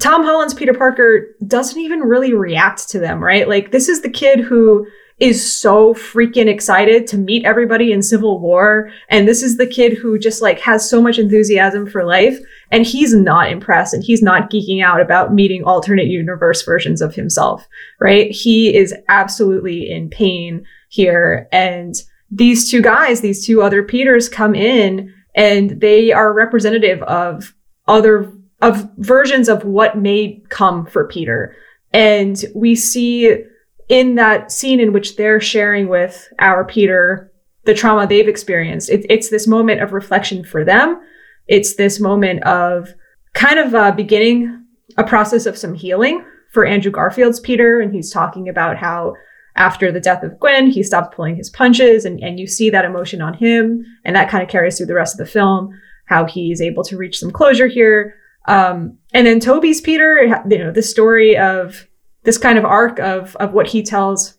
Tom 0.00 0.24
Holland's 0.24 0.54
Peter 0.54 0.74
Parker 0.74 1.36
doesn't 1.46 1.80
even 1.80 2.00
really 2.00 2.32
react 2.32 2.88
to 2.90 2.98
them, 2.98 3.22
right? 3.22 3.48
Like, 3.48 3.70
this 3.70 3.88
is 3.88 4.00
the 4.00 4.10
kid 4.10 4.40
who 4.40 4.86
is 5.18 5.52
so 5.52 5.94
freaking 5.94 6.48
excited 6.48 7.06
to 7.06 7.16
meet 7.16 7.44
everybody 7.44 7.92
in 7.92 8.02
Civil 8.02 8.40
War. 8.40 8.90
And 9.08 9.28
this 9.28 9.42
is 9.42 9.56
the 9.56 9.66
kid 9.66 9.96
who 9.96 10.18
just 10.18 10.42
like 10.42 10.58
has 10.60 10.88
so 10.88 11.00
much 11.00 11.18
enthusiasm 11.18 11.86
for 11.86 12.04
life. 12.04 12.38
And 12.72 12.84
he's 12.84 13.14
not 13.14 13.50
impressed 13.50 13.94
and 13.94 14.02
he's 14.02 14.22
not 14.22 14.50
geeking 14.50 14.82
out 14.82 15.00
about 15.00 15.32
meeting 15.32 15.62
alternate 15.62 16.08
universe 16.08 16.62
versions 16.64 17.00
of 17.00 17.14
himself, 17.14 17.68
right? 18.00 18.30
He 18.30 18.74
is 18.74 18.92
absolutely 19.08 19.88
in 19.88 20.10
pain 20.10 20.64
here. 20.88 21.48
And 21.52 21.94
these 22.30 22.68
two 22.68 22.82
guys, 22.82 23.20
these 23.20 23.46
two 23.46 23.62
other 23.62 23.84
Peters 23.84 24.28
come 24.28 24.56
in 24.56 25.14
and 25.36 25.80
they 25.80 26.12
are 26.12 26.32
representative 26.32 27.02
of 27.02 27.54
other 27.86 28.32
of 28.62 28.88
versions 28.96 29.48
of 29.48 29.64
what 29.64 29.98
may 29.98 30.42
come 30.48 30.86
for 30.86 31.06
Peter. 31.06 31.54
And 31.92 32.42
we 32.54 32.74
see 32.74 33.44
in 33.88 34.14
that 34.14 34.50
scene 34.50 34.80
in 34.80 34.92
which 34.92 35.16
they're 35.16 35.40
sharing 35.40 35.88
with 35.88 36.28
our 36.38 36.64
Peter 36.64 37.30
the 37.64 37.74
trauma 37.74 38.06
they've 38.06 38.28
experienced, 38.28 38.90
it, 38.90 39.06
it's 39.08 39.30
this 39.30 39.46
moment 39.46 39.80
of 39.82 39.92
reflection 39.92 40.44
for 40.44 40.64
them. 40.64 41.00
It's 41.46 41.74
this 41.74 41.98
moment 42.00 42.42
of 42.44 42.90
kind 43.34 43.58
of 43.58 43.74
uh, 43.74 43.92
beginning 43.92 44.64
a 44.96 45.04
process 45.04 45.46
of 45.46 45.58
some 45.58 45.74
healing 45.74 46.24
for 46.52 46.66
Andrew 46.66 46.92
Garfield's 46.92 47.40
Peter. 47.40 47.80
And 47.80 47.94
he's 47.94 48.12
talking 48.12 48.48
about 48.48 48.76
how 48.76 49.14
after 49.56 49.90
the 49.92 50.00
death 50.00 50.22
of 50.22 50.38
Gwen, 50.40 50.70
he 50.70 50.82
stopped 50.82 51.14
pulling 51.14 51.36
his 51.36 51.48
punches, 51.48 52.04
and, 52.04 52.20
and 52.20 52.40
you 52.40 52.46
see 52.46 52.70
that 52.70 52.84
emotion 52.84 53.22
on 53.22 53.34
him. 53.34 53.84
And 54.04 54.16
that 54.16 54.28
kind 54.28 54.42
of 54.42 54.48
carries 54.48 54.76
through 54.76 54.86
the 54.86 54.94
rest 54.94 55.14
of 55.14 55.24
the 55.24 55.32
film, 55.32 55.70
how 56.06 56.26
he's 56.26 56.60
able 56.60 56.84
to 56.84 56.96
reach 56.96 57.18
some 57.18 57.30
closure 57.30 57.68
here. 57.68 58.14
Um, 58.46 58.98
and 59.12 59.26
then 59.26 59.40
Tobey's 59.40 59.80
Peter, 59.80 60.22
you 60.48 60.58
know, 60.58 60.70
the 60.70 60.82
story 60.82 61.36
of 61.36 61.88
this 62.24 62.38
kind 62.38 62.58
of 62.58 62.64
arc 62.64 62.98
of 62.98 63.36
of 63.36 63.52
what 63.52 63.68
he 63.68 63.82
tells 63.82 64.34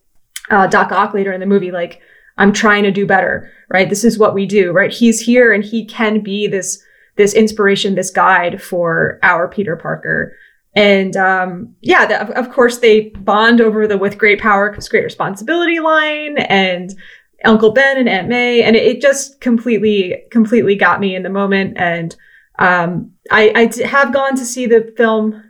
uh, 0.49 0.67
Doc 0.67 0.91
Ock 0.91 1.13
later 1.13 1.31
in 1.31 1.39
the 1.39 1.45
movie, 1.45 1.71
like 1.71 2.01
I'm 2.37 2.51
trying 2.51 2.83
to 2.83 2.91
do 2.91 3.05
better, 3.05 3.51
right? 3.69 3.89
This 3.89 4.03
is 4.03 4.19
what 4.19 4.33
we 4.33 4.45
do, 4.45 4.71
right? 4.71 4.91
He's 4.91 5.21
here 5.21 5.53
and 5.53 5.63
he 5.63 5.85
can 5.85 6.21
be 6.21 6.47
this 6.47 6.83
this 7.15 7.33
inspiration, 7.33 7.95
this 7.95 8.11
guide 8.11 8.61
for 8.61 9.19
our 9.23 9.47
Peter 9.47 9.75
Parker. 9.75 10.35
And 10.75 11.15
um, 11.15 11.73
yeah, 11.79 12.05
the, 12.05 12.21
of, 12.21 12.29
of 12.31 12.53
course 12.53 12.79
they 12.79 13.09
bond 13.11 13.61
over 13.61 13.87
the 13.87 13.97
with 13.97 14.17
great 14.17 14.41
power 14.41 14.69
comes 14.69 14.89
great 14.89 15.05
responsibility 15.05 15.79
line 15.79 16.37
and 16.37 16.93
Uncle 17.45 17.71
Ben 17.71 17.97
and 17.97 18.09
Aunt 18.09 18.27
May, 18.27 18.63
and 18.63 18.75
it, 18.75 18.83
it 18.83 19.01
just 19.01 19.39
completely 19.39 20.23
completely 20.31 20.75
got 20.75 20.99
me 20.99 21.15
in 21.15 21.23
the 21.23 21.29
moment. 21.29 21.77
And 21.77 22.15
um, 22.59 23.11
I, 23.31 23.51
I 23.55 23.87
have 23.87 24.13
gone 24.13 24.35
to 24.35 24.45
see 24.45 24.65
the 24.65 24.93
film 24.97 25.43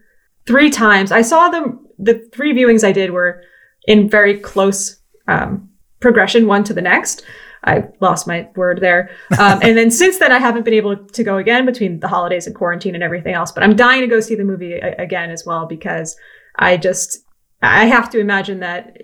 three 0.46 0.70
times. 0.70 1.12
I 1.12 1.22
saw 1.22 1.50
them. 1.50 1.86
The 1.98 2.28
three 2.34 2.54
viewings 2.54 2.84
I 2.84 2.92
did 2.92 3.12
were 3.12 3.42
in 3.88 4.10
very 4.10 4.40
close 4.40 5.00
um, 5.28 5.70
progression, 6.00 6.48
one 6.48 6.64
to 6.66 6.74
the 6.74 6.82
next. 6.82 7.24
I 7.64 7.86
lost 8.00 8.28
my 8.28 8.48
word 8.56 8.80
there. 8.82 9.10
Um, 9.40 9.60
and 9.62 9.78
then 9.78 9.90
since 10.02 10.20
then, 10.20 10.32
I 10.32 10.40
haven't 10.40 10.64
been 10.64 10.74
able 10.74 10.98
to 10.98 11.24
go 11.24 11.38
again 11.38 11.66
between 11.66 12.00
the 12.00 12.08
holidays 12.08 12.46
and 12.46 12.56
quarantine 12.56 12.96
and 12.96 13.04
everything 13.04 13.34
else. 13.34 13.52
But 13.52 13.64
I'm 13.64 13.76
dying 13.76 14.02
to 14.02 14.08
go 14.08 14.20
see 14.20 14.36
the 14.36 14.44
movie 14.44 14.74
a- 14.74 14.96
again 14.98 15.32
as 15.32 15.46
well 15.46 15.66
because 15.66 16.16
I 16.58 16.78
just 16.78 17.20
I 17.62 17.86
have 17.86 18.10
to 18.12 18.20
imagine 18.20 18.60
that 18.60 18.98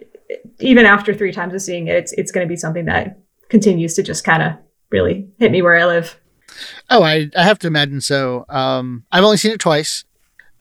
even 0.59 0.85
after 0.85 1.13
three 1.13 1.31
times 1.31 1.53
of 1.53 1.61
seeing 1.61 1.87
it, 1.87 1.95
it's 1.95 2.13
it's 2.13 2.31
going 2.31 2.45
to 2.45 2.49
be 2.49 2.55
something 2.55 2.85
that 2.85 3.19
continues 3.49 3.95
to 3.95 4.03
just 4.03 4.23
kind 4.23 4.43
of 4.43 4.53
really 4.91 5.27
hit 5.37 5.51
me 5.51 5.61
where 5.61 5.77
I 5.77 5.85
live. 5.85 6.19
Oh, 6.89 7.01
I, 7.03 7.29
I 7.35 7.43
have 7.43 7.59
to 7.59 7.67
imagine 7.67 8.01
so. 8.01 8.45
Um, 8.49 9.05
I've 9.11 9.23
only 9.23 9.37
seen 9.37 9.53
it 9.53 9.59
twice. 9.59 10.03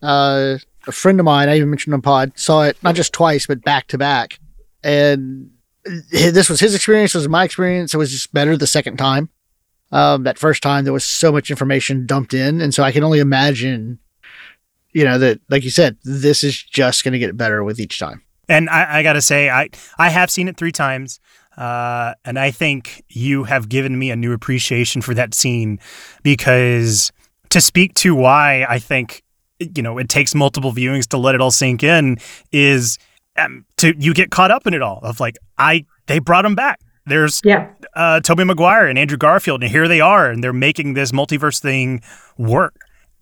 Uh, 0.00 0.58
a 0.90 0.92
friend 0.92 1.18
of 1.18 1.24
mine, 1.24 1.48
I 1.48 1.56
even 1.56 1.70
mentioned 1.70 1.94
on 1.94 2.02
pod, 2.02 2.32
saw 2.36 2.62
it 2.62 2.76
not 2.82 2.94
just 2.94 3.12
twice, 3.12 3.46
but 3.46 3.62
back 3.62 3.86
to 3.88 3.98
back. 3.98 4.38
And 4.82 5.50
this 6.10 6.48
was 6.48 6.60
his 6.60 6.74
experience, 6.74 7.12
this 7.12 7.20
was 7.20 7.28
my 7.28 7.44
experience. 7.44 7.94
It 7.94 7.98
was 7.98 8.10
just 8.10 8.32
better 8.32 8.56
the 8.56 8.66
second 8.66 8.98
time. 8.98 9.30
Um, 9.92 10.22
that 10.22 10.38
first 10.38 10.62
time, 10.62 10.84
there 10.84 10.92
was 10.92 11.04
so 11.04 11.32
much 11.32 11.50
information 11.50 12.06
dumped 12.06 12.34
in. 12.34 12.60
And 12.60 12.72
so 12.72 12.82
I 12.82 12.92
can 12.92 13.02
only 13.02 13.18
imagine, 13.18 13.98
you 14.92 15.04
know, 15.04 15.18
that, 15.18 15.40
like 15.48 15.64
you 15.64 15.70
said, 15.70 15.96
this 16.04 16.44
is 16.44 16.62
just 16.62 17.02
going 17.02 17.12
to 17.12 17.18
get 17.18 17.36
better 17.36 17.64
with 17.64 17.80
each 17.80 17.98
time. 17.98 18.22
And 18.48 18.68
I, 18.68 18.98
I 18.98 19.02
got 19.02 19.14
to 19.14 19.22
say, 19.22 19.50
I, 19.50 19.68
I 19.98 20.10
have 20.10 20.30
seen 20.30 20.48
it 20.48 20.56
three 20.56 20.72
times. 20.72 21.18
Uh, 21.56 22.14
and 22.24 22.38
I 22.38 22.52
think 22.52 23.04
you 23.08 23.44
have 23.44 23.68
given 23.68 23.98
me 23.98 24.10
a 24.10 24.16
new 24.16 24.32
appreciation 24.32 25.02
for 25.02 25.14
that 25.14 25.34
scene 25.34 25.80
because 26.22 27.10
to 27.50 27.60
speak 27.60 27.94
to 27.94 28.14
why 28.14 28.64
I 28.68 28.78
think 28.78 29.22
you 29.60 29.82
know, 29.82 29.98
it 29.98 30.08
takes 30.08 30.34
multiple 30.34 30.72
viewings 30.72 31.06
to 31.08 31.18
let 31.18 31.34
it 31.34 31.40
all 31.40 31.50
sink 31.50 31.82
in 31.82 32.18
is 32.52 32.98
um, 33.38 33.64
to 33.76 33.94
you 33.98 34.14
get 34.14 34.30
caught 34.30 34.50
up 34.50 34.66
in 34.66 34.74
it 34.74 34.82
all 34.82 35.00
of 35.02 35.20
like 35.20 35.36
I 35.58 35.84
they 36.06 36.18
brought 36.18 36.44
him 36.44 36.54
back. 36.54 36.80
There's 37.06 37.40
Yeah. 37.44 37.68
uh, 37.94 38.20
Tobey 38.20 38.44
Maguire 38.44 38.86
and 38.86 38.98
Andrew 38.98 39.16
Garfield, 39.18 39.62
and 39.62 39.70
here 39.70 39.88
they 39.88 40.00
are, 40.00 40.30
and 40.30 40.44
they're 40.44 40.52
making 40.52 40.94
this 40.94 41.12
multiverse 41.12 41.60
thing 41.60 42.02
work. 42.38 42.74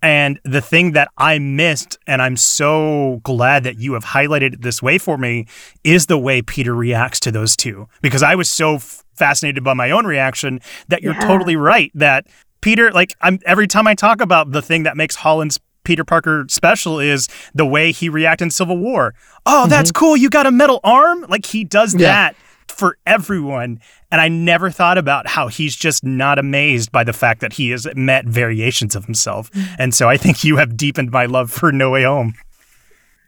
And 0.02 0.38
the 0.44 0.60
thing 0.60 0.92
that 0.92 1.08
I 1.18 1.38
missed, 1.38 1.98
and 2.06 2.20
I'm 2.22 2.36
so 2.36 3.20
glad 3.24 3.64
that 3.64 3.78
you 3.78 3.94
have 3.94 4.04
highlighted 4.04 4.54
it 4.54 4.62
this 4.62 4.80
way 4.82 4.98
for 4.98 5.16
me, 5.18 5.46
is 5.84 6.06
the 6.06 6.18
way 6.18 6.40
Peter 6.42 6.74
reacts 6.74 7.18
to 7.20 7.32
those 7.32 7.56
two. 7.56 7.88
Because 8.00 8.22
I 8.22 8.34
was 8.36 8.48
so 8.48 8.76
f- 8.76 9.02
fascinated 9.16 9.64
by 9.64 9.74
my 9.74 9.90
own 9.90 10.06
reaction 10.06 10.60
that 10.88 11.02
you're 11.02 11.14
Yeah. 11.14 11.26
totally 11.26 11.56
right. 11.56 11.90
That 11.94 12.26
Peter, 12.60 12.92
like, 12.92 13.14
I'm 13.22 13.38
every 13.46 13.66
time 13.66 13.86
I 13.86 13.94
talk 13.94 14.20
about 14.20 14.52
the 14.52 14.62
thing 14.62 14.82
that 14.84 14.96
makes 14.96 15.16
Holland's 15.16 15.58
Peter 15.88 16.04
Parker 16.04 16.44
special 16.50 17.00
is 17.00 17.28
the 17.54 17.64
way 17.64 17.92
he 17.92 18.10
reacted 18.10 18.44
in 18.44 18.50
Civil 18.50 18.76
War. 18.76 19.14
Oh, 19.46 19.66
that's 19.68 19.90
mm-hmm. 19.90 19.98
cool. 19.98 20.16
You 20.18 20.28
got 20.28 20.44
a 20.44 20.50
metal 20.50 20.80
arm? 20.84 21.24
Like 21.30 21.46
he 21.46 21.64
does 21.64 21.94
Yeah. 21.94 22.08
that 22.08 22.36
for 22.68 22.98
everyone. 23.06 23.80
And 24.12 24.20
I 24.20 24.28
never 24.28 24.70
thought 24.70 24.98
about 24.98 25.26
how 25.26 25.48
he's 25.48 25.74
just 25.74 26.04
not 26.04 26.38
amazed 26.38 26.92
by 26.92 27.04
the 27.04 27.14
fact 27.14 27.40
that 27.40 27.54
he 27.54 27.70
has 27.70 27.86
met 27.94 28.26
variations 28.26 28.94
of 28.94 29.06
himself. 29.06 29.50
Mm-hmm. 29.52 29.74
And 29.78 29.94
so 29.94 30.10
I 30.10 30.18
think 30.18 30.44
you 30.44 30.58
have 30.58 30.76
deepened 30.76 31.10
my 31.10 31.24
love 31.24 31.50
for 31.50 31.72
No 31.72 31.88
Way 31.88 32.02
Home. 32.02 32.34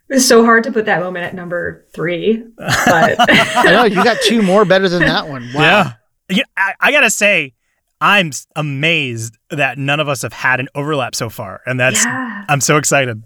It's 0.09 0.27
so 0.27 0.45
hard 0.45 0.63
to 0.65 0.71
put 0.71 0.85
that 0.85 0.99
moment 0.99 1.25
at 1.25 1.33
number 1.33 1.87
three, 1.95 2.43
but 2.57 3.15
I 3.19 3.71
know 3.71 3.85
you 3.85 4.03
got 4.03 4.17
two 4.21 4.43
more 4.43 4.65
better 4.65 4.87
than 4.87 5.01
that 5.01 5.27
one. 5.27 5.49
Wow. 5.55 5.93
Yeah, 6.29 6.43
I, 6.55 6.73
I 6.79 6.91
gotta 6.91 7.09
say, 7.09 7.53
I'm 8.01 8.31
amazed 8.55 9.37
that 9.51 9.77
none 9.77 9.99
of 9.99 10.09
us 10.09 10.23
have 10.23 10.33
had 10.33 10.59
an 10.59 10.67
overlap 10.73 11.15
so 11.15 11.29
far, 11.29 11.61
and 11.65 11.79
that's 11.79 12.03
yeah. 12.03 12.45
I'm 12.49 12.59
so 12.59 12.77
excited. 12.77 13.23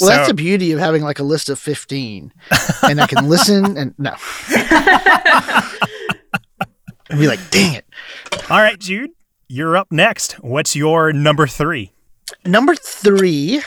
Well, 0.00 0.10
that's 0.10 0.28
the 0.28 0.34
beauty 0.34 0.72
of 0.72 0.80
having 0.80 1.02
like 1.02 1.18
a 1.18 1.22
list 1.22 1.48
of 1.50 1.58
15 1.58 2.32
and 2.84 3.00
I 3.00 3.06
can 3.06 3.28
listen 3.28 3.76
and 3.76 3.94
no. 3.98 4.14
and 7.10 7.18
be 7.18 7.26
like, 7.26 7.40
dang 7.50 7.74
it. 7.74 7.84
all 8.50 8.60
right, 8.60 8.78
Jude, 8.78 9.10
you're 9.48 9.76
up 9.76 9.92
next. 9.92 10.32
What's 10.42 10.74
your 10.74 11.12
number 11.12 11.46
three? 11.46 11.92
Number 12.46 12.74
three 12.74 13.62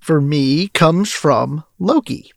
for 0.00 0.20
me 0.20 0.68
comes 0.68 1.12
from 1.12 1.64
Loki. 1.78 2.32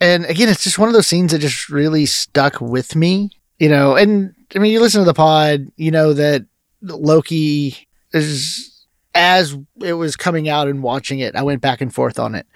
And 0.00 0.24
again, 0.26 0.48
it's 0.48 0.64
just 0.64 0.78
one 0.78 0.88
of 0.88 0.94
those 0.94 1.06
scenes 1.06 1.32
that 1.32 1.40
just 1.40 1.68
really 1.68 2.06
stuck 2.06 2.60
with 2.60 2.96
me, 2.96 3.30
you 3.58 3.68
know. 3.68 3.94
And 3.94 4.34
I 4.54 4.58
mean, 4.58 4.72
you 4.72 4.80
listen 4.80 5.00
to 5.00 5.04
the 5.04 5.14
pod, 5.14 5.66
you 5.76 5.90
know 5.90 6.12
that 6.12 6.46
Loki 6.82 7.88
is 8.12 8.86
as 9.14 9.56
it 9.82 9.94
was 9.94 10.16
coming 10.16 10.48
out 10.48 10.68
and 10.68 10.82
watching 10.82 11.20
it, 11.20 11.34
I 11.34 11.42
went 11.42 11.62
back 11.62 11.80
and 11.80 11.92
forth 11.92 12.18
on 12.18 12.34
it. 12.34 12.46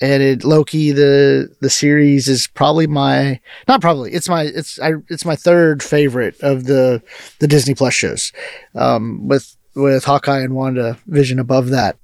And 0.00 0.22
it, 0.22 0.44
Loki, 0.44 0.92
the 0.92 1.54
the 1.60 1.70
series 1.70 2.28
is 2.28 2.46
probably 2.48 2.86
my 2.86 3.40
not 3.68 3.80
probably 3.80 4.12
it's 4.12 4.28
my 4.28 4.42
it's 4.42 4.78
I, 4.80 4.94
it's 5.08 5.24
my 5.24 5.36
third 5.36 5.82
favorite 5.82 6.38
of 6.40 6.64
the 6.64 7.02
the 7.38 7.46
Disney 7.46 7.74
Plus 7.74 7.94
shows, 7.94 8.32
um, 8.74 9.26
with 9.28 9.56
with 9.74 10.04
Hawkeye 10.04 10.40
and 10.40 10.52
WandaVision 10.52 11.38
above 11.40 11.70
that 11.70 11.96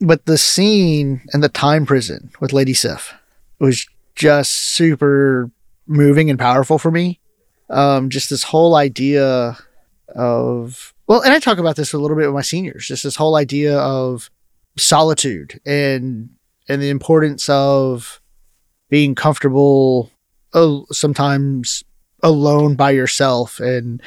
but 0.00 0.26
the 0.26 0.38
scene 0.38 1.22
in 1.34 1.40
the 1.40 1.48
time 1.48 1.86
prison 1.86 2.30
with 2.40 2.52
Lady 2.52 2.74
Sif 2.74 3.14
was 3.58 3.86
just 4.14 4.52
super 4.52 5.50
moving 5.86 6.30
and 6.30 6.38
powerful 6.38 6.78
for 6.78 6.90
me. 6.90 7.20
Um, 7.70 8.08
just 8.08 8.30
this 8.30 8.44
whole 8.44 8.74
idea 8.74 9.58
of 10.14 10.94
well, 11.06 11.22
and 11.22 11.32
I 11.32 11.38
talk 11.38 11.58
about 11.58 11.76
this 11.76 11.92
a 11.92 11.98
little 11.98 12.16
bit 12.16 12.26
with 12.26 12.34
my 12.34 12.42
seniors. 12.42 12.86
Just 12.86 13.02
this 13.02 13.16
whole 13.16 13.36
idea 13.36 13.78
of 13.78 14.30
solitude 14.76 15.60
and 15.66 16.30
and 16.68 16.82
the 16.82 16.90
importance 16.90 17.48
of 17.48 18.20
being 18.90 19.14
comfortable, 19.14 20.10
oh, 20.52 20.86
sometimes 20.90 21.82
alone 22.22 22.74
by 22.74 22.90
yourself 22.90 23.60
and 23.60 24.02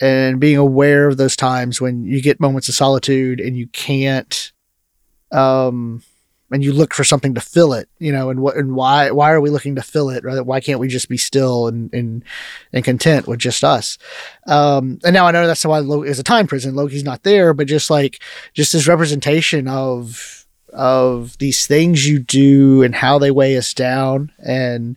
and 0.00 0.40
being 0.40 0.56
aware 0.56 1.08
of 1.08 1.16
those 1.16 1.36
times 1.36 1.80
when 1.80 2.04
you 2.04 2.22
get 2.22 2.40
moments 2.40 2.68
of 2.68 2.74
solitude 2.74 3.40
and 3.40 3.56
you 3.56 3.66
can't 3.68 4.52
um 5.32 6.02
and 6.50 6.64
you 6.64 6.72
look 6.72 6.92
for 6.92 7.04
something 7.04 7.34
to 7.34 7.40
fill 7.40 7.72
it 7.72 7.88
you 7.98 8.10
know 8.12 8.30
and 8.30 8.40
what 8.40 8.56
and 8.56 8.74
why 8.74 9.10
why 9.10 9.30
are 9.30 9.40
we 9.40 9.50
looking 9.50 9.76
to 9.76 9.82
fill 9.82 10.10
it? 10.10 10.24
Rather 10.24 10.42
why 10.42 10.60
can't 10.60 10.80
we 10.80 10.88
just 10.88 11.08
be 11.08 11.16
still 11.16 11.68
and 11.68 11.92
and 11.92 12.24
and 12.72 12.84
content 12.84 13.26
with 13.26 13.38
just 13.38 13.64
us? 13.64 13.98
Um 14.46 14.98
and 15.04 15.14
now 15.14 15.26
i 15.26 15.30
know 15.30 15.46
that's 15.46 15.64
why 15.64 15.78
loki 15.78 16.08
is 16.08 16.18
a 16.18 16.24
time 16.24 16.46
prison. 16.46 16.74
Loki's 16.74 17.04
not 17.04 17.22
there 17.22 17.54
but 17.54 17.66
just 17.66 17.90
like 17.90 18.22
just 18.54 18.72
this 18.72 18.88
representation 18.88 19.68
of 19.68 20.46
of 20.72 21.36
these 21.38 21.66
things 21.66 22.06
you 22.06 22.18
do 22.18 22.82
and 22.82 22.94
how 22.94 23.18
they 23.18 23.30
weigh 23.30 23.56
us 23.56 23.74
down 23.74 24.32
and 24.38 24.96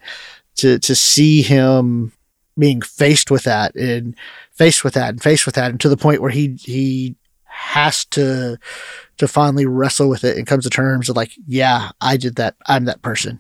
to 0.56 0.80
to 0.80 0.96
see 0.96 1.42
him 1.42 2.14
being 2.58 2.82
faced 2.82 3.32
with 3.32 3.44
that 3.44 3.76
and 3.76 4.16
faced 4.52 4.84
with 4.84 4.94
that 4.94 5.10
and 5.10 5.24
faced 5.24 5.46
with 5.46 5.56
that 5.56 5.72
and 5.72 5.80
to 5.80 5.90
the 5.90 5.98
point 5.98 6.22
where 6.22 6.30
he 6.32 6.56
he 6.62 7.16
has 7.46 8.06
to 8.06 8.58
to 9.24 9.28
finally 9.28 9.66
wrestle 9.66 10.10
with 10.10 10.24
it 10.24 10.38
and 10.38 10.46
comes 10.48 10.64
to 10.64 10.70
terms 10.70 11.10
of 11.10 11.16
like 11.16 11.32
yeah 11.48 11.92
i 12.02 12.16
did 12.18 12.36
that 12.36 12.56
i'm 12.68 12.86
that 12.86 13.02
person 13.02 13.40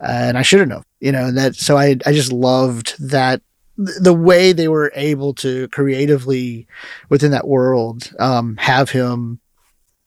and 0.00 0.38
i 0.38 0.42
should 0.42 0.60
have 0.60 0.68
known 0.68 0.84
you 1.00 1.10
know 1.12 1.26
and 1.26 1.36
that 1.36 1.54
so 1.56 1.76
i 1.76 1.96
i 2.06 2.12
just 2.12 2.32
loved 2.32 2.94
that 2.98 3.40
the 3.76 4.14
way 4.14 4.52
they 4.52 4.68
were 4.68 4.92
able 4.94 5.34
to 5.34 5.66
creatively 5.68 6.66
within 7.08 7.30
that 7.32 7.48
world 7.48 8.12
um 8.20 8.56
have 8.58 8.90
him 8.90 9.40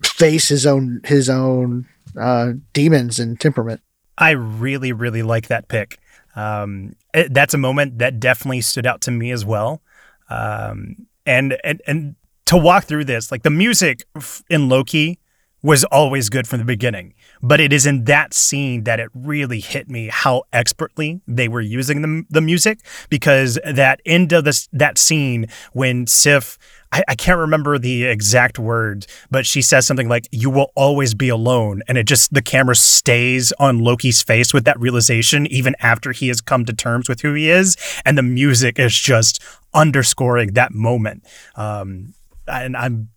face 0.03 0.47
his 0.49 0.65
own 0.65 1.01
his 1.03 1.30
own 1.30 1.86
uh 2.20 2.53
demons 2.74 3.20
and 3.20 3.39
temperament 3.39 3.82
I 4.20 4.32
really, 4.32 4.93
really 4.93 5.22
like 5.22 5.45
that 5.49 5.68
pick. 5.68 5.99
Um, 6.36 6.95
it- 7.13 7.32
that's 7.36 7.53
a 7.53 7.57
moment 7.59 7.99
that 7.99 8.20
definitely 8.20 8.61
stood 8.61 8.88
out 8.88 9.01
to 9.01 9.11
me 9.11 9.30
as 9.30 9.45
well. 9.45 9.84
Um, 10.28 11.05
and 11.28 11.55
and 11.63 11.84
and 11.86 12.15
to 12.48 12.58
walk 12.58 12.86
through 12.86 13.06
this, 13.06 13.32
like 13.32 13.43
the 13.43 13.50
music 13.50 14.04
in 14.50 14.70
Loki 14.70 15.20
was 15.64 15.84
always 15.86 16.30
good 16.30 16.48
from 16.48 16.60
the 16.60 16.66
beginning, 16.66 17.14
but 17.41 17.60
it 17.60 17.74
is 17.74 17.86
in 17.86 18.06
that 18.06 18.34
scene 18.34 18.84
that 18.84 19.00
it 19.00 19.10
really 19.14 19.60
hit 19.60 19.89
me 19.89 20.08
how 20.12 20.43
expertly 20.54 21.20
they 21.28 21.48
were 21.48 21.62
using 21.62 22.02
the 22.02 22.24
the 22.30 22.41
music 22.41 22.80
because 23.10 23.60
that 23.66 24.00
end 24.06 24.32
of 24.32 24.43
this 24.43 24.70
that 24.72 24.98
scene 24.98 25.48
when 25.74 26.08
Sif. 26.08 26.58
I, 26.89 27.04
I 27.10 27.16
can't 27.16 27.38
remember 27.38 27.78
the 27.78 28.06
exact 28.06 28.58
words, 28.58 29.08
but 29.30 29.45
she 29.45 29.62
says 29.62 29.86
something 29.86 30.08
like, 30.08 30.26
You 30.32 30.50
will 30.50 30.72
always 30.74 31.14
be 31.14 31.28
alone. 31.28 31.82
And 31.86 31.98
it 31.98 32.06
just, 32.06 32.34
the 32.34 32.41
camera 32.41 32.76
stays 32.76 33.52
on 33.60 33.80
Loki's 33.80 34.24
face 34.24 34.54
with 34.54 34.64
that 34.64 34.80
realization, 34.80 35.48
even 35.48 35.76
after 35.82 36.14
he 36.14 36.30
has 36.30 36.39
come 36.39 36.64
to 36.64 36.72
terms 36.72 37.10
with 37.10 37.20
who 37.20 37.34
he 37.34 37.50
is. 37.50 37.76
And 38.06 38.18
the 38.18 38.24
music 38.24 38.80
is 38.80 38.95
just 38.95 39.43
underscoring 39.74 40.54
that 40.54 40.74
moment. 40.74 41.26
Um, 41.58 42.14
and 42.48 42.76
I'm 42.78 43.10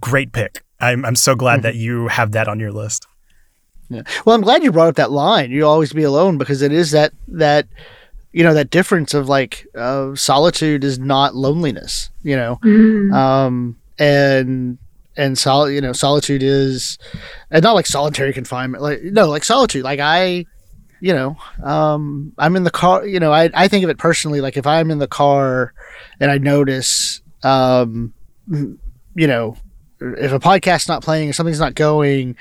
great 0.00 0.32
pick. 0.32 0.62
I'm, 0.80 1.04
I'm 1.04 1.16
so 1.16 1.34
glad 1.34 1.62
that 1.62 1.74
you 1.76 2.08
have 2.08 2.32
that 2.32 2.48
on 2.48 2.60
your 2.60 2.72
list. 2.72 3.06
Yeah. 3.88 4.02
Well, 4.24 4.34
I'm 4.34 4.42
glad 4.42 4.62
you 4.62 4.72
brought 4.72 4.88
up 4.88 4.96
that 4.96 5.10
line. 5.12 5.50
You 5.50 5.66
always 5.66 5.92
be 5.92 6.02
alone 6.02 6.38
because 6.38 6.60
it 6.60 6.72
is 6.72 6.90
that 6.90 7.12
that 7.28 7.66
you 8.32 8.42
know 8.42 8.52
that 8.52 8.68
difference 8.70 9.14
of 9.14 9.28
like 9.28 9.66
uh, 9.76 10.14
solitude 10.16 10.82
is 10.84 10.98
not 10.98 11.34
loneliness. 11.36 12.10
You 12.22 12.36
know, 12.36 12.58
Mm. 12.62 13.14
um, 13.14 13.76
and 13.98 14.76
and 15.16 15.38
sol 15.38 15.70
you 15.70 15.80
know 15.80 15.92
solitude 15.92 16.42
is 16.42 16.98
and 17.50 17.62
not 17.62 17.74
like 17.74 17.86
solitary 17.86 18.32
confinement. 18.32 18.82
Like 18.82 19.02
no, 19.04 19.28
like 19.28 19.44
solitude. 19.44 19.84
Like 19.84 20.00
I, 20.00 20.44
you 21.00 21.14
know, 21.14 21.36
um, 21.62 22.32
I'm 22.38 22.56
in 22.56 22.64
the 22.64 22.70
car. 22.72 23.06
You 23.06 23.20
know, 23.20 23.32
I 23.32 23.50
I 23.54 23.68
think 23.68 23.84
of 23.84 23.90
it 23.90 23.98
personally. 23.98 24.40
Like 24.40 24.56
if 24.56 24.66
I'm 24.66 24.90
in 24.90 24.98
the 24.98 25.06
car 25.08 25.72
and 26.20 26.28
I 26.30 26.38
notice, 26.38 27.22
um, 27.44 28.12
you 28.48 29.26
know, 29.26 29.56
if 30.00 30.32
a 30.32 30.38
podcast's 30.38 30.88
not 30.88 31.02
playing 31.02 31.30
or 31.30 31.32
something's 31.32 31.60
not 31.60 31.74
going 31.74 32.36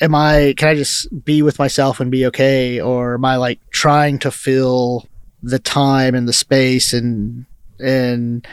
am 0.00 0.14
I 0.14 0.54
can 0.56 0.68
I 0.68 0.74
just 0.74 1.24
be 1.24 1.42
with 1.42 1.58
myself 1.58 2.00
and 2.00 2.10
be 2.10 2.26
okay? 2.26 2.80
Or 2.80 3.14
am 3.14 3.24
I 3.24 3.36
like 3.36 3.60
trying 3.70 4.18
to 4.20 4.30
fill 4.30 5.06
the 5.42 5.58
time 5.58 6.14
and 6.14 6.28
the 6.28 6.32
space 6.32 6.92
and 6.92 7.46
and 7.78 8.46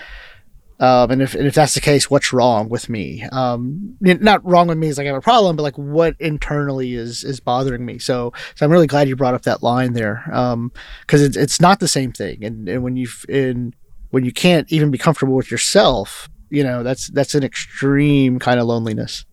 um 0.80 1.12
and 1.12 1.22
if 1.22 1.34
and 1.34 1.48
if 1.48 1.54
that's 1.56 1.76
the 1.76 1.82
case 1.82 2.10
what's 2.10 2.34
wrong 2.34 2.70
with 2.70 2.90
me? 2.90 3.24
Um 3.32 3.98
not 4.02 4.46
wrong 4.46 4.68
with 4.68 4.78
me 4.78 4.88
is 4.88 4.98
like 4.98 5.06
I 5.06 5.10
have 5.10 5.18
a 5.18 5.22
problem 5.22 5.56
but 5.56 5.64
like 5.64 5.78
what 5.78 6.16
internally 6.20 6.94
is 6.94 7.24
is 7.24 7.40
bothering 7.40 7.86
me? 7.86 8.00
So 8.00 8.34
so 8.56 8.66
I'm 8.66 8.72
really 8.72 8.88
glad 8.88 9.08
you 9.08 9.16
brought 9.16 9.34
up 9.34 9.44
that 9.44 9.64
line 9.64 9.94
there 9.94 10.24
um 10.32 10.72
cuz 11.08 11.22
it's 11.22 11.38
it's 11.38 11.62
not 11.62 11.80
the 11.80 11.88
same 11.88 12.12
thing. 12.12 12.44
And 12.44 12.68
and 12.70 12.84
when 12.84 12.96
you've 12.96 13.26
in 13.30 13.74
when 14.12 14.24
you 14.24 14.32
can't 14.32 14.72
even 14.72 14.92
be 14.92 14.98
comfortable 14.98 15.36
with 15.36 15.50
yourself 15.50 16.30
you 16.54 16.64
know 16.64 16.84
that's 16.84 17.10
that's 17.10 17.36
an 17.36 17.44
extreme 17.44 18.40
kind 18.40 18.60
of 18.60 18.68
loneliness 18.68 19.26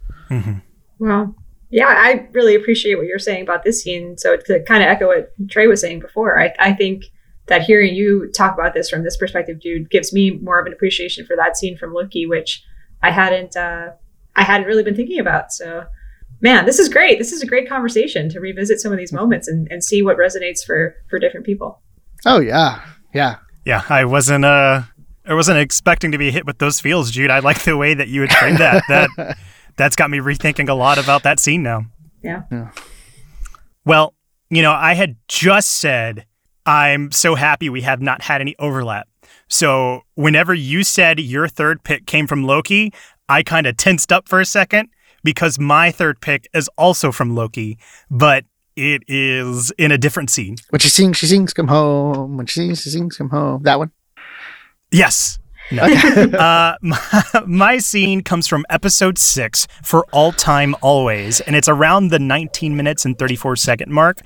Well, 0.98 1.34
yeah, 1.70 1.86
I 1.88 2.28
really 2.32 2.54
appreciate 2.54 2.96
what 2.96 3.06
you're 3.06 3.18
saying 3.18 3.42
about 3.42 3.64
this 3.64 3.82
scene. 3.82 4.18
So 4.18 4.36
to 4.36 4.62
kind 4.64 4.82
of 4.82 4.88
echo 4.88 5.06
what 5.06 5.30
Trey 5.48 5.66
was 5.66 5.80
saying 5.80 6.00
before, 6.00 6.38
I, 6.38 6.52
I 6.58 6.72
think 6.72 7.04
that 7.46 7.62
hearing 7.62 7.94
you 7.94 8.30
talk 8.36 8.54
about 8.54 8.74
this 8.74 8.90
from 8.90 9.02
this 9.02 9.16
perspective, 9.16 9.60
dude, 9.60 9.90
gives 9.90 10.12
me 10.12 10.32
more 10.32 10.60
of 10.60 10.66
an 10.66 10.72
appreciation 10.72 11.24
for 11.24 11.36
that 11.36 11.56
scene 11.56 11.78
from 11.78 11.94
Loki, 11.94 12.26
which 12.26 12.62
I 13.02 13.10
hadn't, 13.10 13.56
uh, 13.56 13.90
I 14.36 14.42
hadn't 14.42 14.66
really 14.66 14.82
been 14.82 14.94
thinking 14.94 15.20
about. 15.20 15.52
So 15.52 15.86
man, 16.40 16.66
this 16.66 16.78
is 16.78 16.88
great. 16.88 17.18
This 17.18 17.32
is 17.32 17.42
a 17.42 17.46
great 17.46 17.68
conversation 17.68 18.28
to 18.30 18.40
revisit 18.40 18.80
some 18.80 18.92
of 18.92 18.98
these 18.98 19.12
moments 19.12 19.48
and, 19.48 19.68
and 19.70 19.82
see 19.82 20.02
what 20.02 20.16
resonates 20.16 20.64
for 20.64 20.96
for 21.08 21.18
different 21.18 21.46
people. 21.46 21.80
Oh 22.26 22.40
yeah, 22.40 22.82
yeah, 23.14 23.36
yeah. 23.64 23.82
I 23.88 24.04
wasn't 24.04 24.44
uh, 24.44 24.82
I 25.26 25.34
wasn't 25.34 25.58
expecting 25.58 26.12
to 26.12 26.18
be 26.18 26.30
hit 26.30 26.46
with 26.46 26.58
those 26.58 26.80
feels, 26.80 27.10
Jude. 27.10 27.30
I 27.30 27.40
like 27.40 27.62
the 27.62 27.76
way 27.76 27.94
that 27.94 28.08
you 28.08 28.22
had 28.22 28.32
framed 28.32 28.58
that. 28.58 28.82
That 28.88 29.38
that's 29.76 29.96
got 29.96 30.10
me 30.10 30.18
rethinking 30.18 30.68
a 30.68 30.74
lot 30.74 30.98
about 30.98 31.22
that 31.22 31.38
scene 31.38 31.62
now. 31.62 31.86
Yeah. 32.22 32.42
yeah. 32.50 32.70
Well, 33.84 34.14
you 34.50 34.62
know, 34.62 34.72
I 34.72 34.94
had 34.94 35.16
just 35.26 35.70
said 35.70 36.26
I'm 36.66 37.10
so 37.12 37.34
happy 37.34 37.68
we 37.68 37.82
have 37.82 38.02
not 38.02 38.22
had 38.22 38.40
any 38.40 38.54
overlap. 38.58 39.08
So 39.48 40.02
whenever 40.14 40.54
you 40.54 40.84
said 40.84 41.18
your 41.18 41.48
third 41.48 41.82
pick 41.82 42.06
came 42.06 42.26
from 42.26 42.44
Loki, 42.44 42.92
I 43.28 43.42
kind 43.42 43.66
of 43.66 43.76
tensed 43.76 44.12
up 44.12 44.28
for 44.28 44.40
a 44.40 44.44
second 44.44 44.88
because 45.24 45.58
my 45.58 45.90
third 45.90 46.20
pick 46.20 46.48
is 46.52 46.68
also 46.76 47.10
from 47.12 47.34
Loki, 47.34 47.78
but 48.10 48.44
it 48.76 49.02
is 49.08 49.72
in 49.78 49.92
a 49.92 49.98
different 49.98 50.30
scene. 50.30 50.56
When 50.70 50.80
she 50.80 50.88
sings, 50.88 51.16
she 51.16 51.26
sings, 51.26 51.52
come 51.52 51.68
home. 51.68 52.36
When 52.36 52.46
she 52.46 52.60
sings, 52.60 52.82
she 52.82 52.90
sings, 52.90 53.16
come 53.16 53.30
home. 53.30 53.62
That 53.62 53.78
one? 53.78 53.90
Yes. 54.92 55.38
No. 55.70 55.82
uh, 55.84 56.76
my, 56.82 57.22
my, 57.46 57.78
scene 57.78 58.22
comes 58.22 58.46
from 58.46 58.66
episode 58.68 59.18
six 59.18 59.68
for 59.84 60.04
All 60.12 60.32
Time 60.32 60.74
Always, 60.82 61.40
and 61.40 61.54
it's 61.54 61.68
around 61.68 62.08
the 62.08 62.18
19 62.18 62.76
minutes 62.76 63.04
and 63.04 63.18
34 63.18 63.56
second 63.56 63.92
mark. 63.92 64.20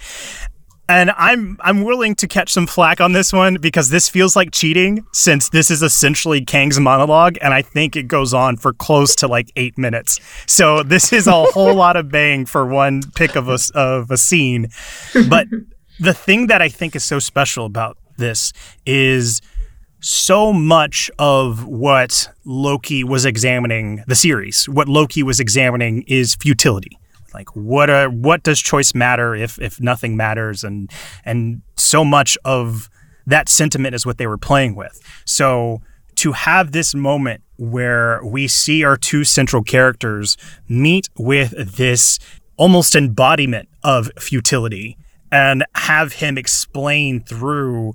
And 0.87 1.11
I'm 1.17 1.57
I'm 1.61 1.83
willing 1.83 2.15
to 2.17 2.29
catch 2.29 2.53
some 2.53 2.67
flack 2.67 3.01
on 3.01 3.13
this 3.13 3.33
one 3.33 3.57
because 3.59 3.89
this 3.89 4.11
feels 4.11 4.37
like 4.37 4.51
cheating 4.53 5.07
since 5.15 5.49
this 5.49 5.71
is 5.71 5.83
essentially 5.83 6.45
Kang's 6.45 6.79
monologue 6.79 7.39
and 7.41 7.55
I 7.55 7.63
think 7.63 7.97
it 7.97 8.07
goes 8.07 8.35
on 8.35 8.59
for 8.59 8.75
close 8.75 9.15
to 9.17 9.27
like 9.27 9.51
8 9.57 9.79
minutes. 9.79 10.21
So 10.47 10.83
this 10.83 11.11
is 11.11 11.27
a 11.27 11.33
whole 11.33 11.75
lot 11.85 11.97
of 11.97 12.11
bang 12.11 12.45
for 12.45 12.67
one 12.67 13.01
pick 13.15 13.35
of 13.35 13.49
a 13.49 13.59
of 13.75 14.11
a 14.11 14.19
scene. 14.19 14.69
But 15.31 15.47
the 16.01 16.13
thing 16.13 16.49
that 16.49 16.61
I 16.61 16.69
think 16.69 16.95
is 16.95 17.03
so 17.03 17.19
special 17.19 17.65
about 17.65 17.97
this 18.19 18.53
is 18.85 19.41
so 20.05 20.53
much 20.53 21.11
of 21.19 21.65
what 21.67 22.29
Loki 22.45 23.03
was 23.03 23.25
examining 23.25 24.05
the 24.07 24.15
series, 24.15 24.69
what 24.69 24.87
Loki 24.87 25.23
was 25.23 25.41
examining 25.41 26.03
is 26.03 26.35
futility. 26.35 26.99
Like 27.33 27.57
what 27.57 27.89
are 27.89 28.11
what 28.11 28.43
does 28.43 28.61
choice 28.61 28.95
matter 28.95 29.35
if 29.35 29.59
if 29.59 29.81
nothing 29.81 30.15
matters? 30.15 30.63
And 30.63 30.91
and 31.25 31.63
so 31.77 32.05
much 32.05 32.37
of 32.45 32.91
that 33.27 33.49
sentiment 33.49 33.95
is 33.95 34.05
what 34.05 34.19
they 34.19 34.27
were 34.27 34.37
playing 34.37 34.75
with. 34.77 35.01
So 35.25 35.81
to 36.17 36.33
have 36.33 36.73
this 36.73 36.95
moment 36.95 37.43
where 37.57 38.23
we 38.23 38.47
see 38.47 38.85
our 38.85 38.99
two 38.99 39.25
central 39.25 39.63
characters 39.63 40.37
meet 40.69 41.09
with 41.17 41.77
this 41.77 42.19
almost 42.59 42.95
embodiment 42.95 43.71
of 43.83 44.11
futility 44.19 44.99
and 45.33 45.65
have 45.75 46.13
him 46.13 46.37
explain 46.37 47.21
through 47.21 47.95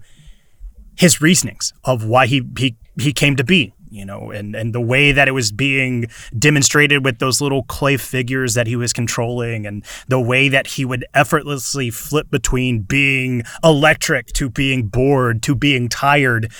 his 0.99 1.21
reasonings 1.21 1.73
of 1.85 2.05
why 2.05 2.27
he 2.27 2.43
he, 2.57 2.75
he 2.99 3.13
came 3.13 3.35
to 3.37 3.43
be 3.43 3.73
you 3.91 4.05
know, 4.05 4.29
and, 4.29 4.55
and 4.55 4.73
the 4.73 4.81
way 4.81 5.11
that 5.11 5.27
it 5.27 5.31
was 5.31 5.51
being 5.51 6.05
demonstrated 6.37 7.03
with 7.03 7.17
those 7.17 7.41
little 7.41 7.63
clay 7.63 7.97
figures 7.97 8.53
that 8.53 8.67
he 8.67 8.75
was 8.75 8.93
controlling, 8.93 9.65
and 9.65 9.83
the 10.07 10.19
way 10.19 10.47
that 10.47 10.67
he 10.67 10.85
would 10.85 11.05
effortlessly 11.15 11.89
flip 11.89 12.29
between 12.29 12.81
being 12.81 13.41
electric 13.63 14.27
to 14.33 14.47
being 14.47 14.87
bored 14.87 15.41
to 15.43 15.55
being 15.55 15.89
tired. 15.89 16.51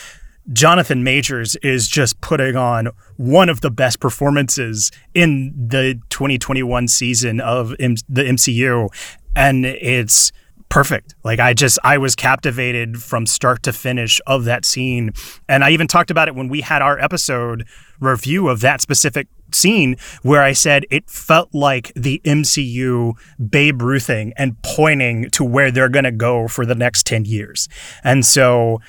Jonathan 0.51 1.03
Majors 1.03 1.55
is 1.57 1.87
just 1.87 2.19
putting 2.21 2.55
on 2.55 2.89
one 3.17 3.47
of 3.47 3.61
the 3.61 3.69
best 3.69 3.99
performances 3.99 4.89
in 5.13 5.53
the 5.55 6.01
2021 6.09 6.87
season 6.87 7.39
of 7.39 7.75
M- 7.79 7.93
the 8.07 8.23
MCU. 8.23 8.89
And 9.35 9.67
it's 9.67 10.31
perfect. 10.69 11.15
Like 11.23 11.39
I 11.39 11.53
just 11.53 11.79
I 11.83 11.97
was 11.97 12.15
captivated 12.15 13.01
from 13.01 13.25
start 13.25 13.63
to 13.63 13.73
finish 13.73 14.21
of 14.25 14.45
that 14.45 14.65
scene. 14.65 15.11
And 15.47 15.63
I 15.63 15.71
even 15.71 15.87
talked 15.87 16.11
about 16.11 16.27
it 16.27 16.35
when 16.35 16.47
we 16.47 16.61
had 16.61 16.81
our 16.81 16.99
episode 16.99 17.67
review 17.99 18.47
of 18.47 18.61
that 18.61 18.79
specific 18.81 19.27
scene 19.51 19.95
where 20.21 20.43
I 20.43 20.53
said 20.53 20.85
it 20.91 21.09
felt 21.09 21.53
like 21.53 21.91
the 21.95 22.21
MCU 22.23 23.13
Babe 23.49 23.81
Ruthing 23.81 24.31
and 24.37 24.61
pointing 24.61 25.29
to 25.31 25.43
where 25.43 25.71
they're 25.71 25.89
going 25.89 26.05
to 26.05 26.11
go 26.11 26.47
for 26.47 26.65
the 26.65 26.75
next 26.75 27.05
10 27.07 27.25
years. 27.25 27.67
And 28.03 28.25
so 28.25 28.79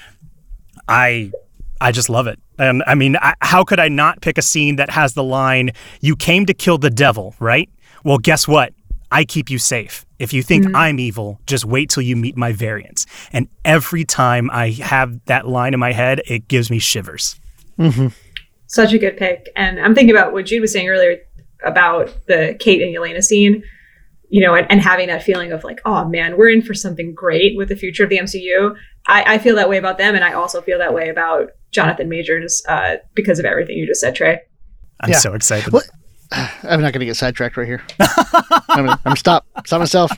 I 0.86 1.32
I 1.80 1.92
just 1.92 2.10
love 2.10 2.26
it. 2.26 2.38
And 2.58 2.82
I 2.86 2.94
mean, 2.94 3.16
I, 3.16 3.34
how 3.40 3.64
could 3.64 3.80
I 3.80 3.88
not 3.88 4.20
pick 4.20 4.36
a 4.36 4.42
scene 4.42 4.76
that 4.76 4.90
has 4.90 5.14
the 5.14 5.24
line, 5.24 5.70
You 6.02 6.14
came 6.14 6.44
to 6.44 6.52
kill 6.52 6.76
the 6.76 6.90
devil, 6.90 7.34
right? 7.40 7.70
Well, 8.04 8.18
guess 8.18 8.46
what? 8.46 8.74
I 9.10 9.24
keep 9.24 9.50
you 9.50 9.58
safe. 9.58 10.06
If 10.18 10.32
you 10.32 10.42
think 10.42 10.66
mm-hmm. 10.66 10.76
I'm 10.76 10.98
evil, 10.98 11.40
just 11.46 11.64
wait 11.64 11.90
till 11.90 12.02
you 12.02 12.16
meet 12.16 12.36
my 12.36 12.52
variants. 12.52 13.06
And 13.32 13.48
every 13.64 14.04
time 14.04 14.50
I 14.52 14.70
have 14.70 15.24
that 15.24 15.48
line 15.48 15.74
in 15.74 15.80
my 15.80 15.92
head, 15.92 16.22
it 16.26 16.48
gives 16.48 16.70
me 16.70 16.78
shivers. 16.78 17.40
Mm-hmm. 17.78 18.08
Such 18.66 18.92
a 18.92 18.98
good 18.98 19.16
pick. 19.16 19.48
And 19.56 19.80
I'm 19.80 19.94
thinking 19.94 20.14
about 20.14 20.32
what 20.32 20.46
Jude 20.46 20.60
was 20.60 20.72
saying 20.72 20.88
earlier 20.88 21.18
about 21.64 22.14
the 22.26 22.56
Kate 22.60 22.82
and 22.82 22.94
Yelena 22.94 23.22
scene, 23.22 23.64
you 24.28 24.40
know, 24.40 24.54
and, 24.54 24.70
and 24.70 24.80
having 24.80 25.08
that 25.08 25.22
feeling 25.22 25.52
of 25.52 25.64
like, 25.64 25.80
oh 25.84 26.04
man, 26.08 26.36
we're 26.36 26.50
in 26.50 26.62
for 26.62 26.74
something 26.74 27.12
great 27.14 27.56
with 27.56 27.68
the 27.68 27.76
future 27.76 28.04
of 28.04 28.10
the 28.10 28.18
MCU. 28.18 28.76
I, 29.06 29.34
I 29.34 29.38
feel 29.38 29.56
that 29.56 29.68
way 29.68 29.76
about 29.76 29.98
them. 29.98 30.14
And 30.14 30.24
I 30.24 30.34
also 30.34 30.60
feel 30.60 30.78
that 30.78 30.94
way 30.94 31.08
about 31.08 31.50
Jonathan 31.72 32.08
Majors 32.08 32.62
uh, 32.68 32.96
because 33.14 33.38
of 33.38 33.44
everything 33.44 33.76
you 33.76 33.86
just 33.86 34.00
said, 34.00 34.14
Trey. 34.14 34.40
I'm 35.00 35.10
yeah. 35.10 35.18
so 35.18 35.34
excited. 35.34 35.72
Well, 35.72 35.82
I'm 36.32 36.80
not 36.80 36.92
going 36.92 37.00
to 37.00 37.06
get 37.06 37.16
sidetracked 37.16 37.56
right 37.56 37.66
here. 37.66 37.82
I'm 38.68 38.86
going 38.86 38.98
to 39.04 39.16
stop. 39.16 39.46
Stop 39.66 39.80
myself. 39.80 40.12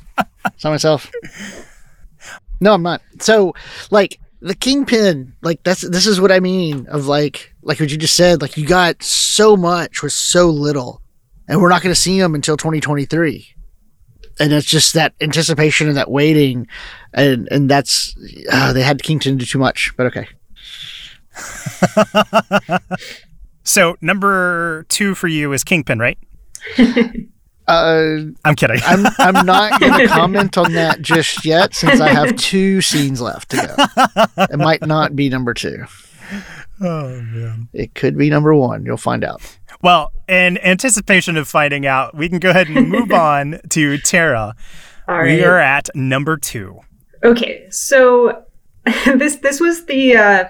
Stop 0.57 0.73
myself. 0.73 1.11
No, 2.61 2.75
I'm 2.75 2.83
not. 2.83 3.03
So, 3.21 3.55
like, 3.91 4.21
the 4.41 4.55
kingpin, 4.55 5.35
like, 5.43 5.63
that's, 5.63 5.81
this 5.81 6.07
is 6.07 6.21
what 6.21 6.31
I 6.33 6.41
mean 6.41 6.87
of 6.89 7.07
like, 7.07 7.55
like 7.63 7.81
what 7.81 7.91
you 7.91 7.97
just 7.97 8.17
said, 8.17 8.43
like, 8.43 8.57
you 8.57 8.67
got 8.67 9.03
so 9.03 9.57
much 9.57 10.03
with 10.03 10.13
so 10.13 10.51
little, 10.51 11.01
and 11.49 11.61
we're 11.61 11.69
not 11.69 11.83
going 11.83 11.95
to 11.95 12.01
see 12.01 12.19
him 12.19 12.35
until 12.35 12.57
2023. 12.57 13.49
And 14.39 14.53
it's 14.53 14.67
just 14.67 14.95
that 14.95 15.15
anticipation 15.21 15.89
and 15.89 15.97
that 15.97 16.11
waiting. 16.11 16.67
And, 17.13 17.49
and 17.51 17.71
that's, 17.71 18.15
uh, 18.51 18.73
they 18.73 18.83
had 18.83 19.03
Kingpin 19.03 19.39
do 19.39 19.45
too 19.45 19.59
much, 19.59 19.93
but 19.97 20.07
okay. 20.07 20.29
So 23.65 23.97
number 24.01 24.85
two 24.89 25.15
for 25.15 25.29
you 25.29 25.53
is 25.53 25.65
Kingpin, 25.65 25.99
right? 25.99 26.19
Uh, 27.69 28.17
I'm 28.45 28.57
kidding. 28.57 28.81
I'm 28.85 29.07
I'm 29.19 29.47
not 29.47 29.81
going 29.81 30.01
to 30.01 30.09
comment 30.09 30.59
on 30.59 30.73
that 30.73 31.01
just 31.01 31.45
yet, 31.45 31.75
since 31.75 32.01
I 32.01 32.09
have 32.09 32.35
two 32.37 32.81
scenes 32.81 33.21
left 33.21 33.51
to 33.51 33.57
go. 34.37 34.45
It 34.51 34.59
might 34.59 34.85
not 34.85 35.15
be 35.15 35.29
number 35.29 35.55
two. 35.55 35.85
Oh 36.81 37.09
man, 37.23 37.69
it 37.73 37.95
could 37.95 38.19
be 38.19 38.31
number 38.31 38.53
one. 38.53 38.85
You'll 38.85 38.97
find 38.97 39.23
out. 39.23 39.43
Well, 39.81 40.13
in 40.29 40.59
anticipation 40.59 41.37
of 41.37 41.47
finding 41.47 41.87
out, 41.87 42.17
we 42.17 42.29
can 42.29 42.41
go 42.41 42.51
ahead 42.51 42.69
and 42.69 42.89
move 42.89 43.13
on 43.13 43.61
to 43.71 43.97
Tara. 43.99 44.55
All 45.07 45.19
right. 45.19 45.27
We 45.27 45.45
are 45.45 45.59
at 45.59 45.89
number 45.95 46.37
two. 46.37 46.81
Okay, 47.23 47.69
so 47.71 48.45
this 49.07 49.37
this 49.37 49.61
was 49.61 49.87
the 49.87 50.17
uh, 50.17 50.45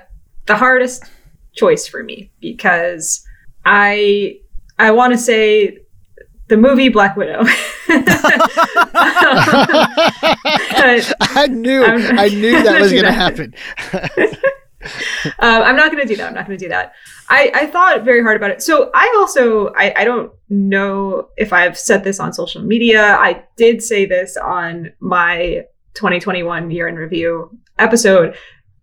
the 0.46 0.56
hardest 0.56 1.04
choice 1.54 1.86
for 1.86 2.02
me 2.02 2.30
because 2.40 3.24
I 3.64 4.40
I 4.78 4.90
want 4.90 5.12
to 5.12 5.18
say 5.18 5.78
the 6.48 6.56
movie 6.56 6.88
Black 6.88 7.16
Widow. 7.16 7.44
I 11.34 11.48
knew 11.50 11.84
I'm, 11.84 12.18
I 12.18 12.28
knew 12.28 12.62
that 12.62 12.80
was 12.80 12.92
going 12.92 13.04
to 13.04 13.12
happen. 13.12 13.54
um, 15.38 15.62
I'm 15.62 15.76
not 15.76 15.92
going 15.92 16.02
to 16.02 16.08
do 16.08 16.16
that. 16.16 16.28
I'm 16.28 16.34
not 16.34 16.46
going 16.46 16.58
to 16.58 16.64
do 16.64 16.68
that. 16.68 16.92
I, 17.28 17.50
I 17.54 17.66
thought 17.66 18.02
very 18.02 18.22
hard 18.22 18.36
about 18.36 18.50
it. 18.50 18.62
So 18.62 18.90
I 18.94 19.14
also 19.18 19.68
I, 19.74 19.94
I 19.96 20.04
don't 20.04 20.32
know 20.48 21.28
if 21.36 21.52
I've 21.52 21.78
said 21.78 22.04
this 22.04 22.20
on 22.20 22.32
social 22.32 22.62
media. 22.62 23.16
I 23.16 23.44
did 23.56 23.82
say 23.82 24.04
this 24.04 24.36
on 24.36 24.92
my 25.00 25.64
2021 25.94 26.70
year 26.70 26.88
in 26.88 26.96
review 26.96 27.58
episode 27.78 28.36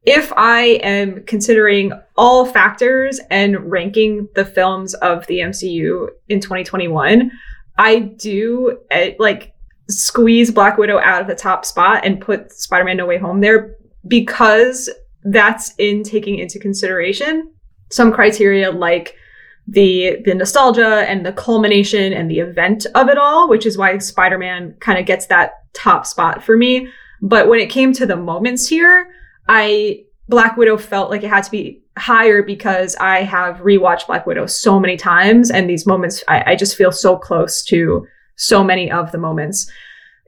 if 0.03 0.31
I 0.35 0.79
am 0.83 1.23
considering 1.25 1.91
all 2.15 2.45
factors 2.45 3.19
and 3.29 3.69
ranking 3.69 4.27
the 4.35 4.45
films 4.45 4.93
of 4.95 5.27
the 5.27 5.39
MCU 5.39 6.07
in 6.29 6.39
2021, 6.39 7.31
I 7.77 7.99
do 7.99 8.79
uh, 8.91 9.09
like 9.19 9.53
squeeze 9.89 10.51
Black 10.51 10.77
Widow 10.77 10.99
out 10.99 11.21
of 11.21 11.27
the 11.27 11.35
top 11.35 11.65
spot 11.65 12.05
and 12.05 12.21
put 12.21 12.51
Spider 12.51 12.85
Man 12.85 12.97
No 12.97 13.05
Way 13.05 13.17
Home 13.17 13.41
there 13.41 13.75
because 14.07 14.89
that's 15.23 15.73
in 15.77 16.03
taking 16.03 16.39
into 16.39 16.59
consideration 16.59 17.51
some 17.91 18.11
criteria 18.11 18.71
like 18.71 19.15
the 19.67 20.17
the 20.25 20.33
nostalgia 20.33 21.05
and 21.07 21.25
the 21.25 21.33
culmination 21.33 22.13
and 22.13 22.29
the 22.29 22.39
event 22.39 22.85
of 22.95 23.09
it 23.09 23.17
all, 23.17 23.49
which 23.49 23.65
is 23.65 23.77
why 23.77 23.97
Spider 23.97 24.37
Man 24.37 24.75
kind 24.79 24.97
of 24.97 25.05
gets 25.05 25.27
that 25.27 25.51
top 25.73 26.05
spot 26.05 26.43
for 26.43 26.57
me. 26.57 26.87
But 27.21 27.47
when 27.49 27.59
it 27.59 27.69
came 27.69 27.93
to 27.93 28.05
the 28.05 28.15
moments 28.15 28.67
here, 28.67 29.11
I 29.49 30.05
Black 30.29 30.55
Widow 30.55 30.77
felt 30.77 31.09
like 31.09 31.23
it 31.23 31.29
had 31.29 31.43
to 31.43 31.51
be 31.51 31.81
higher 31.97 32.43
because 32.43 32.95
I 32.97 33.23
have 33.23 33.57
rewatched 33.57 34.05
Black 34.05 34.27
Widow 34.27 34.45
so 34.45 34.79
many 34.79 34.95
times, 34.95 35.49
and 35.49 35.67
these 35.69 35.85
moments 35.85 36.23
I, 36.27 36.51
I 36.51 36.55
just 36.55 36.77
feel 36.77 36.91
so 36.91 37.17
close 37.17 37.63
to 37.65 38.07
so 38.35 38.63
many 38.63 38.91
of 38.91 39.11
the 39.11 39.17
moments. 39.17 39.69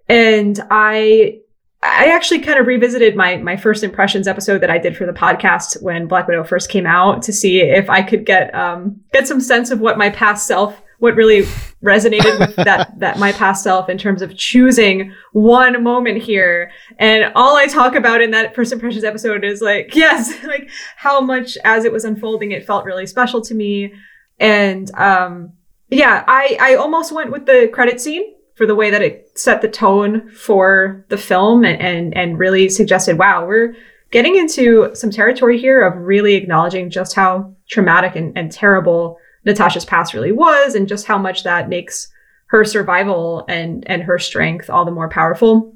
And 0.10 0.60
I 0.72 1.40
I 1.84 2.08
actually 2.08 2.40
kind 2.40 2.60
of 2.60 2.66
revisited 2.66 3.16
my 3.16 3.38
my 3.38 3.56
first 3.56 3.84
impressions 3.84 4.28
episode 4.28 4.60
that 4.62 4.72
I 4.72 4.80
did 4.80 4.98
for 4.98 5.06
the 5.06 5.14
podcast 5.14 5.82
when 5.84 6.08
Black 6.08 6.28
Widow 6.28 6.44
first 6.44 6.70
came 6.70 6.88
out 6.88 7.22
to 7.24 7.32
see 7.32 7.62
if 7.62 7.90
I 7.90 8.02
could 8.02 8.26
get 8.26 8.54
um 8.56 9.02
get 9.14 9.28
some 9.28 9.40
sense 9.40 9.70
of 9.70 9.80
what 9.80 10.00
my 10.00 10.10
past 10.10 10.48
self 10.48 10.82
what 11.02 11.16
really 11.16 11.42
resonated 11.84 12.40
with 12.40 12.56
that 12.58 12.94
that 13.00 13.18
my 13.18 13.32
past 13.32 13.64
self 13.64 13.90
in 13.90 13.98
terms 13.98 14.22
of 14.22 14.38
choosing 14.38 15.12
one 15.34 15.84
moment 15.84 16.22
here. 16.22 16.72
And 17.00 17.34
all 17.36 17.58
i 17.58 17.66
talk 17.66 17.96
about 17.96 18.22
in 18.22 18.30
that 18.32 18.54
first 18.54 18.72
impressions 18.72 19.04
episode 19.04 19.44
is 19.44 19.62
like 19.62 19.96
yes 19.96 20.44
like 20.46 20.70
how 20.96 21.20
much 21.20 21.58
as 21.64 21.86
it 21.86 21.92
was 21.92 22.06
unfolding 22.06 22.52
it 22.52 22.68
felt 22.68 22.86
really 22.86 23.08
special 23.08 23.42
to 23.42 23.56
me. 23.56 23.94
And 24.40 24.92
um 24.94 25.54
yeah 25.90 26.24
i 26.28 26.56
i 26.62 26.76
almost 26.76 27.12
went 27.12 27.32
with 27.32 27.48
the 27.48 27.70
credit 27.74 28.00
scene 28.00 28.36
for 28.54 28.68
the 28.68 28.76
way 28.76 28.92
that 28.92 29.02
it 29.02 29.32
set 29.36 29.64
the 29.64 29.68
tone 29.68 30.30
for 30.30 31.04
the 31.10 31.18
film 31.18 31.66
and 31.66 31.82
and, 31.82 32.16
and 32.16 32.38
really 32.38 32.70
suggested 32.70 33.18
wow 33.18 33.44
we're 33.44 33.74
getting 34.12 34.36
into 34.36 34.94
some 34.94 35.10
territory 35.10 35.60
here 35.60 35.82
of 35.82 35.98
really 35.98 36.36
acknowledging 36.36 36.92
just 36.92 37.16
how 37.16 37.56
traumatic 37.70 38.16
and, 38.16 38.38
and 38.38 38.52
terrible 38.52 39.18
Natasha's 39.46 39.86
past 39.86 40.14
really 40.14 40.32
was 40.32 40.76
and 40.76 40.88
just 40.88 41.06
how 41.06 41.18
much 41.18 41.44
that 41.44 41.70
makes 41.70 42.08
her 42.48 42.64
survival 42.64 43.46
and 43.48 43.90
and 43.90 44.04
her 44.04 44.20
strength 44.20 44.70
all 44.70 44.86
the 44.86 44.92
more 44.92 45.10
powerful. 45.10 45.74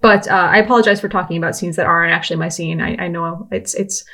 But 0.00 0.28
uh, 0.28 0.48
I 0.50 0.58
apologize 0.58 1.00
for 1.00 1.08
talking 1.08 1.36
about 1.36 1.56
scenes 1.56 1.76
that 1.76 1.86
aren't 1.86 2.12
actually 2.12 2.36
my 2.36 2.48
scene. 2.48 2.80
I, 2.80 2.96
I 3.04 3.08
know 3.08 3.48
it's 3.50 3.74
it's 3.74 4.04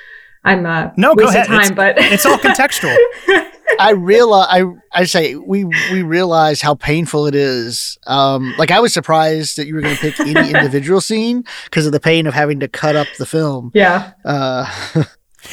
I'm 0.44 0.66
uh, 0.66 0.90
no 0.96 1.14
go 1.14 1.28
ahead. 1.28 1.46
Time, 1.46 1.61
it's, 1.61 1.70
but 1.72 1.99
it's 1.99 2.26
all 2.26 2.38
contextual. 2.38 2.96
I 3.78 3.90
realize 3.92 4.49
I 4.51 4.64
I 4.92 5.05
say 5.05 5.34
we 5.36 5.64
we 5.64 6.03
realize 6.03 6.61
how 6.61 6.74
painful 6.74 7.26
it 7.26 7.34
is. 7.34 7.99
Um, 8.07 8.55
like 8.59 8.70
I 8.70 8.80
was 8.80 8.92
surprised 8.92 9.57
that 9.57 9.66
you 9.66 9.74
were 9.74 9.80
going 9.80 9.96
to 9.96 10.01
pick 10.01 10.20
any 10.20 10.51
individual 10.55 11.01
scene 11.01 11.44
because 11.64 11.86
of 11.86 11.92
the 11.92 12.01
pain 12.01 12.26
of 12.26 12.34
having 12.34 12.61
to 12.61 12.68
cut 12.68 12.96
up 12.96 13.07
the 13.18 13.26
film. 13.26 13.70
Yeah. 13.74 14.12
Uh, 14.24 14.66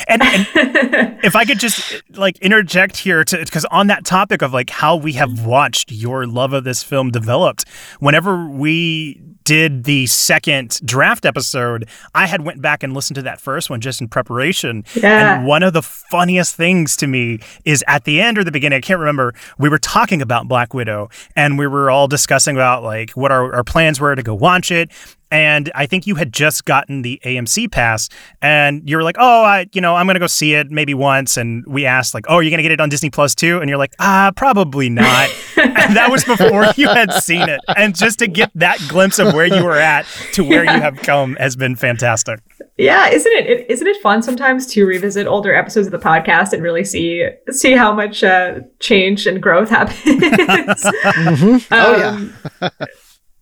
and, 0.07 0.21
and 0.21 0.47
if 1.23 1.35
I 1.35 1.45
could 1.45 1.59
just 1.59 2.01
like 2.17 2.37
interject 2.39 2.97
here 2.97 3.23
to 3.23 3.37
because 3.37 3.65
on 3.65 3.87
that 3.87 4.05
topic 4.05 4.41
of 4.41 4.53
like 4.53 4.69
how 4.69 4.95
we 4.95 5.13
have 5.13 5.45
watched 5.45 5.91
your 5.91 6.25
love 6.25 6.53
of 6.53 6.63
this 6.63 6.83
film 6.83 7.11
developed, 7.11 7.65
whenever 7.99 8.47
we 8.47 9.21
did 9.45 9.85
the 9.85 10.05
second 10.07 10.81
draft 10.83 11.25
episode, 11.25 11.87
I 12.13 12.25
had 12.25 12.41
went 12.41 12.61
back 12.61 12.83
and 12.83 12.93
listened 12.93 13.15
to 13.15 13.21
that 13.21 13.39
first 13.39 13.69
one 13.69 13.79
just 13.79 14.01
in 14.01 14.09
preparation. 14.09 14.83
Yeah. 14.95 15.37
And 15.37 15.47
one 15.47 15.63
of 15.63 15.73
the 15.73 15.81
funniest 15.81 16.55
things 16.55 16.97
to 16.97 17.07
me 17.07 17.39
is 17.63 17.83
at 17.87 18.03
the 18.03 18.19
end 18.19 18.37
or 18.37 18.43
the 18.43 18.51
beginning, 18.51 18.77
I 18.77 18.81
can't 18.81 18.99
remember, 18.99 19.33
we 19.57 19.69
were 19.69 19.77
talking 19.77 20.21
about 20.21 20.47
Black 20.47 20.73
Widow 20.73 21.09
and 21.35 21.57
we 21.57 21.67
were 21.67 21.89
all 21.89 22.07
discussing 22.07 22.55
about 22.55 22.83
like 22.83 23.11
what 23.11 23.31
our, 23.31 23.53
our 23.53 23.63
plans 23.63 24.01
were 24.01 24.15
to 24.15 24.23
go 24.23 24.35
watch 24.35 24.71
it 24.71 24.91
and 25.31 25.71
I 25.75 25.85
think 25.85 26.07
you 26.07 26.15
had 26.15 26.31
just 26.31 26.65
gotten 26.65 27.01
the 27.01 27.19
AMC 27.25 27.71
pass, 27.71 28.09
and 28.41 28.87
you 28.87 28.95
were 28.95 29.03
like, 29.03 29.17
"Oh, 29.19 29.43
I, 29.43 29.67
you 29.73 29.81
know, 29.81 29.95
I'm 29.95 30.05
gonna 30.05 30.19
go 30.19 30.27
see 30.27 30.53
it 30.53 30.69
maybe 30.71 30.93
once." 30.93 31.35
And 31.35 31.65
we 31.65 31.85
asked, 31.85 32.13
like, 32.13 32.25
"Oh, 32.29 32.35
are 32.35 32.43
you 32.43 32.51
gonna 32.51 32.63
get 32.63 32.71
it 32.71 32.79
on 32.79 32.89
Disney 32.89 33.09
Plus 33.09 33.35
too?" 33.35 33.59
And 33.59 33.67
you're 33.67 33.77
like, 33.77 33.93
"Ah, 33.99 34.31
probably 34.35 34.87
not." 34.89 35.29
and 35.65 35.95
that 35.95 36.09
was 36.11 36.23
before 36.23 36.65
you 36.75 36.87
had 36.87 37.11
seen 37.13 37.47
it, 37.49 37.59
and 37.75 37.95
just 37.95 38.19
to 38.19 38.27
get 38.27 38.51
that 38.55 38.79
glimpse 38.87 39.19
of 39.19 39.33
where 39.33 39.45
you 39.45 39.63
were 39.63 39.77
at 39.77 40.05
to 40.33 40.43
where 40.43 40.63
yeah. 40.63 40.75
you 40.75 40.81
have 40.81 40.97
come 40.97 41.35
has 41.35 41.55
been 41.55 41.75
fantastic. 41.75 42.39
Yeah, 42.77 43.09
isn't 43.09 43.31
it? 43.33 43.69
Isn't 43.69 43.87
it 43.87 44.01
fun 44.01 44.21
sometimes 44.21 44.67
to 44.67 44.85
revisit 44.85 45.27
older 45.27 45.55
episodes 45.55 45.87
of 45.87 45.91
the 45.91 45.99
podcast 45.99 46.53
and 46.53 46.61
really 46.61 46.83
see 46.83 47.29
see 47.49 47.73
how 47.73 47.93
much 47.93 48.23
uh, 48.23 48.59
change 48.79 49.27
and 49.27 49.41
growth 49.41 49.69
happens? 49.71 49.99
mm-hmm. 50.03 51.73
Oh 51.73 52.09
um, 52.09 52.33
yeah 52.61 52.69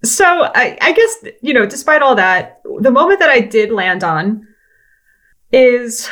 so 0.04 0.26
I, 0.26 0.78
I 0.82 0.92
guess 0.92 1.34
you 1.42 1.54
know 1.54 1.66
despite 1.66 2.02
all 2.02 2.16
that 2.16 2.62
the 2.82 2.92
moment 2.92 3.20
that 3.20 3.30
i 3.30 3.40
did 3.40 3.72
land 3.72 4.04
on 4.04 4.46
is 5.52 6.10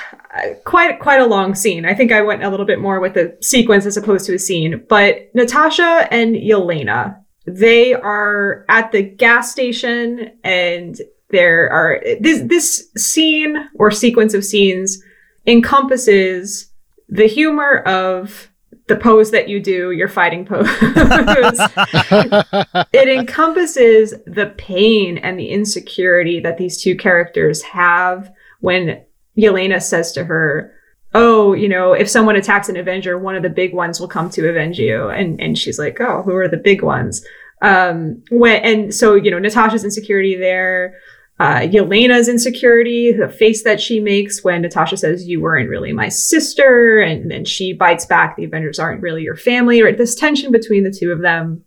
quite 0.64 1.00
quite 1.00 1.20
a 1.20 1.26
long 1.26 1.54
scene 1.54 1.86
i 1.86 1.94
think 1.94 2.12
i 2.12 2.22
went 2.22 2.44
a 2.44 2.50
little 2.50 2.66
bit 2.66 2.80
more 2.80 3.00
with 3.00 3.18
a 3.18 3.36
sequence 3.42 3.86
as 3.86 3.98
opposed 3.98 4.26
to 4.26 4.34
a 4.34 4.40
scene 4.40 4.84
but 4.88 5.30
natasha 5.34 6.08
and 6.12 6.36
yelena 6.36 7.18
they 7.46 7.94
are 7.94 8.66
at 8.70 8.92
the 8.92 9.02
gas 9.02 9.52
station 9.52 10.32
and 10.44 11.02
there 11.30 11.70
are 11.70 12.02
this 12.20 12.42
this 12.44 12.90
scene 12.98 13.70
or 13.76 13.92
sequence 13.92 14.34
of 14.34 14.46
scenes 14.46 15.02
encompasses 15.48 16.72
the 17.10 17.28
humor 17.28 17.80
of 17.80 18.50
the 18.88 18.96
pose 18.98 19.32
that 19.32 19.48
you 19.48 19.62
do, 19.62 19.92
your 19.92 20.08
fighting 20.10 20.46
pose. 20.46 20.68
it 22.92 23.08
encompasses 23.08 24.14
the 24.26 24.54
pain 24.58 25.18
and 25.20 25.40
the 25.40 25.48
insecurity 25.50 26.42
that 26.42 26.58
these 26.58 26.82
two 26.82 26.98
characters 26.98 27.62
have 27.62 28.32
when 28.60 29.02
Yelena 29.38 29.82
says 29.82 30.12
to 30.14 30.24
her, 30.24 30.74
Oh, 31.14 31.52
you 31.54 31.68
know, 31.68 31.92
if 31.92 32.10
someone 32.10 32.38
attacks 32.38 32.70
an 32.70 32.78
Avenger, 32.78 33.18
one 33.18 33.36
of 33.36 33.44
the 33.44 33.50
big 33.50 33.74
ones 33.74 34.00
will 34.00 34.08
come 34.08 34.30
to 34.30 34.50
avenge 34.50 34.80
you. 34.80 35.10
And 35.10 35.42
and 35.42 35.58
she's 35.58 35.80
like, 35.80 36.00
Oh, 36.00 36.22
who 36.24 36.36
are 36.36 36.48
the 36.48 36.58
big 36.58 36.82
ones? 36.82 37.26
Um 37.62 38.24
when 38.30 38.62
and 38.64 38.96
so, 38.96 39.16
you 39.16 39.30
know, 39.32 39.40
Natasha's 39.40 39.84
insecurity 39.84 40.36
there, 40.36 40.96
uh, 41.42 41.62
Yelena's 41.62 42.28
insecurity, 42.28 43.12
the 43.12 43.28
face 43.28 43.64
that 43.64 43.82
she 43.82 44.00
makes 44.00 44.44
when 44.44 44.62
Natasha 44.62 44.96
says, 44.96 45.28
You 45.28 45.42
weren't 45.42 45.70
really 45.70 45.92
my 45.92 46.08
sister. 46.08 47.02
And 47.02 47.32
then 47.32 47.46
she 47.46 47.74
bites 47.74 48.06
back, 48.06 48.36
The 48.36 48.44
Avengers 48.44 48.78
aren't 48.78 49.02
really 49.02 49.24
your 49.24 49.36
family, 49.36 49.82
right? 49.82 49.98
This 49.98 50.14
tension 50.14 50.52
between 50.52 50.84
the 50.84 50.92
two 50.92 51.12
of 51.12 51.22
them. 51.22 51.64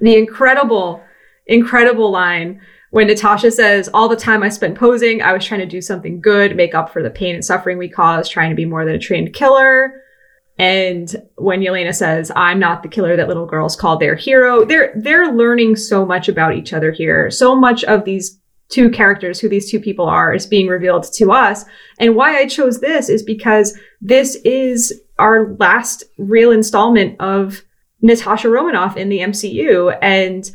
The 0.00 0.16
incredible, 0.16 1.02
incredible 1.46 2.10
line 2.10 2.62
when 2.90 3.06
Natasha 3.06 3.50
says, 3.50 3.88
All 3.92 4.08
the 4.08 4.16
time 4.16 4.42
I 4.42 4.48
spent 4.48 4.78
posing, 4.78 5.22
I 5.22 5.32
was 5.32 5.44
trying 5.44 5.60
to 5.60 5.66
do 5.66 5.80
something 5.80 6.20
good, 6.20 6.56
make 6.56 6.74
up 6.74 6.92
for 6.92 7.02
the 7.02 7.10
pain 7.10 7.34
and 7.34 7.44
suffering 7.44 7.78
we 7.78 7.88
caused, 7.88 8.32
trying 8.32 8.50
to 8.50 8.56
be 8.56 8.64
more 8.64 8.84
than 8.84 8.94
a 8.94 8.98
trained 8.98 9.34
killer. 9.34 10.02
And 10.58 11.14
when 11.36 11.60
Yelena 11.60 11.94
says, 11.94 12.32
I'm 12.34 12.58
not 12.58 12.82
the 12.82 12.88
killer 12.88 13.16
that 13.16 13.28
little 13.28 13.46
girls 13.46 13.76
call 13.76 13.96
their 13.96 14.16
hero, 14.16 14.64
they're 14.64 14.92
they're 14.96 15.32
learning 15.32 15.76
so 15.76 16.04
much 16.04 16.28
about 16.28 16.54
each 16.54 16.72
other 16.72 16.90
here. 16.90 17.30
So 17.30 17.54
much 17.54 17.84
of 17.84 18.04
these 18.04 18.40
two 18.68 18.90
characters, 18.90 19.40
who 19.40 19.48
these 19.48 19.70
two 19.70 19.80
people 19.80 20.06
are, 20.06 20.34
is 20.34 20.46
being 20.46 20.66
revealed 20.66 21.04
to 21.14 21.32
us. 21.32 21.64
And 21.98 22.16
why 22.16 22.36
I 22.36 22.46
chose 22.46 22.80
this 22.80 23.08
is 23.08 23.22
because 23.22 23.78
this 24.00 24.36
is 24.44 25.00
our 25.18 25.54
last 25.58 26.04
real 26.18 26.50
installment 26.50 27.18
of 27.20 27.62
Natasha 28.02 28.48
Romanoff 28.48 28.96
in 28.96 29.08
the 29.08 29.20
MCU. 29.20 29.96
And 30.02 30.50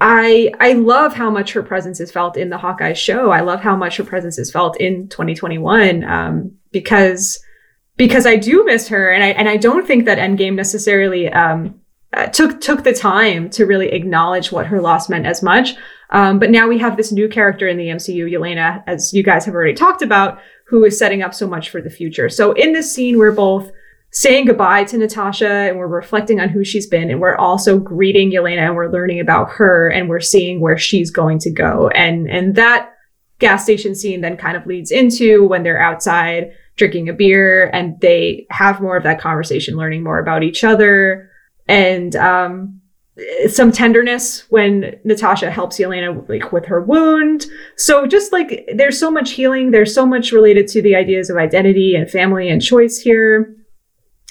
I 0.00 0.52
I 0.60 0.72
love 0.72 1.14
how 1.14 1.30
much 1.30 1.52
her 1.52 1.62
presence 1.62 2.00
is 2.00 2.10
felt 2.10 2.36
in 2.36 2.50
the 2.50 2.58
Hawkeye 2.58 2.92
show. 2.92 3.30
I 3.30 3.40
love 3.40 3.60
how 3.60 3.76
much 3.76 3.96
her 3.96 4.04
presence 4.04 4.38
is 4.38 4.50
felt 4.50 4.78
in 4.80 5.08
2021 5.08 6.04
um, 6.04 6.52
because 6.72 7.40
because 7.96 8.26
I 8.26 8.36
do 8.36 8.64
miss 8.64 8.88
her, 8.88 9.10
and 9.10 9.22
I 9.22 9.28
and 9.28 9.48
I 9.48 9.56
don't 9.56 9.86
think 9.86 10.04
that 10.06 10.18
Endgame 10.18 10.54
necessarily 10.54 11.32
um, 11.32 11.80
uh, 12.12 12.26
took 12.26 12.60
took 12.60 12.84
the 12.84 12.92
time 12.92 13.50
to 13.50 13.66
really 13.66 13.92
acknowledge 13.92 14.50
what 14.50 14.66
her 14.66 14.80
loss 14.80 15.08
meant 15.08 15.26
as 15.26 15.42
much. 15.42 15.74
Um, 16.10 16.38
but 16.38 16.50
now 16.50 16.68
we 16.68 16.78
have 16.78 16.96
this 16.96 17.12
new 17.12 17.28
character 17.28 17.66
in 17.66 17.76
the 17.76 17.88
MCU, 17.88 18.30
Yelena, 18.30 18.82
as 18.86 19.12
you 19.12 19.22
guys 19.22 19.44
have 19.46 19.54
already 19.54 19.74
talked 19.74 20.02
about, 20.02 20.38
who 20.66 20.84
is 20.84 20.98
setting 20.98 21.22
up 21.22 21.34
so 21.34 21.46
much 21.46 21.70
for 21.70 21.80
the 21.80 21.90
future. 21.90 22.28
So 22.28 22.52
in 22.52 22.72
this 22.72 22.92
scene, 22.92 23.18
we're 23.18 23.32
both 23.32 23.72
saying 24.14 24.46
goodbye 24.46 24.84
to 24.84 24.96
Natasha 24.96 25.48
and 25.48 25.76
we're 25.76 25.88
reflecting 25.88 26.40
on 26.40 26.48
who 26.48 26.64
she's 26.64 26.86
been 26.86 27.10
and 27.10 27.20
we're 27.20 27.34
also 27.34 27.78
greeting 27.78 28.30
Yelena 28.30 28.66
and 28.66 28.76
we're 28.76 28.90
learning 28.90 29.18
about 29.18 29.50
her 29.50 29.88
and 29.88 30.08
we're 30.08 30.20
seeing 30.20 30.60
where 30.60 30.78
she's 30.78 31.10
going 31.10 31.40
to 31.40 31.50
go. 31.50 31.88
And 31.88 32.30
and 32.30 32.54
that 32.54 32.94
gas 33.40 33.64
station 33.64 33.94
scene 33.94 34.20
then 34.20 34.36
kind 34.36 34.56
of 34.56 34.66
leads 34.66 34.92
into 34.92 35.44
when 35.44 35.64
they're 35.64 35.82
outside 35.82 36.52
drinking 36.76 37.08
a 37.08 37.12
beer 37.12 37.70
and 37.72 38.00
they 38.00 38.46
have 38.50 38.80
more 38.80 38.96
of 38.96 39.02
that 39.02 39.20
conversation, 39.20 39.76
learning 39.76 40.04
more 40.04 40.20
about 40.20 40.44
each 40.44 40.62
other. 40.62 41.28
And 41.66 42.14
um 42.14 42.80
some 43.48 43.70
tenderness 43.70 44.48
when 44.50 44.96
Natasha 45.04 45.50
helps 45.50 45.78
Yelena 45.78 46.28
like 46.28 46.52
with 46.52 46.66
her 46.66 46.80
wound. 46.80 47.46
So 47.76 48.06
just 48.06 48.32
like 48.32 48.68
there's 48.74 48.98
so 48.98 49.10
much 49.10 49.32
healing, 49.32 49.72
there's 49.72 49.94
so 49.94 50.06
much 50.06 50.30
related 50.30 50.68
to 50.68 50.82
the 50.82 50.94
ideas 50.94 51.30
of 51.30 51.36
identity 51.36 51.96
and 51.96 52.08
family 52.08 52.48
and 52.48 52.62
choice 52.62 52.98
here. 52.98 53.56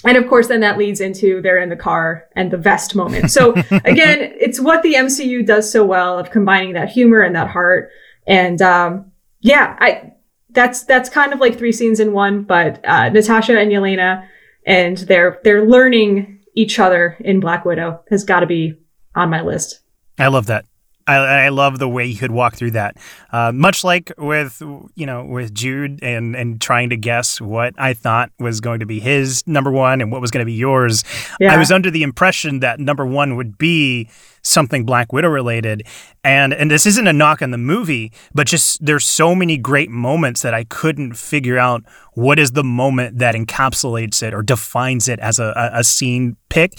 And 0.06 0.18
of 0.18 0.28
course, 0.28 0.47
then 0.47 0.60
that 0.62 0.78
leads 0.78 0.99
into 0.99 1.41
they're 1.41 1.60
in 1.60 1.70
the 1.70 1.76
car 1.76 2.28
and 2.36 2.51
the 2.51 2.58
vest 2.58 2.95
moment. 2.95 3.32
So 3.32 3.51
again, 3.72 4.34
it's 4.39 4.60
what 4.60 4.84
the 4.84 4.95
MCU 4.95 5.45
does 5.45 5.72
so 5.72 5.86
well 5.86 6.20
of 6.20 6.32
combining 6.32 6.74
that 6.74 6.89
humor 6.89 7.22
and 7.22 7.36
that 7.36 7.49
heart. 7.49 7.89
And 8.28 8.62
um, 8.62 9.12
yeah, 9.41 9.78
I 9.80 10.14
that's 10.49 10.84
that's 10.84 11.10
kind 11.10 11.34
of 11.34 11.39
like 11.39 11.58
three 11.58 11.72
scenes 11.72 11.99
in 11.99 12.14
one. 12.14 12.43
But 12.43 12.84
uh, 12.86 13.10
Natasha 13.10 13.58
and 13.58 13.72
Yelena, 13.72 14.28
and 14.66 14.97
they're 14.97 15.39
they're 15.43 15.68
learning 15.68 16.39
each 16.56 16.80
other 16.80 17.18
in 17.20 17.39
Black 17.39 17.66
Widow 17.66 18.04
has 18.10 18.24
got 18.24 18.41
to 18.41 18.45
be 18.45 18.76
on 19.16 19.30
my 19.30 19.41
list. 19.41 19.80
I 20.20 20.28
love 20.28 20.45
that. 20.47 20.66
I, 21.08 21.16
I 21.16 21.49
love 21.49 21.80
the 21.80 21.89
way 21.89 22.06
you 22.06 22.18
could 22.18 22.32
walk 22.32 22.56
through 22.56 22.72
that. 22.72 22.97
Uh, 23.32 23.51
much 23.51 23.84
like 23.84 24.12
with 24.18 24.62
you 24.95 25.06
know 25.06 25.26
with 25.26 25.54
Jude 25.54 26.01
and 26.01 26.36
and 26.36 26.62
trying 26.62 26.89
to 26.89 26.97
guess 26.97 27.41
what 27.41 27.74
I 27.78 27.93
thought 27.93 28.32
was 28.39 28.62
going 28.62 28.80
to 28.80 28.86
be 28.86 28.99
his 28.99 29.45
number 29.45 29.72
one 29.72 30.01
and 30.01 30.12
what 30.12 30.22
was 30.22 30.32
going 30.32 30.41
to 30.41 30.45
be 30.45 30.54
yours. 30.54 31.04
Yeah. 31.39 31.54
I 31.54 31.58
was 31.58 31.72
under 31.72 31.91
the 31.91 32.04
impression 32.04 32.60
that 32.60 32.80
number 32.80 33.06
one 33.06 33.36
would 33.36 33.58
be 33.58 34.10
something 34.41 34.86
Black 34.86 35.12
Widow 35.12 35.30
related, 35.30 35.84
and 36.24 36.54
and 36.54 36.72
this 36.72 36.86
isn't 36.86 37.08
a 37.08 37.14
knock 37.14 37.41
on 37.41 37.51
the 37.51 37.58
movie, 37.58 38.12
but 38.34 38.47
just 38.47 38.86
there's 38.86 39.06
so 39.06 39.36
many 39.36 39.58
great 39.58 39.89
moments 39.89 40.41
that 40.41 40.54
I 40.54 40.64
couldn't 40.64 41.14
figure 41.14 41.58
out 41.58 41.84
what 42.14 42.39
is 42.39 42.51
the 42.51 42.64
moment 42.64 43.18
that 43.20 43.36
encapsulates 43.36 44.22
it 44.22 44.34
or 44.34 44.41
defines 44.43 45.10
it 45.10 45.20
as 45.20 45.39
a, 45.39 45.54
a, 45.56 45.80
a 45.80 45.84
scene 45.84 46.38
pick 46.49 46.74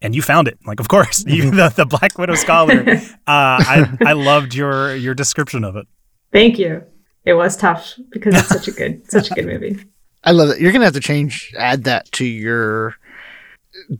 and 0.00 0.14
you 0.14 0.22
found 0.22 0.48
it. 0.48 0.58
Like, 0.66 0.80
of 0.80 0.88
course, 0.88 1.24
you 1.26 1.50
the, 1.50 1.68
the 1.74 1.86
Black 1.86 2.18
Widow 2.18 2.34
scholar. 2.34 2.84
Uh, 3.28 3.60
I 3.60 3.96
I 4.06 4.12
loved 4.14 4.54
your 4.54 4.96
your 4.96 5.14
description 5.14 5.62
of 5.62 5.76
it. 5.76 5.86
Thank 6.32 6.58
you. 6.58 6.82
It 7.26 7.34
was 7.34 7.58
tough 7.58 7.94
because 8.10 8.34
it's 8.34 8.48
such 8.48 8.66
a 8.66 8.70
good 8.70 9.02
such 9.10 9.30
a 9.30 9.34
good 9.34 9.44
movie. 9.44 9.78
I 10.24 10.30
love 10.32 10.48
it. 10.48 10.60
You're 10.60 10.72
gonna 10.72 10.86
have 10.86 10.94
to 10.94 11.00
change, 11.00 11.52
add 11.58 11.84
that 11.84 12.10
to 12.12 12.24
your 12.24 12.96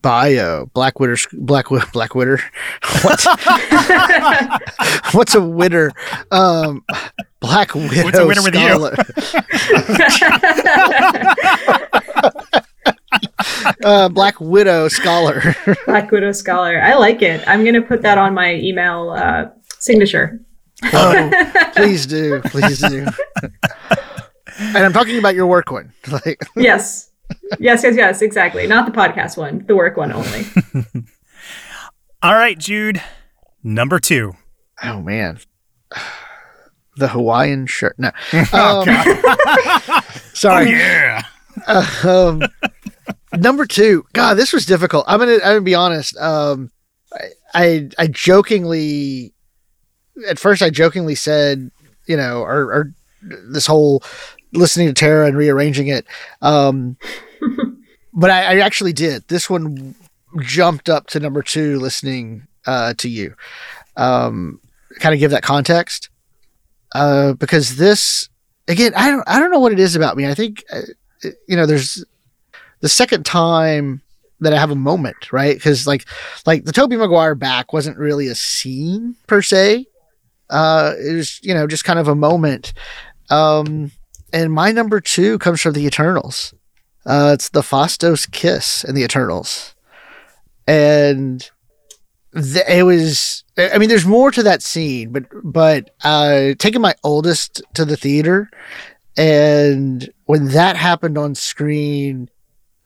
bio. 0.01 0.65
Black 0.73 0.99
Widow, 0.99 1.17
Black 1.35 1.67
Wi- 1.67 1.87
Black 1.93 2.15
Widow. 2.15 2.39
What's 3.03 3.27
what's 5.13 5.35
a 5.35 5.43
widder? 5.43 5.93
Um, 6.31 6.85
Black 7.41 7.75
Widow. 7.75 8.05
What's 8.05 8.19
a 8.19 8.27
widder 8.27 8.43
with 8.43 8.55
you? 8.55 8.91
Scholar. 13.41 13.75
uh, 13.85 14.09
Black 14.09 14.41
Widow 14.41 14.89
scholar. 14.89 15.55
Black 15.87 16.11
Widow 16.11 16.33
Scholar. 16.33 16.81
I 16.83 16.95
like 16.95 17.23
it. 17.23 17.43
I'm 17.47 17.65
gonna 17.65 17.83
put 17.83 18.03
that 18.03 18.19
on 18.19 18.35
my 18.35 18.55
email 18.55 19.11
uh, 19.11 19.47
signature. 19.79 20.41
oh, 20.93 21.31
please 21.77 22.07
do, 22.07 22.41
please 22.47 22.79
do. 22.81 23.07
and 24.59 24.79
I'm 24.79 24.93
talking 24.93 25.19
about 25.19 25.35
your 25.35 25.47
work 25.47 25.71
one. 25.71 25.93
Like, 26.11 26.41
Yes. 26.57 27.11
Yes, 27.59 27.83
yes, 27.83 27.95
yes, 27.97 28.23
exactly. 28.23 28.67
Not 28.67 28.87
the 28.87 28.93
podcast 28.99 29.37
one, 29.37 29.65
the 29.67 29.77
work 29.77 29.97
one 29.99 30.13
only. 30.13 30.47
All 32.23 32.35
right, 32.35 32.59
Jude, 32.59 33.03
number 33.63 33.99
two. 34.01 34.33
oh 34.83 35.03
man, 35.03 35.39
the 36.97 37.09
Hawaiian 37.09 37.67
shirt. 37.67 37.97
No, 37.99 38.11
Oh, 38.53 38.81
um, 38.81 40.03
sorry. 40.33 40.71
yeah. 40.71 41.23
um, 42.05 42.43
number 43.37 43.67
two. 43.67 44.05
God, 44.13 44.35
this 44.35 44.53
was 44.53 44.67
difficult. 44.67 45.05
I'm 45.07 45.19
gonna. 45.19 45.35
I'm 45.35 45.41
gonna 45.41 45.61
be 45.61 45.75
honest. 45.75 46.17
Um, 46.17 46.71
I, 47.13 47.29
I, 47.55 47.89
I 47.99 48.07
jokingly, 48.09 49.33
at 50.29 50.39
first, 50.39 50.63
I 50.63 50.71
jokingly 50.71 51.15
said, 51.15 51.71
you 52.07 52.17
know, 52.17 52.43
or, 52.43 52.73
or 52.73 52.95
this 53.23 53.67
whole 53.67 54.03
listening 54.53 54.89
to 54.89 54.95
Tara 54.95 55.27
and 55.27 55.37
rearranging 55.37 55.89
it. 55.89 56.07
Um, 56.43 56.97
but 58.13 58.31
I, 58.31 58.57
I 58.57 58.61
actually 58.61 58.93
did. 58.93 59.27
This 59.29 59.49
one 59.49 59.95
jumped 60.41 60.89
up 60.89 61.07
to 61.09 61.21
number 61.21 61.43
two, 61.43 61.79
listening 61.79 62.47
uh, 62.67 62.95
to 62.99 63.09
you. 63.09 63.35
Um, 63.97 64.61
kind 65.01 65.15
of 65.15 65.19
give 65.19 65.31
that 65.33 65.43
context, 65.43 66.11
uh, 66.95 67.33
because 67.35 67.77
this 67.77 68.29
again, 68.69 68.93
I 68.97 69.11
don't, 69.11 69.25
I 69.27 69.39
don't 69.39 69.51
know 69.51 69.59
what 69.59 69.73
it 69.73 69.81
is 69.81 69.97
about 69.97 70.17
me. 70.17 70.27
I 70.27 70.35
think. 70.35 70.65
Uh, 70.71 70.81
you 71.49 71.57
know, 71.57 71.67
there's 71.67 72.05
the 72.81 72.89
second 72.89 73.25
time 73.25 74.03
that 74.41 74.53
I 74.53 74.59
have 74.59 74.71
a 74.71 74.77
moment, 74.77 75.33
right? 75.33 75.57
Because 75.57 75.87
like, 75.87 76.05
like 76.47 76.65
the 76.65 76.73
Tobey 76.73 76.97
Maguire 76.97 77.35
back 77.35 77.73
wasn't 77.73 77.99
really 77.99 78.29
a 78.29 78.35
scene 78.35 79.17
per 79.27 79.43
se. 79.43 79.87
Uh, 80.49 80.95
it 80.99 81.15
was, 81.15 81.41
you 81.43 81.53
know, 81.55 81.67
just 81.67 81.85
kind 81.85 81.99
of 81.99 82.09
a 82.09 82.15
moment. 82.15 82.73
Um, 83.31 83.91
and 84.33 84.53
my 84.53 84.71
number 84.73 85.01
two 85.01 85.39
comes 85.39 85.61
from 85.61 85.73
the 85.73 85.85
Eternals. 85.85 86.55
Uh, 87.05 87.33
it's 87.35 87.49
the 87.49 87.63
Phastos 87.63 88.31
kiss 88.31 88.85
in 88.85 88.95
the 88.95 89.03
Eternals, 89.03 89.75
and 90.67 91.51
th- 92.35 92.65
it 92.69 92.85
was. 92.85 93.45
I 93.57 93.79
mean, 93.79 93.89
there's 93.89 94.05
more 94.05 94.31
to 94.31 94.43
that 94.43 94.63
scene, 94.63 95.11
but 95.13 95.25
but 95.43 95.91
uh, 96.05 96.53
taking 96.59 96.83
my 96.83 96.95
oldest 97.03 97.63
to 97.75 97.87
the 97.87 97.97
theater 97.97 98.51
and 99.19 100.09
when 100.27 100.47
that 100.49 100.77
happened 100.77 101.19
on 101.19 101.35
screen 101.35 102.31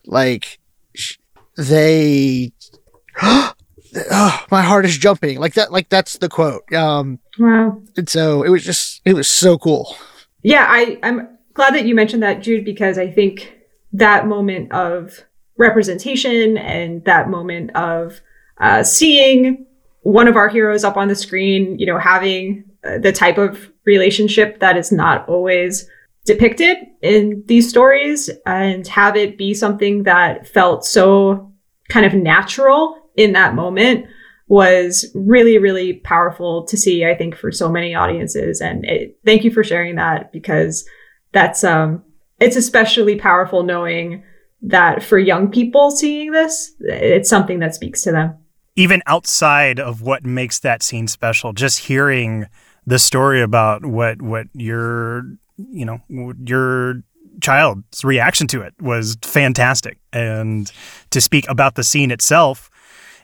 like 0.05 0.59
sh- 0.95 1.17
they 1.57 2.51
oh, 3.21 4.45
my 4.51 4.61
heart 4.61 4.85
is 4.85 4.97
jumping. 4.97 5.39
Like 5.39 5.53
that 5.55 5.71
like 5.71 5.89
that's 5.89 6.17
the 6.17 6.29
quote. 6.29 6.71
Um 6.73 7.19
Wow. 7.39 7.81
and 7.97 8.07
so 8.07 8.43
it 8.43 8.49
was 8.49 8.63
just 8.63 9.01
it 9.05 9.13
was 9.13 9.27
so 9.27 9.57
cool. 9.57 9.95
Yeah, 10.43 10.65
I, 10.69 10.99
I'm 11.03 11.29
glad 11.53 11.73
that 11.73 11.85
you 11.85 11.95
mentioned 11.95 12.21
that, 12.21 12.41
Jude, 12.41 12.65
because 12.65 12.97
I 12.97 13.09
think 13.09 13.53
that 13.93 14.27
moment 14.27 14.71
of 14.71 15.23
representation 15.57 16.57
and 16.57 17.03
that 17.05 17.29
moment 17.29 17.73
of 17.75 18.19
uh, 18.57 18.83
seeing 18.83 19.65
one 20.01 20.27
of 20.27 20.35
our 20.35 20.49
heroes 20.49 20.83
up 20.83 20.97
on 20.97 21.07
the 21.07 21.15
screen, 21.15 21.79
you 21.79 21.85
know, 21.85 21.97
having 21.97 22.65
uh, 22.83 22.97
the 22.97 23.11
type 23.13 23.37
of 23.37 23.71
relationship 23.85 24.59
that 24.59 24.75
is 24.75 24.91
not 24.91 25.27
always 25.29 25.87
depicted 26.25 26.77
in 27.01 27.43
these 27.47 27.67
stories 27.67 28.29
and 28.45 28.87
have 28.87 29.15
it 29.15 29.37
be 29.37 29.53
something 29.53 30.03
that 30.03 30.47
felt 30.47 30.85
so 30.85 31.51
kind 31.89 32.05
of 32.05 32.13
natural 32.13 32.97
in 33.15 33.33
that 33.33 33.55
moment 33.55 34.05
was 34.47 35.05
really 35.15 35.57
really 35.57 35.93
powerful 35.93 36.65
to 36.65 36.77
see 36.77 37.05
i 37.05 37.15
think 37.15 37.35
for 37.35 37.51
so 37.51 37.69
many 37.69 37.95
audiences. 37.95 38.61
And 38.61 38.85
it, 38.85 39.17
thank 39.25 39.43
you 39.43 39.51
for 39.51 39.63
sharing 39.63 39.95
that 39.95 40.31
because 40.31 40.87
that's 41.31 41.63
um 41.63 42.03
it's 42.39 42.55
especially 42.55 43.15
powerful 43.15 43.63
knowing 43.63 44.23
that 44.61 45.03
for 45.03 45.19
young 45.19 45.49
people 45.49 45.91
seeing 45.91 46.31
this 46.31 46.73
it's 46.79 47.29
something 47.29 47.59
that 47.59 47.75
speaks 47.75 48.01
to 48.03 48.11
them. 48.11 48.37
Even 48.75 49.03
outside 49.05 49.79
of 49.79 50.01
what 50.01 50.25
makes 50.25 50.59
that 50.59 50.81
scene 50.81 51.07
special, 51.07 51.53
just 51.53 51.79
hearing 51.79 52.47
the 52.85 52.99
story 52.99 53.41
about 53.41 53.85
what 53.85 54.21
what 54.21 54.47
your 54.53 55.23
you 55.71 55.85
know 55.85 55.99
your 56.45 57.03
child's 57.41 58.03
reaction 58.03 58.47
to 58.47 58.61
it 58.61 58.73
was 58.81 59.17
fantastic, 59.21 59.97
and 60.11 60.71
to 61.11 61.21
speak 61.21 61.47
about 61.49 61.75
the 61.75 61.83
scene 61.83 62.11
itself. 62.11 62.69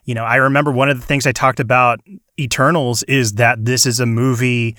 You 0.06 0.16
know, 0.16 0.24
I 0.24 0.38
remember 0.38 0.72
one 0.72 0.90
of 0.90 1.00
the 1.00 1.06
things 1.06 1.28
I 1.28 1.32
talked 1.32 1.60
about 1.60 2.00
Eternals 2.40 3.04
is 3.04 3.34
that 3.34 3.66
this 3.66 3.86
is 3.86 4.00
a 4.00 4.06
movie 4.06 4.76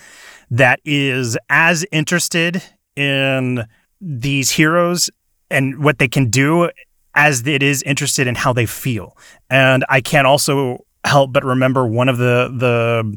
that 0.50 0.80
is 0.84 1.38
as 1.48 1.86
interested 1.92 2.62
in 2.96 3.64
these 4.00 4.50
heroes 4.50 5.10
and 5.50 5.82
what 5.84 5.98
they 5.98 6.08
can 6.08 6.30
do 6.30 6.70
as 7.14 7.46
it 7.46 7.62
is 7.62 7.82
interested 7.82 8.26
in 8.26 8.34
how 8.34 8.52
they 8.52 8.66
feel. 8.66 9.16
And 9.48 9.84
I 9.88 10.00
can't 10.00 10.26
also 10.26 10.84
help 11.04 11.32
but 11.32 11.44
remember 11.44 11.86
one 11.86 12.08
of 12.08 12.18
the 12.18 12.52
the 12.54 13.16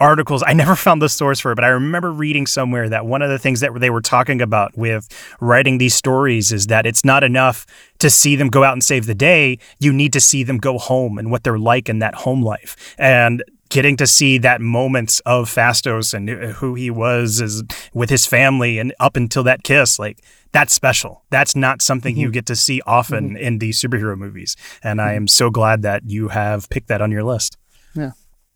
articles 0.00 0.42
I 0.46 0.52
never 0.52 0.76
found 0.76 1.02
the 1.02 1.08
source 1.08 1.40
for 1.40 1.52
it, 1.52 1.54
but 1.56 1.64
I 1.64 1.68
remember 1.68 2.12
reading 2.12 2.46
somewhere 2.46 2.88
that 2.88 3.06
one 3.06 3.22
of 3.22 3.30
the 3.30 3.38
things 3.38 3.60
that 3.60 3.72
they 3.78 3.90
were 3.90 4.00
talking 4.00 4.40
about 4.40 4.76
with 4.76 5.08
writing 5.40 5.78
these 5.78 5.94
stories 5.94 6.52
is 6.52 6.66
that 6.68 6.86
it's 6.86 7.04
not 7.04 7.24
enough 7.24 7.66
to 7.98 8.10
see 8.10 8.36
them 8.36 8.48
go 8.48 8.64
out 8.64 8.72
and 8.72 8.84
save 8.84 9.06
the 9.06 9.14
day. 9.14 9.58
You 9.78 9.92
need 9.92 10.12
to 10.12 10.20
see 10.20 10.42
them 10.42 10.58
go 10.58 10.78
home 10.78 11.18
and 11.18 11.30
what 11.30 11.44
they're 11.44 11.58
like 11.58 11.88
in 11.88 11.98
that 12.00 12.14
home 12.14 12.42
life. 12.42 12.94
And 12.98 13.42
getting 13.68 13.96
to 13.96 14.06
see 14.06 14.38
that 14.38 14.60
moments 14.60 15.20
of 15.20 15.50
Phastos 15.50 16.14
and 16.14 16.28
who 16.28 16.74
he 16.74 16.90
was 16.90 17.40
is 17.40 17.64
with 17.92 18.10
his 18.10 18.26
family 18.26 18.78
and 18.78 18.94
up 19.00 19.16
until 19.16 19.42
that 19.44 19.64
kiss, 19.64 19.98
like 19.98 20.22
that's 20.52 20.72
special. 20.72 21.24
That's 21.30 21.56
not 21.56 21.82
something 21.82 22.16
you 22.16 22.28
mm-hmm. 22.28 22.32
get 22.32 22.46
to 22.46 22.56
see 22.56 22.80
often 22.86 23.30
mm-hmm. 23.30 23.36
in 23.36 23.58
these 23.58 23.80
superhero 23.80 24.16
movies. 24.16 24.56
And 24.82 25.00
I 25.00 25.08
mm-hmm. 25.08 25.16
am 25.16 25.28
so 25.28 25.50
glad 25.50 25.82
that 25.82 26.08
you 26.08 26.28
have 26.28 26.68
picked 26.70 26.88
that 26.88 27.02
on 27.02 27.10
your 27.10 27.24
list. 27.24 27.58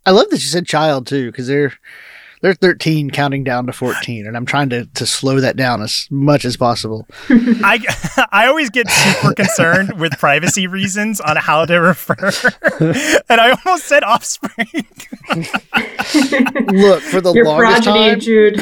I 0.06 0.10
love 0.10 0.28
that 0.30 0.36
you 0.36 0.48
said 0.48 0.66
child 0.66 1.06
too 1.06 1.26
because 1.26 1.46
they're 1.46 1.72
they're 2.40 2.54
13 2.54 3.10
counting 3.10 3.44
down 3.44 3.66
to 3.66 3.72
14 3.72 4.26
and 4.26 4.36
i'm 4.36 4.46
trying 4.46 4.68
to 4.70 4.86
to 4.94 5.06
slow 5.06 5.40
that 5.40 5.56
down 5.56 5.82
as 5.82 6.06
much 6.10 6.44
as 6.44 6.56
possible. 6.56 7.06
I 7.28 7.80
I 8.32 8.46
always 8.46 8.70
get 8.70 8.90
super 8.90 9.34
concerned 9.34 9.98
with 10.00 10.12
privacy 10.18 10.66
reasons 10.66 11.20
on 11.20 11.36
how 11.36 11.64
to 11.64 11.76
refer, 11.76 12.14
and 13.28 13.40
I 13.40 13.50
almost 13.64 13.86
said 13.86 14.02
offspring. 14.04 14.86
look 16.72 17.02
for 17.02 17.20
the 17.20 17.32
your 17.34 17.44
longest 17.44 17.84
progeny 17.84 18.10
time 18.10 18.20
jude. 18.20 18.60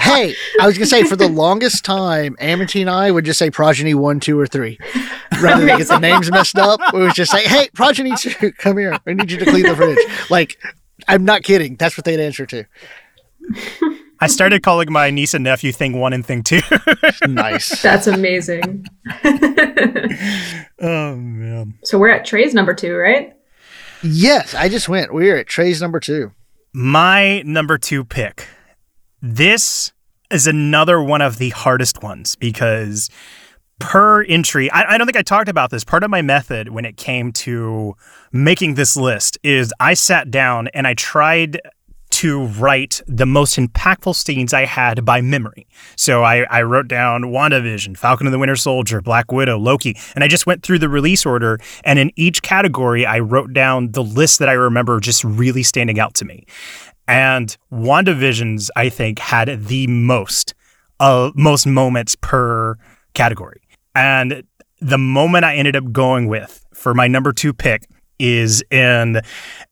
Hey 0.00 0.34
i 0.60 0.66
was 0.66 0.76
gonna 0.76 0.86
say 0.86 1.04
for 1.04 1.16
the 1.16 1.28
longest 1.28 1.84
time 1.84 2.36
amity 2.38 2.80
and 2.80 2.90
i 2.90 3.10
would 3.10 3.24
just 3.24 3.38
say 3.38 3.50
progeny 3.50 3.94
one 3.94 4.20
two 4.20 4.38
or 4.38 4.46
three. 4.46 4.78
Rather 5.40 5.64
than 5.64 5.78
get 5.78 5.88
the 5.88 5.98
names 5.98 6.30
messed 6.30 6.58
up 6.58 6.80
we 6.92 7.00
would 7.00 7.14
just 7.14 7.30
say 7.30 7.44
hey 7.44 7.68
progeny 7.74 8.14
two 8.16 8.52
come 8.52 8.78
here. 8.78 8.98
I 9.06 9.12
need 9.14 9.30
you 9.30 9.38
to 9.38 9.44
clean 9.44 9.64
the 9.64 9.76
fridge. 9.76 9.98
Like 10.30 10.56
i'm 11.08 11.24
not 11.24 11.42
kidding. 11.42 11.76
That's 11.76 11.96
what 11.96 12.04
they'd 12.04 12.20
answer 12.20 12.46
to 12.46 12.64
I 14.20 14.26
started 14.26 14.62
calling 14.62 14.90
my 14.92 15.10
niece 15.10 15.34
and 15.34 15.44
nephew 15.44 15.72
thing 15.72 15.98
one 16.00 16.12
and 16.12 16.24
thing 16.24 16.42
two. 16.42 16.60
nice 17.28 17.82
that's 17.82 18.06
amazing 18.06 18.86
oh 20.80 21.16
man. 21.16 21.74
so 21.84 21.98
we're 21.98 22.08
at 22.08 22.24
trey's 22.24 22.54
number 22.54 22.72
two 22.74 22.94
right 22.94 23.34
yes 24.02 24.54
i 24.54 24.68
just 24.68 24.88
went 24.88 25.12
we're 25.12 25.36
at 25.36 25.46
trey's 25.46 25.80
number 25.80 26.00
two 26.00 26.32
My 26.72 27.42
number 27.42 27.78
two 27.78 28.04
pick. 28.04 28.48
This 29.22 29.92
is 30.30 30.46
another 30.46 31.00
one 31.02 31.22
of 31.22 31.38
the 31.38 31.50
hardest 31.50 32.02
ones 32.02 32.34
because 32.34 33.08
per 33.78 34.22
entry, 34.24 34.70
I, 34.70 34.94
I, 34.94 34.98
don't 34.98 35.06
think 35.06 35.16
I 35.16 35.22
talked 35.22 35.48
about 35.48 35.70
this. 35.70 35.84
Part 35.84 36.02
of 36.02 36.10
my 36.10 36.20
method 36.22 36.70
when 36.70 36.84
it 36.84 36.96
came 36.96 37.30
to 37.32 37.94
making 38.32 38.74
this 38.74 38.96
list 38.96 39.38
is 39.44 39.72
I 39.78 39.94
sat 39.94 40.30
down 40.30 40.68
and 40.74 40.86
I 40.86 40.94
tried 40.94 41.60
to 42.24 42.46
write 42.46 43.02
the 43.06 43.26
most 43.26 43.58
impactful 43.58 44.14
scenes 44.14 44.54
I 44.54 44.64
had 44.64 45.04
by 45.04 45.20
memory. 45.20 45.66
So 45.94 46.22
I, 46.22 46.44
I 46.44 46.62
wrote 46.62 46.88
down 46.88 47.24
WandaVision, 47.24 47.98
Falcon 47.98 48.26
and 48.26 48.32
the 48.32 48.38
Winter 48.38 48.56
Soldier, 48.56 49.02
Black 49.02 49.30
Widow, 49.30 49.58
Loki, 49.58 49.94
and 50.14 50.24
I 50.24 50.28
just 50.28 50.46
went 50.46 50.62
through 50.62 50.78
the 50.78 50.88
release 50.88 51.26
order. 51.26 51.58
And 51.84 51.98
in 51.98 52.10
each 52.16 52.40
category, 52.40 53.04
I 53.04 53.18
wrote 53.18 53.52
down 53.52 53.92
the 53.92 54.02
list 54.02 54.38
that 54.38 54.48
I 54.48 54.54
remember 54.54 55.00
just 55.00 55.22
really 55.22 55.62
standing 55.62 56.00
out 56.00 56.14
to 56.14 56.24
me. 56.24 56.46
And 57.06 57.54
WandaVision's, 57.70 58.70
I 58.74 58.88
think, 58.88 59.18
had 59.18 59.66
the 59.66 59.86
most, 59.86 60.54
uh, 61.00 61.30
most 61.34 61.66
moments 61.66 62.16
per 62.22 62.78
category. 63.12 63.60
And 63.94 64.44
the 64.80 64.96
moment 64.96 65.44
I 65.44 65.56
ended 65.56 65.76
up 65.76 65.92
going 65.92 66.28
with 66.28 66.64
for 66.72 66.94
my 66.94 67.06
number 67.06 67.34
two 67.34 67.52
pick 67.52 67.86
is 68.18 68.64
in 68.70 69.20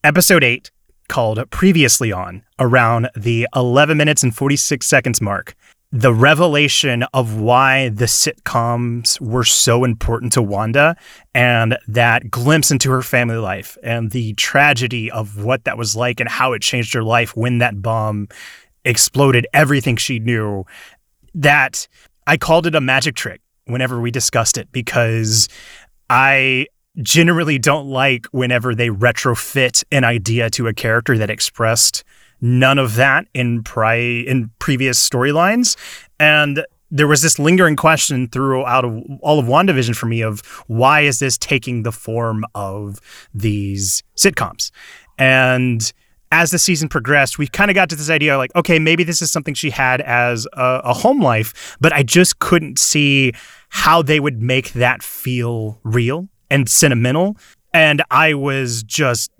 episode 0.04 0.44
eight 0.44 0.70
called 1.08 1.38
Previously 1.50 2.12
On, 2.12 2.42
around 2.58 3.10
the 3.16 3.46
11 3.54 3.96
minutes 3.96 4.22
and 4.22 4.34
46 4.34 4.86
seconds 4.86 5.20
mark. 5.20 5.54
The 5.94 6.14
revelation 6.14 7.02
of 7.12 7.38
why 7.38 7.90
the 7.90 8.06
sitcoms 8.06 9.20
were 9.20 9.44
so 9.44 9.84
important 9.84 10.32
to 10.32 10.42
Wanda 10.42 10.96
and 11.34 11.76
that 11.86 12.30
glimpse 12.30 12.70
into 12.70 12.90
her 12.90 13.02
family 13.02 13.36
life 13.36 13.76
and 13.82 14.10
the 14.10 14.32
tragedy 14.34 15.10
of 15.10 15.44
what 15.44 15.64
that 15.64 15.76
was 15.76 15.94
like 15.94 16.18
and 16.18 16.30
how 16.30 16.54
it 16.54 16.62
changed 16.62 16.94
her 16.94 17.02
life 17.02 17.36
when 17.36 17.58
that 17.58 17.82
bomb 17.82 18.28
exploded 18.86 19.46
everything 19.52 19.96
she 19.96 20.18
knew. 20.18 20.64
That 21.34 21.86
I 22.26 22.38
called 22.38 22.66
it 22.66 22.74
a 22.74 22.80
magic 22.80 23.14
trick 23.14 23.42
whenever 23.66 24.00
we 24.00 24.10
discussed 24.10 24.56
it 24.56 24.72
because 24.72 25.48
I 26.08 26.66
generally 27.00 27.58
don't 27.58 27.88
like 27.88 28.26
whenever 28.32 28.74
they 28.74 28.88
retrofit 28.88 29.82
an 29.90 30.04
idea 30.04 30.50
to 30.50 30.66
a 30.66 30.74
character 30.74 31.16
that 31.16 31.30
expressed 31.30 32.04
none 32.40 32.78
of 32.78 32.96
that 32.96 33.26
in 33.32 33.62
pri- 33.62 34.24
in 34.26 34.50
previous 34.58 35.08
storylines. 35.08 35.76
And 36.18 36.64
there 36.90 37.06
was 37.06 37.22
this 37.22 37.38
lingering 37.38 37.76
question 37.76 38.28
throughout 38.28 38.84
of 38.84 39.02
all 39.22 39.38
of 39.38 39.46
WandaVision 39.46 39.96
for 39.96 40.06
me 40.06 40.20
of 40.20 40.40
why 40.66 41.00
is 41.00 41.20
this 41.20 41.38
taking 41.38 41.84
the 41.84 41.92
form 41.92 42.44
of 42.54 43.00
these 43.32 44.02
sitcoms? 44.16 44.70
And 45.16 45.90
as 46.30 46.50
the 46.50 46.58
season 46.58 46.88
progressed, 46.88 47.38
we 47.38 47.46
kind 47.46 47.70
of 47.70 47.74
got 47.74 47.88
to 47.90 47.96
this 47.96 48.10
idea 48.10 48.36
like, 48.36 48.54
okay, 48.56 48.78
maybe 48.78 49.04
this 49.04 49.22
is 49.22 49.30
something 49.30 49.54
she 49.54 49.70
had 49.70 50.00
as 50.02 50.46
a, 50.54 50.80
a, 50.84 50.94
home 50.94 51.20
life, 51.20 51.76
but 51.80 51.92
I 51.92 52.02
just 52.02 52.38
couldn't 52.38 52.78
see 52.78 53.32
how 53.68 54.02
they 54.02 54.18
would 54.18 54.40
make 54.42 54.72
that 54.72 55.02
feel 55.02 55.78
real 55.84 56.28
and 56.52 56.68
sentimental. 56.68 57.36
And 57.74 58.02
I 58.10 58.34
was 58.34 58.82
just 58.82 59.32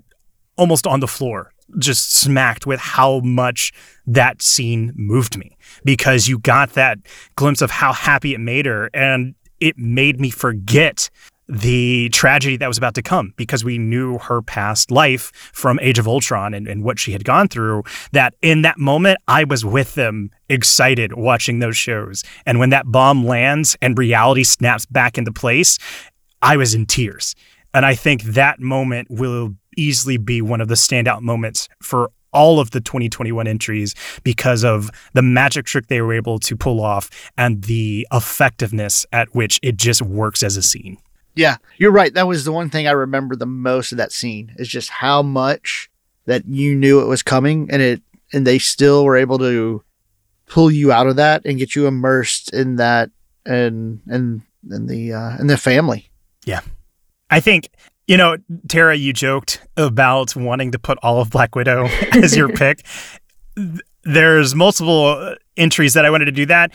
almost 0.57 0.87
on 0.87 1.01
the 1.01 1.07
floor, 1.07 1.53
just 1.79 2.15
smacked 2.15 2.67
with 2.67 2.81
how 2.81 3.21
much 3.21 3.73
that 4.07 4.43
scene 4.43 4.93
moved 4.97 5.37
me 5.37 5.57
because 5.85 6.27
you 6.27 6.39
got 6.39 6.73
that 6.73 6.99
glimpse 7.37 7.61
of 7.61 7.71
how 7.71 7.93
happy 7.93 8.35
it 8.35 8.41
made 8.41 8.67
her. 8.67 8.91
And 8.95 9.35
it 9.61 9.79
made 9.79 10.19
me 10.21 10.31
forget 10.31 11.11
the 11.49 12.09
tragedy 12.11 12.57
that 12.57 12.67
was 12.67 12.79
about 12.79 12.95
to 12.95 13.03
come 13.03 13.35
because 13.37 13.63
we 13.63 13.77
knew 13.77 14.17
her 14.19 14.41
past 14.41 14.91
life 14.91 15.31
from 15.53 15.79
Age 15.81 15.99
of 15.99 16.09
Ultron 16.09 16.55
and, 16.55 16.67
and 16.67 16.83
what 16.83 16.99
she 16.99 17.13
had 17.13 17.25
gone 17.25 17.49
through. 17.49 17.83
That 18.13 18.35
in 18.41 18.63
that 18.63 18.79
moment, 18.79 19.19
I 19.29 19.45
was 19.45 19.65
with 19.65 19.95
them, 19.95 20.31
excited 20.49 21.13
watching 21.13 21.59
those 21.59 21.77
shows. 21.77 22.25
And 22.47 22.59
when 22.59 22.71
that 22.71 22.91
bomb 22.91 23.27
lands 23.27 23.77
and 23.83 23.99
reality 23.99 24.45
snaps 24.45 24.87
back 24.87 25.19
into 25.19 25.33
place, 25.33 25.79
I 26.43 26.57
was 26.57 26.75
in 26.75 26.87
tears. 26.87 27.35
And 27.75 27.87
I 27.87 27.95
think 27.95 28.23
that 28.23 28.61
moment 28.61 29.09
will 29.11 29.55
easily 29.77 30.19
be 30.19 30.43
one 30.43 30.61
of 30.61 30.69
the 30.69 30.75
standout 30.75 31.23
moments 31.23 31.69
for 31.81 32.11
all 32.33 32.61
of 32.61 32.71
the 32.71 32.81
2021 32.81 33.47
entries 33.47 33.95
because 34.25 34.65
of 34.65 34.91
the 35.13 35.23
magic 35.23 35.67
trick 35.67 35.87
they 35.87 36.01
were 36.01 36.15
able 36.15 36.39
to 36.39 36.57
pull 36.57 36.83
off 36.83 37.11
and 37.37 37.65
the 37.65 38.07
effectiveness 38.13 39.07
at 39.13 39.35
which 39.35 39.61
it 39.63 39.77
just 39.77 40.03
works 40.03 40.43
as 40.43 40.57
a 40.57 40.63
scene. 40.63 40.99
Yeah, 41.35 41.57
you're 41.79 41.93
right. 41.93 42.13
That 42.13 42.27
was 42.27 42.45
the 42.45 42.53
one 42.53 42.69
thing 42.69 42.87
I 42.87 42.93
remember 42.93 43.37
the 43.37 43.47
most 43.47 43.93
of 43.93 43.99
that 43.99 44.13
scene 44.13 44.55
is 44.59 44.69
just 44.69 44.91
how 44.91 45.23
much 45.23 45.91
that 46.27 46.47
you 46.47 46.75
knew 46.75 47.01
it 47.01 47.07
was 47.07 47.23
coming 47.23 47.69
and 47.71 47.81
it 47.81 48.03
and 48.35 48.47
they 48.47 48.59
still 48.59 49.05
were 49.05 49.17
able 49.17 49.39
to 49.39 49.83
pull 50.47 50.71
you 50.71 50.93
out 50.93 51.07
of 51.07 51.17
that 51.17 51.45
and 51.45 51.59
get 51.59 51.75
you 51.75 51.87
immersed 51.87 52.53
in 52.53 52.77
that 52.77 53.11
and 53.45 54.01
and 54.07 54.43
in 54.71 54.87
the 54.87 55.13
uh 55.13 55.37
in 55.39 55.47
the 55.47 55.57
family. 55.57 56.11
Yeah. 56.45 56.61
I 57.31 57.41
think 57.41 57.71
you 58.09 58.17
know, 58.17 58.37
Tara, 58.69 58.97
you 58.97 59.13
joked 59.13 59.63
about 59.77 60.35
wanting 60.35 60.73
to 60.73 60.79
put 60.79 60.99
all 61.03 61.21
of 61.21 61.31
Black 61.31 61.55
Widow 61.55 61.85
as 62.13 62.37
your 62.37 62.49
pick. 62.49 62.85
There's 64.03 64.55
multiple 64.55 65.07
uh, 65.07 65.35
entries 65.57 65.95
that 65.95 66.05
I 66.05 66.11
wanted 66.11 66.25
to 66.27 66.33
do 66.33 66.47
that 66.47 66.73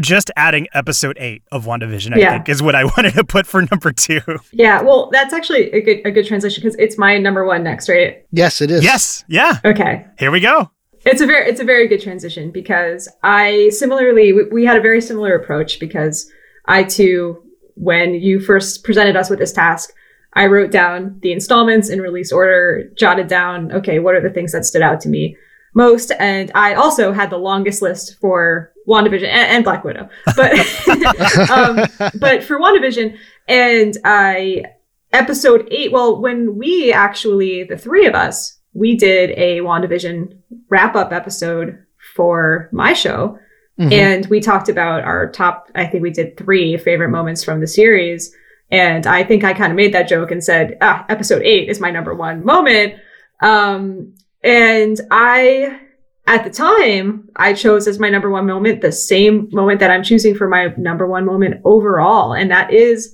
just 0.00 0.30
adding 0.36 0.68
episode 0.72 1.16
eight 1.20 1.42
of 1.52 1.66
WandaVision, 1.66 2.14
I 2.14 2.18
yeah. 2.18 2.32
think, 2.32 2.48
is 2.48 2.62
what 2.62 2.74
I 2.74 2.84
wanted 2.96 3.14
to 3.14 3.24
put 3.24 3.46
for 3.46 3.62
number 3.70 3.92
two. 3.92 4.20
Yeah, 4.52 4.82
well, 4.82 5.10
that's 5.12 5.32
actually 5.32 5.70
a 5.72 5.80
good 5.80 6.06
a 6.06 6.10
good 6.10 6.26
transition 6.26 6.62
because 6.62 6.76
it's 6.78 6.98
my 6.98 7.18
number 7.18 7.44
one 7.44 7.62
next, 7.62 7.88
right? 7.88 8.24
Yes, 8.32 8.60
it 8.60 8.70
is. 8.70 8.82
Yes, 8.82 9.24
yeah. 9.28 9.58
Okay. 9.64 10.06
Here 10.18 10.30
we 10.30 10.40
go. 10.40 10.70
It's 11.04 11.20
a 11.20 11.26
very 11.26 11.48
it's 11.48 11.60
a 11.60 11.64
very 11.64 11.88
good 11.88 12.00
transition 12.00 12.50
because 12.50 13.08
I 13.22 13.70
similarly 13.70 14.32
we, 14.32 14.44
we 14.44 14.64
had 14.64 14.76
a 14.76 14.80
very 14.80 15.00
similar 15.00 15.34
approach 15.34 15.80
because 15.80 16.30
I 16.66 16.84
too, 16.84 17.42
when 17.74 18.14
you 18.14 18.40
first 18.40 18.84
presented 18.84 19.16
us 19.16 19.30
with 19.30 19.38
this 19.38 19.52
task, 19.52 19.92
I 20.34 20.46
wrote 20.46 20.70
down 20.70 21.18
the 21.20 21.32
installments 21.32 21.90
in 21.90 22.00
release 22.00 22.32
order, 22.32 22.90
jotted 22.96 23.28
down, 23.28 23.72
okay, 23.72 23.98
what 23.98 24.14
are 24.14 24.20
the 24.20 24.30
things 24.30 24.52
that 24.52 24.64
stood 24.64 24.82
out 24.82 25.00
to 25.00 25.08
me 25.08 25.36
most, 25.74 26.12
and 26.18 26.50
I 26.54 26.74
also 26.74 27.12
had 27.12 27.30
the 27.30 27.38
longest 27.38 27.80
list 27.82 28.18
for 28.20 28.72
WandaVision 28.86 29.28
and, 29.28 29.48
and 29.48 29.64
Black 29.64 29.84
Widow. 29.84 30.08
But 30.36 30.52
um, 31.50 32.10
but 32.18 32.42
for 32.42 32.58
WandaVision 32.58 33.16
and 33.48 33.96
I 34.04 34.64
episode 35.12 35.68
eight, 35.70 35.92
well, 35.92 36.20
when 36.20 36.56
we 36.56 36.92
actually 36.92 37.64
the 37.64 37.78
three 37.78 38.06
of 38.06 38.14
us, 38.14 38.58
we 38.74 38.96
did 38.96 39.30
a 39.30 39.60
WandaVision 39.60 40.36
wrap 40.68 40.94
up 40.94 41.12
episode 41.12 41.78
for 42.14 42.68
my 42.72 42.92
show. 42.92 43.38
Mm-hmm. 43.82 43.92
And 43.92 44.26
we 44.26 44.40
talked 44.40 44.68
about 44.68 45.02
our 45.02 45.30
top, 45.30 45.70
I 45.74 45.86
think 45.86 46.02
we 46.02 46.10
did 46.10 46.36
three 46.36 46.76
favorite 46.76 47.10
moments 47.10 47.42
from 47.42 47.60
the 47.60 47.66
series. 47.66 48.34
And 48.70 49.06
I 49.06 49.24
think 49.24 49.44
I 49.44 49.52
kind 49.52 49.72
of 49.72 49.76
made 49.76 49.92
that 49.94 50.08
joke 50.08 50.30
and 50.30 50.42
said, 50.42 50.78
ah, 50.80 51.04
episode 51.08 51.42
eight 51.42 51.68
is 51.68 51.80
my 51.80 51.90
number 51.90 52.14
one 52.14 52.44
moment. 52.44 52.94
Um, 53.42 54.14
and 54.42 55.00
I 55.10 55.80
at 56.26 56.44
the 56.44 56.50
time, 56.50 57.28
I 57.34 57.52
chose 57.52 57.88
as 57.88 57.98
my 57.98 58.08
number 58.08 58.30
one 58.30 58.46
moment 58.46 58.80
the 58.80 58.92
same 58.92 59.48
moment 59.50 59.80
that 59.80 59.90
I'm 59.90 60.04
choosing 60.04 60.36
for 60.36 60.48
my 60.48 60.72
number 60.76 61.06
one 61.06 61.24
moment 61.24 61.60
overall. 61.64 62.32
And 62.32 62.50
that 62.50 62.72
is 62.72 63.12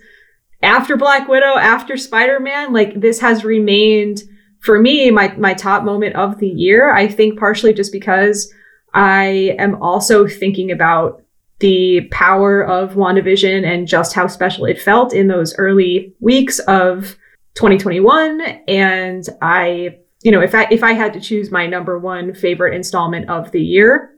after 0.63 0.97
Black 0.97 1.27
Widow, 1.27 1.57
after 1.57 1.97
Spider 1.97 2.39
Man. 2.39 2.75
Like, 2.75 3.01
this 3.01 3.19
has 3.21 3.45
remained 3.45 4.23
for 4.61 4.79
me 4.79 5.11
my, 5.11 5.35
my 5.37 5.55
top 5.55 5.85
moment 5.85 6.17
of 6.17 6.39
the 6.39 6.49
year. 6.49 6.93
I 6.93 7.09
think 7.09 7.39
partially 7.39 7.73
just 7.73 7.93
because 7.93 8.53
I 8.95 9.55
am 9.59 9.81
also 9.83 10.27
thinking 10.27 10.71
about 10.71 11.23
the 11.61 12.03
power 12.13 12.65
of 12.65 12.95
WandaVision 12.95 13.65
and 13.65 13.89
just 13.89 14.15
how 14.15 14.27
special 14.29 14.65
it 14.65 14.81
felt 14.81 15.13
in 15.13 15.27
those 15.27 15.57
early 15.57 16.15
weeks 16.21 16.59
of 16.61 17.17
2021. 17.55 18.41
And 18.69 19.29
I 19.43 19.99
you 20.23 20.33
know, 20.33 20.41
if 20.41 20.55
I 20.55 20.67
if 20.71 20.83
I 20.83 20.93
had 20.93 21.13
to 21.15 21.21
choose 21.21 21.51
my 21.51 21.67
number 21.67 21.99
one 21.99 22.35
favorite 22.35 22.75
installment 22.75 23.29
of 23.31 23.53
the 23.53 23.63
year, 23.63 24.17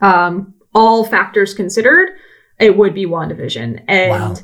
um, 0.00 0.54
all 0.74 1.04
factors 1.04 1.54
considered, 1.54 2.10
it 2.58 2.76
would 2.76 2.94
be 2.94 3.06
WandaVision. 3.06 3.82
And 3.88 4.10
wow. 4.10 4.34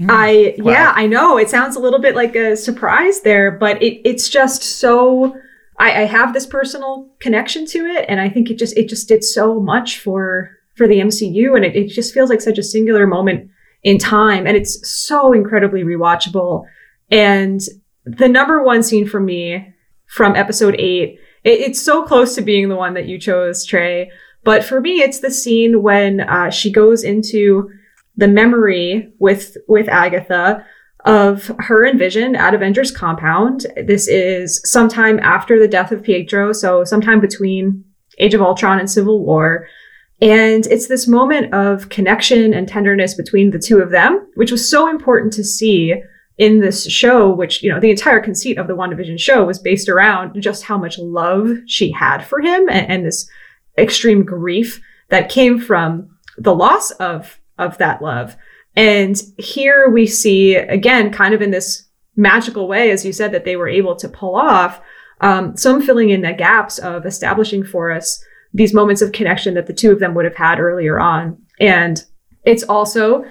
Mm. 0.00 0.06
I 0.08 0.54
wow. 0.58 0.72
yeah, 0.72 0.92
I 0.94 1.06
know 1.06 1.38
it 1.38 1.50
sounds 1.50 1.76
a 1.76 1.80
little 1.80 1.98
bit 1.98 2.14
like 2.14 2.34
a 2.34 2.56
surprise 2.56 3.20
there, 3.20 3.50
but 3.50 3.82
it 3.82 4.00
it's 4.08 4.28
just 4.28 4.62
so 4.62 5.36
I, 5.78 6.02
I 6.02 6.04
have 6.06 6.32
this 6.32 6.46
personal 6.46 7.08
connection 7.20 7.66
to 7.66 7.86
it, 7.86 8.06
and 8.08 8.20
I 8.20 8.28
think 8.28 8.50
it 8.50 8.58
just 8.58 8.76
it 8.76 8.88
just 8.88 9.08
did 9.08 9.24
so 9.24 9.60
much 9.60 9.98
for 9.98 10.50
for 10.74 10.86
the 10.86 11.00
MCU, 11.00 11.56
and 11.56 11.64
it, 11.64 11.76
it 11.76 11.88
just 11.88 12.14
feels 12.14 12.30
like 12.30 12.40
such 12.40 12.58
a 12.58 12.62
singular 12.62 13.06
moment 13.06 13.50
in 13.82 13.98
time, 13.98 14.46
and 14.46 14.56
it's 14.56 14.88
so 14.88 15.32
incredibly 15.32 15.82
rewatchable. 15.82 16.64
And 17.10 17.60
the 18.04 18.28
number 18.28 18.62
one 18.62 18.82
scene 18.82 19.06
for 19.06 19.20
me 19.20 19.74
from 20.08 20.34
episode 20.34 20.74
eight. 20.78 21.20
It, 21.44 21.60
it's 21.60 21.80
so 21.80 22.02
close 22.02 22.34
to 22.34 22.42
being 22.42 22.68
the 22.68 22.76
one 22.76 22.94
that 22.94 23.06
you 23.06 23.18
chose, 23.18 23.64
Trey. 23.64 24.10
But 24.44 24.64
for 24.64 24.80
me, 24.80 25.00
it's 25.00 25.20
the 25.20 25.30
scene 25.30 25.82
when 25.82 26.20
uh, 26.20 26.50
she 26.50 26.72
goes 26.72 27.04
into 27.04 27.70
the 28.16 28.28
memory 28.28 29.12
with 29.18 29.56
with 29.68 29.88
Agatha 29.88 30.64
of 31.04 31.50
her 31.58 31.84
and 31.84 31.98
Vision 31.98 32.34
at 32.34 32.54
Avengers 32.54 32.90
Compound. 32.90 33.66
This 33.76 34.08
is 34.08 34.60
sometime 34.64 35.18
after 35.20 35.58
the 35.58 35.68
death 35.68 35.92
of 35.92 36.02
Pietro, 36.02 36.52
so 36.52 36.84
sometime 36.84 37.20
between 37.20 37.84
Age 38.18 38.34
of 38.34 38.42
Ultron 38.42 38.78
and 38.78 38.90
Civil 38.90 39.24
War. 39.24 39.68
And 40.20 40.66
it's 40.66 40.88
this 40.88 41.06
moment 41.06 41.54
of 41.54 41.88
connection 41.88 42.52
and 42.52 42.66
tenderness 42.66 43.14
between 43.14 43.50
the 43.50 43.58
two 43.58 43.78
of 43.78 43.90
them, 43.90 44.26
which 44.34 44.50
was 44.50 44.68
so 44.68 44.88
important 44.88 45.32
to 45.34 45.44
see 45.44 45.94
in 46.38 46.60
this 46.60 46.88
show, 46.88 47.32
which, 47.32 47.62
you 47.62 47.70
know, 47.70 47.80
the 47.80 47.90
entire 47.90 48.20
conceit 48.20 48.58
of 48.58 48.66
the 48.66 48.76
WandaVision 48.76 49.18
show 49.18 49.44
was 49.44 49.58
based 49.58 49.88
around 49.88 50.40
just 50.40 50.64
how 50.64 50.78
much 50.78 50.98
love 50.98 51.58
she 51.66 51.90
had 51.90 52.24
for 52.24 52.40
him 52.40 52.68
and, 52.68 52.88
and 52.90 53.04
this 53.04 53.28
extreme 53.76 54.24
grief 54.24 54.80
that 55.08 55.28
came 55.28 55.58
from 55.58 56.16
the 56.36 56.54
loss 56.54 56.90
of, 56.92 57.40
of 57.58 57.78
that 57.78 58.02
love. 58.02 58.36
And 58.78 59.20
here 59.38 59.88
we 59.88 60.06
see, 60.06 60.54
again, 60.54 61.10
kind 61.10 61.34
of 61.34 61.42
in 61.42 61.50
this 61.50 61.88
magical 62.14 62.68
way, 62.68 62.92
as 62.92 63.04
you 63.04 63.12
said, 63.12 63.32
that 63.32 63.44
they 63.44 63.56
were 63.56 63.66
able 63.68 63.96
to 63.96 64.08
pull 64.08 64.36
off 64.36 64.80
um, 65.20 65.56
some 65.56 65.82
filling 65.82 66.10
in 66.10 66.20
the 66.20 66.32
gaps 66.32 66.78
of 66.78 67.04
establishing 67.04 67.64
for 67.64 67.90
us 67.90 68.24
these 68.54 68.72
moments 68.72 69.02
of 69.02 69.10
connection 69.10 69.54
that 69.54 69.66
the 69.66 69.72
two 69.72 69.90
of 69.90 69.98
them 69.98 70.14
would 70.14 70.24
have 70.24 70.36
had 70.36 70.60
earlier 70.60 71.00
on. 71.00 71.36
And 71.58 72.04
it's 72.44 72.62
also 72.62 73.24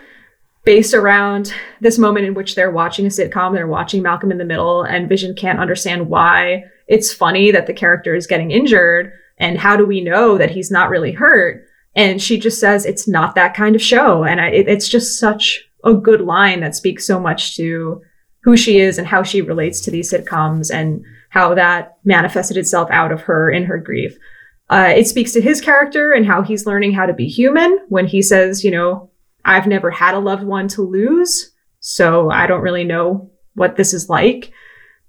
based 0.66 0.94
around 0.94 1.54
this 1.80 1.98
moment 1.98 2.26
in 2.26 2.34
which 2.34 2.56
they're 2.56 2.70
watching 2.70 3.06
a 3.06 3.10
sitcom, 3.10 3.54
they're 3.54 3.68
watching 3.68 4.04
Malcolm 4.04 4.34
in 4.34 4.40
the 4.40 4.44
Middle, 4.44 4.84
and 4.84 5.08
Vision 5.08 5.34
can't 5.34 5.62
understand 5.62 6.10
why 6.10 6.66
it's 6.88 7.14
funny 7.14 7.52
that 7.52 7.68
the 7.68 7.74
character 7.74 8.14
is 8.14 8.28
getting 8.28 8.52
injured. 8.52 9.14
And 9.38 9.58
how 9.58 9.78
do 9.78 9.86
we 9.86 10.02
know 10.02 10.38
that 10.38 10.52
he's 10.52 10.72
not 10.72 10.90
really 10.90 11.14
hurt? 11.14 11.67
And 11.98 12.22
she 12.22 12.40
just 12.40 12.60
says, 12.60 12.86
it's 12.86 13.08
not 13.08 13.36
that 13.36 13.56
kind 13.56 13.76
of 13.76 13.82
show. 13.82 14.24
And 14.24 14.40
I, 14.40 14.50
it, 14.50 14.70
it's 14.70 14.88
just 14.88 15.20
such 15.20 15.68
a 15.84 15.94
good 15.94 16.22
line 16.22 16.62
that 16.62 16.76
speaks 16.76 17.06
so 17.06 17.20
much 17.20 17.58
to 17.58 18.02
who 18.44 18.56
she 18.56 18.80
is 18.80 18.98
and 18.98 19.08
how 19.08 19.24
she 19.24 19.42
relates 19.42 19.82
to 19.82 19.92
these 19.92 20.14
sitcoms 20.14 20.74
and 20.74 21.04
how 21.30 21.56
that 21.56 21.98
manifested 22.06 22.56
itself 22.56 22.90
out 22.92 23.12
of 23.12 23.22
her 23.22 23.50
in 23.50 23.66
her 23.66 23.80
grief. 23.80 24.16
Uh, 24.70 24.94
it 24.96 25.08
speaks 25.08 25.34
to 25.34 25.42
his 25.42 25.60
character 25.60 26.12
and 26.12 26.26
how 26.26 26.44
he's 26.44 26.68
learning 26.68 26.94
how 26.94 27.06
to 27.06 27.14
be 27.14 27.28
human 27.28 27.80
when 27.90 28.06
he 28.06 28.22
says, 28.22 28.64
you 28.64 28.72
know, 28.72 29.10
I've 29.44 29.68
never 29.68 29.90
had 29.90 30.14
a 30.14 30.20
loved 30.20 30.44
one 30.44 30.68
to 30.70 30.82
lose, 30.84 31.52
so 31.80 32.30
I 32.30 32.48
don't 32.48 32.62
really 32.62 32.84
know 32.84 33.32
what 33.56 33.76
this 33.76 33.94
is 33.94 34.08
like. 34.08 34.52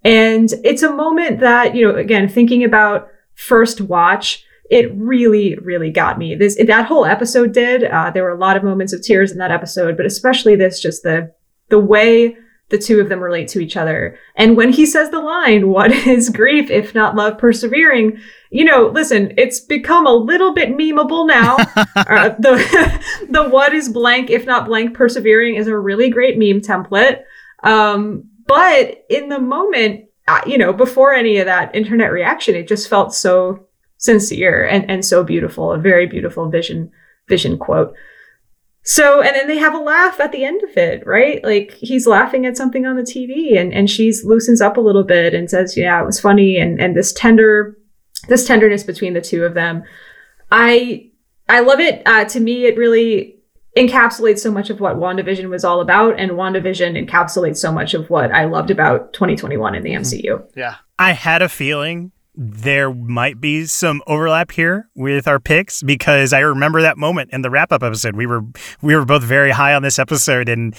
And 0.05 0.49
it's 0.65 0.83
a 0.83 0.93
moment 0.93 1.41
that, 1.41 1.75
you 1.75 1.87
know, 1.87 1.97
again, 1.97 2.29
thinking 2.29 2.65
about 2.65 3.09
first 3.35 3.81
watch, 3.81 4.45
it 4.71 4.95
really, 4.95 5.57
really 5.57 5.91
got 5.91 6.19
me. 6.19 6.35
This 6.35 6.57
that 6.67 6.87
whole 6.87 7.07
episode 7.07 7.53
did. 7.53 7.85
Uh, 7.85 8.11
there 8.11 8.25
were 8.25 8.35
a 8.35 8.39
lot 8.39 8.57
of 8.57 8.65
moments 8.65 8.93
of 8.93 9.03
tears 9.03 9.33
in 9.33 9.39
that 9.39 9.51
episode, 9.51 9.97
but 9.97 10.07
especially 10.07 10.57
this, 10.57 10.81
just 10.81 11.03
the 11.03 11.33
the 11.69 11.79
way 11.79 12.37
the 12.71 12.79
two 12.79 13.01
of 13.01 13.09
them 13.09 13.21
relate 13.21 13.49
to 13.49 13.61
each 13.61 13.79
other. 13.79 14.19
And 14.37 14.55
when 14.55 14.71
he 14.71 14.85
says 14.85 15.11
the 15.11 15.21
line, 15.21 15.69
"What 15.69 15.91
is 16.07 16.29
grief 16.29 16.71
if 16.71 16.95
not 16.95 17.17
love 17.17 17.39
persevering?" 17.39 18.19
You 18.51 18.65
know, 18.65 18.89
listen, 18.89 19.33
it's 19.37 19.61
become 19.61 20.07
a 20.07 20.15
little 20.15 20.53
bit 20.53 20.71
memeable 20.71 21.27
now. 21.27 21.57
uh, 21.97 22.31
the 22.39 23.03
the 23.31 23.49
"What 23.49 23.73
is 23.75 23.89
blank 23.89 24.29
if 24.29 24.45
not 24.45 24.67
blank 24.67 24.95
persevering" 24.95 25.55
is 25.55 25.67
a 25.67 25.79
really 25.79 26.11
great 26.11 26.39
meme 26.39 26.61
template. 26.61 27.23
Um, 27.63 28.25
but 28.47 29.05
in 29.09 29.29
the 29.29 29.41
moment, 29.41 30.05
uh, 30.27 30.43
you 30.47 30.59
know, 30.59 30.73
before 30.73 31.15
any 31.15 31.39
of 31.39 31.47
that 31.47 31.75
internet 31.75 32.13
reaction, 32.13 32.55
it 32.55 32.69
just 32.69 32.89
felt 32.89 33.15
so 33.15 33.68
sincere 33.99 34.65
and, 34.65 34.89
and 34.91 35.05
so 35.05 35.23
beautiful, 35.23 35.73
a 35.73 35.79
very 35.79 36.07
beautiful 36.07 36.49
vision 36.49 36.91
vision 37.29 37.59
quote. 37.59 37.95
So, 38.83 39.21
and 39.21 39.37
then 39.37 39.49
they 39.49 39.59
have 39.59 39.75
a 39.75 39.79
laugh 39.79 40.19
at 40.19 40.33
the 40.33 40.45
end 40.45 40.63
of 40.63 40.75
it, 40.79 41.07
right? 41.07 41.45
Like 41.45 41.73
he's 41.73 42.07
laughing 42.07 42.47
at 42.47 42.57
something 42.57 42.87
on 42.87 42.97
the 42.97 43.03
TV 43.03 43.61
and, 43.61 43.71
and 43.75 43.91
she's 43.91 44.25
loosens 44.25 44.63
up 44.63 44.79
a 44.79 44.81
little 44.81 45.05
bit 45.05 45.35
and 45.35 45.51
says, 45.51 45.77
yeah, 45.77 46.01
it 46.01 46.07
was 46.07 46.19
funny. 46.19 46.57
And, 46.57 46.81
and 46.81 46.97
this 46.97 47.13
tender, 47.13 47.77
this 48.29 48.47
tenderness 48.47 48.85
between 48.85 49.13
the 49.13 49.21
two 49.21 49.45
of 49.45 49.53
them. 49.53 49.83
I, 50.51 51.11
I 51.51 51.61
love 51.61 51.81
it. 51.81 52.01
Uh, 52.07 52.25
to 52.27 52.41
me, 52.41 52.65
it 52.65 52.79
really 52.79 53.37
encapsulates 53.77 54.39
so 54.39 54.51
much 54.51 54.71
of 54.71 54.81
what 54.81 54.97
WandaVision 54.97 55.51
was 55.51 55.65
all 55.65 55.83
about. 55.83 56.19
And 56.19 56.31
WandaVision 56.31 57.07
encapsulates 57.07 57.59
so 57.59 57.71
much 57.71 57.93
of 57.93 58.09
what 58.09 58.33
I 58.33 58.47
loved 58.47 58.71
about 58.71 59.13
2021 59.13 59.75
in 59.75 59.83
the 59.83 59.91
MCU. 59.91 60.49
Yeah. 60.57 60.77
I 60.99 61.13
had 61.13 61.43
a 61.43 61.49
feeling 61.51 62.13
there 62.41 62.95
might 62.95 63.41
be 63.41 63.67
some 63.67 64.01
overlap 64.07 64.53
here 64.53 64.89
with 64.95 65.27
our 65.27 65.41
picks 65.41 65.83
because 65.83 66.33
I 66.33 66.39
remember 66.39 66.81
that 66.83 66.97
moment 66.97 67.31
in 67.33 67.43
the 67.43 67.51
wrap 67.51 67.73
up 67.73 67.83
episode. 67.83 68.15
We 68.15 68.27
were 68.27 68.43
we 68.81 68.95
were 68.95 69.05
both 69.05 69.25
very 69.25 69.51
high 69.51 69.75
on 69.75 69.83
this 69.83 69.99
episode 69.99 70.49
and 70.49 70.77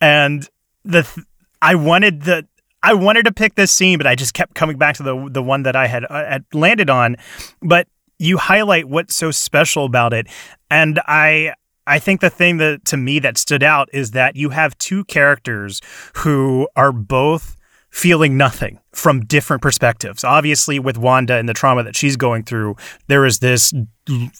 and 0.00 0.48
the 0.86 1.02
th- 1.02 1.26
I 1.60 1.74
wanted 1.74 2.22
the 2.22 2.46
I 2.82 2.94
wanted 2.94 3.26
to 3.26 3.32
pick 3.32 3.56
this 3.56 3.70
scene, 3.70 3.98
but 3.98 4.06
I 4.06 4.14
just 4.14 4.32
kept 4.32 4.54
coming 4.54 4.78
back 4.78 4.96
to 4.96 5.02
the 5.02 5.28
the 5.30 5.42
one 5.42 5.64
that 5.64 5.76
I 5.76 5.86
had, 5.86 6.04
uh, 6.04 6.24
had 6.24 6.46
landed 6.54 6.88
on. 6.88 7.16
But 7.60 7.88
you 8.18 8.38
highlight 8.38 8.88
what's 8.88 9.14
so 9.14 9.30
special 9.30 9.84
about 9.84 10.14
it, 10.14 10.28
and 10.70 10.98
I 11.06 11.52
I 11.86 11.98
think 11.98 12.22
the 12.22 12.30
thing 12.30 12.56
that 12.56 12.86
to 12.86 12.96
me 12.96 13.18
that 13.18 13.36
stood 13.36 13.62
out 13.62 13.90
is 13.92 14.12
that 14.12 14.34
you 14.34 14.48
have 14.48 14.78
two 14.78 15.04
characters 15.04 15.82
who 16.16 16.68
are 16.74 16.90
both 16.90 17.56
feeling 17.92 18.38
nothing 18.38 18.80
from 18.90 19.24
different 19.26 19.62
perspectives. 19.62 20.24
Obviously, 20.24 20.78
with 20.78 20.96
Wanda 20.98 21.36
and 21.36 21.48
the 21.48 21.54
trauma 21.54 21.84
that 21.84 21.94
she's 21.94 22.16
going 22.16 22.42
through, 22.42 22.74
there 23.06 23.24
is 23.24 23.38
this 23.38 23.72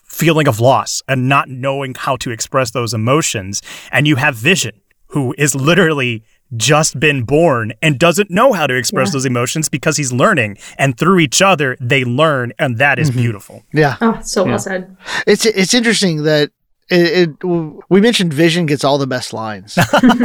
feeling 0.05 0.49
of 0.49 0.59
loss 0.59 1.03
and 1.07 1.29
not 1.29 1.49
knowing 1.49 1.95
how 1.95 2.17
to 2.17 2.31
express 2.31 2.71
those 2.71 2.95
emotions. 2.95 3.63
And 3.93 4.09
you 4.09 4.17
have 4.17 4.35
Vision, 4.35 4.81
who 5.09 5.35
is 5.37 5.55
literally 5.55 6.25
just 6.57 6.99
been 6.99 7.25
born 7.25 7.73
and 7.83 7.99
doesn't 7.99 8.31
know 8.31 8.53
how 8.53 8.67
to 8.67 8.75
express 8.75 9.09
yeah. 9.09 9.13
those 9.13 9.27
emotions 9.27 9.69
because 9.69 9.97
he's 9.97 10.13
learning 10.13 10.57
and 10.79 10.99
through 10.99 11.19
each 11.19 11.41
other 11.41 11.79
they 11.81 12.05
learn 12.05 12.53
and 12.59 12.77
that 12.77 12.99
is 12.99 13.09
mm-hmm. 13.09 13.21
beautiful 13.21 13.63
yeah 13.73 13.97
oh 14.03 14.21
so 14.23 14.45
yeah. 14.45 14.51
well 14.51 14.59
said 14.59 14.95
it's 15.27 15.47
it's 15.47 15.73
interesting 15.73 16.25
that 16.25 16.51
it, 16.91 17.31
it, 17.41 17.45
we 17.89 18.03
mentioned 18.03 18.35
Vision 18.35 18.67
gets 18.67 18.85
all 18.85 18.99
the 18.99 19.07
best 19.07 19.33
lines, 19.33 19.79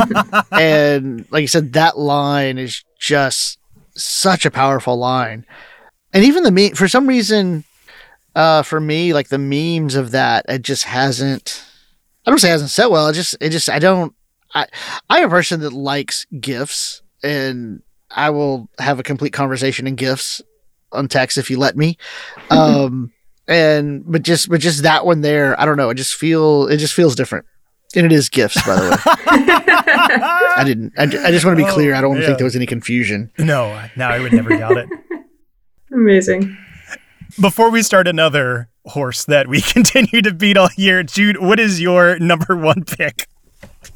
and 0.52 1.26
like 1.32 1.42
you 1.42 1.48
said, 1.48 1.74
that 1.74 1.98
line 1.98 2.58
is 2.58 2.84
just 2.98 3.60
such 3.96 4.46
a 4.46 4.52
powerful 4.52 4.98
line. 4.98 5.46
And 6.14 6.24
even 6.24 6.44
the 6.44 6.52
me 6.52 6.72
for 6.72 6.88
some 6.88 7.08
reason, 7.08 7.64
uh, 8.36 8.62
for 8.62 8.80
me, 8.80 9.14
like 9.14 9.30
the 9.30 9.38
memes 9.38 9.96
of 9.96 10.12
that, 10.12 10.46
it 10.48 10.62
just 10.62 10.84
hasn't. 10.84 11.64
I 12.26 12.30
don't 12.30 12.40
say 12.40 12.50
it 12.50 12.52
hasn't 12.52 12.72
set 12.72 12.92
well. 12.92 13.08
It 13.08 13.14
just, 13.14 13.36
it 13.40 13.50
just, 13.50 13.70
I 13.70 13.80
don't. 13.80 14.14
I, 14.54 14.68
I'm 15.10 15.26
a 15.26 15.30
person 15.30 15.62
that 15.62 15.74
likes 15.74 16.26
gifs, 16.40 17.02
and 17.24 17.82
I 18.12 18.30
will 18.30 18.70
have 18.80 19.00
a 19.00 19.04
complete 19.04 19.34
conversation 19.34 19.88
in 19.88 19.96
gifs 19.96 20.42
on 20.92 21.08
text 21.08 21.38
if 21.38 21.50
you 21.50 21.58
let 21.58 21.76
me. 21.76 21.98
Um, 22.50 23.12
and 23.48 24.04
but 24.06 24.24
just 24.24 24.50
but 24.50 24.62
just 24.62 24.84
that 24.84 25.06
one 25.06 25.22
there, 25.22 25.60
I 25.60 25.66
don't 25.66 25.78
know. 25.78 25.90
It 25.90 25.96
just 25.96 26.16
feel 26.16 26.68
it 26.68 26.78
just 26.78 26.94
feels 26.94 27.16
different. 27.16 27.46
And 27.98 28.06
it 28.06 28.12
is 28.12 28.30
gifts, 28.30 28.64
by 28.66 28.76
the 28.76 28.90
way. 28.92 28.98
I 29.06 30.64
didn't. 30.64 30.94
I, 30.98 31.04
I, 31.04 31.32
just 31.32 31.46
want 31.46 31.58
to 31.58 31.66
be 31.66 31.70
clear. 31.70 31.96
I 31.96 32.02
don't 32.02 32.18
yeah. 32.18 32.26
think 32.26 32.36
oh, 32.36 32.38
there 32.38 32.46
was 32.46 32.56
any 32.56 32.68
confusion. 32.68 33.32
No, 33.40 33.84
no, 33.96 34.06
I 34.06 34.20
would 34.20 34.34
never 34.34 34.56
doubt 34.56 34.78
it. 34.78 34.90
Amazing. 35.92 36.56
Before 37.42 37.72
we 37.72 37.82
start 37.82 38.08
another 38.08 38.70
horse 38.86 39.26
that 39.26 39.48
we 39.48 39.62
continue 39.74 40.22
to 40.22 40.34
beat 40.34 40.58
all 40.58 40.70
year, 40.78 41.02
Jude, 41.02 41.42
what 41.42 41.60
is 41.60 41.82
your 41.82 42.20
number 42.20 42.56
one 42.56 42.84
pick? 42.84 43.28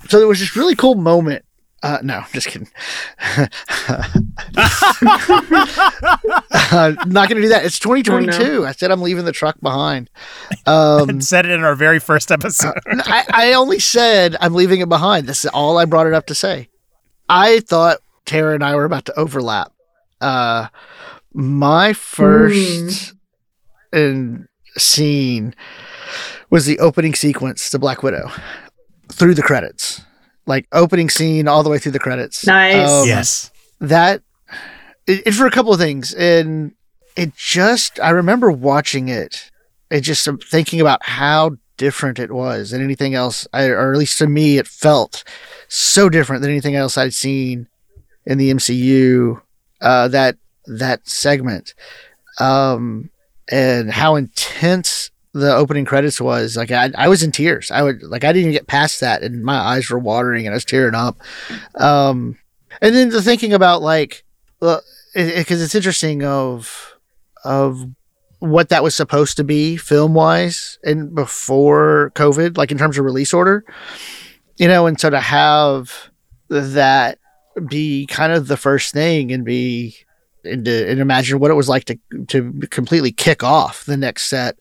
So 0.10 0.18
there 0.18 0.28
was 0.28 0.40
this 0.40 0.56
really 0.56 0.76
cool 0.76 0.96
moment 0.96 1.46
uh, 1.84 1.98
no, 2.04 2.18
I'm 2.18 2.32
just 2.32 2.48
kidding. 2.48 2.70
uh, 6.72 6.94
not 7.08 7.28
going 7.28 7.38
to 7.38 7.42
do 7.42 7.50
that. 7.50 7.66
It's 7.66 7.80
2022. 7.80 8.44
Oh, 8.44 8.62
no. 8.62 8.66
I 8.66 8.72
said 8.72 8.92
I'm 8.92 9.02
leaving 9.02 9.26
the 9.26 9.32
truck 9.32 9.60
behind. 9.62 10.10
Um, 10.68 11.22
said 11.22 11.46
it 11.48 11.52
in 11.52 11.64
our 11.64 11.74
very 11.74 12.00
first 12.00 12.32
episode. 12.32 12.78
uh, 12.86 13.02
I, 13.06 13.26
I, 13.30 13.54
only 13.54 13.80
said 13.80 14.36
I'm 14.40 14.54
leaving 14.54 14.82
it 14.82 14.90
behind. 14.90 15.26
This 15.28 15.44
is 15.44 15.52
all 15.52 15.80
I 15.80 15.86
brought 15.86 16.06
it 16.06 16.14
up 16.14 16.28
to 16.28 16.36
say. 16.36 16.70
I 17.28 17.62
thought 17.62 17.98
Tara 18.26 18.54
and 18.54 18.64
I 18.64 18.76
were 18.76 18.86
about 18.86 19.06
to 19.06 19.20
overlap. 19.20 19.74
Uh, 20.20 20.68
my 21.34 21.94
first 21.94 23.16
mm. 23.92 24.48
scene 24.78 25.56
was 26.52 26.68
the 26.68 26.78
opening 26.78 27.16
sequence 27.16 27.72
to 27.72 27.80
Black 27.80 28.04
Widow 28.04 28.30
through 29.12 29.34
the 29.34 29.42
credits 29.42 30.02
like 30.52 30.68
opening 30.74 31.10
scene 31.10 31.48
all 31.48 31.64
the 31.64 31.70
way 31.70 31.80
through 31.80 31.94
the 31.94 32.00
credits. 32.00 32.46
Nice. 32.46 32.90
Um, 32.90 33.08
yes. 33.08 33.52
That 33.80 34.22
it, 35.08 35.28
it, 35.28 35.32
for 35.32 35.48
a 35.48 35.52
couple 35.52 35.74
of 35.74 35.80
things, 35.80 36.14
and 36.14 36.74
it 37.16 37.36
just 37.36 38.00
I 38.02 38.10
remember 38.10 38.52
watching 38.52 39.08
it. 39.08 39.50
It 39.90 40.02
just 40.02 40.28
I'm 40.28 40.38
thinking 40.38 40.82
about 40.82 41.04
how 41.06 41.58
different 41.78 42.20
it 42.20 42.32
was 42.32 42.72
than 42.72 42.84
anything 42.84 43.16
else, 43.16 43.48
I, 43.54 43.68
or 43.68 43.94
at 43.94 43.98
least 43.98 44.18
to 44.20 44.28
me, 44.28 44.58
it 44.58 44.68
felt 44.68 45.24
so 45.70 46.10
different 46.10 46.42
than 46.42 46.52
anything 46.52 46.76
else 46.76 46.98
I'd 46.98 47.14
seen 47.14 47.68
in 48.26 48.38
the 48.38 48.54
MCU. 48.54 49.42
Uh, 49.80 50.10
that 50.10 50.36
that 50.68 51.08
segment, 51.08 51.74
um, 52.40 53.10
and 53.50 53.90
how 53.90 54.16
intense 54.16 55.12
the 55.34 55.56
opening 55.56 55.86
credits 55.86 56.20
was 56.20 56.58
like 56.58 56.72
I, 56.72 56.92
I 56.96 57.08
was 57.08 57.24
in 57.24 57.32
tears. 57.32 57.72
I 57.72 57.84
would 57.84 58.04
like 58.04 58.24
i 58.24 58.28
didn't 58.28 58.42
even 58.42 58.54
get 58.54 58.68
past 58.68 59.00
that 59.00 59.24
and 59.24 59.44
my 59.44 59.56
eyes 59.56 59.90
were 59.90 60.00
watering 60.00 60.46
and 60.46 60.54
i 60.54 60.56
was 60.56 60.66
tearing 60.66 60.96
up. 60.96 61.20
Um 61.76 62.38
and 62.82 62.96
then 62.96 63.10
the 63.10 63.22
thinking 63.22 63.54
about 63.54 63.82
like, 63.82 64.24
because 64.60 64.84
it, 65.16 65.50
it, 65.50 65.52
it's 65.52 65.76
interesting 65.76 66.24
of 66.24 66.96
of 67.44 67.86
what 68.40 68.70
that 68.70 68.84
was 68.84 68.96
supposed 68.96 69.38
to 69.38 69.44
be 69.44 69.78
film 69.78 70.14
wise 70.14 70.80
and 70.84 71.14
before 71.14 72.12
COVID, 72.16 72.58
like 72.58 72.72
in 72.72 72.78
terms 72.78 72.98
of 72.98 73.06
release 73.06 73.34
order, 73.34 73.64
you 74.58 74.68
know, 74.68 74.88
and 74.88 75.00
so 75.00 75.10
to 75.10 75.20
have 75.20 76.10
that 76.50 77.20
be 77.68 78.08
kind 78.08 78.34
of 78.34 78.48
the 78.48 78.58
first 78.58 78.94
thing 78.94 79.32
and 79.32 79.46
be 79.46 79.96
and, 80.44 80.66
to, 80.66 80.90
and 80.90 81.00
imagine 81.00 81.40
what 81.40 81.52
it 81.52 81.56
was 81.56 81.70
like 81.70 81.86
to 81.86 82.00
to 82.28 82.52
completely 82.72 83.12
kick 83.12 83.44
off 83.44 83.86
the 83.86 83.98
next 83.98 84.26
set 84.26 84.58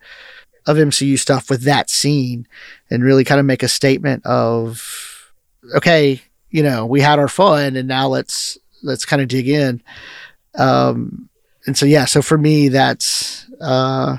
of 0.66 0.76
MCU 0.76 1.18
stuff 1.18 1.50
with 1.50 1.62
that 1.62 1.90
scene 1.90 2.46
and 2.90 3.04
really 3.04 3.24
kind 3.24 3.40
of 3.40 3.46
make 3.46 3.62
a 3.62 3.68
statement 3.68 4.24
of 4.26 5.32
okay, 5.74 6.20
you 6.50 6.62
know, 6.62 6.86
we 6.86 7.00
had 7.00 7.18
our 7.18 7.28
fun 7.28 7.76
and 7.76 7.88
now 7.88 8.08
let's 8.08 8.58
let's 8.82 9.04
kind 9.04 9.22
of 9.22 9.28
dig 9.28 9.48
in. 9.48 9.82
Um 10.56 11.28
and 11.66 11.76
so 11.76 11.86
yeah, 11.86 12.04
so 12.04 12.22
for 12.22 12.38
me 12.38 12.68
that's 12.68 13.46
uh 13.60 14.18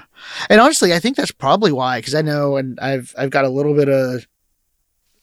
and 0.50 0.62
honestly, 0.62 0.94
I 0.94 1.00
think 1.00 1.18
that's 1.18 1.32
probably 1.32 1.72
why 1.72 2.02
cuz 2.02 2.16
I 2.16 2.22
know 2.22 2.58
and 2.58 2.80
I've 2.80 3.14
I've 3.18 3.32
got 3.32 3.46
a 3.46 3.50
little 3.50 3.74
bit 3.74 3.90
of 3.90 4.28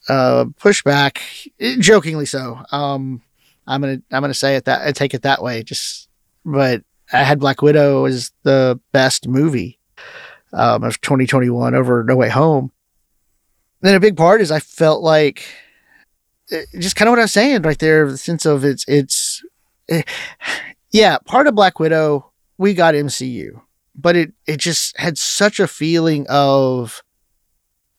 uh 0.08 0.44
pushback 0.60 1.18
jokingly 1.80 2.26
so. 2.26 2.60
Um 2.72 3.22
I'm 3.66 3.82
going 3.82 3.98
to 3.98 4.04
I'm 4.10 4.22
going 4.22 4.32
to 4.32 4.38
say 4.38 4.56
it 4.56 4.64
that 4.64 4.86
I 4.86 4.92
take 4.92 5.14
it 5.14 5.22
that 5.22 5.42
way 5.42 5.62
just 5.62 6.08
but 6.44 6.82
I 7.12 7.22
had 7.22 7.40
Black 7.40 7.62
Widow 7.62 8.04
as 8.04 8.32
the 8.42 8.80
best 8.92 9.28
movie 9.28 9.77
um, 10.52 10.84
of 10.84 11.00
2021 11.00 11.74
over 11.74 12.04
No 12.04 12.16
Way 12.16 12.28
Home. 12.28 12.72
And 13.80 13.88
then 13.88 13.94
a 13.94 14.00
big 14.00 14.16
part 14.16 14.40
is 14.40 14.50
I 14.50 14.60
felt 14.60 15.02
like 15.02 15.46
it, 16.48 16.68
eh, 16.74 16.80
just 16.80 16.96
kind 16.96 17.08
of 17.08 17.12
what 17.12 17.18
I 17.18 17.22
was 17.22 17.32
saying 17.32 17.62
right 17.62 17.78
there, 17.78 18.10
the 18.10 18.18
sense 18.18 18.44
of 18.46 18.64
it's 18.64 18.84
it's 18.88 19.42
it, 19.86 20.08
eh, 20.08 20.52
yeah, 20.90 21.18
part 21.18 21.46
of 21.46 21.54
Black 21.54 21.78
Widow 21.78 22.32
we 22.56 22.74
got 22.74 22.94
MCU, 22.94 23.60
but 23.94 24.16
it 24.16 24.32
it 24.46 24.56
just 24.56 24.98
had 24.98 25.16
such 25.16 25.60
a 25.60 25.68
feeling 25.68 26.26
of 26.28 27.02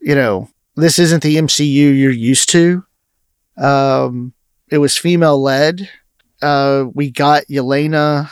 you 0.01 0.15
know 0.15 0.49
this 0.75 0.99
isn't 0.99 1.23
the 1.23 1.37
MCU 1.37 1.97
you're 1.97 2.11
used 2.11 2.49
to. 2.49 2.83
Um, 3.57 4.33
it 4.69 4.77
was 4.77 4.97
female 4.97 5.41
led. 5.41 5.89
Uh, 6.41 6.85
we 6.93 7.11
got 7.11 7.43
Yelena. 7.47 8.29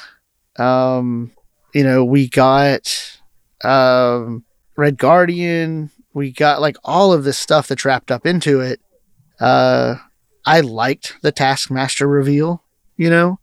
Um, 0.57 1.31
you 1.73 1.83
know, 1.83 2.03
we 2.05 2.29
got 2.29 3.16
um, 3.63 4.43
Red 4.75 4.97
Guardian. 4.97 5.91
We 6.13 6.31
got 6.31 6.61
like 6.61 6.77
all 6.83 7.13
of 7.13 7.23
this 7.23 7.37
stuff 7.37 7.67
that's 7.67 7.85
wrapped 7.85 8.11
up 8.11 8.25
into 8.25 8.59
it. 8.59 8.79
Uh, 9.39 9.95
I 10.45 10.61
liked 10.61 11.17
the 11.21 11.31
Taskmaster 11.31 12.07
reveal, 12.07 12.63
you 12.95 13.09
know, 13.09 13.39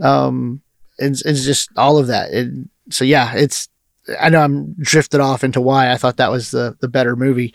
um, 0.00 0.62
it's, 0.98 1.22
it's 1.24 1.44
just 1.44 1.70
all 1.76 1.98
of 1.98 2.06
that. 2.06 2.30
And 2.30 2.68
so, 2.90 3.04
yeah, 3.04 3.34
it's, 3.34 3.68
I 4.20 4.30
know 4.30 4.40
I'm 4.40 4.74
drifted 4.74 5.20
off 5.20 5.44
into 5.44 5.60
why 5.60 5.90
I 5.90 5.96
thought 5.96 6.16
that 6.16 6.30
was 6.30 6.50
the, 6.50 6.76
the 6.80 6.88
better 6.88 7.16
movie. 7.16 7.54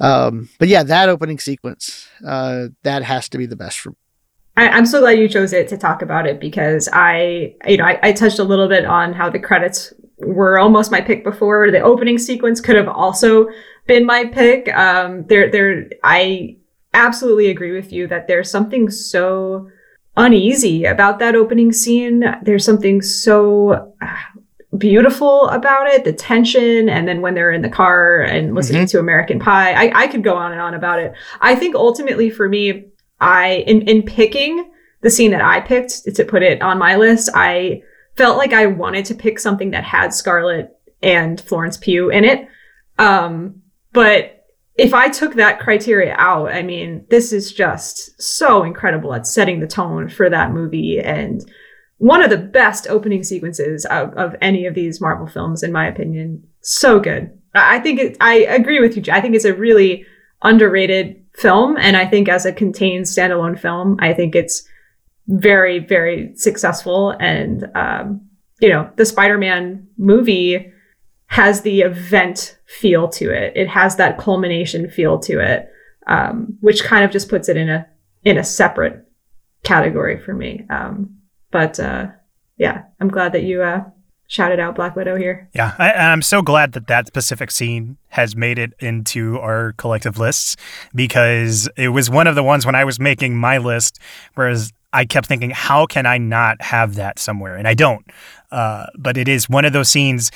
Um, 0.00 0.48
but 0.58 0.68
yeah, 0.68 0.82
that 0.82 1.08
opening 1.08 1.38
sequence, 1.38 2.08
uh, 2.26 2.68
that 2.82 3.02
has 3.02 3.28
to 3.28 3.38
be 3.38 3.46
the 3.46 3.56
best 3.56 3.78
for 3.78 3.90
me. 3.90 3.96
I, 4.56 4.78
am 4.78 4.86
so 4.86 5.00
glad 5.00 5.18
you 5.18 5.28
chose 5.28 5.52
it 5.52 5.68
to 5.68 5.76
talk 5.76 6.00
about 6.00 6.26
it 6.26 6.40
because 6.40 6.88
I, 6.92 7.54
you 7.66 7.76
know, 7.76 7.84
I, 7.84 7.98
I 8.02 8.12
touched 8.12 8.38
a 8.38 8.44
little 8.44 8.68
bit 8.68 8.84
on 8.84 9.12
how 9.12 9.28
the 9.28 9.38
credits 9.38 9.92
were 10.18 10.58
almost 10.58 10.90
my 10.90 11.00
pick 11.00 11.24
before. 11.24 11.70
The 11.70 11.80
opening 11.80 12.18
sequence 12.18 12.60
could 12.60 12.76
have 12.76 12.88
also 12.88 13.48
been 13.86 14.06
my 14.06 14.24
pick. 14.26 14.72
Um, 14.74 15.26
there, 15.26 15.50
there, 15.50 15.88
I 16.02 16.56
absolutely 16.92 17.50
agree 17.50 17.72
with 17.72 17.92
you 17.92 18.06
that 18.08 18.28
there's 18.28 18.50
something 18.50 18.90
so 18.90 19.68
uneasy 20.16 20.84
about 20.84 21.18
that 21.18 21.34
opening 21.34 21.72
scene. 21.72 22.24
There's 22.42 22.64
something 22.64 23.02
so 23.02 23.92
uh, 24.00 24.16
beautiful 24.78 25.48
about 25.48 25.88
it, 25.88 26.04
the 26.04 26.12
tension, 26.12 26.88
and 26.88 27.06
then 27.06 27.20
when 27.20 27.34
they're 27.34 27.52
in 27.52 27.62
the 27.62 27.68
car 27.68 28.22
and 28.22 28.54
listening 28.54 28.82
mm-hmm. 28.82 28.96
to 28.96 29.00
American 29.00 29.38
Pie, 29.38 29.72
I, 29.72 30.02
I 30.02 30.06
could 30.06 30.24
go 30.24 30.36
on 30.36 30.52
and 30.52 30.60
on 30.60 30.74
about 30.74 31.00
it. 31.00 31.12
I 31.40 31.54
think 31.54 31.74
ultimately 31.74 32.30
for 32.30 32.48
me, 32.48 32.86
I 33.20 33.64
in 33.66 33.82
in 33.82 34.02
picking 34.02 34.70
the 35.02 35.10
scene 35.10 35.30
that 35.32 35.42
I 35.42 35.60
picked 35.60 36.04
to 36.14 36.24
put 36.24 36.42
it 36.42 36.62
on 36.62 36.78
my 36.78 36.96
list, 36.96 37.30
I 37.34 37.82
felt 38.16 38.38
like 38.38 38.52
I 38.52 38.66
wanted 38.66 39.04
to 39.06 39.14
pick 39.14 39.38
something 39.38 39.70
that 39.70 39.84
had 39.84 40.14
Scarlett 40.14 40.76
and 41.02 41.40
Florence 41.40 41.76
Pugh 41.76 42.10
in 42.10 42.24
it. 42.24 42.48
Um, 42.98 43.62
but 43.92 44.46
if 44.76 44.92
I 44.92 45.08
took 45.08 45.34
that 45.34 45.60
criteria 45.60 46.14
out, 46.18 46.52
I 46.52 46.62
mean, 46.62 47.06
this 47.10 47.32
is 47.32 47.52
just 47.52 48.20
so 48.20 48.64
incredible 48.64 49.14
at 49.14 49.26
setting 49.26 49.60
the 49.60 49.66
tone 49.66 50.08
for 50.08 50.28
that 50.30 50.52
movie 50.52 51.00
and 51.00 51.44
one 51.98 52.22
of 52.22 52.30
the 52.30 52.36
best 52.36 52.88
opening 52.88 53.22
sequences 53.22 53.84
of, 53.86 54.12
of 54.14 54.34
any 54.40 54.66
of 54.66 54.74
these 54.74 55.00
Marvel 55.00 55.26
films, 55.26 55.62
in 55.62 55.72
my 55.72 55.86
opinion. 55.86 56.42
So 56.60 56.98
good. 56.98 57.38
I 57.54 57.78
think 57.78 58.00
it, 58.00 58.16
I 58.20 58.38
agree 58.38 58.80
with 58.80 58.96
you. 58.96 59.02
I 59.12 59.20
think 59.20 59.36
it's 59.36 59.44
a 59.44 59.54
really 59.54 60.04
underrated 60.42 61.24
film. 61.34 61.76
And 61.78 61.96
I 61.96 62.04
think 62.04 62.28
as 62.28 62.46
a 62.46 62.52
contained 62.52 63.04
standalone 63.04 63.58
film, 63.58 63.96
I 64.00 64.12
think 64.12 64.34
it's 64.34 64.68
very, 65.26 65.78
very 65.78 66.34
successful. 66.36 67.10
And, 67.20 67.70
um, 67.74 68.20
you 68.60 68.68
know, 68.68 68.90
the 68.96 69.06
Spider 69.06 69.38
Man 69.38 69.86
movie 69.96 70.72
has 71.26 71.62
the 71.62 71.80
event 71.80 72.58
feel 72.66 73.08
to 73.08 73.30
it, 73.30 73.52
it 73.56 73.68
has 73.68 73.96
that 73.96 74.18
culmination 74.18 74.88
feel 74.90 75.18
to 75.18 75.40
it, 75.40 75.68
um, 76.06 76.56
which 76.60 76.84
kind 76.84 77.04
of 77.04 77.10
just 77.10 77.28
puts 77.28 77.48
it 77.48 77.56
in 77.56 77.68
a 77.68 77.86
in 78.24 78.38
a 78.38 78.44
separate 78.44 79.06
category 79.64 80.18
for 80.18 80.34
me. 80.34 80.64
Um, 80.70 81.18
but 81.50 81.80
uh, 81.80 82.08
yeah, 82.56 82.82
I'm 83.00 83.08
glad 83.08 83.32
that 83.32 83.42
you 83.42 83.62
uh, 83.62 83.84
shouted 84.28 84.60
out 84.60 84.76
Black 84.76 84.96
Widow 84.96 85.16
here. 85.16 85.48
Yeah, 85.54 85.74
I, 85.78 85.92
am 85.92 86.22
so 86.22 86.42
glad 86.42 86.72
that 86.72 86.86
that 86.86 87.06
specific 87.06 87.50
scene 87.50 87.96
has 88.08 88.36
made 88.36 88.58
it 88.58 88.72
into 88.78 89.38
our 89.38 89.72
collective 89.72 90.18
lists 90.18 90.56
because 90.94 91.68
it 91.76 91.88
was 91.88 92.10
one 92.10 92.26
of 92.26 92.34
the 92.34 92.42
ones 92.42 92.64
when 92.64 92.74
I 92.74 92.84
was 92.84 92.98
making 92.98 93.36
my 93.36 93.58
list, 93.58 93.98
whereas 94.34 94.72
I 94.94 95.04
kept 95.04 95.26
thinking, 95.26 95.50
how 95.50 95.86
can 95.86 96.06
I 96.06 96.18
not 96.18 96.62
have 96.62 96.94
that 96.94 97.18
somewhere? 97.18 97.56
And 97.56 97.68
I 97.68 97.74
don't. 97.74 98.06
Uh, 98.50 98.86
but 98.96 99.16
it 99.16 99.28
is 99.28 99.48
one 99.48 99.64
of 99.64 99.72
those 99.72 99.88
scenes 99.88 100.30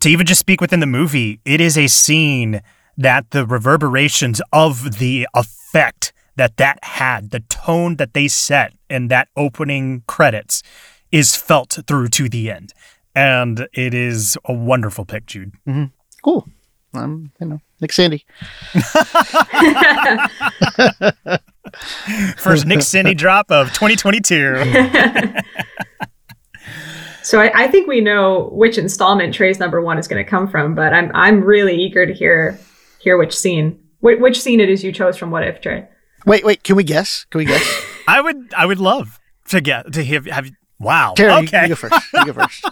to 0.00 0.10
even 0.10 0.26
just 0.26 0.40
speak 0.40 0.60
within 0.60 0.80
the 0.80 0.86
movie, 0.86 1.40
it 1.46 1.60
is 1.60 1.78
a 1.78 1.86
scene 1.86 2.60
that 2.98 3.30
the 3.30 3.46
reverberations 3.46 4.42
of 4.52 4.98
the 4.98 5.26
effect 5.34 6.12
that 6.36 6.58
that 6.58 6.78
had, 6.82 7.30
the 7.30 7.40
tone 7.40 7.96
that 7.96 8.12
they 8.12 8.28
set 8.28 8.74
in 8.90 9.08
that 9.08 9.28
opening 9.36 10.02
credits 10.06 10.62
is 11.10 11.34
felt 11.34 11.78
through 11.86 12.08
to 12.08 12.28
the 12.28 12.50
end 12.50 12.74
and 13.16 13.66
it 13.72 13.94
is 13.94 14.36
a 14.44 14.52
wonderful 14.52 15.06
pick, 15.06 15.26
Jude. 15.26 15.52
Mm-hmm. 15.66 15.84
Cool. 16.22 16.46
I'm, 16.92 17.32
you 17.40 17.46
know, 17.46 17.60
Nick 17.80 17.92
Sandy. 17.92 18.24
First 22.36 22.66
Nick 22.66 22.82
Sandy 22.82 23.14
drop 23.14 23.50
of 23.50 23.68
2022. 23.68 24.56
so 27.22 27.40
I, 27.40 27.50
I, 27.54 27.68
think 27.68 27.88
we 27.88 28.00
know 28.00 28.48
which 28.52 28.78
installment 28.78 29.34
Trey's 29.34 29.58
number 29.58 29.80
one 29.80 29.98
is 29.98 30.08
going 30.08 30.24
to 30.24 30.30
come 30.30 30.48
from, 30.48 30.74
but 30.74 30.94
I'm 30.94 31.10
I'm 31.14 31.42
really 31.42 31.76
eager 31.76 32.06
to 32.06 32.12
hear 32.12 32.58
hear 33.00 33.18
which 33.18 33.36
scene, 33.36 33.78
which, 34.00 34.20
which 34.20 34.40
scene 34.40 34.60
it 34.60 34.70
is 34.70 34.82
you 34.82 34.92
chose 34.92 35.16
from 35.16 35.30
What 35.30 35.46
If, 35.46 35.60
Trey. 35.60 35.86
Wait, 36.24 36.44
wait, 36.44 36.64
can 36.64 36.76
we 36.76 36.84
guess? 36.84 37.26
Can 37.30 37.38
we 37.38 37.44
guess? 37.44 37.84
I 38.08 38.20
would 38.20 38.54
I 38.56 38.66
would 38.66 38.80
love 38.80 39.20
to 39.48 39.60
get 39.60 39.92
to 39.92 40.04
have, 40.04 40.26
have 40.26 40.50
Wow. 40.78 41.14
Terry, 41.16 41.32
okay. 41.44 41.58
you, 41.58 41.62
you 41.62 41.68
go 41.70 41.74
first. 41.74 42.12
You 42.12 42.26
go 42.26 42.32
first. 42.32 42.68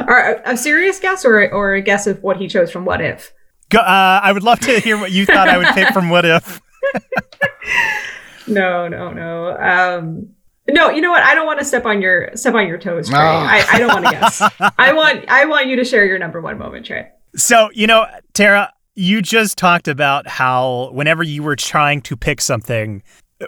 Are 0.00 0.40
a 0.44 0.56
serious 0.56 0.98
guess 0.98 1.24
or 1.24 1.50
or 1.52 1.74
a 1.74 1.80
guess 1.80 2.06
of 2.06 2.22
what 2.22 2.36
he 2.36 2.48
chose 2.48 2.70
from 2.70 2.84
What 2.84 3.00
If? 3.00 3.32
Go, 3.68 3.78
uh, 3.78 4.20
I 4.22 4.32
would 4.32 4.42
love 4.42 4.60
to 4.60 4.78
hear 4.80 4.98
what 4.98 5.12
you 5.12 5.26
thought 5.26 5.48
I 5.48 5.58
would 5.58 5.68
pick 5.68 5.88
from 5.92 6.08
What 6.08 6.24
If. 6.24 6.60
no, 8.46 8.88
no, 8.88 9.12
no. 9.12 9.56
Um, 9.58 10.28
no, 10.68 10.90
you 10.90 11.00
know 11.00 11.10
what? 11.10 11.22
I 11.22 11.34
don't 11.34 11.46
want 11.46 11.58
to 11.58 11.64
step 11.64 11.84
on 11.86 12.00
your 12.00 12.30
step 12.34 12.54
on 12.54 12.66
your 12.68 12.78
toes, 12.78 13.08
Trey. 13.08 13.18
Oh. 13.18 13.22
I, 13.22 13.64
I 13.72 13.78
don't 13.78 13.88
want 13.88 14.04
to 14.06 14.10
guess. 14.20 14.42
I 14.78 14.92
want 14.92 15.24
I 15.28 15.44
want 15.46 15.66
you 15.66 15.76
to 15.76 15.84
share 15.84 16.04
your 16.04 16.18
number 16.18 16.40
one 16.40 16.58
moment, 16.58 16.86
Trey. 16.86 17.10
So 17.34 17.70
you 17.72 17.86
know, 17.86 18.06
Tara, 18.34 18.72
you 18.94 19.22
just 19.22 19.58
talked 19.58 19.88
about 19.88 20.26
how 20.26 20.90
whenever 20.92 21.22
you 21.22 21.42
were 21.42 21.56
trying 21.56 22.00
to 22.02 22.16
pick 22.16 22.40
something, 22.40 23.02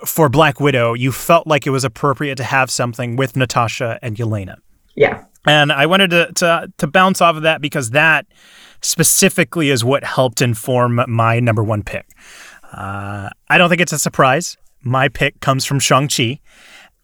for 0.05 0.29
Black 0.29 0.61
Widow, 0.61 0.95
you 0.95 1.13
felt 1.13 1.47
like 1.47 1.67
it 1.67 1.71
was 1.71 1.85
appropriate 1.85 2.37
to 2.37 2.45
have 2.45 2.71
something 2.71 3.17
with 3.17 3.37
Natasha 3.37 3.99
and 4.03 4.17
Yelena. 4.17 4.57
Yeah. 4.95 5.25
And 5.49 5.73
I 5.73 5.87
wanted 5.87 6.11
to, 6.11 6.33
to, 6.35 6.73
to 6.79 6.87
bounce 6.87 7.21
off 7.21 7.37
of 7.37 7.43
that 7.43 7.61
because 7.61 7.91
that 7.91 8.27
specifically 8.81 9.71
is 9.71 9.85
what 9.85 10.05
helped 10.05 10.43
inform 10.43 11.05
my 11.09 11.41
number 11.41 11.65
one 11.65 11.83
pick. 11.83 12.07
Uh, 12.73 13.31
I 13.49 13.59
don't 13.59 13.69
think 13.69 13.81
it's 13.81 13.93
a 13.93 13.99
surprise. 13.99 14.57
My 14.83 15.09
pick 15.09 15.41
comes 15.41 15.65
from 15.65 15.81
Shang-Chi. 15.81 16.41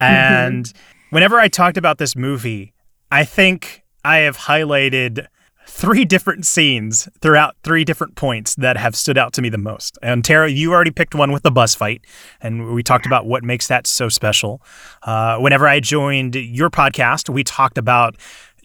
And 0.01 0.67
mm-hmm. 0.67 1.15
whenever 1.15 1.39
I 1.39 1.49
talked 1.49 1.77
about 1.77 1.99
this 1.99 2.15
movie, 2.15 2.75
I 3.11 3.25
think 3.25 3.83
I 4.05 4.19
have 4.19 4.37
highlighted 4.37 5.27
three 5.75 6.05
different 6.05 6.47
scenes 6.47 7.09
throughout 7.21 7.57
three 7.65 7.85
different 7.85 8.15
points 8.15 8.55
that 8.55 8.77
have 8.77 8.95
stood 8.95 9.19
out 9.19 9.33
to 9.33 9.43
me 9.43 9.49
the 9.49 9.59
most. 9.59 9.99
And 10.03 10.25
Tara, 10.25 10.49
you 10.49 10.73
already 10.73 10.93
picked 10.93 11.17
one 11.17 11.33
with 11.33 11.43
the 11.43 11.51
bus 11.51 11.75
fight, 11.75 12.03
and 12.41 12.73
we 12.73 12.85
talked 12.85 13.07
about 13.07 13.27
what 13.27 13.43
makes 13.43 13.67
that 13.67 13.89
so 13.89 14.09
special. 14.09 14.63
Uh, 15.03 15.39
whenever 15.39 15.67
I 15.67 15.81
joined 15.81 16.37
your 16.37 16.71
podcast, 16.71 17.29
we 17.29 17.43
talked 17.43 17.77
about 17.77 18.17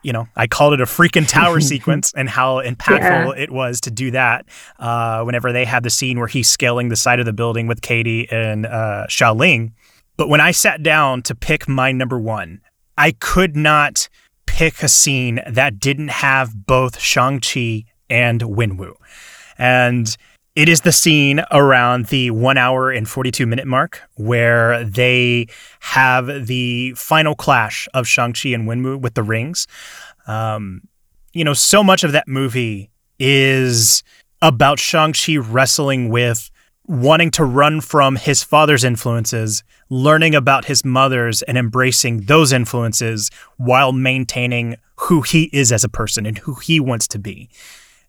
you 0.01 0.13
know, 0.13 0.29
I 0.37 0.47
called 0.47 0.73
it 0.73 0.79
a 0.79 0.85
freaking 0.85 1.27
tower 1.27 1.59
sequence 1.71 2.13
and 2.15 2.29
how 2.29 2.61
impactful 2.61 3.35
yeah. 3.35 3.43
it 3.43 3.51
was 3.51 3.81
to 3.81 3.91
do 3.91 4.11
that. 4.11 4.45
Uh, 4.77 5.23
whenever 5.23 5.51
they 5.51 5.65
had 5.65 5.83
the 5.83 5.89
scene 5.89 6.19
where 6.19 6.27
he's 6.29 6.47
scaling 6.47 6.87
the 6.87 6.95
side 6.95 7.19
of 7.19 7.25
the 7.25 7.33
building 7.33 7.67
with 7.67 7.81
Katy 7.81 8.31
and 8.31 8.65
uh, 8.65 9.07
Xialing. 9.09 9.73
But 10.15 10.29
when 10.29 10.39
I 10.39 10.51
sat 10.51 10.83
down 10.83 11.21
to 11.23 11.35
pick 11.35 11.67
my 11.67 11.91
number 11.91 12.17
one, 12.17 12.61
I 12.97 13.11
could 13.11 13.57
not 13.57 14.07
pick 14.59 14.83
a 14.83 14.89
scene 14.89 15.39
that 15.47 15.79
didn't 15.79 16.09
have 16.09 16.65
both 16.67 16.99
Shang-Chi 16.99 17.85
and 18.09 18.41
Wenwu. 18.41 18.93
And 19.57 20.17
it 20.53 20.67
is 20.67 20.81
the 20.81 20.91
scene 20.91 21.41
around 21.49 22.07
the 22.07 22.31
one 22.31 22.57
hour 22.57 22.91
and 22.91 23.07
42 23.07 23.45
minute 23.45 23.67
mark 23.67 24.01
where 24.15 24.83
they 24.83 25.47
have 25.79 26.47
the 26.47 26.91
final 26.97 27.35
clash 27.35 27.87
of 27.93 28.05
Shang-Chi 28.05 28.49
and 28.49 28.67
Wenwu 28.67 28.99
with 28.99 29.13
the 29.13 29.23
rings. 29.23 29.65
Um, 30.27 30.81
you 31.31 31.45
know, 31.45 31.53
so 31.53 31.81
much 31.81 32.03
of 32.03 32.11
that 32.11 32.27
movie 32.27 32.89
is 33.17 34.03
about 34.41 34.77
Shang-Chi 34.77 35.37
wrestling 35.37 36.09
with 36.09 36.51
wanting 36.85 37.31
to 37.31 37.45
run 37.45 37.79
from 37.79 38.17
his 38.17 38.43
father's 38.43 38.83
influences, 38.83 39.63
learning 39.89 40.35
about 40.35 40.65
his 40.65 40.85
mother's, 40.85 41.41
and 41.43 41.57
embracing 41.57 42.21
those 42.21 42.53
influences 42.53 43.29
while 43.57 43.91
maintaining 43.91 44.75
who 44.95 45.21
he 45.21 45.49
is 45.53 45.71
as 45.71 45.83
a 45.83 45.89
person 45.89 46.25
and 46.25 46.37
who 46.39 46.55
he 46.55 46.79
wants 46.79 47.07
to 47.07 47.19
be. 47.19 47.49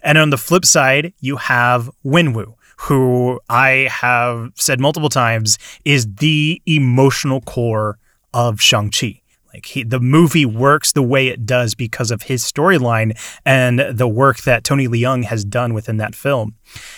And 0.03 0.19
on 0.19 0.31
the 0.31 0.39
flip 0.39 0.65
side, 0.65 1.13
you 1.21 1.37
have 1.37 1.91
Wenwu, 2.05 2.55
who 2.79 3.41
I 3.49 3.89
have 3.91 4.53
said 4.55 4.81
multiple 4.81 5.11
times 5.11 5.59
is 5.85 6.15
the 6.17 6.63
emotional 6.67 7.41
core 7.43 7.99
of 8.33 8.61
Shang-Chi. 8.61 9.21
Like 9.53 9.67
he, 9.67 9.83
the 9.83 10.01
movie 10.01 10.47
works 10.47 10.93
the 10.93 11.03
way 11.03 11.29
it 11.29 11.45
does 11.45 11.75
because 11.75 12.11
of 12.11 12.23
his 12.23 12.45
storyline 12.45 13.19
and 13.45 13.81
the 13.81 14.09
work 14.09 14.43
that 14.43 14.65
Tony 14.65 14.87
Leung 14.87 15.25
has 15.25 15.45
done 15.45 15.75
within 15.75 15.97
that 15.97 16.15
film. 16.15 16.55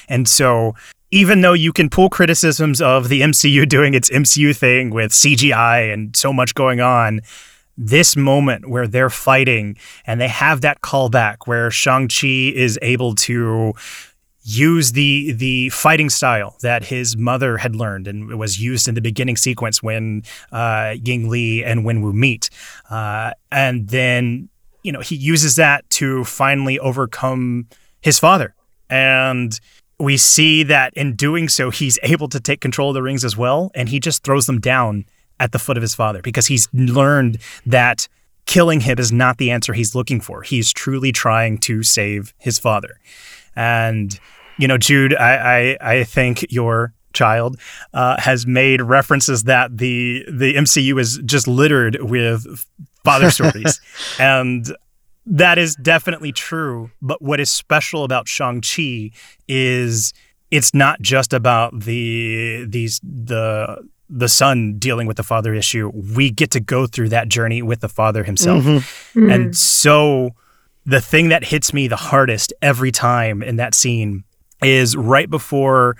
And 0.08 0.28
so 0.28 0.74
even 1.12 1.42
though 1.42 1.52
you 1.52 1.72
can 1.72 1.88
pull 1.88 2.08
criticisms 2.08 2.80
of 2.80 3.08
the 3.08 3.20
MCU 3.20 3.68
doing 3.76 3.94
its 3.94 4.10
MCU 4.10 4.56
thing 4.56 4.90
with 4.90 5.12
CGI 5.12 5.92
and 5.92 6.16
so 6.16 6.32
much 6.32 6.54
going 6.54 6.80
on, 6.80 7.20
this 7.78 8.16
moment 8.16 8.68
where 8.68 8.86
they're 8.86 9.10
fighting 9.10 9.76
and 10.06 10.20
they 10.20 10.28
have 10.28 10.60
that 10.62 10.80
callback 10.80 11.46
where 11.46 11.70
Shang-Chi 11.70 12.52
is 12.54 12.78
able 12.82 13.14
to 13.14 13.74
use 14.44 14.92
the 14.92 15.32
the 15.32 15.68
fighting 15.68 16.10
style 16.10 16.56
that 16.62 16.84
his 16.84 17.16
mother 17.16 17.58
had 17.58 17.76
learned 17.76 18.08
and 18.08 18.38
was 18.38 18.60
used 18.60 18.88
in 18.88 18.94
the 18.94 19.00
beginning 19.00 19.36
sequence 19.36 19.82
when 19.82 20.22
uh, 20.50 20.94
Ying 21.02 21.28
Li 21.28 21.64
and 21.64 21.84
Wenwu 21.84 22.12
meet, 22.12 22.50
uh, 22.90 23.30
and 23.52 23.88
then 23.88 24.48
you 24.82 24.90
know 24.90 25.00
he 25.00 25.14
uses 25.14 25.56
that 25.56 25.88
to 25.90 26.24
finally 26.24 26.78
overcome 26.80 27.68
his 28.00 28.18
father. 28.18 28.54
And 28.90 29.58
we 30.02 30.16
see 30.16 30.64
that 30.64 30.92
in 30.94 31.14
doing 31.14 31.48
so, 31.48 31.70
he's 31.70 31.98
able 32.02 32.28
to 32.28 32.40
take 32.40 32.60
control 32.60 32.90
of 32.90 32.94
the 32.94 33.02
rings 33.02 33.24
as 33.24 33.36
well. 33.36 33.70
And 33.74 33.88
he 33.88 34.00
just 34.00 34.24
throws 34.24 34.46
them 34.46 34.60
down 34.60 35.04
at 35.38 35.52
the 35.52 35.60
foot 35.60 35.76
of 35.76 35.80
his 35.80 35.94
father 35.94 36.20
because 36.20 36.48
he's 36.48 36.68
learned 36.72 37.38
that 37.66 38.08
killing 38.46 38.80
him 38.80 38.98
is 38.98 39.12
not 39.12 39.38
the 39.38 39.52
answer 39.52 39.72
he's 39.72 39.94
looking 39.94 40.20
for. 40.20 40.42
He's 40.42 40.72
truly 40.72 41.12
trying 41.12 41.58
to 41.58 41.84
save 41.84 42.34
his 42.38 42.58
father. 42.58 42.98
And, 43.54 44.18
you 44.58 44.66
know, 44.66 44.76
Jude, 44.76 45.14
I, 45.14 45.76
I, 45.80 45.92
I 45.98 46.04
think 46.04 46.50
your 46.50 46.94
child 47.12 47.60
uh, 47.94 48.20
has 48.20 48.44
made 48.44 48.82
references 48.82 49.44
that 49.44 49.76
the 49.78 50.24
the 50.28 50.54
MCU 50.54 50.98
is 50.98 51.18
just 51.24 51.46
littered 51.46 51.98
with 52.00 52.64
father 53.04 53.30
stories. 53.36 53.80
and 54.18 54.74
that 55.26 55.58
is 55.58 55.76
definitely 55.76 56.32
true. 56.32 56.90
But 57.00 57.22
what 57.22 57.40
is 57.40 57.50
special 57.50 58.04
about 58.04 58.28
Shang-Chi 58.28 59.10
is 59.48 60.12
it's 60.50 60.74
not 60.74 61.00
just 61.00 61.32
about 61.32 61.80
the 61.80 62.66
these 62.68 63.00
the 63.02 63.88
the 64.08 64.28
son 64.28 64.78
dealing 64.78 65.06
with 65.06 65.16
the 65.16 65.22
father 65.22 65.54
issue. 65.54 65.90
We 65.94 66.30
get 66.30 66.50
to 66.50 66.60
go 66.60 66.86
through 66.86 67.08
that 67.10 67.28
journey 67.28 67.62
with 67.62 67.80
the 67.80 67.88
father 67.88 68.24
himself. 68.24 68.62
Mm-hmm. 68.62 69.18
Mm-hmm. 69.18 69.30
And 69.30 69.56
so 69.56 70.32
the 70.84 71.00
thing 71.00 71.30
that 71.30 71.44
hits 71.44 71.72
me 71.72 71.88
the 71.88 71.96
hardest 71.96 72.52
every 72.60 72.92
time 72.92 73.42
in 73.42 73.56
that 73.56 73.74
scene 73.74 74.24
is 74.62 74.96
right 74.96 75.30
before 75.30 75.96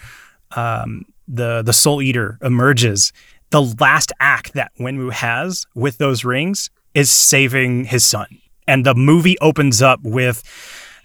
um, 0.55 1.07
the 1.27 1.63
the 1.63 1.73
Soul 1.73 2.03
Eater 2.03 2.39
emerges. 2.43 3.13
The 3.51 3.63
last 3.63 4.13
act 4.21 4.55
that 4.55 4.73
Wenwu 4.79 5.13
has 5.13 5.67
with 5.75 5.99
those 5.99 6.25
rings 6.25 6.71
is 6.95 7.11
saving 7.11 7.85
his 7.85 8.05
son. 8.05 8.27
And 8.73 8.87
the 8.87 8.95
movie 8.95 9.39
opens 9.41 9.83
up 9.83 10.01
with 10.03 10.43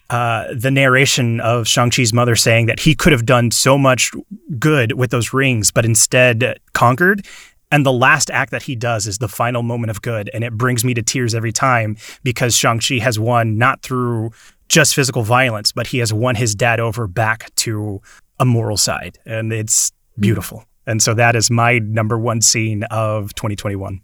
uh, 0.10 0.46
the 0.56 0.72
narration 0.72 1.42
of 1.42 1.68
Shang-Chi's 1.68 2.14
mother 2.14 2.34
saying 2.34 2.68
that 2.68 2.80
he 2.80 2.96
could 2.96 3.12
have 3.12 3.26
done 3.26 3.52
so 3.52 3.78
much 3.78 4.14
good 4.58 4.94
with 4.94 5.12
those 5.12 5.34
rings, 5.34 5.70
but 5.70 5.84
instead 5.84 6.62
conquered. 6.72 7.28
And 7.70 7.86
the 7.86 7.92
last 7.92 8.32
act 8.32 8.52
that 8.52 8.64
he 8.64 8.78
does 8.78 9.06
is 9.06 9.18
the 9.18 9.28
final 9.28 9.64
moment 9.64 9.92
of 9.92 10.02
good. 10.02 10.30
And 10.34 10.46
it 10.46 10.54
brings 10.54 10.86
me 10.86 10.94
to 10.94 11.02
tears 11.02 11.36
every 11.36 11.52
time 11.52 11.98
because 12.24 12.56
Shang-Chi 12.56 13.00
has 13.00 13.20
won 13.20 13.58
not 13.58 13.82
through 13.82 14.32
just 14.70 14.96
physical 14.96 15.24
violence, 15.24 15.74
but 15.74 15.88
he 15.88 15.98
has 15.98 16.14
won 16.14 16.36
his 16.36 16.56
dad 16.56 16.80
over 16.80 17.06
back 17.06 17.54
to 17.56 18.02
a 18.40 18.46
moral 18.46 18.78
side. 18.78 19.20
And 19.26 19.52
it's 19.52 19.92
beautiful. 20.18 20.64
And 20.86 21.04
so 21.04 21.14
that 21.16 21.36
is 21.36 21.52
my 21.52 21.80
number 21.80 22.18
one 22.18 22.40
scene 22.40 22.84
of 22.84 23.36
2021. 23.36 24.00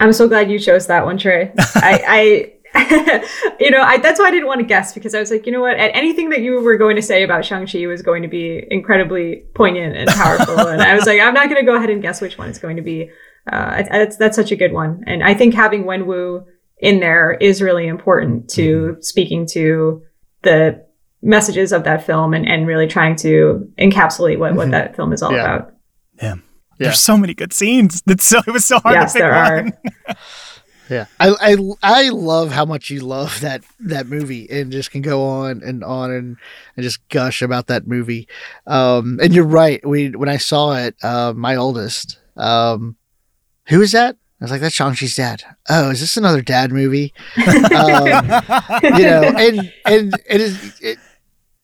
I'm 0.00 0.12
so 0.12 0.28
glad 0.28 0.50
you 0.50 0.58
chose 0.58 0.86
that 0.88 1.04
one, 1.04 1.18
Trey. 1.18 1.52
I, 1.58 2.02
I 2.06 2.52
you 3.60 3.70
know, 3.70 3.82
I, 3.82 3.98
that's 3.98 4.18
why 4.18 4.26
I 4.26 4.30
didn't 4.30 4.46
want 4.46 4.60
to 4.60 4.66
guess 4.66 4.94
because 4.94 5.14
I 5.14 5.20
was 5.20 5.30
like, 5.30 5.44
you 5.44 5.52
know 5.52 5.60
what? 5.60 5.76
Anything 5.78 6.30
that 6.30 6.40
you 6.40 6.60
were 6.60 6.78
going 6.78 6.96
to 6.96 7.02
say 7.02 7.22
about 7.22 7.44
Shang-Chi 7.44 7.86
was 7.86 8.00
going 8.00 8.22
to 8.22 8.28
be 8.28 8.66
incredibly 8.70 9.44
poignant 9.54 9.94
and 9.94 10.08
powerful. 10.08 10.58
and 10.68 10.80
I 10.80 10.94
was 10.94 11.04
like, 11.04 11.20
I'm 11.20 11.34
not 11.34 11.50
going 11.50 11.60
to 11.60 11.70
go 11.70 11.76
ahead 11.76 11.90
and 11.90 12.00
guess 12.00 12.22
which 12.22 12.38
one 12.38 12.48
it's 12.48 12.58
going 12.58 12.76
to 12.76 12.82
be. 12.82 13.10
Uh, 13.50 13.82
that's, 13.82 14.16
that's 14.16 14.36
such 14.36 14.52
a 14.52 14.56
good 14.56 14.72
one. 14.72 15.04
And 15.06 15.22
I 15.22 15.34
think 15.34 15.52
having 15.52 15.84
Wenwu 15.84 16.44
in 16.78 17.00
there 17.00 17.32
is 17.32 17.60
really 17.60 17.86
important 17.86 18.48
to 18.50 18.96
speaking 19.00 19.46
to 19.48 20.02
the 20.42 20.82
messages 21.20 21.72
of 21.72 21.84
that 21.84 22.06
film 22.06 22.32
and, 22.32 22.48
and 22.48 22.66
really 22.66 22.86
trying 22.86 23.16
to 23.16 23.70
encapsulate 23.78 24.38
what, 24.38 24.54
what 24.54 24.64
mm-hmm. 24.64 24.70
that 24.70 24.96
film 24.96 25.12
is 25.12 25.22
all 25.22 25.32
yeah. 25.32 25.40
about. 25.40 25.74
Yeah. 26.22 26.34
Yeah. 26.82 26.88
There's 26.88 27.00
so 27.00 27.16
many 27.16 27.34
good 27.34 27.52
scenes. 27.52 28.02
That's 28.06 28.26
so 28.26 28.40
it 28.46 28.50
was 28.50 28.64
so 28.64 28.78
hard 28.80 28.94
yes, 28.94 29.12
to 29.12 29.18
pick 29.18 29.22
there 29.22 29.62
one. 29.64 29.72
Are. 30.08 30.16
yeah, 30.90 31.06
I, 31.20 31.34
I 31.40 31.56
I 31.82 32.08
love 32.08 32.50
how 32.50 32.64
much 32.64 32.90
you 32.90 33.00
love 33.00 33.40
that 33.40 33.62
that 33.80 34.06
movie 34.06 34.48
and 34.50 34.72
just 34.72 34.90
can 34.90 35.02
go 35.02 35.24
on 35.24 35.62
and 35.62 35.84
on 35.84 36.10
and, 36.10 36.36
and 36.76 36.84
just 36.84 37.06
gush 37.08 37.40
about 37.42 37.68
that 37.68 37.86
movie. 37.86 38.28
Um, 38.66 39.18
and 39.22 39.32
you're 39.32 39.44
right. 39.44 39.86
We 39.86 40.10
when 40.10 40.28
I 40.28 40.38
saw 40.38 40.74
it, 40.74 40.96
uh, 41.02 41.32
my 41.34 41.56
oldest, 41.56 42.18
um, 42.36 42.96
who 43.68 43.80
is 43.80 43.92
that? 43.92 44.16
I 44.40 44.44
was 44.44 44.50
like, 44.50 44.60
that's 44.60 44.74
Shang-Chi's 44.74 45.14
dad. 45.14 45.44
Oh, 45.70 45.90
is 45.90 46.00
this 46.00 46.16
another 46.16 46.42
dad 46.42 46.72
movie? 46.72 47.14
um, 47.36 48.06
you 48.82 49.04
know, 49.04 49.32
and 49.36 49.72
and 49.84 50.14
it 50.28 50.40
is 50.40 50.80
it, 50.80 50.98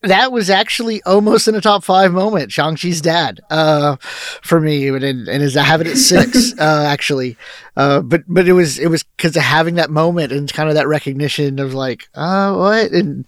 that 0.02 0.30
was 0.30 0.48
actually 0.48 1.02
almost 1.02 1.48
in 1.48 1.56
a 1.56 1.60
top 1.60 1.82
five 1.82 2.12
moment. 2.12 2.52
Shang-Chi's 2.52 3.00
dad, 3.00 3.40
uh, 3.50 3.96
for 4.42 4.60
me, 4.60 4.86
and, 4.88 5.02
and 5.02 5.28
is 5.28 5.56
I 5.56 5.64
have 5.64 5.80
it 5.80 5.88
at 5.88 5.96
six, 5.96 6.54
uh, 6.58 6.84
actually. 6.86 7.36
Uh, 7.76 8.00
but, 8.02 8.22
but 8.28 8.46
it 8.46 8.52
was, 8.52 8.78
it 8.78 8.88
was 8.88 9.04
cause 9.18 9.36
of 9.36 9.42
having 9.42 9.74
that 9.74 9.90
moment 9.90 10.30
and 10.32 10.52
kind 10.52 10.68
of 10.68 10.76
that 10.76 10.86
recognition 10.86 11.58
of 11.58 11.74
like, 11.74 12.08
uh, 12.14 12.54
what? 12.54 12.92
And, 12.92 13.26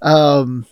um, 0.00 0.66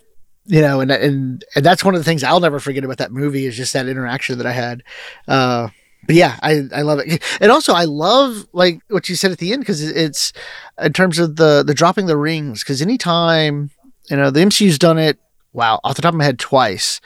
you 0.45 0.61
know, 0.61 0.79
and, 0.79 0.89
and, 0.89 1.43
and 1.55 1.65
that's 1.65 1.83
one 1.83 1.95
of 1.95 1.99
the 1.99 2.05
things 2.05 2.23
I'll 2.23 2.39
never 2.39 2.59
forget 2.59 2.85
about 2.85 2.97
that 2.99 3.11
movie 3.11 3.45
is 3.45 3.57
just 3.57 3.73
that 3.73 3.87
interaction 3.87 4.37
that 4.37 4.47
I 4.47 4.53
had. 4.53 4.83
Uh, 5.27 5.67
but 6.07 6.15
yeah, 6.15 6.39
I, 6.41 6.63
I 6.73 6.81
love 6.81 6.99
it. 6.99 7.21
And 7.41 7.51
also 7.51 7.73
I 7.73 7.83
love 7.83 8.47
like 8.53 8.79
what 8.87 9.09
you 9.09 9.15
said 9.15 9.31
at 9.31 9.37
the 9.37 9.51
end, 9.51 9.65
cause 9.65 9.81
it's 9.81 10.33
in 10.81 10.93
terms 10.93 11.19
of 11.19 11.35
the, 11.35 11.61
the 11.65 11.73
dropping 11.73 12.05
the 12.05 12.17
rings. 12.17 12.63
Cause 12.63 12.81
anytime, 12.81 13.69
you 14.09 14.15
know, 14.15 14.31
the 14.31 14.39
MCU's 14.39 14.79
done 14.79 14.97
it 14.97 15.19
wow, 15.53 15.79
off 15.83 15.95
the 15.95 16.01
top 16.01 16.13
of 16.13 16.17
my 16.17 16.25
head, 16.25 16.39
twice. 16.39 17.01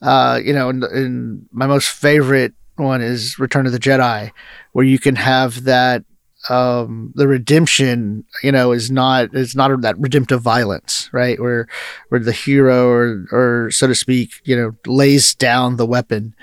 Uh, 0.00 0.40
you 0.42 0.52
know, 0.52 0.68
and, 0.68 0.82
and 0.84 1.46
my 1.52 1.66
most 1.66 1.88
favorite 1.88 2.54
one 2.76 3.00
is 3.00 3.38
Return 3.38 3.66
of 3.66 3.72
the 3.72 3.78
Jedi, 3.78 4.30
where 4.72 4.84
you 4.84 4.98
can 4.98 5.16
have 5.16 5.64
that 5.64 6.04
um, 6.48 7.12
the 7.14 7.28
redemption, 7.28 8.24
you 8.42 8.50
know, 8.50 8.72
is 8.72 8.90
not 8.90 9.34
is 9.34 9.54
not 9.54 9.80
that 9.82 9.98
redemptive 9.98 10.42
violence, 10.42 11.08
right? 11.12 11.40
Where 11.40 11.68
where 12.08 12.20
the 12.20 12.32
hero 12.32 12.88
or 12.88 13.26
or 13.30 13.70
so 13.70 13.86
to 13.86 13.94
speak, 13.94 14.40
you 14.44 14.56
know, 14.56 14.74
lays 14.86 15.34
down 15.34 15.76
the 15.76 15.86
weapon, 15.86 16.34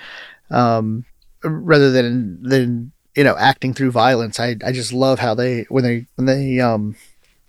um, 0.50 1.04
rather 1.44 1.90
than 1.90 2.42
than 2.42 2.92
you 3.14 3.24
know 3.24 3.36
acting 3.36 3.74
through 3.74 3.90
violence. 3.90 4.40
I 4.40 4.56
I 4.64 4.72
just 4.72 4.92
love 4.92 5.18
how 5.18 5.34
they 5.34 5.66
when 5.68 5.84
they 5.84 6.06
when 6.14 6.26
they 6.26 6.60
um 6.60 6.96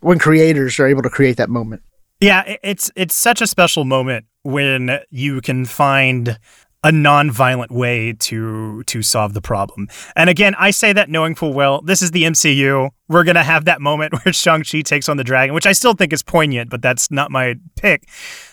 when 0.02 0.20
creators 0.20 0.78
are 0.80 0.88
able 0.88 1.04
to 1.04 1.10
create 1.10 1.38
that 1.38 1.50
moment. 1.50 1.84
Yeah, 2.22 2.56
it's 2.62 2.92
it's 2.96 3.16
such 3.16 3.42
a 3.42 3.48
special 3.48 3.84
moment 3.84 4.26
when 4.44 5.00
you 5.10 5.42
can 5.42 5.66
find 5.66 6.38
a 6.84 6.92
non-violent 6.92 7.72
way 7.72 8.14
to 8.14 8.84
to 8.84 9.02
solve 9.02 9.34
the 9.34 9.42
problem. 9.42 9.88
And 10.16 10.30
again, 10.30 10.56
I 10.58 10.70
say 10.70 10.94
that 10.94 11.10
knowing 11.10 11.34
full 11.34 11.54
well 11.54 11.82
this 11.82 12.04
is 12.04 12.12
the 12.12 12.24
MCU. 12.24 12.92
We're 13.10 13.24
gonna 13.24 13.44
have 13.44 13.66
that 13.66 13.82
moment 13.82 14.14
where 14.24 14.34
Shang 14.34 14.64
Chi 14.64 14.82
takes 14.82 15.10
on 15.10 15.18
the 15.18 15.24
dragon, 15.24 15.56
which 15.56 15.66
I 15.66 15.72
still 15.72 15.94
think 15.94 16.14
is 16.14 16.22
poignant, 16.22 16.70
but 16.70 16.84
that's 16.84 17.10
not 17.10 17.32
my 17.32 17.56
pick. 17.76 18.08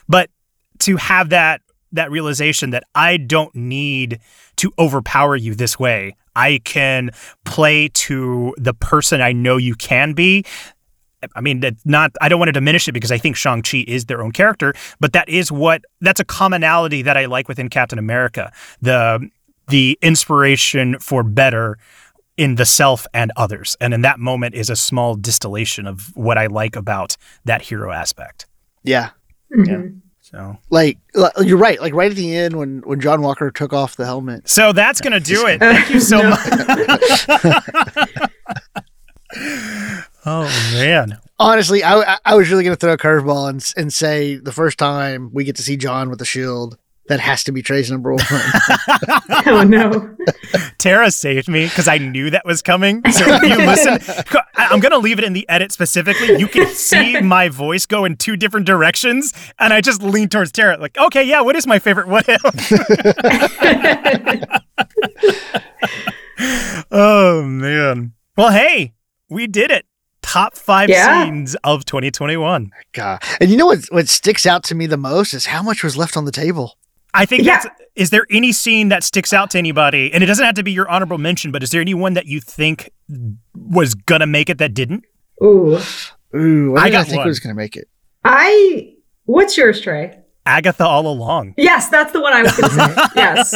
But 0.08 0.30
to 0.80 0.96
have 0.96 1.28
that 1.28 1.60
that 1.92 2.10
realization 2.10 2.70
that 2.70 2.84
I 2.94 3.18
don't 3.18 3.54
need 3.54 4.20
to 4.56 4.72
overpower 4.78 5.36
you 5.36 5.54
this 5.54 5.78
way. 5.78 6.14
I 6.36 6.60
can 6.64 7.10
play 7.44 7.88
to 7.88 8.54
the 8.58 8.74
person 8.74 9.20
I 9.20 9.32
know 9.32 9.56
you 9.56 9.74
can 9.74 10.12
be. 10.12 10.44
I 11.34 11.40
mean, 11.40 11.60
that 11.60 11.74
not. 11.84 12.12
I 12.20 12.28
don't 12.28 12.38
want 12.38 12.48
to 12.48 12.52
diminish 12.52 12.88
it 12.88 12.92
because 12.92 13.10
I 13.12 13.18
think 13.18 13.36
Shang 13.36 13.62
Chi 13.62 13.84
is 13.88 14.04
their 14.06 14.22
own 14.22 14.32
character, 14.32 14.74
but 15.00 15.12
that 15.14 15.28
is 15.28 15.50
what 15.50 15.82
that's 16.00 16.20
a 16.20 16.24
commonality 16.24 17.02
that 17.02 17.16
I 17.16 17.26
like 17.26 17.48
within 17.48 17.68
Captain 17.68 17.98
America. 17.98 18.52
The 18.82 19.28
the 19.68 19.98
inspiration 20.02 20.98
for 20.98 21.22
better 21.22 21.78
in 22.36 22.54
the 22.54 22.64
self 22.64 23.06
and 23.12 23.32
others, 23.36 23.76
and 23.80 23.92
in 23.92 24.02
that 24.02 24.20
moment 24.20 24.54
is 24.54 24.70
a 24.70 24.76
small 24.76 25.16
distillation 25.16 25.86
of 25.86 26.16
what 26.16 26.38
I 26.38 26.46
like 26.46 26.76
about 26.76 27.16
that 27.44 27.62
hero 27.62 27.90
aspect. 27.92 28.46
Yeah, 28.84 29.10
Mhm. 29.52 30.00
So, 30.20 30.58
like 30.70 30.98
like, 31.14 31.32
you're 31.42 31.56
right. 31.58 31.80
Like 31.80 31.94
right 31.94 32.10
at 32.10 32.16
the 32.16 32.36
end 32.36 32.56
when 32.56 32.78
when 32.84 33.00
John 33.00 33.22
Walker 33.22 33.50
took 33.50 33.72
off 33.72 33.96
the 33.96 34.04
helmet. 34.04 34.48
so 34.48 34.72
that's 34.72 35.00
gonna 35.00 35.20
do 35.20 35.46
it. 35.46 35.58
Thank 35.58 35.90
you 35.90 36.00
so 36.00 36.22
much. 36.30 36.38
oh 40.28 40.70
man, 40.74 41.18
Honestly, 41.40 41.82
I 41.82 42.00
I- 42.14 42.18
I 42.24 42.34
was 42.34 42.50
really 42.50 42.64
gonna 42.64 42.76
throw 42.76 42.92
a 42.92 42.98
curveball 42.98 43.48
and 43.48 43.64
and 43.76 43.92
say 43.92 44.36
the 44.36 44.52
first 44.52 44.78
time 44.78 45.30
we 45.32 45.44
get 45.44 45.56
to 45.56 45.62
see 45.62 45.76
John 45.76 46.10
with 46.10 46.18
the 46.18 46.24
shield, 46.24 46.76
that 47.08 47.20
has 47.20 47.42
to 47.44 47.52
be 47.52 47.62
Trey's 47.62 47.90
number 47.90 48.12
one. 48.12 48.20
oh 49.46 49.64
no. 49.66 50.14
Tara 50.78 51.10
saved 51.10 51.48
me 51.48 51.64
because 51.64 51.88
I 51.88 51.98
knew 51.98 52.28
that 52.30 52.44
was 52.44 52.60
coming. 52.62 53.02
So 53.10 53.24
if 53.26 53.42
you 53.42 53.56
listen, 53.56 53.98
I- 54.56 54.68
I'm 54.70 54.80
going 54.80 54.92
to 54.92 54.98
leave 54.98 55.18
it 55.18 55.24
in 55.24 55.32
the 55.32 55.48
edit 55.48 55.72
specifically. 55.72 56.38
You 56.38 56.46
can 56.48 56.66
see 56.66 57.20
my 57.22 57.48
voice 57.48 57.86
go 57.86 58.04
in 58.04 58.16
two 58.16 58.36
different 58.36 58.66
directions. 58.66 59.32
And 59.58 59.72
I 59.72 59.80
just 59.80 60.02
lean 60.02 60.28
towards 60.28 60.52
Tara, 60.52 60.76
like, 60.76 60.98
okay, 60.98 61.22
yeah, 61.22 61.40
what 61.40 61.56
is 61.56 61.66
my 61.66 61.78
favorite 61.78 62.06
what 62.08 62.26
if? 62.28 62.42
oh, 66.90 67.42
man. 67.44 68.12
Well, 68.36 68.50
hey, 68.50 68.94
we 69.28 69.46
did 69.46 69.70
it. 69.70 69.86
Top 70.28 70.56
five 70.56 70.90
Yeah. 70.90 71.24
scenes 71.24 71.56
of 71.64 71.84
2021. 71.86 72.70
God, 72.92 73.22
and 73.40 73.50
you 73.50 73.56
know 73.56 73.66
what 73.66 73.84
what 73.90 74.08
sticks 74.08 74.44
out 74.46 74.62
to 74.64 74.74
me 74.74 74.86
the 74.86 74.96
most 74.98 75.32
is 75.32 75.46
how 75.46 75.62
much 75.62 75.82
was 75.82 75.96
left 75.96 76.16
on 76.18 76.26
the 76.26 76.30
table. 76.32 76.76
I 77.14 77.24
think 77.24 77.44
Yeah. 77.44 77.60
that's. 77.62 77.66
Is 77.96 78.10
there 78.10 78.26
any 78.30 78.52
scene 78.52 78.90
that 78.90 79.02
sticks 79.02 79.32
out 79.32 79.50
to 79.52 79.58
anybody? 79.58 80.12
And 80.12 80.22
it 80.22 80.26
doesn't 80.26 80.44
have 80.44 80.54
to 80.56 80.62
be 80.62 80.70
your 80.70 80.88
honorable 80.88 81.16
mention, 81.18 81.50
but 81.50 81.62
is 81.62 81.70
there 81.70 81.80
anyone 81.80 82.12
that 82.12 82.26
you 82.26 82.40
think 82.40 82.90
was 83.56 83.94
gonna 83.94 84.26
make 84.26 84.50
it 84.50 84.58
that 84.58 84.74
didn't? 84.74 85.04
Ooh. 85.42 85.78
Ooh, 86.36 86.72
what 86.72 86.82
I 86.82 86.84
did 86.90 86.94
I 86.94 86.98
got 86.98 87.06
think 87.06 87.18
one. 87.18 87.26
was 87.28 87.40
gonna 87.40 87.54
make 87.54 87.74
it? 87.76 87.88
I 88.22 88.92
what's 89.24 89.56
yours, 89.56 89.80
Trey? 89.80 90.18
Agatha 90.44 90.84
all 90.84 91.06
along. 91.06 91.54
Yes, 91.56 91.88
that's 91.88 92.12
the 92.12 92.20
one 92.20 92.32
I 92.34 92.42
was 92.42 92.52
gonna 92.52 92.94
say. 92.94 93.02
yes. 93.16 93.54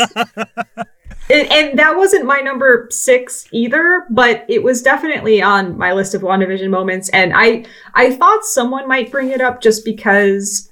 And, 1.31 1.51
and 1.53 1.79
that 1.79 1.97
wasn't 1.97 2.27
my 2.27 2.41
number 2.41 2.89
six 2.91 3.47
either, 3.53 4.07
but 4.11 4.45
it 4.49 4.63
was 4.63 4.83
definitely 4.83 5.41
on 5.41 5.79
my 5.79 5.93
list 5.93 6.15
of 6.15 6.23
WandaVision 6.23 6.69
moments. 6.69 7.09
And 7.11 7.33
I 7.35 7.65
I 7.95 8.17
thought 8.17 8.45
someone 8.45 8.89
might 8.89 9.11
bring 9.11 9.31
it 9.31 9.41
up 9.41 9.61
just 9.61 9.85
because 9.85 10.69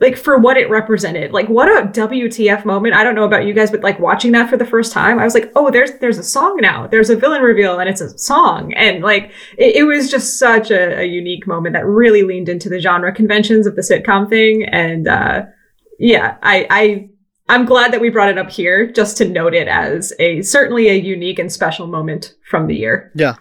like 0.00 0.16
for 0.16 0.38
what 0.38 0.56
it 0.56 0.70
represented. 0.70 1.32
Like 1.32 1.48
what 1.48 1.68
a 1.68 1.88
WTF 1.88 2.64
moment. 2.64 2.94
I 2.94 3.04
don't 3.04 3.14
know 3.14 3.24
about 3.24 3.44
you 3.44 3.52
guys, 3.52 3.70
but 3.70 3.82
like 3.82 4.00
watching 4.00 4.32
that 4.32 4.48
for 4.48 4.56
the 4.56 4.64
first 4.64 4.92
time, 4.92 5.18
I 5.18 5.24
was 5.24 5.34
like, 5.34 5.52
oh, 5.54 5.70
there's 5.70 5.92
there's 6.00 6.18
a 6.18 6.22
song 6.22 6.58
now. 6.60 6.86
There's 6.86 7.10
a 7.10 7.16
villain 7.16 7.42
reveal 7.42 7.78
and 7.78 7.88
it's 7.88 8.00
a 8.00 8.16
song. 8.18 8.72
And 8.74 9.02
like 9.02 9.32
it, 9.58 9.76
it 9.76 9.84
was 9.84 10.10
just 10.10 10.38
such 10.38 10.70
a, 10.70 11.00
a 11.00 11.04
unique 11.04 11.46
moment 11.46 11.74
that 11.74 11.84
really 11.84 12.22
leaned 12.22 12.48
into 12.48 12.70
the 12.70 12.80
genre 12.80 13.14
conventions 13.14 13.66
of 13.66 13.76
the 13.76 13.82
sitcom 13.82 14.28
thing. 14.28 14.64
And 14.64 15.06
uh 15.06 15.42
yeah, 15.98 16.38
I, 16.42 16.66
I 16.70 17.09
I'm 17.50 17.64
glad 17.64 17.92
that 17.92 18.00
we 18.00 18.10
brought 18.10 18.28
it 18.28 18.38
up 18.38 18.48
here 18.48 18.86
just 18.92 19.16
to 19.16 19.28
note 19.28 19.54
it 19.54 19.66
as 19.66 20.12
a 20.20 20.40
certainly 20.42 20.88
a 20.88 20.94
unique 20.94 21.40
and 21.40 21.50
special 21.50 21.88
moment 21.88 22.36
from 22.48 22.68
the 22.68 22.76
year. 22.76 23.10
Yeah. 23.16 23.34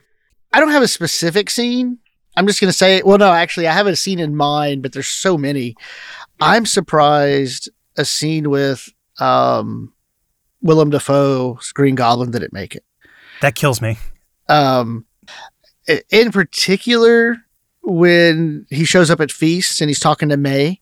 I 0.52 0.60
don't 0.60 0.72
have 0.72 0.82
a 0.82 0.88
specific 0.88 1.52
scene. 1.52 2.00
I'm 2.36 2.48
just 2.48 2.60
gonna 2.60 2.74
say, 2.74 3.04
well, 3.04 3.20
no, 3.20 3.32
actually, 3.32 3.68
I 3.68 3.74
have 3.74 3.86
a 3.86 3.96
scene 3.96 4.20
in 4.20 4.36
mind, 4.36 4.82
but 4.82 4.94
there's 4.94 5.08
so 5.08 5.38
many. 5.38 5.76
I'm 6.42 6.66
surprised 6.66 7.70
a 7.98 8.06
scene 8.06 8.50
with 8.50 8.90
um, 9.20 9.94
Willem 10.64 10.90
Dafoe's 10.90 11.72
Green 11.72 11.94
Goblin 11.94 12.32
didn't 12.32 12.52
make 12.52 12.76
it. 12.76 12.84
That 13.42 13.54
kills 13.54 13.80
me. 13.80 14.00
Um, 14.48 15.06
in 16.10 16.32
particular, 16.32 17.38
when 17.84 18.66
he 18.72 18.86
shows 18.86 19.12
up 19.12 19.22
at 19.22 19.32
feasts 19.32 19.82
and 19.82 19.90
he's 19.90 20.00
talking 20.00 20.30
to 20.30 20.38
May, 20.38 20.82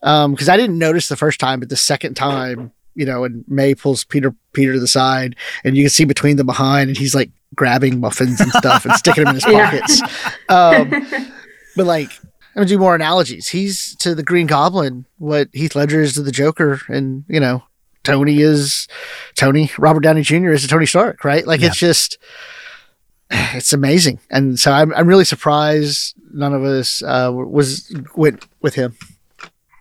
because 0.00 0.48
I 0.48 0.56
didn't 0.56 0.78
notice 0.78 1.08
the 1.08 1.16
first 1.16 1.40
time, 1.40 1.60
but 1.60 1.68
the 1.68 1.76
second 1.76 2.14
time, 2.14 2.72
you 2.94 3.04
know, 3.06 3.24
and 3.24 3.44
May 3.48 3.74
pulls 3.74 4.04
Peter 4.04 4.34
Peter 4.52 4.72
to 4.74 4.80
the 4.80 4.88
side, 4.88 5.36
and 5.64 5.76
you 5.76 5.84
can 5.84 5.90
see 5.90 6.04
between 6.04 6.36
them 6.36 6.46
behind, 6.46 6.88
and 6.88 6.96
he's 6.98 7.14
like 7.14 7.30
grabbing 7.54 8.00
muffins 8.00 8.40
and 8.40 8.50
stuff 8.52 8.84
and 8.84 8.94
sticking 8.94 9.24
them 9.24 9.34
in 9.36 9.40
his 9.40 9.46
Yeah. 9.48 9.70
pockets. 9.70 10.02
Um, 10.48 11.06
but 11.76 11.86
like, 11.86 12.10
I'm 12.20 12.54
gonna 12.62 12.66
do 12.66 12.78
more 12.78 12.94
analogies. 12.94 13.48
He's 13.48 13.94
to 13.96 14.14
the 14.14 14.22
Green 14.22 14.46
Goblin 14.46 15.06
what 15.18 15.48
Heath 15.52 15.74
Ledger 15.76 16.00
is 16.02 16.14
to 16.14 16.22
the 16.22 16.32
Joker, 16.32 16.80
and 16.88 17.24
you 17.28 17.40
know, 17.40 17.62
Tony 18.04 18.40
is 18.40 18.88
Tony. 19.34 19.70
Robert 19.78 20.00
Downey 20.00 20.22
Jr. 20.22 20.50
is 20.50 20.62
to 20.62 20.68
Tony 20.68 20.86
Stark, 20.86 21.24
right? 21.24 21.46
Like, 21.46 21.60
Yeah. 21.60 21.68
it's 21.68 21.76
just, 21.78 22.18
it's 23.30 23.72
amazing. 23.72 24.18
And 24.30 24.58
so 24.58 24.72
I'm, 24.72 24.92
I'm 24.94 25.06
really 25.06 25.24
surprised 25.24 26.14
none 26.32 26.52
of 26.54 26.64
us 26.64 27.02
uh, 27.02 27.30
was 27.32 27.94
went 28.16 28.46
with 28.60 28.74
him. 28.74 28.96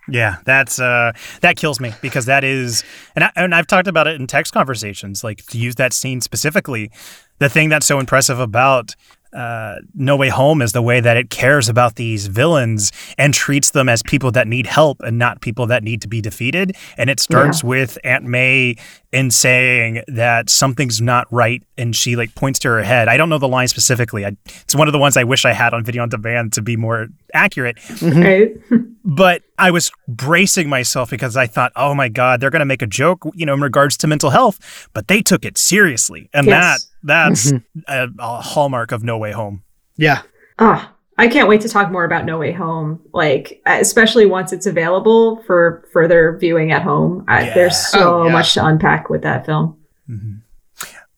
Yeah, 0.09 0.38
that's 0.45 0.79
uh 0.79 1.11
that 1.41 1.57
kills 1.57 1.79
me 1.79 1.93
because 2.01 2.25
that 2.25 2.43
is 2.43 2.84
and 3.15 3.25
I, 3.25 3.31
and 3.35 3.53
I've 3.53 3.67
talked 3.67 3.88
about 3.88 4.07
it 4.07 4.19
in 4.19 4.27
text 4.27 4.53
conversations 4.53 5.23
like 5.23 5.45
to 5.47 5.57
use 5.57 5.75
that 5.75 5.93
scene 5.93 6.21
specifically. 6.21 6.91
The 7.39 7.49
thing 7.49 7.69
that's 7.69 7.85
so 7.85 7.99
impressive 7.99 8.39
about 8.39 8.95
uh, 9.33 9.75
No 9.93 10.15
Way 10.15 10.29
Home 10.29 10.61
is 10.61 10.71
the 10.71 10.81
way 10.81 10.99
that 10.99 11.17
it 11.17 11.29
cares 11.29 11.69
about 11.69 11.95
these 11.95 12.27
villains 12.27 12.91
and 13.17 13.33
treats 13.33 13.71
them 13.71 13.89
as 13.89 14.01
people 14.03 14.31
that 14.31 14.47
need 14.47 14.67
help 14.67 15.01
and 15.01 15.17
not 15.17 15.41
people 15.41 15.67
that 15.67 15.83
need 15.83 16.01
to 16.01 16.07
be 16.07 16.21
defeated. 16.21 16.75
And 16.97 17.09
it 17.09 17.19
starts 17.19 17.63
with 17.63 17.97
Aunt 18.03 18.25
May 18.25 18.75
in 19.11 19.31
saying 19.31 20.03
that 20.07 20.49
something's 20.49 21.01
not 21.01 21.27
right, 21.31 21.63
and 21.77 21.95
she 21.95 22.15
like 22.15 22.35
points 22.35 22.59
to 22.59 22.67
her 22.67 22.83
head. 22.83 23.07
I 23.07 23.15
don't 23.17 23.29
know 23.29 23.37
the 23.37 23.47
line 23.47 23.67
specifically. 23.67 24.25
I, 24.25 24.35
it's 24.45 24.75
one 24.75 24.87
of 24.87 24.91
the 24.91 24.99
ones 24.99 25.15
I 25.15 25.23
wish 25.23 25.45
I 25.45 25.53
had 25.53 25.73
on 25.73 25.83
video 25.83 26.03
on 26.03 26.09
demand 26.09 26.53
to 26.53 26.61
be 26.61 26.75
more 26.75 27.07
accurate 27.33 27.77
right? 28.01 28.55
but 29.03 29.43
I 29.57 29.71
was 29.71 29.91
bracing 30.07 30.69
myself 30.69 31.09
because 31.09 31.37
I 31.37 31.47
thought, 31.47 31.71
oh 31.75 31.93
my 31.93 32.09
God, 32.09 32.39
they're 32.39 32.49
going 32.49 32.59
to 32.59 32.65
make 32.65 32.81
a 32.81 32.87
joke, 32.87 33.23
you 33.33 33.45
know, 33.45 33.53
in 33.53 33.61
regards 33.61 33.97
to 33.97 34.07
mental 34.07 34.29
health, 34.29 34.87
but 34.93 35.07
they 35.07 35.21
took 35.21 35.45
it 35.45 35.57
seriously. 35.57 36.29
And 36.33 36.47
Yes. 36.47 36.83
that 36.83 36.86
that's 37.03 37.52
a, 37.88 38.07
a 38.19 38.41
hallmark 38.41 38.91
of 38.91 39.03
No 39.03 39.18
Way 39.18 39.32
Home. 39.32 39.64
Yeah. 39.95 40.22
Ah, 40.60 40.94
I 41.18 41.28
can't 41.28 41.48
wait 41.49 41.61
to 41.61 41.69
talk 41.69 41.91
more 41.91 42.03
about 42.06 42.26
No 42.26 42.38
Way 42.38 42.52
Home. 42.52 43.02
Like, 43.14 43.61
especially 43.65 44.26
once 44.26 44.53
it's 44.53 44.65
available 44.65 45.41
for 45.48 45.88
further 45.91 46.38
viewing 46.40 46.72
at 46.72 46.82
home. 46.84 47.26
I, 47.28 47.45
Yeah. 47.48 47.53
There's 47.53 47.78
so 47.78 48.22
Oh, 48.22 48.26
yeah. 48.28 48.32
much 48.34 48.53
to 48.56 48.65
unpack 48.65 49.10
with 49.10 49.22
that 49.24 49.45
film. 49.45 49.76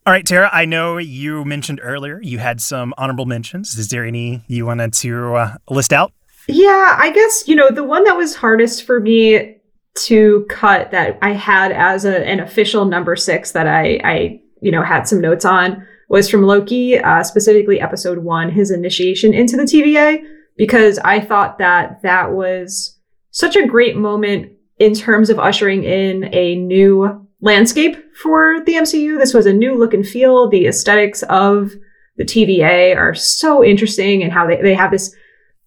All 0.06 0.14
right, 0.14 0.26
Tara, 0.26 0.50
I 0.52 0.66
know 0.66 0.98
you 0.98 1.46
mentioned 1.46 1.80
earlier 1.84 2.20
you 2.24 2.40
had 2.40 2.62
some 2.62 2.94
honorable 2.98 3.26
mentions. 3.28 3.78
Is 3.78 3.90
there 3.90 4.06
any 4.06 4.42
you 4.48 4.66
wanted 4.66 4.94
to 4.94 5.36
uh, 5.36 5.54
list 5.70 5.94
out? 5.94 6.14
Yeah, 6.48 6.96
I 6.98 7.12
guess, 7.14 7.48
you 7.48 7.56
know, 7.56 7.70
the 7.70 7.84
one 7.84 8.06
that 8.06 8.18
was 8.18 8.36
hardest 8.36 8.86
for 8.86 9.00
me 9.00 9.58
to 9.96 10.46
cut 10.50 10.90
that 10.92 11.20
I 11.22 11.32
had 11.34 11.72
as 11.72 12.06
a, 12.06 12.26
an 12.26 12.40
official 12.40 12.86
number 12.86 13.16
six 13.16 13.52
that 13.52 13.68
I, 13.68 14.00
I, 14.04 14.42
you 14.62 14.72
know, 14.72 14.84
had 14.84 15.08
some 15.08 15.22
notes 15.22 15.46
on 15.46 15.86
was 16.10 16.30
from 16.30 16.44
Loki, 16.44 16.98
uh, 16.98 17.24
specifically 17.24 17.80
episode 17.80 18.20
one, 18.20 18.50
his 18.50 18.72
initiation 18.72 19.34
into 19.34 19.56
the 19.56 19.64
TVA, 19.64 20.24
because 20.58 20.98
I 21.00 21.20
thought 21.20 21.60
that 21.60 22.02
that 22.02 22.32
was 22.32 23.00
such 23.32 23.56
a 23.56 23.68
great 23.68 23.96
moment 23.96 24.52
in 24.80 24.94
terms 24.94 25.30
of 25.30 25.40
ushering 25.40 25.84
in 25.84 26.34
a 26.34 26.56
new 26.56 27.28
landscape 27.42 27.96
for 28.16 28.64
the 28.66 28.74
MCU. 28.74 29.18
This 29.18 29.34
was 29.34 29.46
a 29.46 29.54
new 29.54 29.78
look 29.78 29.94
and 29.94 30.06
feel. 30.06 30.50
The 30.50 30.68
aesthetics 30.68 31.24
of 31.24 31.72
the 32.18 32.26
TVA 32.26 32.98
are 32.98 33.14
so 33.14 33.64
interesting 33.64 34.24
and 34.24 34.34
how 34.34 34.48
they, 34.48 34.62
they 34.62 34.74
have 34.74 34.92
this 34.92 35.16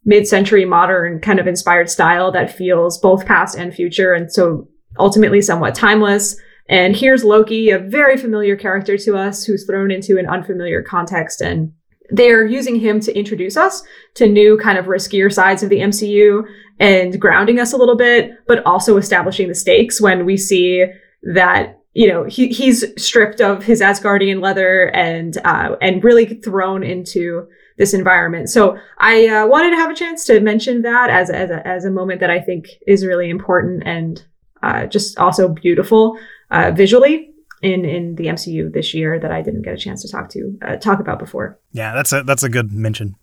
mid-century 0.05 0.65
modern 0.65 1.21
kind 1.21 1.39
of 1.39 1.47
inspired 1.47 1.89
style 1.89 2.33
that 2.33 2.55
feels 2.55 2.99
both 2.99 3.25
past 3.25 3.57
and 3.57 3.73
future 3.73 4.13
and 4.13 4.33
so 4.33 4.69
ultimately 4.99 5.41
somewhat 5.41 5.75
timeless 5.75 6.37
and 6.69 6.97
here's 6.97 7.25
loki 7.25 7.71
a 7.71 7.79
very 7.79 8.17
familiar 8.17 8.57
character 8.57 8.97
to 8.97 9.17
us 9.17 9.45
who's 9.45 9.67
thrown 9.67 9.91
into 9.91 10.19
an 10.19 10.27
unfamiliar 10.27 10.83
context 10.83 11.41
and 11.41 11.73
they're 12.13 12.45
using 12.45 12.79
him 12.79 13.01
to 13.01 13.19
introduce 13.19 13.57
us 13.57 13.83
to 14.15 14.29
new 14.29 14.59
kind 14.59 14.79
of 14.79 14.87
riskier 14.87 15.33
sides 15.33 15.63
of 15.63 15.71
the 15.71 15.79
MCU 15.79 16.45
and 16.79 17.19
grounding 17.21 17.59
us 17.59 17.73
a 17.73 17.77
little 17.77 17.97
bit, 17.97 18.33
but 18.47 18.65
also 18.67 18.99
establishing 18.99 19.49
the 19.49 19.55
stakes 19.55 20.01
when 20.01 20.27
we 20.27 20.37
see 20.37 20.85
that 21.35 21.79
you 21.95 22.09
know 22.09 22.25
he 22.25 22.49
he's 22.49 22.85
stripped 23.03 23.41
of 23.41 23.65
his 23.65 23.81
Asgardian 23.81 24.43
leather 24.43 24.91
and 24.95 25.39
uh, 25.45 25.77
and 25.81 26.05
really 26.05 26.27
thrown 26.27 26.83
into 26.83 27.47
this 27.79 27.95
environment. 27.95 28.51
So 28.51 28.79
I 28.99 29.27
uh, 29.29 29.47
wanted 29.47 29.71
to 29.71 29.77
have 29.77 29.91
a 29.91 29.95
chance 29.95 30.25
to 30.27 30.41
mention 30.41 30.83
that 30.83 31.11
as 31.11 31.31
as 31.31 31.51
a, 31.51 31.67
as 31.67 31.85
a 31.85 31.91
moment 31.91 32.21
that 32.21 32.31
I 32.31 32.41
think 32.41 32.67
is 32.87 33.07
really 33.07 33.31
important 33.31 33.83
and 33.87 34.23
uh, 34.63 34.87
just 34.87 35.19
also 35.19 35.49
beautiful 35.49 36.19
uh, 36.53 36.71
visually 36.71 37.31
in 37.63 37.85
in 37.85 38.15
the 38.17 38.27
MCU 38.27 38.73
this 38.73 38.95
year 38.95 39.19
that 39.19 39.33
I 39.33 39.43
didn't 39.43 39.63
get 39.63 39.75
a 39.75 39.79
chance 39.79 40.03
to 40.03 40.09
talk 40.09 40.29
to 40.31 40.59
uh, 40.63 40.77
talk 40.77 41.01
about 41.01 41.19
before. 41.19 41.59
Yeah, 41.73 41.95
that's 41.95 42.13
a 42.13 42.23
that's 42.23 42.43
a 42.43 42.49
good 42.49 42.73
mention. 42.73 43.17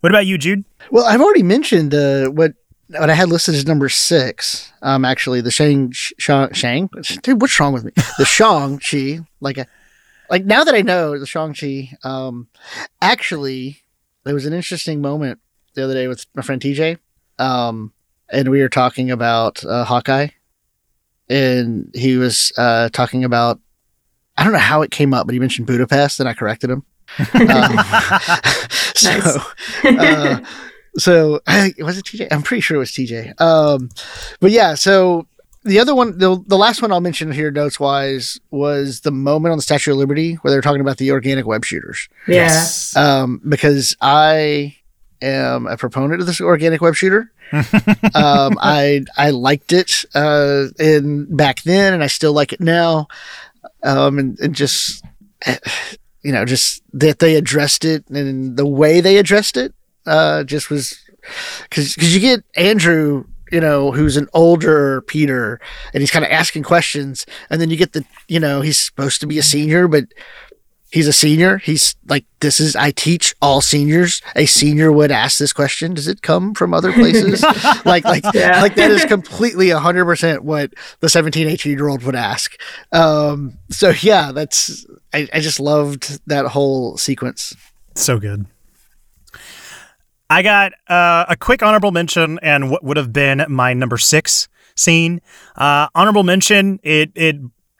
What 0.00 0.12
about 0.12 0.26
you, 0.26 0.38
Jude? 0.38 0.64
Well, 0.90 1.04
I've 1.04 1.20
already 1.20 1.42
mentioned 1.42 1.94
uh, 1.94 2.28
what 2.28 2.52
what 2.88 3.10
I 3.10 3.14
had 3.14 3.28
listed 3.28 3.54
as 3.54 3.66
number 3.66 3.88
six. 3.88 4.72
Um, 4.82 5.04
actually, 5.04 5.40
the 5.40 5.50
Shang 5.50 5.90
Shang, 5.92 6.52
Shang 6.52 6.88
dude, 7.22 7.40
what's 7.40 7.58
wrong 7.58 7.72
with 7.72 7.84
me? 7.84 7.92
The 8.18 8.24
Shang 8.26 8.78
Chi, 8.78 9.20
like 9.40 9.58
a 9.58 9.66
like 10.30 10.44
now 10.44 10.64
that 10.64 10.74
I 10.74 10.82
know 10.82 11.18
the 11.18 11.26
Shang 11.26 11.54
Chi. 11.54 11.96
Um, 12.04 12.48
actually, 13.00 13.82
there 14.24 14.34
was 14.34 14.46
an 14.46 14.52
interesting 14.52 15.00
moment 15.00 15.40
the 15.74 15.84
other 15.84 15.94
day 15.94 16.08
with 16.08 16.26
my 16.34 16.42
friend 16.42 16.60
TJ. 16.60 16.98
Um, 17.38 17.92
and 18.30 18.48
we 18.48 18.60
were 18.60 18.68
talking 18.68 19.10
about 19.10 19.64
uh, 19.64 19.84
Hawkeye, 19.84 20.28
and 21.28 21.90
he 21.94 22.16
was 22.16 22.52
uh, 22.56 22.88
talking 22.90 23.24
about 23.24 23.60
I 24.36 24.44
don't 24.44 24.52
know 24.52 24.58
how 24.58 24.82
it 24.82 24.90
came 24.92 25.12
up, 25.12 25.26
but 25.26 25.32
he 25.32 25.40
mentioned 25.40 25.66
Budapest, 25.66 26.20
and 26.20 26.28
I 26.28 26.34
corrected 26.34 26.70
him. 26.70 26.84
Um, 27.34 27.78
so, 28.94 29.40
uh, 29.84 30.40
so 30.98 31.40
I, 31.46 31.72
was 31.78 31.98
it 31.98 32.04
TJ? 32.04 32.28
I'm 32.30 32.42
pretty 32.42 32.60
sure 32.60 32.76
it 32.76 32.80
was 32.80 32.90
TJ. 32.90 33.40
Um, 33.40 33.88
but 34.40 34.50
yeah, 34.50 34.74
so 34.74 35.26
the 35.64 35.78
other 35.80 35.94
one, 35.94 36.18
the, 36.18 36.42
the 36.46 36.56
last 36.56 36.82
one 36.82 36.92
I'll 36.92 37.00
mention 37.00 37.32
here, 37.32 37.50
notes 37.50 37.80
wise, 37.80 38.38
was 38.50 39.00
the 39.00 39.10
moment 39.10 39.52
on 39.52 39.58
the 39.58 39.62
Statue 39.62 39.92
of 39.92 39.98
Liberty 39.98 40.34
where 40.34 40.50
they 40.50 40.56
were 40.56 40.62
talking 40.62 40.80
about 40.80 40.98
the 40.98 41.10
organic 41.10 41.46
web 41.46 41.64
shooters. 41.64 42.08
Yeah. 42.26 42.34
Yes. 42.34 42.96
Um, 42.96 43.40
because 43.48 43.96
I 44.00 44.76
am 45.22 45.66
a 45.66 45.76
proponent 45.76 46.20
of 46.20 46.26
this 46.26 46.40
organic 46.40 46.80
web 46.80 46.94
shooter. 46.94 47.32
um, 47.52 48.58
I 48.60 49.04
I 49.16 49.30
liked 49.30 49.72
it 49.72 50.04
uh, 50.14 50.66
in 50.78 51.34
back 51.34 51.62
then, 51.62 51.94
and 51.94 52.02
I 52.02 52.08
still 52.08 52.32
like 52.32 52.52
it 52.52 52.60
now 52.60 53.08
um, 53.82 54.18
and, 54.18 54.38
and 54.40 54.54
just 54.54 55.04
you 56.22 56.32
know 56.32 56.44
just 56.44 56.82
that 56.92 57.18
they 57.18 57.36
addressed 57.36 57.84
it 57.84 58.08
and 58.08 58.56
the 58.56 58.66
way 58.66 59.00
they 59.00 59.18
addressed 59.18 59.56
it 59.56 59.72
uh, 60.06 60.44
just 60.44 60.70
was 60.70 60.98
because 61.64 61.94
because 61.94 62.14
you 62.14 62.20
get 62.20 62.44
Andrew 62.56 63.24
you 63.50 63.60
know 63.60 63.92
who's 63.92 64.16
an 64.16 64.28
older 64.34 65.02
Peter 65.02 65.60
and 65.92 66.00
he's 66.00 66.10
kind 66.10 66.24
of 66.24 66.30
asking 66.30 66.62
questions 66.62 67.24
and 67.50 67.60
then 67.60 67.70
you 67.70 67.76
get 67.76 67.92
the 67.92 68.04
you 68.26 68.40
know 68.40 68.60
he's 68.60 68.78
supposed 68.78 69.20
to 69.20 69.26
be 69.26 69.38
a 69.38 69.42
senior 69.42 69.88
but 69.88 70.04
he's 70.90 71.06
a 71.06 71.12
senior. 71.12 71.58
He's 71.58 71.94
like, 72.06 72.24
this 72.40 72.60
is, 72.60 72.74
I 72.76 72.90
teach 72.90 73.34
all 73.42 73.60
seniors. 73.60 74.22
A 74.34 74.46
senior 74.46 74.90
would 74.90 75.10
ask 75.10 75.38
this 75.38 75.52
question. 75.52 75.94
Does 75.94 76.08
it 76.08 76.22
come 76.22 76.54
from 76.54 76.72
other 76.72 76.92
places? 76.92 77.42
like, 77.84 78.04
like, 78.04 78.24
yeah. 78.34 78.62
like 78.62 78.74
that 78.76 78.90
is 78.90 79.04
completely 79.04 79.70
a 79.70 79.78
hundred 79.78 80.04
percent 80.04 80.44
what 80.44 80.72
the 81.00 81.08
17, 81.08 81.46
18 81.46 81.72
year 81.72 81.88
old 81.88 82.02
would 82.02 82.16
ask. 82.16 82.60
Um, 82.92 83.58
so 83.70 83.92
yeah, 84.00 84.32
that's, 84.32 84.86
I, 85.12 85.28
I 85.32 85.40
just 85.40 85.60
loved 85.60 86.20
that 86.26 86.46
whole 86.46 86.96
sequence. 86.96 87.54
So 87.94 88.18
good. 88.18 88.46
I 90.30 90.42
got 90.42 90.72
uh, 90.88 91.24
a 91.28 91.36
quick 91.36 91.62
honorable 91.62 91.90
mention 91.90 92.38
and 92.42 92.70
what 92.70 92.84
would 92.84 92.98
have 92.98 93.12
been 93.12 93.44
my 93.48 93.72
number 93.72 93.96
six 93.96 94.48
scene. 94.74 95.20
Uh, 95.56 95.88
honorable 95.94 96.22
mention, 96.22 96.78
it, 96.82 97.10
it 97.14 97.36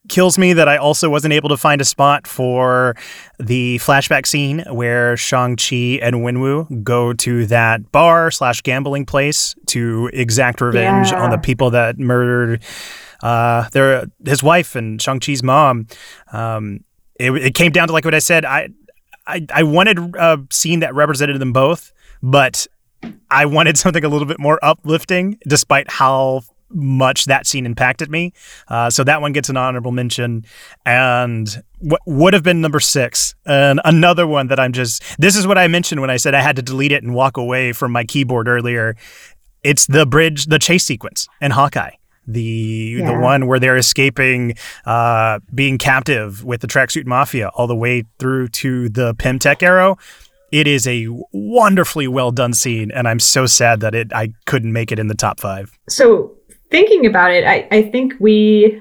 kills 0.09 0.39
me 0.39 0.52
that 0.52 0.68
I 0.68 0.76
also 0.76 1.09
wasn't 1.10 1.32
able 1.32 1.48
to 1.51 1.56
find 1.56 1.80
a 1.80 1.85
spot 1.85 2.26
for 2.26 2.97
the 3.39 3.78
flashback 3.78 4.26
scene 4.26 4.64
where 4.70 5.16
Shang-Chi 5.16 6.01
and 6.02 6.16
Wenwu 6.16 6.82
go 6.82 7.12
to 7.12 7.47
that 7.47 7.93
bar 7.93 8.30
slash 8.30 8.60
gambling 8.62 9.06
place 9.06 9.55
to 9.66 10.10
exact 10.12 10.60
revenge 10.60 11.10
yeah. 11.10 11.22
on 11.22 11.30
the 11.30 11.39
people 11.39 11.70
that 11.70 11.98
murdered 11.98 12.62
uh, 13.22 13.68
their 13.70 14.06
his 14.24 14.43
wife 14.43 14.76
and 14.76 15.01
Shang-Chi's 15.01 15.43
mom. 15.43 15.86
Um, 16.32 16.85
it, 17.18 17.32
it 17.32 17.55
came 17.55 17.72
down 17.72 17.89
to 17.89 17.93
like 17.93 18.05
what 18.05 18.14
I 18.14 18.20
said. 18.20 18.44
I 18.44 18.68
I, 19.26 19.47
I 19.52 19.62
wanted 19.62 19.98
a 20.16 20.39
scene 20.51 20.80
that 20.80 20.94
represented 20.94 21.39
them 21.39 21.52
both, 21.52 21.93
but 22.22 22.66
I 23.30 23.44
wanted 23.44 23.76
something 23.76 24.05
a 24.05 24.09
little 24.09 24.26
bit 24.26 24.40
more 24.40 24.59
uplifting, 24.62 25.39
despite 25.47 25.90
how 25.90 26.43
much 26.70 27.27
that 27.27 27.47
scene 27.47 27.66
impacted 27.66 28.11
me. 28.11 28.32
Uh, 28.69 28.90
so 28.90 29.05
that 29.05 29.20
one 29.20 29.32
gets 29.32 29.49
an 29.49 29.57
honorable 29.57 29.93
mention. 29.93 30.45
And 30.85 31.62
what 31.78 32.01
would 32.07 32.35
have 32.35 32.43
been 32.43 32.61
number 32.61 32.81
six, 32.81 33.35
and 33.47 33.81
another 33.85 34.27
one 34.27 34.49
that 34.49 34.61
I'm 34.61 34.73
just, 34.73 35.03
this 35.19 35.36
is 35.36 35.47
what 35.47 35.59
I 35.59 35.69
mentioned 35.69 36.01
when 36.01 36.11
I 36.11 36.16
said 36.16 36.35
I 36.35 36.40
had 36.40 36.57
to 36.57 36.62
delete 36.62 36.93
it 36.93 37.03
and 37.03 37.15
walk 37.15 37.36
away 37.36 37.73
from 37.73 37.93
my 37.93 38.05
keyboard 38.05 38.49
earlier. 38.49 38.97
It's 39.62 39.86
the 39.86 40.07
bridge, 40.07 40.47
the 40.47 40.59
chase 40.59 40.85
sequence 40.85 41.28
in 41.40 41.53
Hawkeye. 41.53 41.93
The 42.31 42.97
yeah. 42.99 43.12
the 43.12 43.19
one 43.19 43.47
where 43.47 43.59
they're 43.59 43.78
escaping 43.78 44.55
uh, 44.85 45.40
being 45.55 45.78
captive 45.78 46.45
with 46.45 46.61
the 46.61 46.66
tracksuit 46.66 47.07
mafia 47.07 47.49
all 47.55 47.66
the 47.66 47.74
way 47.74 48.05
through 48.19 48.49
to 48.49 48.90
the 48.90 49.15
Pym-Tech 49.15 49.62
arrow 49.62 49.97
it 50.51 50.66
is 50.66 50.86
a 50.86 51.07
wonderfully 51.32 52.09
well 52.09 52.31
done 52.31 52.53
scene 52.53 52.90
and 52.90 53.07
i'm 53.07 53.20
so 53.20 53.47
sad 53.47 53.81
that 53.81 53.95
it 53.95 54.12
i 54.12 54.32
couldn't 54.47 54.73
make 54.73 54.90
it 54.90 54.99
in 54.99 55.09
the 55.09 55.15
top 55.15 55.40
five 55.40 55.78
so 55.89 56.35
thinking 56.70 57.07
about 57.07 57.32
it, 57.32 57.45
I, 57.45 57.69
I 57.70 57.82
think 57.82 58.15
we 58.19 58.81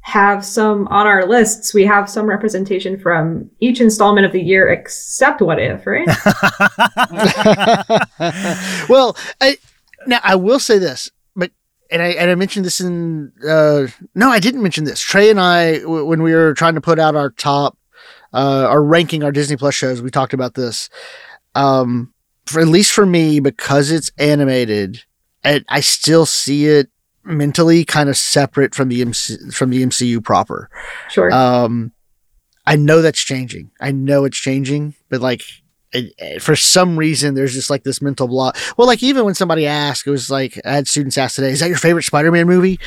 have 0.00 0.44
some 0.44 0.88
on 0.88 1.06
our 1.06 1.26
lists. 1.26 1.74
We 1.74 1.84
have 1.84 2.08
some 2.08 2.26
representation 2.26 2.98
from 2.98 3.50
each 3.60 3.80
installment 3.80 4.26
of 4.26 4.32
the 4.32 4.40
year, 4.40 4.68
except 4.68 5.42
What 5.42 5.58
If, 5.58 5.86
right? 5.86 6.06
well, 8.88 9.16
I, 9.40 9.58
now 10.06 10.20
I 10.22 10.36
will 10.36 10.58
say 10.58 10.78
this, 10.78 11.10
but 11.36 11.50
and 11.90 12.00
I 12.00 12.08
and 12.08 12.30
I 12.30 12.34
mentioned 12.36 12.64
this 12.64 12.80
in 12.80 13.32
uh, 13.46 13.88
no, 14.14 14.30
I 14.30 14.40
didn't 14.40 14.62
mention 14.62 14.84
this. 14.84 15.00
Trey 15.00 15.30
and 15.30 15.40
I, 15.40 15.80
w- 15.80 16.06
when 16.06 16.22
we 16.22 16.32
were 16.32 16.54
trying 16.54 16.74
to 16.74 16.80
put 16.80 16.98
out 16.98 17.14
our 17.14 17.30
top, 17.30 17.76
uh, 18.32 18.66
our 18.68 18.82
ranking 18.82 19.22
our 19.22 19.32
Disney 19.32 19.56
Plus 19.56 19.74
shows, 19.74 20.00
we 20.00 20.10
talked 20.10 20.32
about 20.32 20.54
this. 20.54 20.88
Um, 21.54 22.14
for 22.46 22.60
at 22.60 22.68
least 22.68 22.92
for 22.92 23.04
me, 23.04 23.40
because 23.40 23.90
it's 23.90 24.10
animated, 24.16 25.04
I, 25.44 25.62
I 25.68 25.80
still 25.80 26.24
see 26.24 26.66
it 26.66 26.88
mentally 27.28 27.84
kind 27.84 28.08
of 28.08 28.16
separate 28.16 28.74
from 28.74 28.88
the 28.88 29.02
MC, 29.02 29.36
from 29.50 29.70
the 29.70 29.82
MCU 29.82 30.22
proper. 30.22 30.70
Sure. 31.10 31.32
Um, 31.32 31.92
I 32.66 32.76
know 32.76 33.02
that's 33.02 33.22
changing. 33.22 33.70
I 33.80 33.92
know 33.92 34.24
it's 34.24 34.36
changing, 34.36 34.94
but 35.08 35.20
like 35.20 35.42
it, 35.92 36.12
it, 36.18 36.42
for 36.42 36.56
some 36.56 36.98
reason, 36.98 37.34
there's 37.34 37.54
just 37.54 37.70
like 37.70 37.82
this 37.82 38.02
mental 38.02 38.28
block. 38.28 38.56
Well, 38.76 38.86
like 38.86 39.02
even 39.02 39.24
when 39.24 39.34
somebody 39.34 39.66
asked, 39.66 40.06
it 40.06 40.10
was 40.10 40.30
like 40.30 40.60
I 40.64 40.74
had 40.74 40.88
students 40.88 41.16
ask 41.16 41.36
today, 41.36 41.50
"Is 41.50 41.60
that 41.60 41.68
your 41.68 41.78
favorite 41.78 42.02
Spider-Man 42.02 42.46
movie?" 42.46 42.78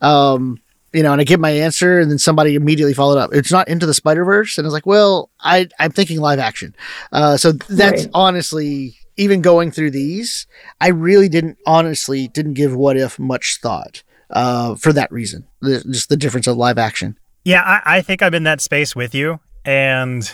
Um, 0.00 0.58
you 0.92 1.02
know, 1.02 1.12
and 1.12 1.20
I 1.20 1.24
give 1.24 1.40
my 1.40 1.50
answer, 1.50 2.00
and 2.00 2.10
then 2.10 2.18
somebody 2.18 2.54
immediately 2.54 2.94
followed 2.94 3.18
up. 3.18 3.34
It's 3.34 3.52
not 3.52 3.68
into 3.68 3.84
the 3.84 3.92
Spider 3.92 4.24
Verse, 4.24 4.56
and 4.56 4.64
I 4.64 4.68
was 4.68 4.74
like, 4.74 4.86
"Well, 4.86 5.30
I 5.40 5.68
I'm 5.78 5.90
thinking 5.90 6.20
live 6.20 6.38
action." 6.38 6.74
Uh, 7.12 7.36
so 7.36 7.52
that's 7.52 8.04
right. 8.04 8.10
honestly 8.14 8.96
even 9.16 9.40
going 9.40 9.70
through 9.70 9.90
these, 9.90 10.46
I 10.80 10.88
really 10.88 11.28
didn't 11.28 11.58
honestly 11.66 12.28
didn't 12.28 12.54
give 12.54 12.74
what 12.74 12.96
if 12.96 13.18
much 13.18 13.58
thought 13.60 14.02
uh, 14.30 14.74
for 14.74 14.92
that 14.92 15.10
reason. 15.10 15.46
The, 15.60 15.82
just 15.90 16.08
the 16.08 16.16
difference 16.16 16.46
of 16.46 16.56
live 16.56 16.78
action. 16.78 17.18
Yeah, 17.44 17.62
I, 17.62 17.98
I 17.98 18.02
think 18.02 18.22
I'm 18.22 18.34
in 18.34 18.44
that 18.44 18.60
space 18.60 18.96
with 18.96 19.14
you, 19.14 19.40
and 19.64 20.30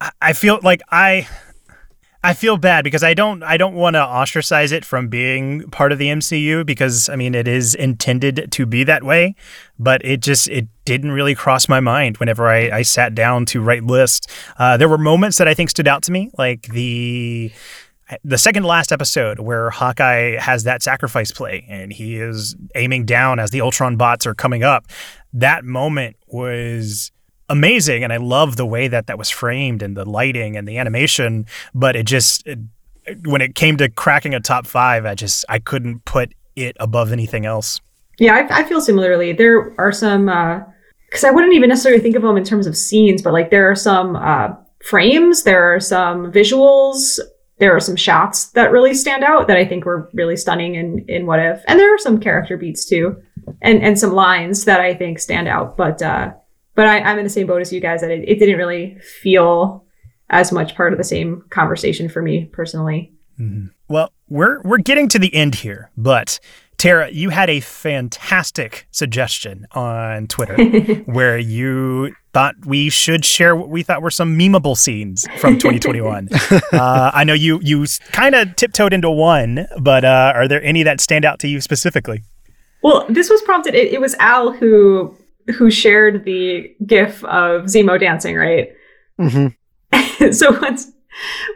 I, 0.00 0.10
I 0.20 0.32
feel 0.32 0.60
like 0.62 0.82
I. 0.90 1.28
I 2.20 2.34
feel 2.34 2.56
bad 2.56 2.82
because 2.82 3.04
I 3.04 3.14
don't 3.14 3.44
I 3.44 3.56
don't 3.56 3.76
want 3.76 3.94
to 3.94 4.00
ostracize 4.00 4.72
it 4.72 4.84
from 4.84 5.06
being 5.06 5.70
part 5.70 5.92
of 5.92 5.98
the 5.98 6.08
MCU 6.08 6.66
because 6.66 7.08
I 7.08 7.14
mean 7.14 7.32
it 7.32 7.46
is 7.46 7.76
intended 7.76 8.48
to 8.50 8.66
be 8.66 8.82
that 8.82 9.04
way, 9.04 9.36
but 9.78 10.04
it 10.04 10.20
just 10.20 10.48
it 10.48 10.66
didn't 10.84 11.12
really 11.12 11.36
cross 11.36 11.68
my 11.68 11.78
mind 11.78 12.18
whenever 12.18 12.48
I, 12.48 12.70
I 12.70 12.82
sat 12.82 13.14
down 13.14 13.46
to 13.46 13.60
write 13.60 13.84
list. 13.84 14.28
Uh, 14.58 14.76
there 14.76 14.88
were 14.88 14.98
moments 14.98 15.38
that 15.38 15.46
I 15.46 15.54
think 15.54 15.70
stood 15.70 15.86
out 15.86 16.02
to 16.02 16.12
me, 16.12 16.32
like 16.36 16.62
the 16.62 17.52
the 18.24 18.38
second 18.38 18.64
last 18.64 18.92
episode 18.92 19.38
where 19.38 19.70
Hawkeye 19.70 20.38
has 20.38 20.64
that 20.64 20.82
sacrifice 20.82 21.30
play 21.30 21.66
and 21.68 21.92
he 21.92 22.16
is 22.16 22.56
aiming 22.74 23.04
down 23.04 23.38
as 23.38 23.50
the 23.50 23.60
Ultron 23.60 23.96
bots 23.96 24.26
are 24.26 24.34
coming 24.34 24.62
up. 24.62 24.86
That 25.32 25.64
moment 25.64 26.16
was 26.26 27.12
amazing 27.48 28.04
and 28.04 28.12
I 28.12 28.16
love 28.16 28.56
the 28.56 28.66
way 28.66 28.88
that 28.88 29.06
that 29.06 29.18
was 29.18 29.30
framed 29.30 29.82
and 29.82 29.96
the 29.96 30.04
lighting 30.04 30.56
and 30.56 30.66
the 30.66 30.78
animation, 30.78 31.46
but 31.74 31.96
it 31.96 32.06
just 32.06 32.46
it, 32.46 32.58
when 33.24 33.40
it 33.40 33.54
came 33.54 33.76
to 33.78 33.88
cracking 33.88 34.34
a 34.34 34.40
top 34.40 34.66
5, 34.66 35.04
I 35.04 35.14
just 35.14 35.44
I 35.48 35.58
couldn't 35.58 36.04
put 36.04 36.32
it 36.56 36.76
above 36.80 37.12
anything 37.12 37.46
else. 37.46 37.80
Yeah, 38.18 38.34
I, 38.34 38.60
I 38.60 38.64
feel 38.64 38.80
similarly. 38.80 39.32
There 39.32 39.74
are 39.78 39.92
some 39.92 40.28
uh 40.28 40.60
because 41.06 41.24
I 41.24 41.30
wouldn't 41.30 41.54
even 41.54 41.68
necessarily 41.70 42.02
think 42.02 42.16
of 42.16 42.22
them 42.22 42.36
in 42.36 42.44
terms 42.44 42.66
of 42.66 42.76
scenes, 42.76 43.22
but 43.22 43.32
like 43.32 43.50
there 43.50 43.70
are 43.70 43.76
some 43.76 44.16
uh 44.16 44.48
frames, 44.82 45.42
there 45.42 45.74
are 45.74 45.80
some 45.80 46.32
visuals, 46.32 47.18
there 47.58 47.74
are 47.74 47.80
some 47.80 47.96
shots 47.96 48.46
that 48.50 48.70
really 48.70 48.94
stand 48.94 49.24
out 49.24 49.48
that 49.48 49.56
I 49.56 49.64
think 49.64 49.84
were 49.84 50.08
really 50.12 50.36
stunning 50.36 50.74
in 50.74 51.04
in 51.08 51.26
What 51.26 51.40
If, 51.40 51.62
and 51.66 51.78
there 51.78 51.94
are 51.94 51.98
some 51.98 52.20
character 52.20 52.56
beats 52.56 52.84
too, 52.84 53.20
and 53.62 53.82
and 53.82 53.98
some 53.98 54.12
lines 54.12 54.64
that 54.64 54.80
I 54.80 54.94
think 54.94 55.18
stand 55.18 55.48
out. 55.48 55.76
But 55.76 56.02
uh, 56.02 56.32
but 56.74 56.86
I, 56.86 57.00
I'm 57.00 57.18
in 57.18 57.24
the 57.24 57.30
same 57.30 57.46
boat 57.46 57.60
as 57.60 57.72
you 57.72 57.80
guys 57.80 58.00
that 58.02 58.10
it, 58.10 58.28
it 58.28 58.38
didn't 58.38 58.58
really 58.58 58.98
feel 59.00 59.84
as 60.30 60.52
much 60.52 60.76
part 60.76 60.92
of 60.92 60.98
the 60.98 61.04
same 61.04 61.42
conversation 61.50 62.08
for 62.08 62.22
me 62.22 62.44
personally. 62.46 63.12
Mm-hmm. 63.40 63.66
Well, 63.88 64.12
we're 64.28 64.60
we're 64.62 64.78
getting 64.78 65.08
to 65.08 65.18
the 65.18 65.34
end 65.34 65.56
here, 65.56 65.90
but 65.96 66.38
Tara, 66.78 67.10
you 67.10 67.30
had 67.30 67.50
a 67.50 67.58
fantastic 67.58 68.86
suggestion 68.92 69.66
on 69.72 70.28
Twitter 70.28 70.56
where 71.06 71.36
you 71.36 72.14
thought 72.32 72.54
we 72.64 72.88
should 72.88 73.24
share 73.24 73.56
what 73.56 73.68
we 73.68 73.82
thought 73.82 74.00
were 74.00 74.12
some 74.12 74.38
memeable 74.38 74.76
scenes 74.76 75.26
from 75.38 75.54
2021. 75.58 76.28
uh, 76.72 77.10
I 77.12 77.24
know 77.24 77.34
you 77.34 77.58
you 77.62 77.84
kind 78.12 78.36
of 78.36 78.54
tiptoed 78.54 78.92
into 78.92 79.10
one, 79.10 79.66
but 79.80 80.04
uh, 80.04 80.32
are 80.34 80.46
there 80.46 80.62
any 80.62 80.84
that 80.84 81.00
stand 81.00 81.24
out 81.24 81.40
to 81.40 81.48
you 81.48 81.60
specifically? 81.60 82.22
Well, 82.82 83.06
this 83.08 83.28
was 83.28 83.42
prompted. 83.42 83.74
It, 83.74 83.94
it 83.94 84.00
was 84.00 84.14
Al 84.20 84.52
who 84.52 85.16
who 85.56 85.72
shared 85.72 86.24
the 86.24 86.72
GIF 86.86 87.24
of 87.24 87.64
Zemo 87.64 87.98
dancing, 87.98 88.36
right? 88.36 88.72
Mm-hmm. 89.18 90.30
so 90.32 90.52
once 90.60 90.92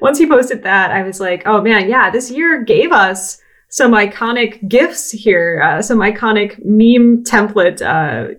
once 0.01 0.19
he 0.19 0.27
posted 0.27 0.65
that, 0.65 0.91
I 0.91 1.05
was 1.05 1.21
like, 1.21 1.45
oh 1.47 1.61
man, 1.61 1.89
yeah, 1.89 2.11
this 2.11 2.29
year 2.29 2.65
gave 2.65 2.91
us 2.91 3.41
some 3.73 3.93
iconic 3.93 4.69
gifts 4.69 5.11
here, 5.11 5.63
uh, 5.63 5.81
some 5.81 6.01
iconic 6.01 6.63
meme 6.63 7.25
template 7.25 7.81
uh, 7.81 8.35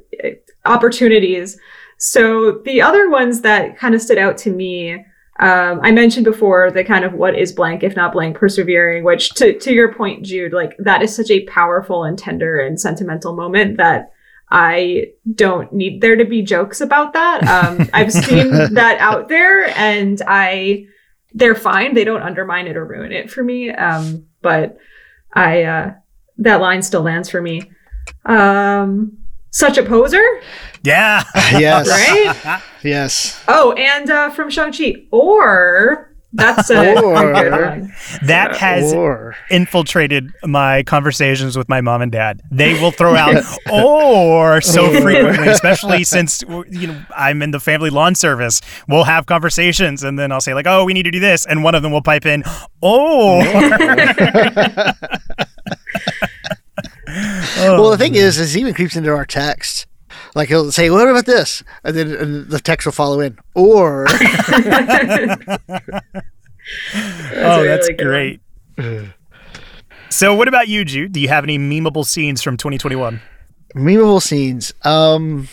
opportunities. 0.63 1.59
So 1.97 2.61
the 2.65 2.83
other 2.83 3.09
ones 3.09 3.41
that 3.41 3.75
kind 3.75 3.95
of 3.95 4.01
stood 4.03 4.19
out 4.19 4.37
to 4.39 4.51
me, 4.51 4.93
um, 5.39 5.79
I 5.81 5.91
mentioned 5.91 6.25
before 6.25 6.69
the 6.69 6.83
kind 6.83 7.03
of 7.03 7.13
what 7.13 7.35
is 7.35 7.51
blank 7.51 7.81
if 7.81 7.95
not 7.95 8.13
blank 8.13 8.37
persevering, 8.37 9.03
which 9.03 9.31
to 9.31 9.57
to 9.57 9.73
your 9.73 9.91
point, 9.91 10.23
Jude, 10.23 10.53
like 10.53 10.75
that 10.77 11.01
is 11.01 11.15
such 11.15 11.31
a 11.31 11.45
powerful 11.45 12.03
and 12.03 12.17
tender 12.17 12.59
and 12.59 12.79
sentimental 12.79 13.35
moment 13.35 13.77
that 13.77 14.11
I 14.51 15.13
don't 15.33 15.73
need 15.73 16.01
there 16.01 16.15
to 16.15 16.25
be 16.25 16.43
jokes 16.43 16.79
about 16.79 17.13
that. 17.13 17.43
Um, 17.47 17.89
I've 17.91 18.13
seen 18.13 18.51
that 18.75 18.99
out 18.99 19.29
there, 19.29 19.75
and 19.75 20.21
I 20.27 20.85
they're 21.33 21.55
fine. 21.55 21.95
They 21.95 22.03
don't 22.03 22.21
undermine 22.21 22.67
it 22.67 22.77
or 22.77 22.85
ruin 22.85 23.11
it 23.11 23.31
for 23.31 23.43
me. 23.43 23.71
Um, 23.71 24.27
but 24.43 24.77
I 25.33 25.63
uh, 25.63 25.93
that 26.37 26.61
line 26.61 26.81
still 26.81 27.01
lands 27.01 27.29
for 27.29 27.41
me. 27.41 27.71
Um, 28.25 29.17
such 29.51 29.77
a 29.77 29.83
poser. 29.83 30.41
Yeah. 30.83 31.23
yes. 31.35 31.87
Right. 31.87 32.61
yes. 32.83 33.43
Oh, 33.47 33.73
and 33.73 34.09
uh, 34.09 34.29
from 34.31 34.49
Shang 34.49 34.71
Chi, 34.71 35.05
or 35.11 36.12
that's 36.33 36.69
a, 36.69 37.01
Or- 37.01 37.31
a 37.33 37.33
good 37.33 37.51
one. 37.51 37.93
That 38.23 38.55
has 38.57 38.93
Or 38.93 39.35
infiltrated 39.49 40.31
my 40.43 40.83
conversations 40.83 41.57
with 41.57 41.69
my 41.69 41.81
mom 41.81 42.01
and 42.01 42.11
dad. 42.11 42.41
They 42.51 42.73
will 42.81 42.91
throw 42.91 43.15
out 43.15 43.43
or 43.71 44.59
so 44.61 44.89
frequently, 45.01 45.47
especially 45.49 46.03
since 46.03 46.41
you 46.69 46.87
know 46.87 47.01
I'm 47.15 47.41
in 47.41 47.51
the 47.51 47.59
family 47.59 47.89
lawn 47.89 48.15
service. 48.15 48.61
We'll 48.87 49.03
have 49.05 49.25
conversations, 49.25 50.03
and 50.03 50.17
then 50.17 50.31
I'll 50.31 50.41
say 50.41 50.53
like, 50.53 50.67
"Oh, 50.67 50.85
we 50.85 50.93
need 50.93 51.03
to 51.03 51.11
do 51.11 51.19
this," 51.19 51.45
and 51.45 51.63
one 51.63 51.75
of 51.75 51.83
them 51.83 51.91
will 51.91 52.01
pipe 52.01 52.25
in, 52.25 52.43
"Oh." 52.81 53.39
well, 57.57 57.91
the 57.91 57.97
thing 57.97 58.15
is, 58.15 58.39
is 58.39 58.57
even 58.57 58.73
creeps 58.73 58.95
into 58.95 59.11
our 59.11 59.25
text. 59.25 59.85
Like 60.35 60.49
he'll 60.49 60.71
say, 60.71 60.89
"What 60.89 61.07
about 61.07 61.25
this?" 61.25 61.63
and 61.83 61.95
then 61.95 62.11
and 62.15 62.49
the 62.49 62.59
text 62.59 62.85
will 62.85 62.91
follow 62.93 63.19
in. 63.19 63.37
Or 63.55 64.05
oh, 64.09 64.13
that's 66.93 67.89
really 67.89 67.93
great. 67.95 68.39
So, 70.09 70.33
what 70.35 70.47
about 70.47 70.67
you, 70.67 70.85
Jude? 70.85 71.11
Do 71.11 71.19
you 71.19 71.29
have 71.29 71.43
any 71.43 71.57
memeable 71.57 72.05
scenes 72.05 72.41
from 72.41 72.57
2021? 72.57 73.19
memeable 73.75 74.21
scenes. 74.21 74.73
Um, 74.83 75.47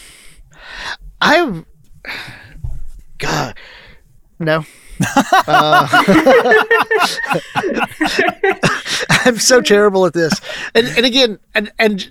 I, 1.21 1.65
God, 3.19 3.57
no. 4.39 4.65
Uh, 5.47 5.89
I'm 9.25 9.39
so 9.39 9.63
terrible 9.63 10.05
at 10.05 10.13
this, 10.13 10.39
and 10.75 10.87
and 10.89 11.07
again, 11.07 11.39
and 11.55 11.73
and 11.79 12.11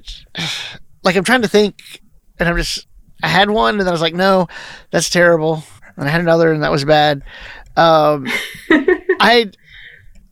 like 1.03 1.15
I'm 1.15 1.23
trying 1.23 1.43
to 1.43 1.47
think, 1.47 2.01
and 2.39 2.49
I'm 2.49 2.57
just 2.57 2.87
I 3.21 3.27
had 3.27 3.49
one, 3.49 3.75
and 3.75 3.81
then 3.81 3.87
I 3.87 3.91
was 3.91 4.01
like, 4.01 4.13
no, 4.13 4.47
that's 4.91 5.09
terrible, 5.09 5.63
and 5.97 6.07
I 6.07 6.11
had 6.11 6.21
another, 6.21 6.51
and 6.51 6.63
that 6.63 6.71
was 6.71 6.85
bad. 6.85 7.23
Um, 7.75 8.27
I 9.19 9.51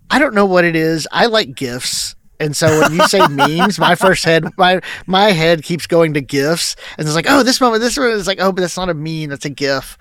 I 0.09 0.19
don't 0.19 0.33
know 0.33 0.45
what 0.45 0.65
it 0.65 0.75
is. 0.75 1.07
I 1.11 1.25
like 1.25 1.55
gifts. 1.55 2.15
And 2.39 2.55
so 2.55 2.81
when 2.81 2.93
you 2.93 3.07
say 3.07 3.27
memes, 3.29 3.79
my 3.79 3.95
first 3.95 4.23
head, 4.23 4.45
my 4.57 4.79
my 5.05 5.31
head 5.31 5.63
keeps 5.63 5.87
going 5.87 6.13
to 6.13 6.21
gifs, 6.21 6.75
and 6.97 7.07
it's 7.07 7.15
like, 7.15 7.25
oh, 7.27 7.43
this 7.43 7.59
moment, 7.59 7.81
this 7.81 7.97
moment 7.97 8.15
is 8.15 8.27
like, 8.27 8.39
oh, 8.39 8.51
but 8.51 8.61
that's 8.61 8.77
not 8.77 8.89
a 8.89 8.93
meme, 8.93 9.29
that's 9.29 9.45
a 9.45 9.49
gif. 9.49 9.97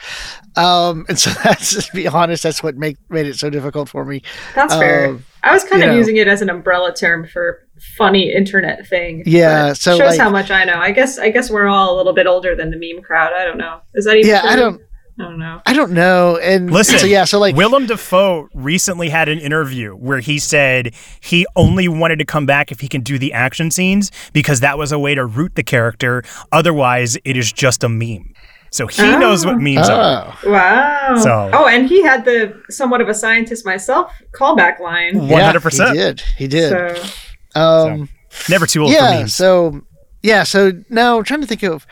Um, 0.56 1.06
and 1.08 1.18
so 1.18 1.30
that's 1.44 1.86
to 1.86 1.92
be 1.92 2.06
honest, 2.06 2.42
that's 2.42 2.62
what 2.62 2.76
make 2.76 2.98
made 3.08 3.26
it 3.26 3.36
so 3.36 3.50
difficult 3.50 3.88
for 3.88 4.04
me. 4.04 4.22
That's 4.54 4.74
fair. 4.74 5.08
Um, 5.08 5.24
I 5.42 5.52
was 5.52 5.64
kind 5.64 5.82
of 5.82 5.90
know. 5.90 5.96
using 5.96 6.16
it 6.16 6.28
as 6.28 6.42
an 6.42 6.50
umbrella 6.50 6.94
term 6.94 7.26
for 7.26 7.65
funny 7.96 8.32
internet 8.32 8.86
thing. 8.86 9.22
Yeah, 9.26 9.72
so, 9.72 9.96
shows 9.98 10.10
like- 10.12 10.20
how 10.20 10.30
much 10.30 10.50
I 10.50 10.64
know. 10.64 10.78
I 10.78 10.90
guess 10.90 11.18
I 11.18 11.30
guess 11.30 11.50
we're 11.50 11.66
all 11.66 11.94
a 11.94 11.96
little 11.96 12.12
bit 12.14 12.26
older 12.26 12.54
than 12.54 12.70
the 12.70 12.76
meme 12.76 13.02
crowd. 13.02 13.32
I 13.36 13.44
don't 13.44 13.58
know. 13.58 13.80
Is 13.94 14.04
that 14.06 14.16
even? 14.16 14.30
Yeah, 14.30 14.42
I 14.44 14.56
don't, 14.56 14.80
I 15.18 15.22
don't 15.24 15.38
know. 15.38 15.62
I 15.66 15.72
don't 15.72 15.92
know. 15.92 16.36
And 16.38 16.70
Listen, 16.70 16.98
so 16.98 17.06
yeah, 17.06 17.24
so 17.24 17.38
like, 17.38 17.56
Willem 17.56 17.86
Dafoe 17.86 18.48
recently 18.54 19.08
had 19.08 19.28
an 19.28 19.38
interview 19.38 19.92
where 19.92 20.20
he 20.20 20.38
said 20.38 20.94
he 21.20 21.46
only 21.56 21.88
wanted 21.88 22.18
to 22.18 22.24
come 22.24 22.44
back 22.46 22.70
if 22.72 22.80
he 22.80 22.88
can 22.88 23.00
do 23.02 23.18
the 23.18 23.32
action 23.32 23.70
scenes 23.70 24.10
because 24.32 24.60
that 24.60 24.76
was 24.78 24.92
a 24.92 24.98
way 24.98 25.14
to 25.14 25.24
root 25.24 25.54
the 25.54 25.62
character. 25.62 26.22
Otherwise, 26.52 27.16
it 27.24 27.36
is 27.36 27.52
just 27.52 27.82
a 27.84 27.88
meme. 27.88 28.32
So 28.72 28.88
he 28.88 29.00
Oh. 29.02 29.18
knows 29.18 29.46
what 29.46 29.58
memes 29.58 29.88
are. 29.88 30.36
oh, 30.44 30.50
Wow. 30.50 31.16
So- 31.22 31.50
oh, 31.52 31.66
and 31.66 31.88
he 31.88 32.02
had 32.02 32.24
the 32.26 32.60
somewhat 32.68 33.00
of 33.00 33.08
a 33.08 33.14
scientist 33.14 33.64
myself 33.64 34.12
callback 34.34 34.80
line. 34.80 35.14
Hundred 35.28 35.60
percent. 35.62 35.90
he 35.96 35.96
did, 36.02 36.20
he 36.36 36.46
did. 36.48 36.70
So 36.70 37.08
um, 37.56 38.08
Never 38.48 38.66
too 38.66 38.82
old 38.82 38.90
for 38.94 39.00
me. 39.00 39.08
yeah, 39.08 39.18
memes. 39.20 39.34
so 39.34 39.80
yeah, 40.22 40.42
so 40.42 40.72
now 40.90 41.18
I'm 41.18 41.24
trying 41.24 41.40
to 41.40 41.46
think 41.46 41.62
of 41.62 41.86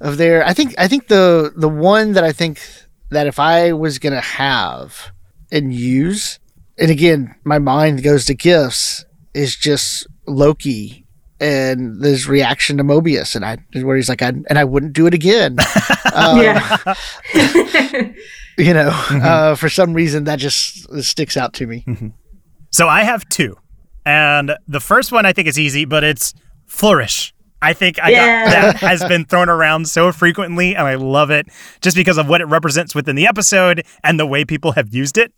of 0.00 0.16
there. 0.16 0.44
I 0.46 0.52
think 0.54 0.74
I 0.78 0.88
think 0.88 1.08
the 1.08 1.52
the 1.56 1.68
one 1.68 2.12
that 2.12 2.24
I 2.24 2.32
think 2.32 2.60
that 3.10 3.26
if 3.26 3.38
I 3.38 3.72
was 3.72 3.98
gonna 3.98 4.20
have 4.22 5.12
and 5.50 5.72
use, 5.74 6.38
and 6.78 6.90
again, 6.90 7.34
my 7.44 7.58
mind 7.58 8.02
goes 8.02 8.24
to 8.26 8.34
gifts, 8.34 9.04
is 9.34 9.54
just 9.56 10.06
Loki 10.26 11.06
and 11.40 12.02
his 12.02 12.26
reaction 12.28 12.76
to 12.78 12.84
Mobius, 12.84 13.34
and 13.36 13.44
I 13.44 13.58
where 13.82 13.96
he's 13.96 14.08
like, 14.08 14.22
I, 14.22 14.28
and 14.28 14.58
I 14.58 14.64
wouldn't 14.64 14.92
do 14.94 15.06
it 15.06 15.14
again. 15.14 15.58
um, 16.14 16.38
yeah. 16.40 16.78
you 18.58 18.74
know, 18.74 18.90
Mm-hmm. 18.90 19.20
uh, 19.22 19.54
for 19.56 19.68
some 19.68 19.92
reason 19.94 20.24
that 20.24 20.38
just 20.38 21.02
sticks 21.02 21.36
out 21.36 21.52
to 21.54 21.66
me. 21.66 21.84
So 22.70 22.88
I 22.88 23.02
have 23.02 23.28
two. 23.28 23.56
And 24.04 24.56
the 24.66 24.80
first 24.80 25.12
one 25.12 25.26
I 25.26 25.32
think 25.32 25.48
is 25.48 25.58
easy, 25.58 25.84
but 25.84 26.04
it's 26.04 26.34
flourish. 26.66 27.32
I 27.60 27.72
think 27.74 28.00
I 28.02 28.10
Yeah. 28.10 28.44
got 28.44 28.50
that 28.50 28.76
has 28.78 29.04
been 29.04 29.24
thrown 29.24 29.48
around 29.48 29.88
so 29.88 30.10
frequently 30.10 30.74
and 30.74 30.86
I 30.86 30.96
love 30.96 31.30
it 31.30 31.46
just 31.80 31.96
because 31.96 32.18
of 32.18 32.28
what 32.28 32.40
it 32.40 32.46
represents 32.46 32.94
within 32.94 33.14
the 33.14 33.26
episode 33.26 33.84
and 34.02 34.18
the 34.18 34.26
way 34.26 34.44
people 34.44 34.72
have 34.72 34.92
used 34.92 35.16
it. 35.16 35.32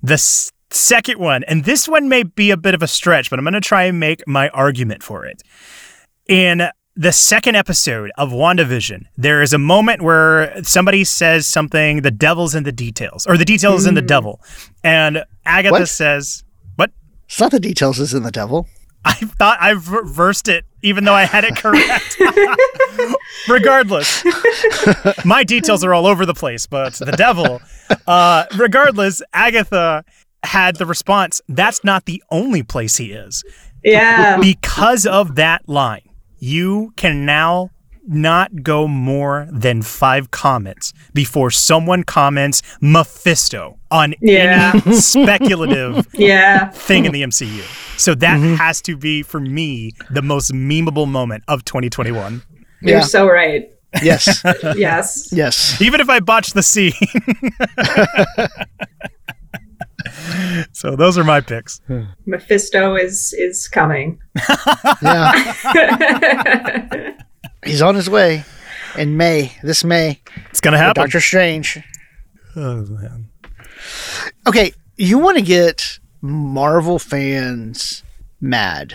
The 0.00 0.14
s- 0.14 0.52
second 0.70 1.18
one, 1.18 1.42
and 1.44 1.64
this 1.64 1.88
one 1.88 2.08
may 2.08 2.22
be 2.22 2.52
a 2.52 2.56
bit 2.56 2.74
of 2.74 2.82
a 2.82 2.86
stretch, 2.86 3.30
but 3.30 3.38
I'm 3.40 3.44
going 3.44 3.54
to 3.54 3.60
try 3.60 3.84
and 3.84 3.98
make 3.98 4.22
my 4.28 4.48
argument 4.50 5.02
for 5.02 5.24
it. 5.26 5.42
In 6.28 6.68
the 6.94 7.10
second 7.10 7.56
episode 7.56 8.12
of 8.16 8.30
WandaVision, 8.30 9.02
there 9.16 9.42
is 9.42 9.52
a 9.52 9.58
moment 9.58 10.02
where 10.02 10.62
somebody 10.62 11.02
says 11.02 11.46
something, 11.48 12.02
the 12.02 12.12
devil's 12.12 12.54
in 12.54 12.62
the 12.62 12.70
details, 12.70 13.26
or 13.26 13.36
the 13.36 13.44
details 13.44 13.86
in 13.86 13.94
the 13.94 14.02
mm. 14.02 14.06
devil. 14.06 14.40
And 14.84 15.24
Agatha 15.44 15.72
What? 15.72 15.88
says, 15.88 16.43
What? 17.24 17.30
It's 17.32 17.40
not 17.40 17.50
the 17.50 17.60
details 17.60 17.98
is 18.00 18.14
in 18.14 18.22
the 18.22 18.30
devil. 18.30 18.66
I 19.06 19.14
thought 19.14 19.58
I 19.60 19.70
reversed 19.70 20.48
it, 20.48 20.64
even 20.82 21.04
though 21.04 21.12
I 21.12 21.24
had 21.24 21.44
it 21.44 21.56
correct. 21.56 22.16
regardless, 23.48 24.24
my 25.26 25.44
details 25.44 25.84
are 25.84 25.92
all 25.92 26.06
over 26.06 26.24
the 26.24 26.32
place, 26.34 26.66
but 26.66 26.94
the 26.94 27.12
devil. 27.12 27.60
Uh, 28.06 28.44
regardless, 28.56 29.20
Agatha 29.34 30.04
had 30.42 30.76
the 30.76 30.86
response 30.86 31.42
that's 31.48 31.84
not 31.84 32.06
the 32.06 32.22
only 32.30 32.62
place 32.62 32.96
he 32.96 33.12
is. 33.12 33.44
yeah. 33.82 34.38
Because 34.38 35.04
of 35.06 35.34
that 35.34 35.68
line, 35.68 36.08
you 36.38 36.92
can 36.96 37.26
now 37.26 37.70
not 38.06 38.62
go 38.62 38.86
more 38.86 39.48
than 39.50 39.82
five 39.82 40.30
comments 40.30 40.92
before 41.12 41.50
someone 41.50 42.04
comments 42.04 42.62
Mephisto 42.80 43.78
on 43.90 44.14
Yeah. 44.20 44.72
any 44.84 44.96
speculative 45.00 46.06
Yeah. 46.14 46.70
thing 46.70 47.04
in 47.04 47.12
the 47.12 47.22
MCU. 47.22 47.62
So 47.98 48.14
that 48.16 48.38
mm-hmm. 48.38 48.54
has 48.54 48.80
to 48.82 48.96
be 48.96 49.22
for 49.22 49.40
me 49.40 49.92
the 50.10 50.22
most 50.22 50.52
memeable 50.52 51.08
moment 51.08 51.44
of 51.48 51.64
2021. 51.64 52.42
You're 52.82 52.98
Yeah. 52.98 53.04
so 53.04 53.26
right. 53.28 53.70
Yes. 54.02 54.42
yes. 54.76 55.28
yes. 55.32 55.80
Even 55.80 56.00
if 56.00 56.08
I 56.08 56.20
botch 56.20 56.52
the 56.52 56.62
scene. 56.62 56.92
so 60.72 60.96
those 60.96 61.16
are 61.16 61.24
my 61.24 61.40
picks. 61.40 61.80
Mephisto 62.26 62.96
is 62.96 63.32
is 63.38 63.68
coming. 63.68 64.18
Yeah. 65.02 65.54
He's 67.64 67.82
on 67.82 67.94
his 67.94 68.08
way 68.10 68.44
in 68.96 69.16
May, 69.16 69.52
this 69.62 69.84
May. 69.84 70.20
It's 70.50 70.60
gonna 70.60 70.78
happen. 70.78 71.02
Doctor 71.02 71.20
Strange. 71.20 71.78
Oh, 72.56 72.84
man. 72.86 73.28
Okay, 74.46 74.72
you 74.96 75.18
want 75.18 75.38
to 75.38 75.42
get 75.42 75.98
Marvel 76.20 76.98
fans 76.98 78.02
mad. 78.40 78.94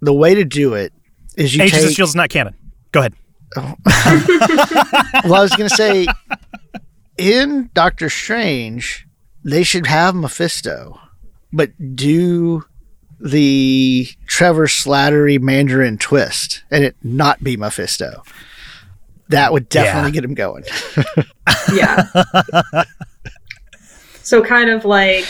The 0.00 0.12
way 0.12 0.34
to 0.34 0.44
do 0.44 0.74
it 0.74 0.92
is 1.36 1.54
you 1.54 1.62
Agents 1.62 1.82
of 1.82 1.88
take. 1.88 1.96
Shield's 1.96 2.16
not 2.16 2.30
canon. 2.30 2.54
Go 2.92 3.00
ahead. 3.00 3.14
Oh. 3.56 3.74
well, 5.24 5.34
I 5.34 5.40
was 5.42 5.54
going 5.54 5.68
to 5.68 5.76
say, 5.76 6.06
in 7.16 7.70
Doctor 7.74 8.10
Strange, 8.10 9.06
they 9.44 9.62
should 9.62 9.86
have 9.86 10.14
Mephisto, 10.14 11.00
but 11.52 11.70
do 11.94 12.64
the 13.20 14.08
Trevor 14.26 14.66
Slattery 14.66 15.40
Mandarin 15.40 15.98
twist 15.98 16.62
and 16.70 16.84
it 16.84 16.96
not 17.02 17.42
be 17.42 17.56
Mephisto. 17.56 18.22
That 19.28 19.52
would 19.52 19.68
definitely 19.68 20.10
Yeah. 20.10 20.14
get 20.14 20.24
him 20.24 20.34
going. 20.34 20.64
yeah. 21.74 22.04
so 24.22 24.42
kind 24.42 24.70
of 24.70 24.84
like 24.84 25.24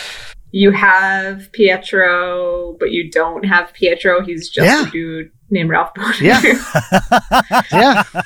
you 0.52 0.70
have 0.70 1.50
Pietro, 1.52 2.76
but 2.78 2.90
you 2.90 3.10
don't 3.10 3.44
have 3.44 3.72
Pietro. 3.74 4.24
He's 4.24 4.48
just 4.48 4.66
Yeah. 4.66 4.88
a 4.88 4.90
dude 4.90 5.30
named 5.50 5.70
Ralph 5.70 5.92
Bohner. 5.94 6.20
Yeah. 6.20 7.62
yeah. 7.72 8.22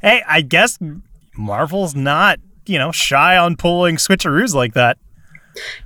Hey, 0.00 0.22
I 0.26 0.40
guess 0.42 0.78
Marvel's 1.36 1.94
not, 1.94 2.38
you 2.66 2.78
know, 2.78 2.92
shy 2.92 3.36
on 3.36 3.56
pulling 3.56 3.96
switcheroos 3.96 4.54
like 4.54 4.74
that. 4.74 4.98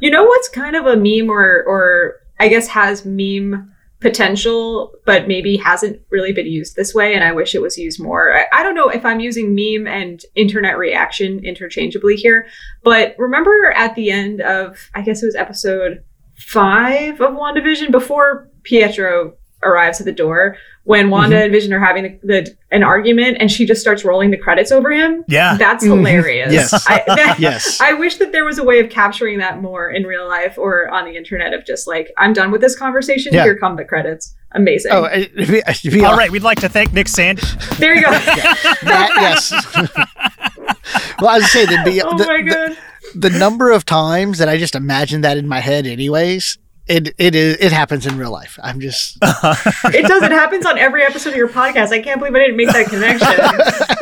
You 0.01 0.11
know 0.11 0.25
what's 0.25 0.49
kind 0.49 0.77
of 0.77 0.85
a 0.87 0.97
meme 0.97 1.31
or 1.31 1.63
or 1.67 2.17
I 2.39 2.49
guess 2.49 2.69
has 2.69 3.05
meme 3.05 3.71
potential, 4.01 4.93
but 5.07 5.27
maybe 5.27 5.57
hasn't 5.57 6.01
really 6.11 6.33
been 6.33 6.47
used 6.47 6.77
this 6.77 6.95
way, 6.95 7.15
and 7.15 7.25
I 7.25 7.33
wish 7.33 7.55
it 7.55 7.63
was 7.63 7.79
used 7.79 8.01
more. 8.01 8.37
I, 8.37 8.45
I 8.53 8.63
don't 8.63 8.75
know 8.75 8.91
if 8.91 9.05
I'm 9.05 9.21
using 9.21 9.55
meme 9.55 9.87
and 9.87 10.23
internet 10.35 10.77
reaction 10.77 11.43
interchangeably 11.45 12.17
here, 12.17 12.47
but 12.83 13.15
remember 13.19 13.73
at 13.75 13.95
the 13.95 14.11
end 14.11 14.41
of 14.43 14.91
I 14.95 15.03
guess 15.03 15.23
it 15.23 15.27
was 15.27 15.35
episode 15.35 16.05
five 16.37 17.21
of 17.21 17.33
WandaVision 17.33 17.91
before 17.91 18.51
Pietro 18.63 19.37
arrives 19.65 20.01
at 20.01 20.07
the 20.07 20.13
door 20.13 20.57
when 20.85 21.09
Wanda 21.09 21.43
and 21.45 21.51
Vision 21.53 21.73
are 21.73 21.81
having 21.81 22.03
the, 22.23 22.43
the 22.45 22.57
an 22.71 22.83
argument 22.83 23.39
and 23.41 23.51
she 23.51 23.65
just 23.65 23.81
starts 23.81 24.05
rolling 24.05 24.31
the 24.31 24.37
credits 24.37 24.71
over 24.71 24.91
him. 24.93 25.25
Yeah. 25.29 25.57
That's 25.57 25.83
Mhm. 25.85 25.97
hilarious. 25.99 26.53
Yes. 26.53 26.73
I, 26.87 27.03
that- 27.07 27.37
Yes. 27.39 27.81
I 27.81 27.95
wish 27.95 28.17
that 28.17 28.33
there 28.33 28.45
was 28.45 28.59
a 28.59 28.65
way 28.65 28.81
of 28.81 28.91
capturing 28.91 29.39
that 29.39 29.63
more 29.63 29.89
in 29.91 30.05
real 30.05 30.29
life 30.29 30.59
or 30.59 30.89
on 30.93 31.07
the 31.07 31.17
internet 31.17 31.55
of 31.55 31.65
just 31.65 31.87
like, 31.87 32.13
I'm 32.19 32.35
done 32.35 32.51
with 32.51 32.61
this 32.61 32.77
conversation. 32.77 33.33
Yeah. 33.33 33.45
Here 33.45 33.57
come 33.57 33.77
the 33.77 33.85
credits. 33.85 34.35
Amazing. 34.53 34.93
Oh, 34.93 35.07
it'd 35.07 35.35
be, 35.49 35.63
it'd 35.67 35.93
be 35.93 36.05
All 36.05 36.17
right, 36.17 36.31
we'd 36.31 36.43
like 36.43 36.61
to 36.61 36.69
thank 36.69 36.93
Nick 36.93 37.09
Sand. 37.09 37.39
there 37.79 37.95
you 37.95 38.03
go. 38.03 38.11
that, 38.83 39.11
yes. 39.17 39.51
well, 41.21 41.31
I 41.31 41.39
was 41.39 41.51
saying 41.51 41.69
that'd 41.69 41.85
be 41.93 42.03
oh 42.03 42.17
the, 42.17 42.27
my 42.27 42.43
the- 42.43 42.51
god. 42.51 42.77
the 43.15 43.31
number 43.31 43.71
of 43.71 43.85
times 43.85 44.39
that 44.39 44.49
I 44.49 44.57
just 44.59 44.75
imagine 44.75 45.23
that 45.23 45.37
in 45.39 45.49
my 45.49 45.61
head, 45.61 45.87
anyways. 45.87 46.59
It 46.87 47.15
it 47.17 47.35
is 47.35 47.57
it 47.61 47.73
happens 47.73 48.05
in 48.07 48.19
real 48.19 48.31
life. 48.31 48.59
I'm 48.63 48.79
just 48.81 49.17
it 49.23 50.07
does. 50.07 50.23
It 50.23 50.33
happens 50.33 50.67
on 50.67 50.77
every 50.79 51.03
episode 51.03 51.31
of 51.31 51.37
your 51.37 51.49
podcast. 51.49 51.93
I 51.93 52.01
can't 52.01 52.19
believe 52.21 52.35
I 52.35 52.41
didn't 52.41 52.57
make 52.57 52.69
that 52.69 52.87
connection. 52.87 53.29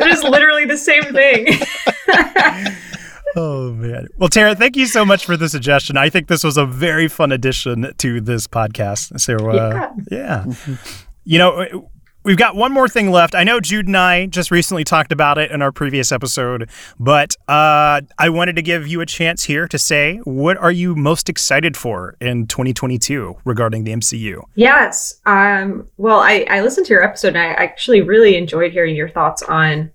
it 0.04 0.12
is 0.12 0.22
literally 0.24 0.64
the 0.64 0.76
same 0.76 1.04
thing. 1.04 1.46
Oh 3.34 3.72
man. 3.72 4.09
Well, 4.18 4.28
Tara, 4.28 4.54
thank 4.54 4.76
you 4.76 4.84
so 4.86 5.06
much 5.06 5.24
for 5.24 5.38
the 5.38 5.48
suggestion. 5.48 5.96
I 5.96 6.10
think 6.10 6.28
this 6.28 6.44
was 6.44 6.59
a 6.59 6.66
very 6.66 7.09
fun 7.09 7.32
addition 7.32 7.94
to 7.96 8.20
this 8.20 8.46
podcast. 8.46 9.18
So, 9.20 9.48
uh, 9.50 9.90
yeah. 10.10 10.44
You 11.24 11.38
know, 11.38 11.90
we've 12.24 12.36
got 12.36 12.55
one 12.57 12.73
more 12.73 12.89
thing 12.89 13.11
left. 13.11 13.35
I 13.35 13.44
know 13.44 13.61
Jude 13.61 13.86
and 13.86 13.97
I 13.97 14.27
just 14.27 14.51
recently 14.51 14.85
talked 14.85 15.12
about 15.12 15.39
it 15.39 15.51
in 15.51 15.62
our 15.62 15.73
previous 15.73 16.12
episode, 16.12 16.69
but 16.99 17.36
uh, 17.49 18.01
I 18.19 18.28
wanted 18.31 18.57
to 18.57 18.62
give 18.62 18.86
you 18.86 19.01
a 19.01 19.07
chance 19.07 19.44
here 19.44 19.66
to 19.69 19.78
say 19.78 20.19
what 20.24 20.57
are 20.57 20.70
you 20.73 20.94
most 20.94 21.28
excited 21.28 21.77
for 21.77 22.16
in 22.20 22.47
2022 22.47 23.36
regarding 23.44 23.85
the 23.85 23.93
MCU? 23.93 24.43
Yes. 24.55 25.20
Um, 25.27 25.89
well, 25.97 26.20
I, 26.20 26.47
I 26.49 26.61
listened 26.62 26.86
to 26.86 26.93
your 26.93 27.03
episode 27.03 27.28
and 27.28 27.39
I 27.39 27.47
actually 27.53 28.01
really 28.03 28.36
enjoyed 28.36 28.73
hearing 28.73 28.94
your 28.97 29.09
thoughts 29.09 29.43
on 29.43 29.90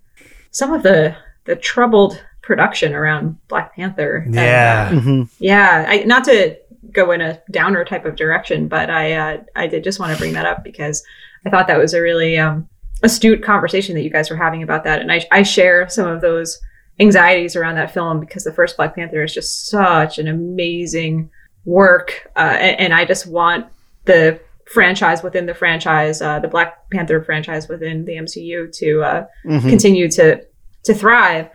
some 0.50 0.72
of 0.72 0.82
the 0.82 1.16
the 1.44 1.56
troubled 1.56 2.22
production 2.42 2.94
around 2.94 3.36
Black 3.48 3.74
Panther. 3.74 4.16
And, 4.26 4.34
Yeah. 4.34 4.88
uh, 4.92 4.94
mhm. 4.96 5.28
Yeah, 5.38 5.84
I, 5.88 5.98
not 6.04 6.24
to 6.24 6.56
go 6.92 7.10
in 7.12 7.20
a 7.20 7.40
downer 7.50 7.84
type 7.84 8.04
of 8.04 8.16
direction, 8.16 8.68
but 8.68 8.90
I 8.90 9.12
uh, 9.12 9.36
I 9.56 9.66
did 9.66 9.84
just 9.84 10.00
want 10.00 10.12
to 10.12 10.18
bring 10.18 10.32
that 10.34 10.46
up 10.46 10.64
because 10.64 11.02
I 11.46 11.50
thought 11.50 11.66
that 11.68 11.78
was 11.78 11.94
a 11.94 12.00
really 12.02 12.38
um, 12.38 12.68
astute 13.02 13.42
conversation 13.42 13.94
that 13.94 14.02
you 14.02 14.10
guys 14.10 14.30
were 14.30 14.36
having 14.36 14.62
about 14.62 14.84
that, 14.84 15.00
and 15.00 15.10
I 15.12 15.24
I 15.30 15.42
share 15.42 15.88
some 15.88 16.08
of 16.08 16.20
those 16.20 16.58
anxieties 17.00 17.54
around 17.54 17.76
that 17.76 17.92
film 17.94 18.18
because 18.20 18.42
the 18.44 18.52
first 18.52 18.76
Black 18.76 18.94
Panther 18.96 19.22
is 19.22 19.32
just 19.32 19.66
such 19.68 20.18
an 20.18 20.26
amazing 20.28 21.30
work, 21.64 22.28
uh, 22.36 22.40
and, 22.58 22.80
and 22.80 22.94
I 22.94 23.04
just 23.04 23.26
want 23.26 23.66
the 24.04 24.40
franchise 24.72 25.22
within 25.22 25.46
the 25.46 25.54
franchise, 25.54 26.20
uh, 26.20 26.38
the 26.40 26.48
Black 26.48 26.90
Panther 26.90 27.22
franchise 27.22 27.68
within 27.68 28.04
the 28.04 28.12
MCU 28.16 28.70
to 28.78 29.02
uh, 29.02 29.26
Mhm. 29.46 29.68
continue 29.68 30.10
to 30.10 30.42
to 30.84 30.94
thrive. 30.94 31.48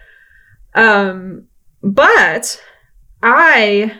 Um, 0.75 1.47
but 1.81 2.61
I, 3.21 3.91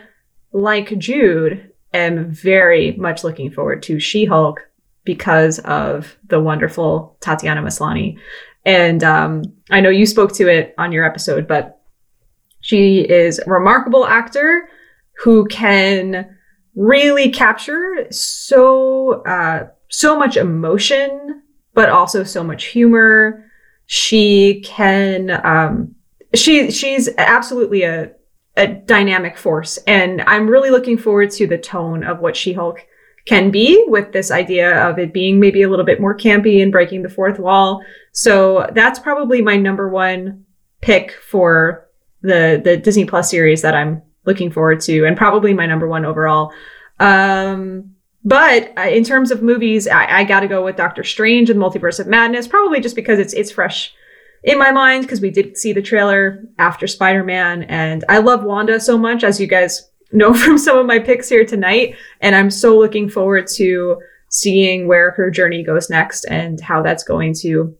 like 0.54 0.96
Jude, 0.98 1.72
am 1.92 2.30
very 2.32 2.92
much 2.92 3.24
looking 3.24 3.50
forward 3.50 3.82
to 3.82 4.00
She-Hulk 4.00 4.60
because 5.04 5.58
of 5.60 6.16
the 6.28 6.40
wonderful 6.40 7.18
Tatiana 7.20 7.60
Maslany. 7.60 8.18
And 8.64 9.04
um, 9.04 9.42
I 9.70 9.80
know 9.80 9.90
you 9.90 10.06
spoke 10.06 10.32
to 10.34 10.48
it 10.48 10.74
on 10.78 10.92
your 10.92 11.04
episode, 11.04 11.46
but 11.46 11.82
she 12.60 13.00
is 13.00 13.38
a 13.38 13.50
remarkable 13.50 14.06
actor 14.06 14.70
who 15.22 15.46
can 15.46 16.34
really 16.74 17.30
capture 17.30 18.06
so 18.10 19.22
uh, 19.24 19.68
so 19.90 20.18
much 20.18 20.36
emotion, 20.36 21.42
but 21.74 21.90
also 21.90 22.24
so 22.24 22.42
much 22.42 22.66
humor. 22.66 23.44
She 23.86 24.62
can 24.64 25.30
um, 25.44 25.94
she 26.34 26.70
she's 26.70 27.10
absolutely 27.18 27.82
a 27.82 28.12
a 28.56 28.66
dynamic 28.66 29.36
force, 29.36 29.78
and 29.86 30.22
I'm 30.22 30.48
really 30.48 30.70
looking 30.70 30.98
forward 30.98 31.30
to 31.32 31.46
the 31.46 31.58
tone 31.58 32.04
of 32.04 32.20
what 32.20 32.36
She 32.36 32.52
Hulk 32.52 32.86
can 33.26 33.50
be 33.50 33.84
with 33.88 34.12
this 34.12 34.30
idea 34.30 34.86
of 34.86 34.98
it 34.98 35.12
being 35.12 35.40
maybe 35.40 35.62
a 35.62 35.68
little 35.68 35.84
bit 35.84 36.00
more 36.00 36.16
campy 36.16 36.62
and 36.62 36.70
breaking 36.70 37.02
the 37.02 37.08
fourth 37.08 37.38
wall. 37.38 37.82
So 38.12 38.68
that's 38.74 38.98
probably 38.98 39.40
my 39.40 39.56
number 39.56 39.88
one 39.88 40.44
pick 40.82 41.12
for 41.12 41.88
the 42.22 42.60
the 42.62 42.76
Disney 42.76 43.06
Plus 43.06 43.30
series 43.30 43.62
that 43.62 43.74
I'm 43.74 44.02
looking 44.24 44.50
forward 44.50 44.80
to, 44.82 45.04
and 45.04 45.16
probably 45.16 45.54
my 45.54 45.66
number 45.66 45.88
one 45.88 46.04
overall. 46.04 46.52
Um, 47.00 47.94
but 48.24 48.72
in 48.78 49.04
terms 49.04 49.30
of 49.30 49.42
movies, 49.42 49.86
I, 49.86 50.20
I 50.20 50.24
got 50.24 50.40
to 50.40 50.48
go 50.48 50.64
with 50.64 50.76
Doctor 50.76 51.04
Strange 51.04 51.50
and 51.50 51.60
Multiverse 51.60 52.00
of 52.00 52.06
Madness, 52.06 52.48
probably 52.48 52.80
just 52.80 52.96
because 52.96 53.18
it's 53.18 53.34
it's 53.34 53.50
fresh 53.50 53.92
in 54.44 54.58
my 54.58 54.70
mind 54.70 55.02
because 55.02 55.20
we 55.20 55.30
did 55.30 55.56
see 55.56 55.72
the 55.72 55.82
trailer 55.82 56.44
after 56.58 56.86
Spider 56.86 57.24
Man, 57.24 57.64
and 57.64 58.04
I 58.08 58.18
love 58.18 58.44
Wanda 58.44 58.78
so 58.78 58.96
much, 58.96 59.24
as 59.24 59.40
you 59.40 59.46
guys 59.46 59.90
know 60.12 60.32
from 60.34 60.58
some 60.58 60.78
of 60.78 60.86
my 60.86 60.98
picks 60.98 61.28
here 61.28 61.44
tonight, 61.44 61.96
and 62.20 62.36
I'm 62.36 62.50
so 62.50 62.78
looking 62.78 63.08
forward 63.08 63.46
to 63.54 64.00
seeing 64.28 64.86
where 64.86 65.12
her 65.12 65.30
journey 65.30 65.62
goes 65.62 65.88
next 65.88 66.24
and 66.24 66.60
how 66.60 66.82
that's 66.82 67.04
going 67.04 67.34
to 67.34 67.74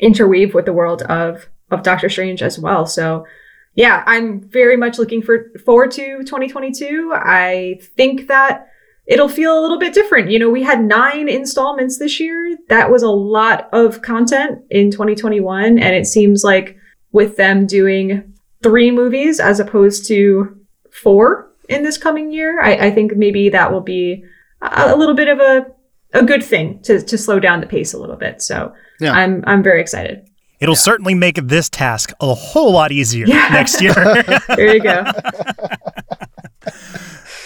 interweave 0.00 0.54
with 0.54 0.66
the 0.66 0.72
world 0.72 1.02
of 1.02 1.46
of 1.70 1.82
Doctor 1.82 2.08
Strange 2.08 2.42
as 2.42 2.58
well. 2.58 2.86
So 2.86 3.26
yeah, 3.74 4.04
I'm 4.06 4.40
very 4.40 4.76
much 4.76 4.98
looking 4.98 5.22
for 5.22 5.50
forward 5.64 5.90
to 5.92 6.18
2022. 6.18 7.12
I 7.14 7.80
think 7.96 8.28
that 8.28 8.68
it'll 9.06 9.28
feel 9.28 9.58
a 9.58 9.62
little 9.62 9.78
bit 9.78 9.92
different. 9.94 10.30
You 10.30 10.38
know, 10.38 10.48
we 10.50 10.62
had 10.62 10.82
nine 10.82 11.28
installments 11.28 11.98
this 11.98 12.18
year. 12.20 12.56
That 12.68 12.90
was 12.90 13.02
a 13.02 13.10
lot 13.10 13.68
of 13.72 14.02
content 14.02 14.62
in 14.70 14.90
2021. 14.90 15.78
And 15.78 15.94
it 15.94 16.06
seems 16.06 16.42
like 16.44 16.76
with 17.12 17.36
them 17.36 17.66
doing 17.66 18.32
three 18.62 18.90
movies 18.90 19.40
as 19.40 19.60
opposed 19.60 20.06
to 20.08 20.58
four 20.90 21.50
in 21.68 21.82
this 21.82 21.98
coming 21.98 22.32
year, 22.32 22.60
I, 22.60 22.86
I 22.86 22.90
think 22.90 23.14
maybe 23.16 23.48
that 23.50 23.70
will 23.72 23.80
be 23.82 24.24
a, 24.62 24.94
a 24.94 24.96
little 24.96 25.14
bit 25.14 25.28
of 25.28 25.38
a, 25.38 25.66
a 26.14 26.22
good 26.24 26.42
thing 26.42 26.80
to, 26.82 27.00
to 27.02 27.18
slow 27.18 27.38
down 27.40 27.60
the 27.60 27.66
pace 27.66 27.92
a 27.92 27.98
little 27.98 28.16
bit. 28.16 28.40
So 28.42 28.72
Yeah. 29.00 29.12
I'm, 29.12 29.42
I'm 29.46 29.62
very 29.62 29.80
excited. 29.80 30.26
It'll 30.60 30.76
certainly 30.76 31.14
make 31.14 31.36
this 31.42 31.68
task 31.68 32.12
a 32.20 32.32
whole 32.32 32.72
lot 32.72 32.90
easier 32.92 33.26
Yeah. 33.26 33.48
next 33.52 33.82
year. 33.82 33.92
There 34.56 34.74
you 34.74 34.80
go. 34.82 35.04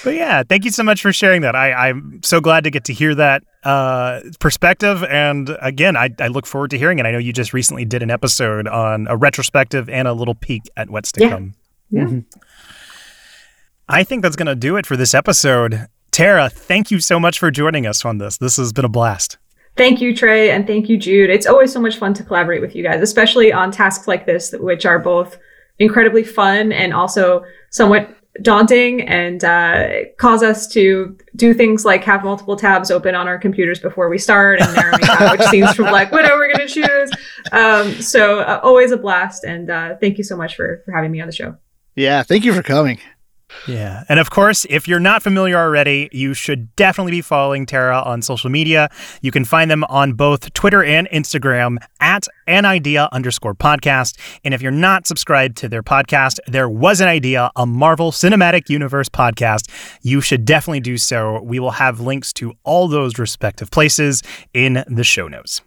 but 0.04 0.14
yeah, 0.14 0.42
thank 0.48 0.64
you 0.64 0.70
so 0.70 0.82
much 0.82 1.02
for 1.02 1.12
sharing 1.12 1.42
that. 1.42 1.54
I, 1.56 1.72
I'm 1.88 2.20
so 2.22 2.40
glad 2.40 2.64
to 2.64 2.70
get 2.70 2.84
to 2.84 2.92
hear 2.92 3.14
that 3.14 3.42
uh, 3.64 4.20
perspective. 4.40 5.02
And 5.04 5.56
again, 5.60 5.96
I, 5.96 6.10
I 6.18 6.28
look 6.28 6.46
forward 6.46 6.70
to 6.70 6.78
hearing 6.78 6.98
it. 6.98 7.06
I 7.06 7.10
know 7.10 7.18
you 7.18 7.32
just 7.32 7.52
recently 7.52 7.84
did 7.84 8.02
an 8.02 8.10
episode 8.10 8.66
on 8.68 9.06
a 9.08 9.16
retrospective 9.16 9.88
and 9.88 10.06
a 10.08 10.12
little 10.12 10.34
peek 10.34 10.62
at 10.76 10.90
what's 10.90 11.12
to 11.12 11.20
Yeah. 11.22 11.28
come. 11.30 11.54
Yeah. 11.90 12.02
Mhm. 12.04 12.24
I 13.88 14.04
think 14.04 14.22
that's 14.22 14.36
going 14.36 14.46
to 14.46 14.54
do 14.54 14.76
it 14.76 14.86
for 14.86 14.96
this 14.96 15.14
episode. 15.14 15.86
Tara, 16.10 16.48
thank 16.50 16.90
you 16.90 17.00
so 17.00 17.18
much 17.18 17.38
for 17.38 17.50
joining 17.50 17.86
us 17.86 18.04
on 18.04 18.18
this. 18.18 18.36
This 18.38 18.56
has 18.58 18.72
been 18.72 18.84
a 18.84 18.88
blast. 18.88 19.38
Thank 19.76 20.00
you, 20.00 20.14
Trey, 20.14 20.50
and 20.50 20.66
thank 20.66 20.88
you, 20.88 20.96
Jude. 20.98 21.30
It's 21.30 21.46
always 21.46 21.72
so 21.72 21.80
much 21.80 21.96
fun 21.96 22.12
to 22.14 22.24
collaborate 22.24 22.60
with 22.60 22.74
you 22.74 22.82
guys, 22.82 23.00
especially 23.00 23.52
on 23.52 23.70
tasks 23.70 24.08
like 24.08 24.26
this, 24.26 24.52
which 24.58 24.84
are 24.84 24.98
both 24.98 25.38
incredibly 25.78 26.24
fun 26.24 26.72
and 26.72 26.92
also 26.92 27.44
somewhat 27.70 28.12
daunting 28.42 29.02
and 29.02 29.44
uh, 29.44 30.04
cause 30.18 30.42
us 30.42 30.66
to 30.68 31.16
do 31.36 31.54
things 31.54 31.84
like 31.84 32.04
have 32.04 32.24
multiple 32.24 32.56
tabs 32.56 32.90
open 32.90 33.14
on 33.14 33.26
our 33.28 33.38
computers 33.38 33.80
before 33.80 34.08
we 34.08 34.18
start 34.18 34.60
and 34.60 34.74
narrowing 34.74 35.00
down 35.00 35.30
which 35.30 35.42
scenes 35.48 35.72
from 35.74 35.86
Black 35.86 36.12
Widow 36.12 36.36
we're 36.36 36.52
going 36.52 36.68
to 36.68 36.74
choose. 36.74 37.10
Um, 37.52 37.92
so 38.00 38.40
uh, 38.40 38.60
always 38.62 38.92
a 38.92 38.96
blast, 38.96 39.44
and 39.44 39.70
uh, 39.70 39.96
thank 40.00 40.18
you 40.18 40.24
so 40.24 40.36
much 40.36 40.56
for 40.56 40.82
for 40.84 40.92
having 40.92 41.10
me 41.10 41.20
on 41.20 41.26
the 41.26 41.32
show. 41.32 41.56
Yeah, 41.96 42.22
thank 42.22 42.44
you 42.44 42.52
for 42.54 42.62
coming. 42.62 43.00
Yeah. 43.66 44.04
And 44.08 44.20
of 44.20 44.30
course, 44.30 44.66
if 44.68 44.86
you're 44.86 45.00
not 45.00 45.22
familiar 45.22 45.56
already, 45.56 46.08
you 46.12 46.34
should 46.34 46.74
definitely 46.76 47.12
be 47.12 47.20
following 47.20 47.66
Tara 47.66 48.00
on 48.00 48.22
social 48.22 48.50
media. 48.50 48.90
You 49.22 49.30
can 49.30 49.44
find 49.44 49.70
them 49.70 49.84
on 49.84 50.12
both 50.12 50.52
Twitter 50.52 50.82
and 50.84 51.08
Instagram 51.08 51.78
at 52.00 52.26
an 52.46 52.64
idea 52.64 53.08
underscore 53.12 53.54
podcast. 53.54 54.18
And 54.44 54.54
if 54.54 54.62
you're 54.62 54.70
not 54.70 55.06
subscribed 55.06 55.56
to 55.58 55.68
their 55.68 55.82
podcast, 55.82 56.38
there 56.46 56.68
was 56.68 57.00
an 57.00 57.08
idea, 57.08 57.50
a 57.56 57.66
Marvel 57.66 58.12
Cinematic 58.12 58.68
Universe 58.68 59.08
podcast. 59.08 59.70
You 60.02 60.20
should 60.20 60.44
definitely 60.44 60.80
do 60.80 60.98
so. 60.98 61.40
We 61.42 61.58
will 61.58 61.72
have 61.72 62.00
links 62.00 62.32
to 62.34 62.54
all 62.64 62.88
those 62.88 63.18
respective 63.18 63.70
places 63.70 64.22
in 64.52 64.84
the 64.88 65.04
show 65.04 65.28
notes. 65.28 65.62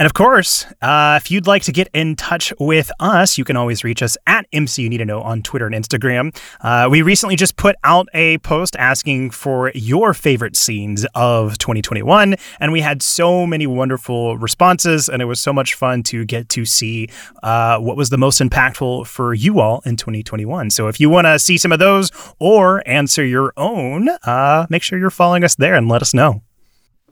And 0.00 0.06
of 0.06 0.14
course, 0.14 0.64
uh, 0.80 1.20
if 1.20 1.30
you'd 1.30 1.46
like 1.46 1.62
to 1.64 1.72
get 1.72 1.90
in 1.92 2.16
touch 2.16 2.54
with 2.58 2.90
us, 3.00 3.36
you 3.36 3.44
can 3.44 3.54
always 3.54 3.84
reach 3.84 4.02
us 4.02 4.16
at 4.26 4.46
MC 4.50 4.84
You 4.84 4.88
Need 4.88 4.96
to 4.96 5.04
Know 5.04 5.20
on 5.20 5.42
Twitter 5.42 5.66
and 5.66 5.74
Instagram. 5.74 6.34
Uh, 6.62 6.88
we 6.90 7.02
recently 7.02 7.36
just 7.36 7.56
put 7.56 7.76
out 7.84 8.08
a 8.14 8.38
post 8.38 8.74
asking 8.76 9.30
for 9.30 9.70
your 9.74 10.14
favorite 10.14 10.56
scenes 10.56 11.04
of 11.14 11.58
2021, 11.58 12.36
and 12.60 12.72
we 12.72 12.80
had 12.80 13.02
so 13.02 13.46
many 13.46 13.66
wonderful 13.66 14.38
responses, 14.38 15.10
and 15.10 15.20
it 15.20 15.26
was 15.26 15.38
so 15.38 15.52
much 15.52 15.74
fun 15.74 16.02
to 16.04 16.24
get 16.24 16.48
to 16.48 16.64
see 16.64 17.10
uh, 17.42 17.78
what 17.78 17.98
was 17.98 18.08
the 18.08 18.16
most 18.16 18.40
impactful 18.40 19.06
for 19.06 19.34
you 19.34 19.60
all 19.60 19.82
in 19.84 19.96
2021. 19.96 20.70
So 20.70 20.88
if 20.88 20.98
you 20.98 21.10
want 21.10 21.26
to 21.26 21.38
see 21.38 21.58
some 21.58 21.72
of 21.72 21.78
those 21.78 22.10
or 22.38 22.82
answer 22.88 23.22
your 23.22 23.52
own, 23.58 24.08
uh, 24.24 24.66
make 24.70 24.82
sure 24.82 24.98
you're 24.98 25.10
following 25.10 25.44
us 25.44 25.56
there 25.56 25.74
and 25.74 25.90
let 25.90 26.00
us 26.00 26.14
know. 26.14 26.40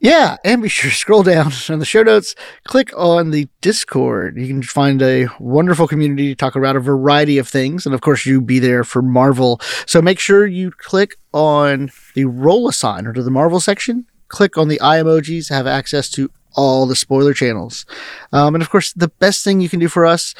Yeah, 0.00 0.36
and 0.44 0.62
be 0.62 0.68
sure 0.68 0.90
to 0.90 0.96
scroll 0.96 1.22
down 1.22 1.52
in 1.68 1.78
the 1.78 1.84
show 1.84 2.02
notes, 2.02 2.34
click 2.64 2.90
on 2.96 3.30
the 3.30 3.48
Discord. 3.60 4.38
You 4.38 4.46
can 4.46 4.62
find 4.62 5.02
a 5.02 5.26
wonderful 5.40 5.88
community 5.88 6.28
to 6.28 6.34
talk 6.36 6.54
about 6.54 6.76
a 6.76 6.80
variety 6.80 7.38
of 7.38 7.48
things. 7.48 7.84
And 7.84 7.94
of 7.94 8.00
course, 8.00 8.24
you 8.24 8.40
be 8.40 8.58
there 8.58 8.84
for 8.84 9.02
Marvel. 9.02 9.60
So 9.86 10.00
make 10.00 10.20
sure 10.20 10.46
you 10.46 10.70
click 10.70 11.16
on 11.32 11.90
the 12.14 12.26
role 12.26 12.70
assigner 12.70 13.14
to 13.14 13.22
the 13.22 13.30
Marvel 13.30 13.60
section. 13.60 14.06
Click 14.28 14.56
on 14.56 14.68
the 14.68 14.80
eye 14.80 14.98
emojis 14.98 15.48
to 15.48 15.54
have 15.54 15.66
access 15.66 16.08
to 16.10 16.30
all 16.54 16.86
the 16.86 16.96
spoiler 16.96 17.34
channels. 17.34 17.84
Um, 18.32 18.54
and 18.54 18.62
of 18.62 18.70
course, 18.70 18.92
the 18.92 19.08
best 19.08 19.42
thing 19.44 19.60
you 19.60 19.68
can 19.68 19.80
do 19.80 19.88
for 19.88 20.04
us, 20.06 20.34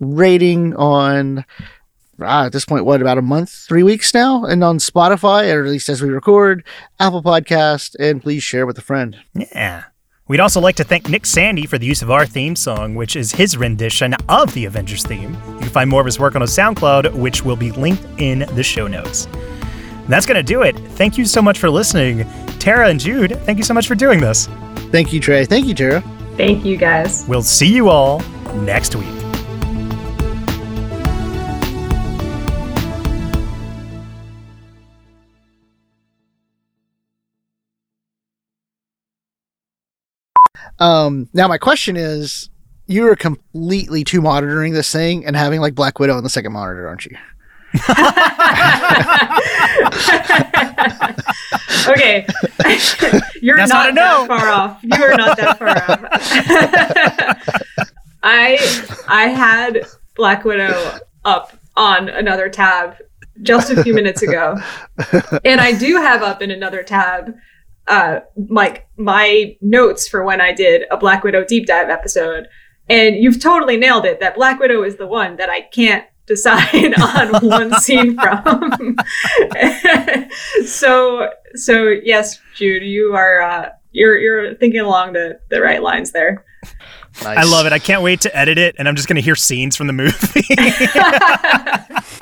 rating 0.00 0.74
on 0.74 1.44
ah, 2.20 2.46
at 2.46 2.52
this 2.52 2.64
point, 2.64 2.84
what 2.84 3.00
about 3.00 3.18
a 3.18 3.22
month, 3.22 3.50
three 3.50 3.82
weeks 3.82 4.14
now, 4.14 4.44
and 4.44 4.62
on 4.62 4.78
Spotify, 4.78 5.52
or 5.52 5.64
at 5.64 5.70
least 5.70 5.88
as 5.88 6.02
we 6.02 6.08
record, 6.10 6.64
Apple 7.00 7.22
Podcast, 7.22 7.96
and 7.98 8.22
please 8.22 8.42
share 8.42 8.66
with 8.66 8.78
a 8.78 8.82
friend. 8.82 9.16
Yeah. 9.34 9.84
We'd 10.26 10.40
also 10.40 10.60
like 10.60 10.76
to 10.76 10.84
thank 10.84 11.08
Nick 11.08 11.26
Sandy 11.26 11.66
for 11.66 11.76
the 11.76 11.84
use 11.84 12.00
of 12.00 12.10
our 12.10 12.24
theme 12.24 12.56
song, 12.56 12.94
which 12.94 13.14
is 13.14 13.32
his 13.32 13.58
rendition 13.58 14.14
of 14.28 14.54
the 14.54 14.64
Avengers 14.64 15.04
theme. 15.04 15.34
You 15.34 15.58
can 15.58 15.68
find 15.68 15.90
more 15.90 16.00
of 16.00 16.06
his 16.06 16.18
work 16.18 16.34
on 16.34 16.40
his 16.40 16.50
SoundCloud, 16.56 17.12
which 17.12 17.44
will 17.44 17.56
be 17.56 17.72
linked 17.72 18.04
in 18.18 18.40
the 18.54 18.62
show 18.62 18.86
notes. 18.86 19.26
And 19.26 20.08
that's 20.08 20.24
going 20.24 20.36
to 20.36 20.42
do 20.42 20.62
it. 20.62 20.78
Thank 20.92 21.18
you 21.18 21.26
so 21.26 21.42
much 21.42 21.58
for 21.58 21.68
listening. 21.68 22.26
Tara 22.58 22.88
and 22.88 22.98
Jude, 22.98 23.38
thank 23.40 23.58
you 23.58 23.64
so 23.64 23.74
much 23.74 23.86
for 23.86 23.94
doing 23.94 24.20
this. 24.20 24.46
Thank 24.90 25.12
you, 25.12 25.20
Trey. 25.20 25.44
Thank 25.44 25.66
you, 25.66 25.74
Tara. 25.74 26.00
Thank 26.36 26.64
you, 26.64 26.78
guys. 26.78 27.26
We'll 27.28 27.42
see 27.42 27.72
you 27.72 27.90
all 27.90 28.20
next 28.54 28.94
week. 28.96 29.23
Um, 40.84 41.28
now 41.32 41.48
my 41.48 41.56
question 41.56 41.96
is, 41.96 42.50
you 42.86 43.08
are 43.08 43.16
completely 43.16 44.04
two 44.04 44.20
monitoring 44.20 44.74
this 44.74 44.92
thing 44.92 45.24
and 45.24 45.34
having 45.34 45.62
like 45.62 45.74
Black 45.74 45.98
Widow 45.98 46.14
on 46.14 46.22
the 46.22 46.28
second 46.28 46.52
monitor, 46.52 46.86
aren't 46.86 47.06
you? 47.06 47.16
okay. 51.88 52.26
You're 53.40 53.56
That's 53.56 53.72
not, 53.72 53.94
not 53.94 53.94
that 53.94 54.26
far 54.28 54.50
off. 54.50 54.78
You 54.82 55.02
are 55.02 55.16
not 55.16 55.38
that 55.38 55.58
far 55.58 55.70
off. 55.70 56.02
I 58.22 58.58
I 59.08 59.28
had 59.28 59.86
Black 60.16 60.44
Widow 60.44 60.98
up 61.24 61.56
on 61.76 62.10
another 62.10 62.50
tab 62.50 62.96
just 63.40 63.70
a 63.70 63.82
few 63.82 63.94
minutes 63.94 64.20
ago. 64.22 64.58
And 65.44 65.62
I 65.62 65.72
do 65.72 65.96
have 65.96 66.22
up 66.22 66.42
in 66.42 66.50
another 66.50 66.82
tab 66.82 67.34
uh 67.88 68.20
like 68.48 68.88
my 68.96 69.56
notes 69.60 70.08
for 70.08 70.24
when 70.24 70.40
I 70.40 70.52
did 70.52 70.84
a 70.90 70.96
Black 70.96 71.24
Widow 71.24 71.44
deep 71.44 71.66
dive 71.66 71.90
episode. 71.90 72.48
And 72.88 73.16
you've 73.16 73.40
totally 73.40 73.76
nailed 73.76 74.04
it 74.04 74.20
that 74.20 74.34
Black 74.34 74.60
Widow 74.60 74.82
is 74.82 74.96
the 74.96 75.06
one 75.06 75.36
that 75.36 75.48
I 75.48 75.62
can't 75.62 76.04
decide 76.26 76.94
on 76.98 77.46
one 77.46 77.74
scene 77.80 78.18
from. 78.18 78.96
so 80.66 81.30
so 81.54 81.88
yes, 81.88 82.40
Jude, 82.56 82.82
you 82.82 83.14
are 83.14 83.42
uh 83.42 83.68
you're 83.92 84.18
you're 84.18 84.54
thinking 84.54 84.80
along 84.80 85.12
the, 85.14 85.38
the 85.50 85.60
right 85.60 85.82
lines 85.82 86.12
there. 86.12 86.44
Nice. 87.22 87.38
I 87.38 87.44
love 87.44 87.66
it. 87.66 87.72
I 87.72 87.78
can't 87.78 88.02
wait 88.02 88.20
to 88.22 88.36
edit 88.36 88.58
it, 88.58 88.74
and 88.78 88.88
I'm 88.88 88.96
just 88.96 89.08
going 89.08 89.16
to 89.16 89.22
hear 89.22 89.36
scenes 89.36 89.76
from 89.76 89.86
the 89.86 89.92
movie. 89.92 90.46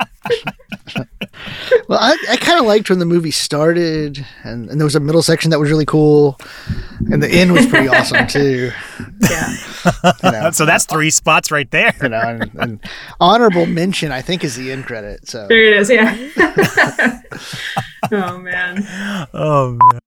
Well, 1.89 1.99
I, 1.99 2.15
I 2.29 2.37
kind 2.37 2.59
of 2.59 2.65
liked 2.65 2.89
when 2.89 2.99
the 2.99 3.05
movie 3.05 3.31
started, 3.31 4.25
and, 4.43 4.69
and 4.69 4.79
there 4.79 4.85
was 4.85 4.95
a 4.95 4.99
middle 5.01 5.21
section 5.21 5.51
that 5.51 5.59
was 5.59 5.69
really 5.69 5.85
cool, 5.85 6.39
and 7.11 7.21
the 7.21 7.29
end 7.29 7.51
was 7.51 7.65
pretty 7.67 7.89
awesome 7.89 8.25
too. 8.27 8.71
yeah. 9.29 9.53
You 10.23 10.31
know, 10.31 10.51
so 10.51 10.65
that's 10.65 10.85
three 10.85 11.09
spots 11.09 11.51
right 11.51 11.69
there. 11.71 11.93
you 12.01 12.09
know, 12.09 12.21
and, 12.21 12.51
and 12.55 12.79
honorable 13.19 13.65
mention, 13.65 14.11
I 14.11 14.21
think, 14.21 14.43
is 14.43 14.55
the 14.55 14.71
end 14.71 14.85
credit. 14.85 15.27
So 15.27 15.47
There 15.47 15.61
it 15.63 15.77
is, 15.77 15.89
yeah. 15.89 16.15
oh 18.11 18.37
man. 18.37 18.87
Oh, 19.33 19.77
man. 19.91 19.99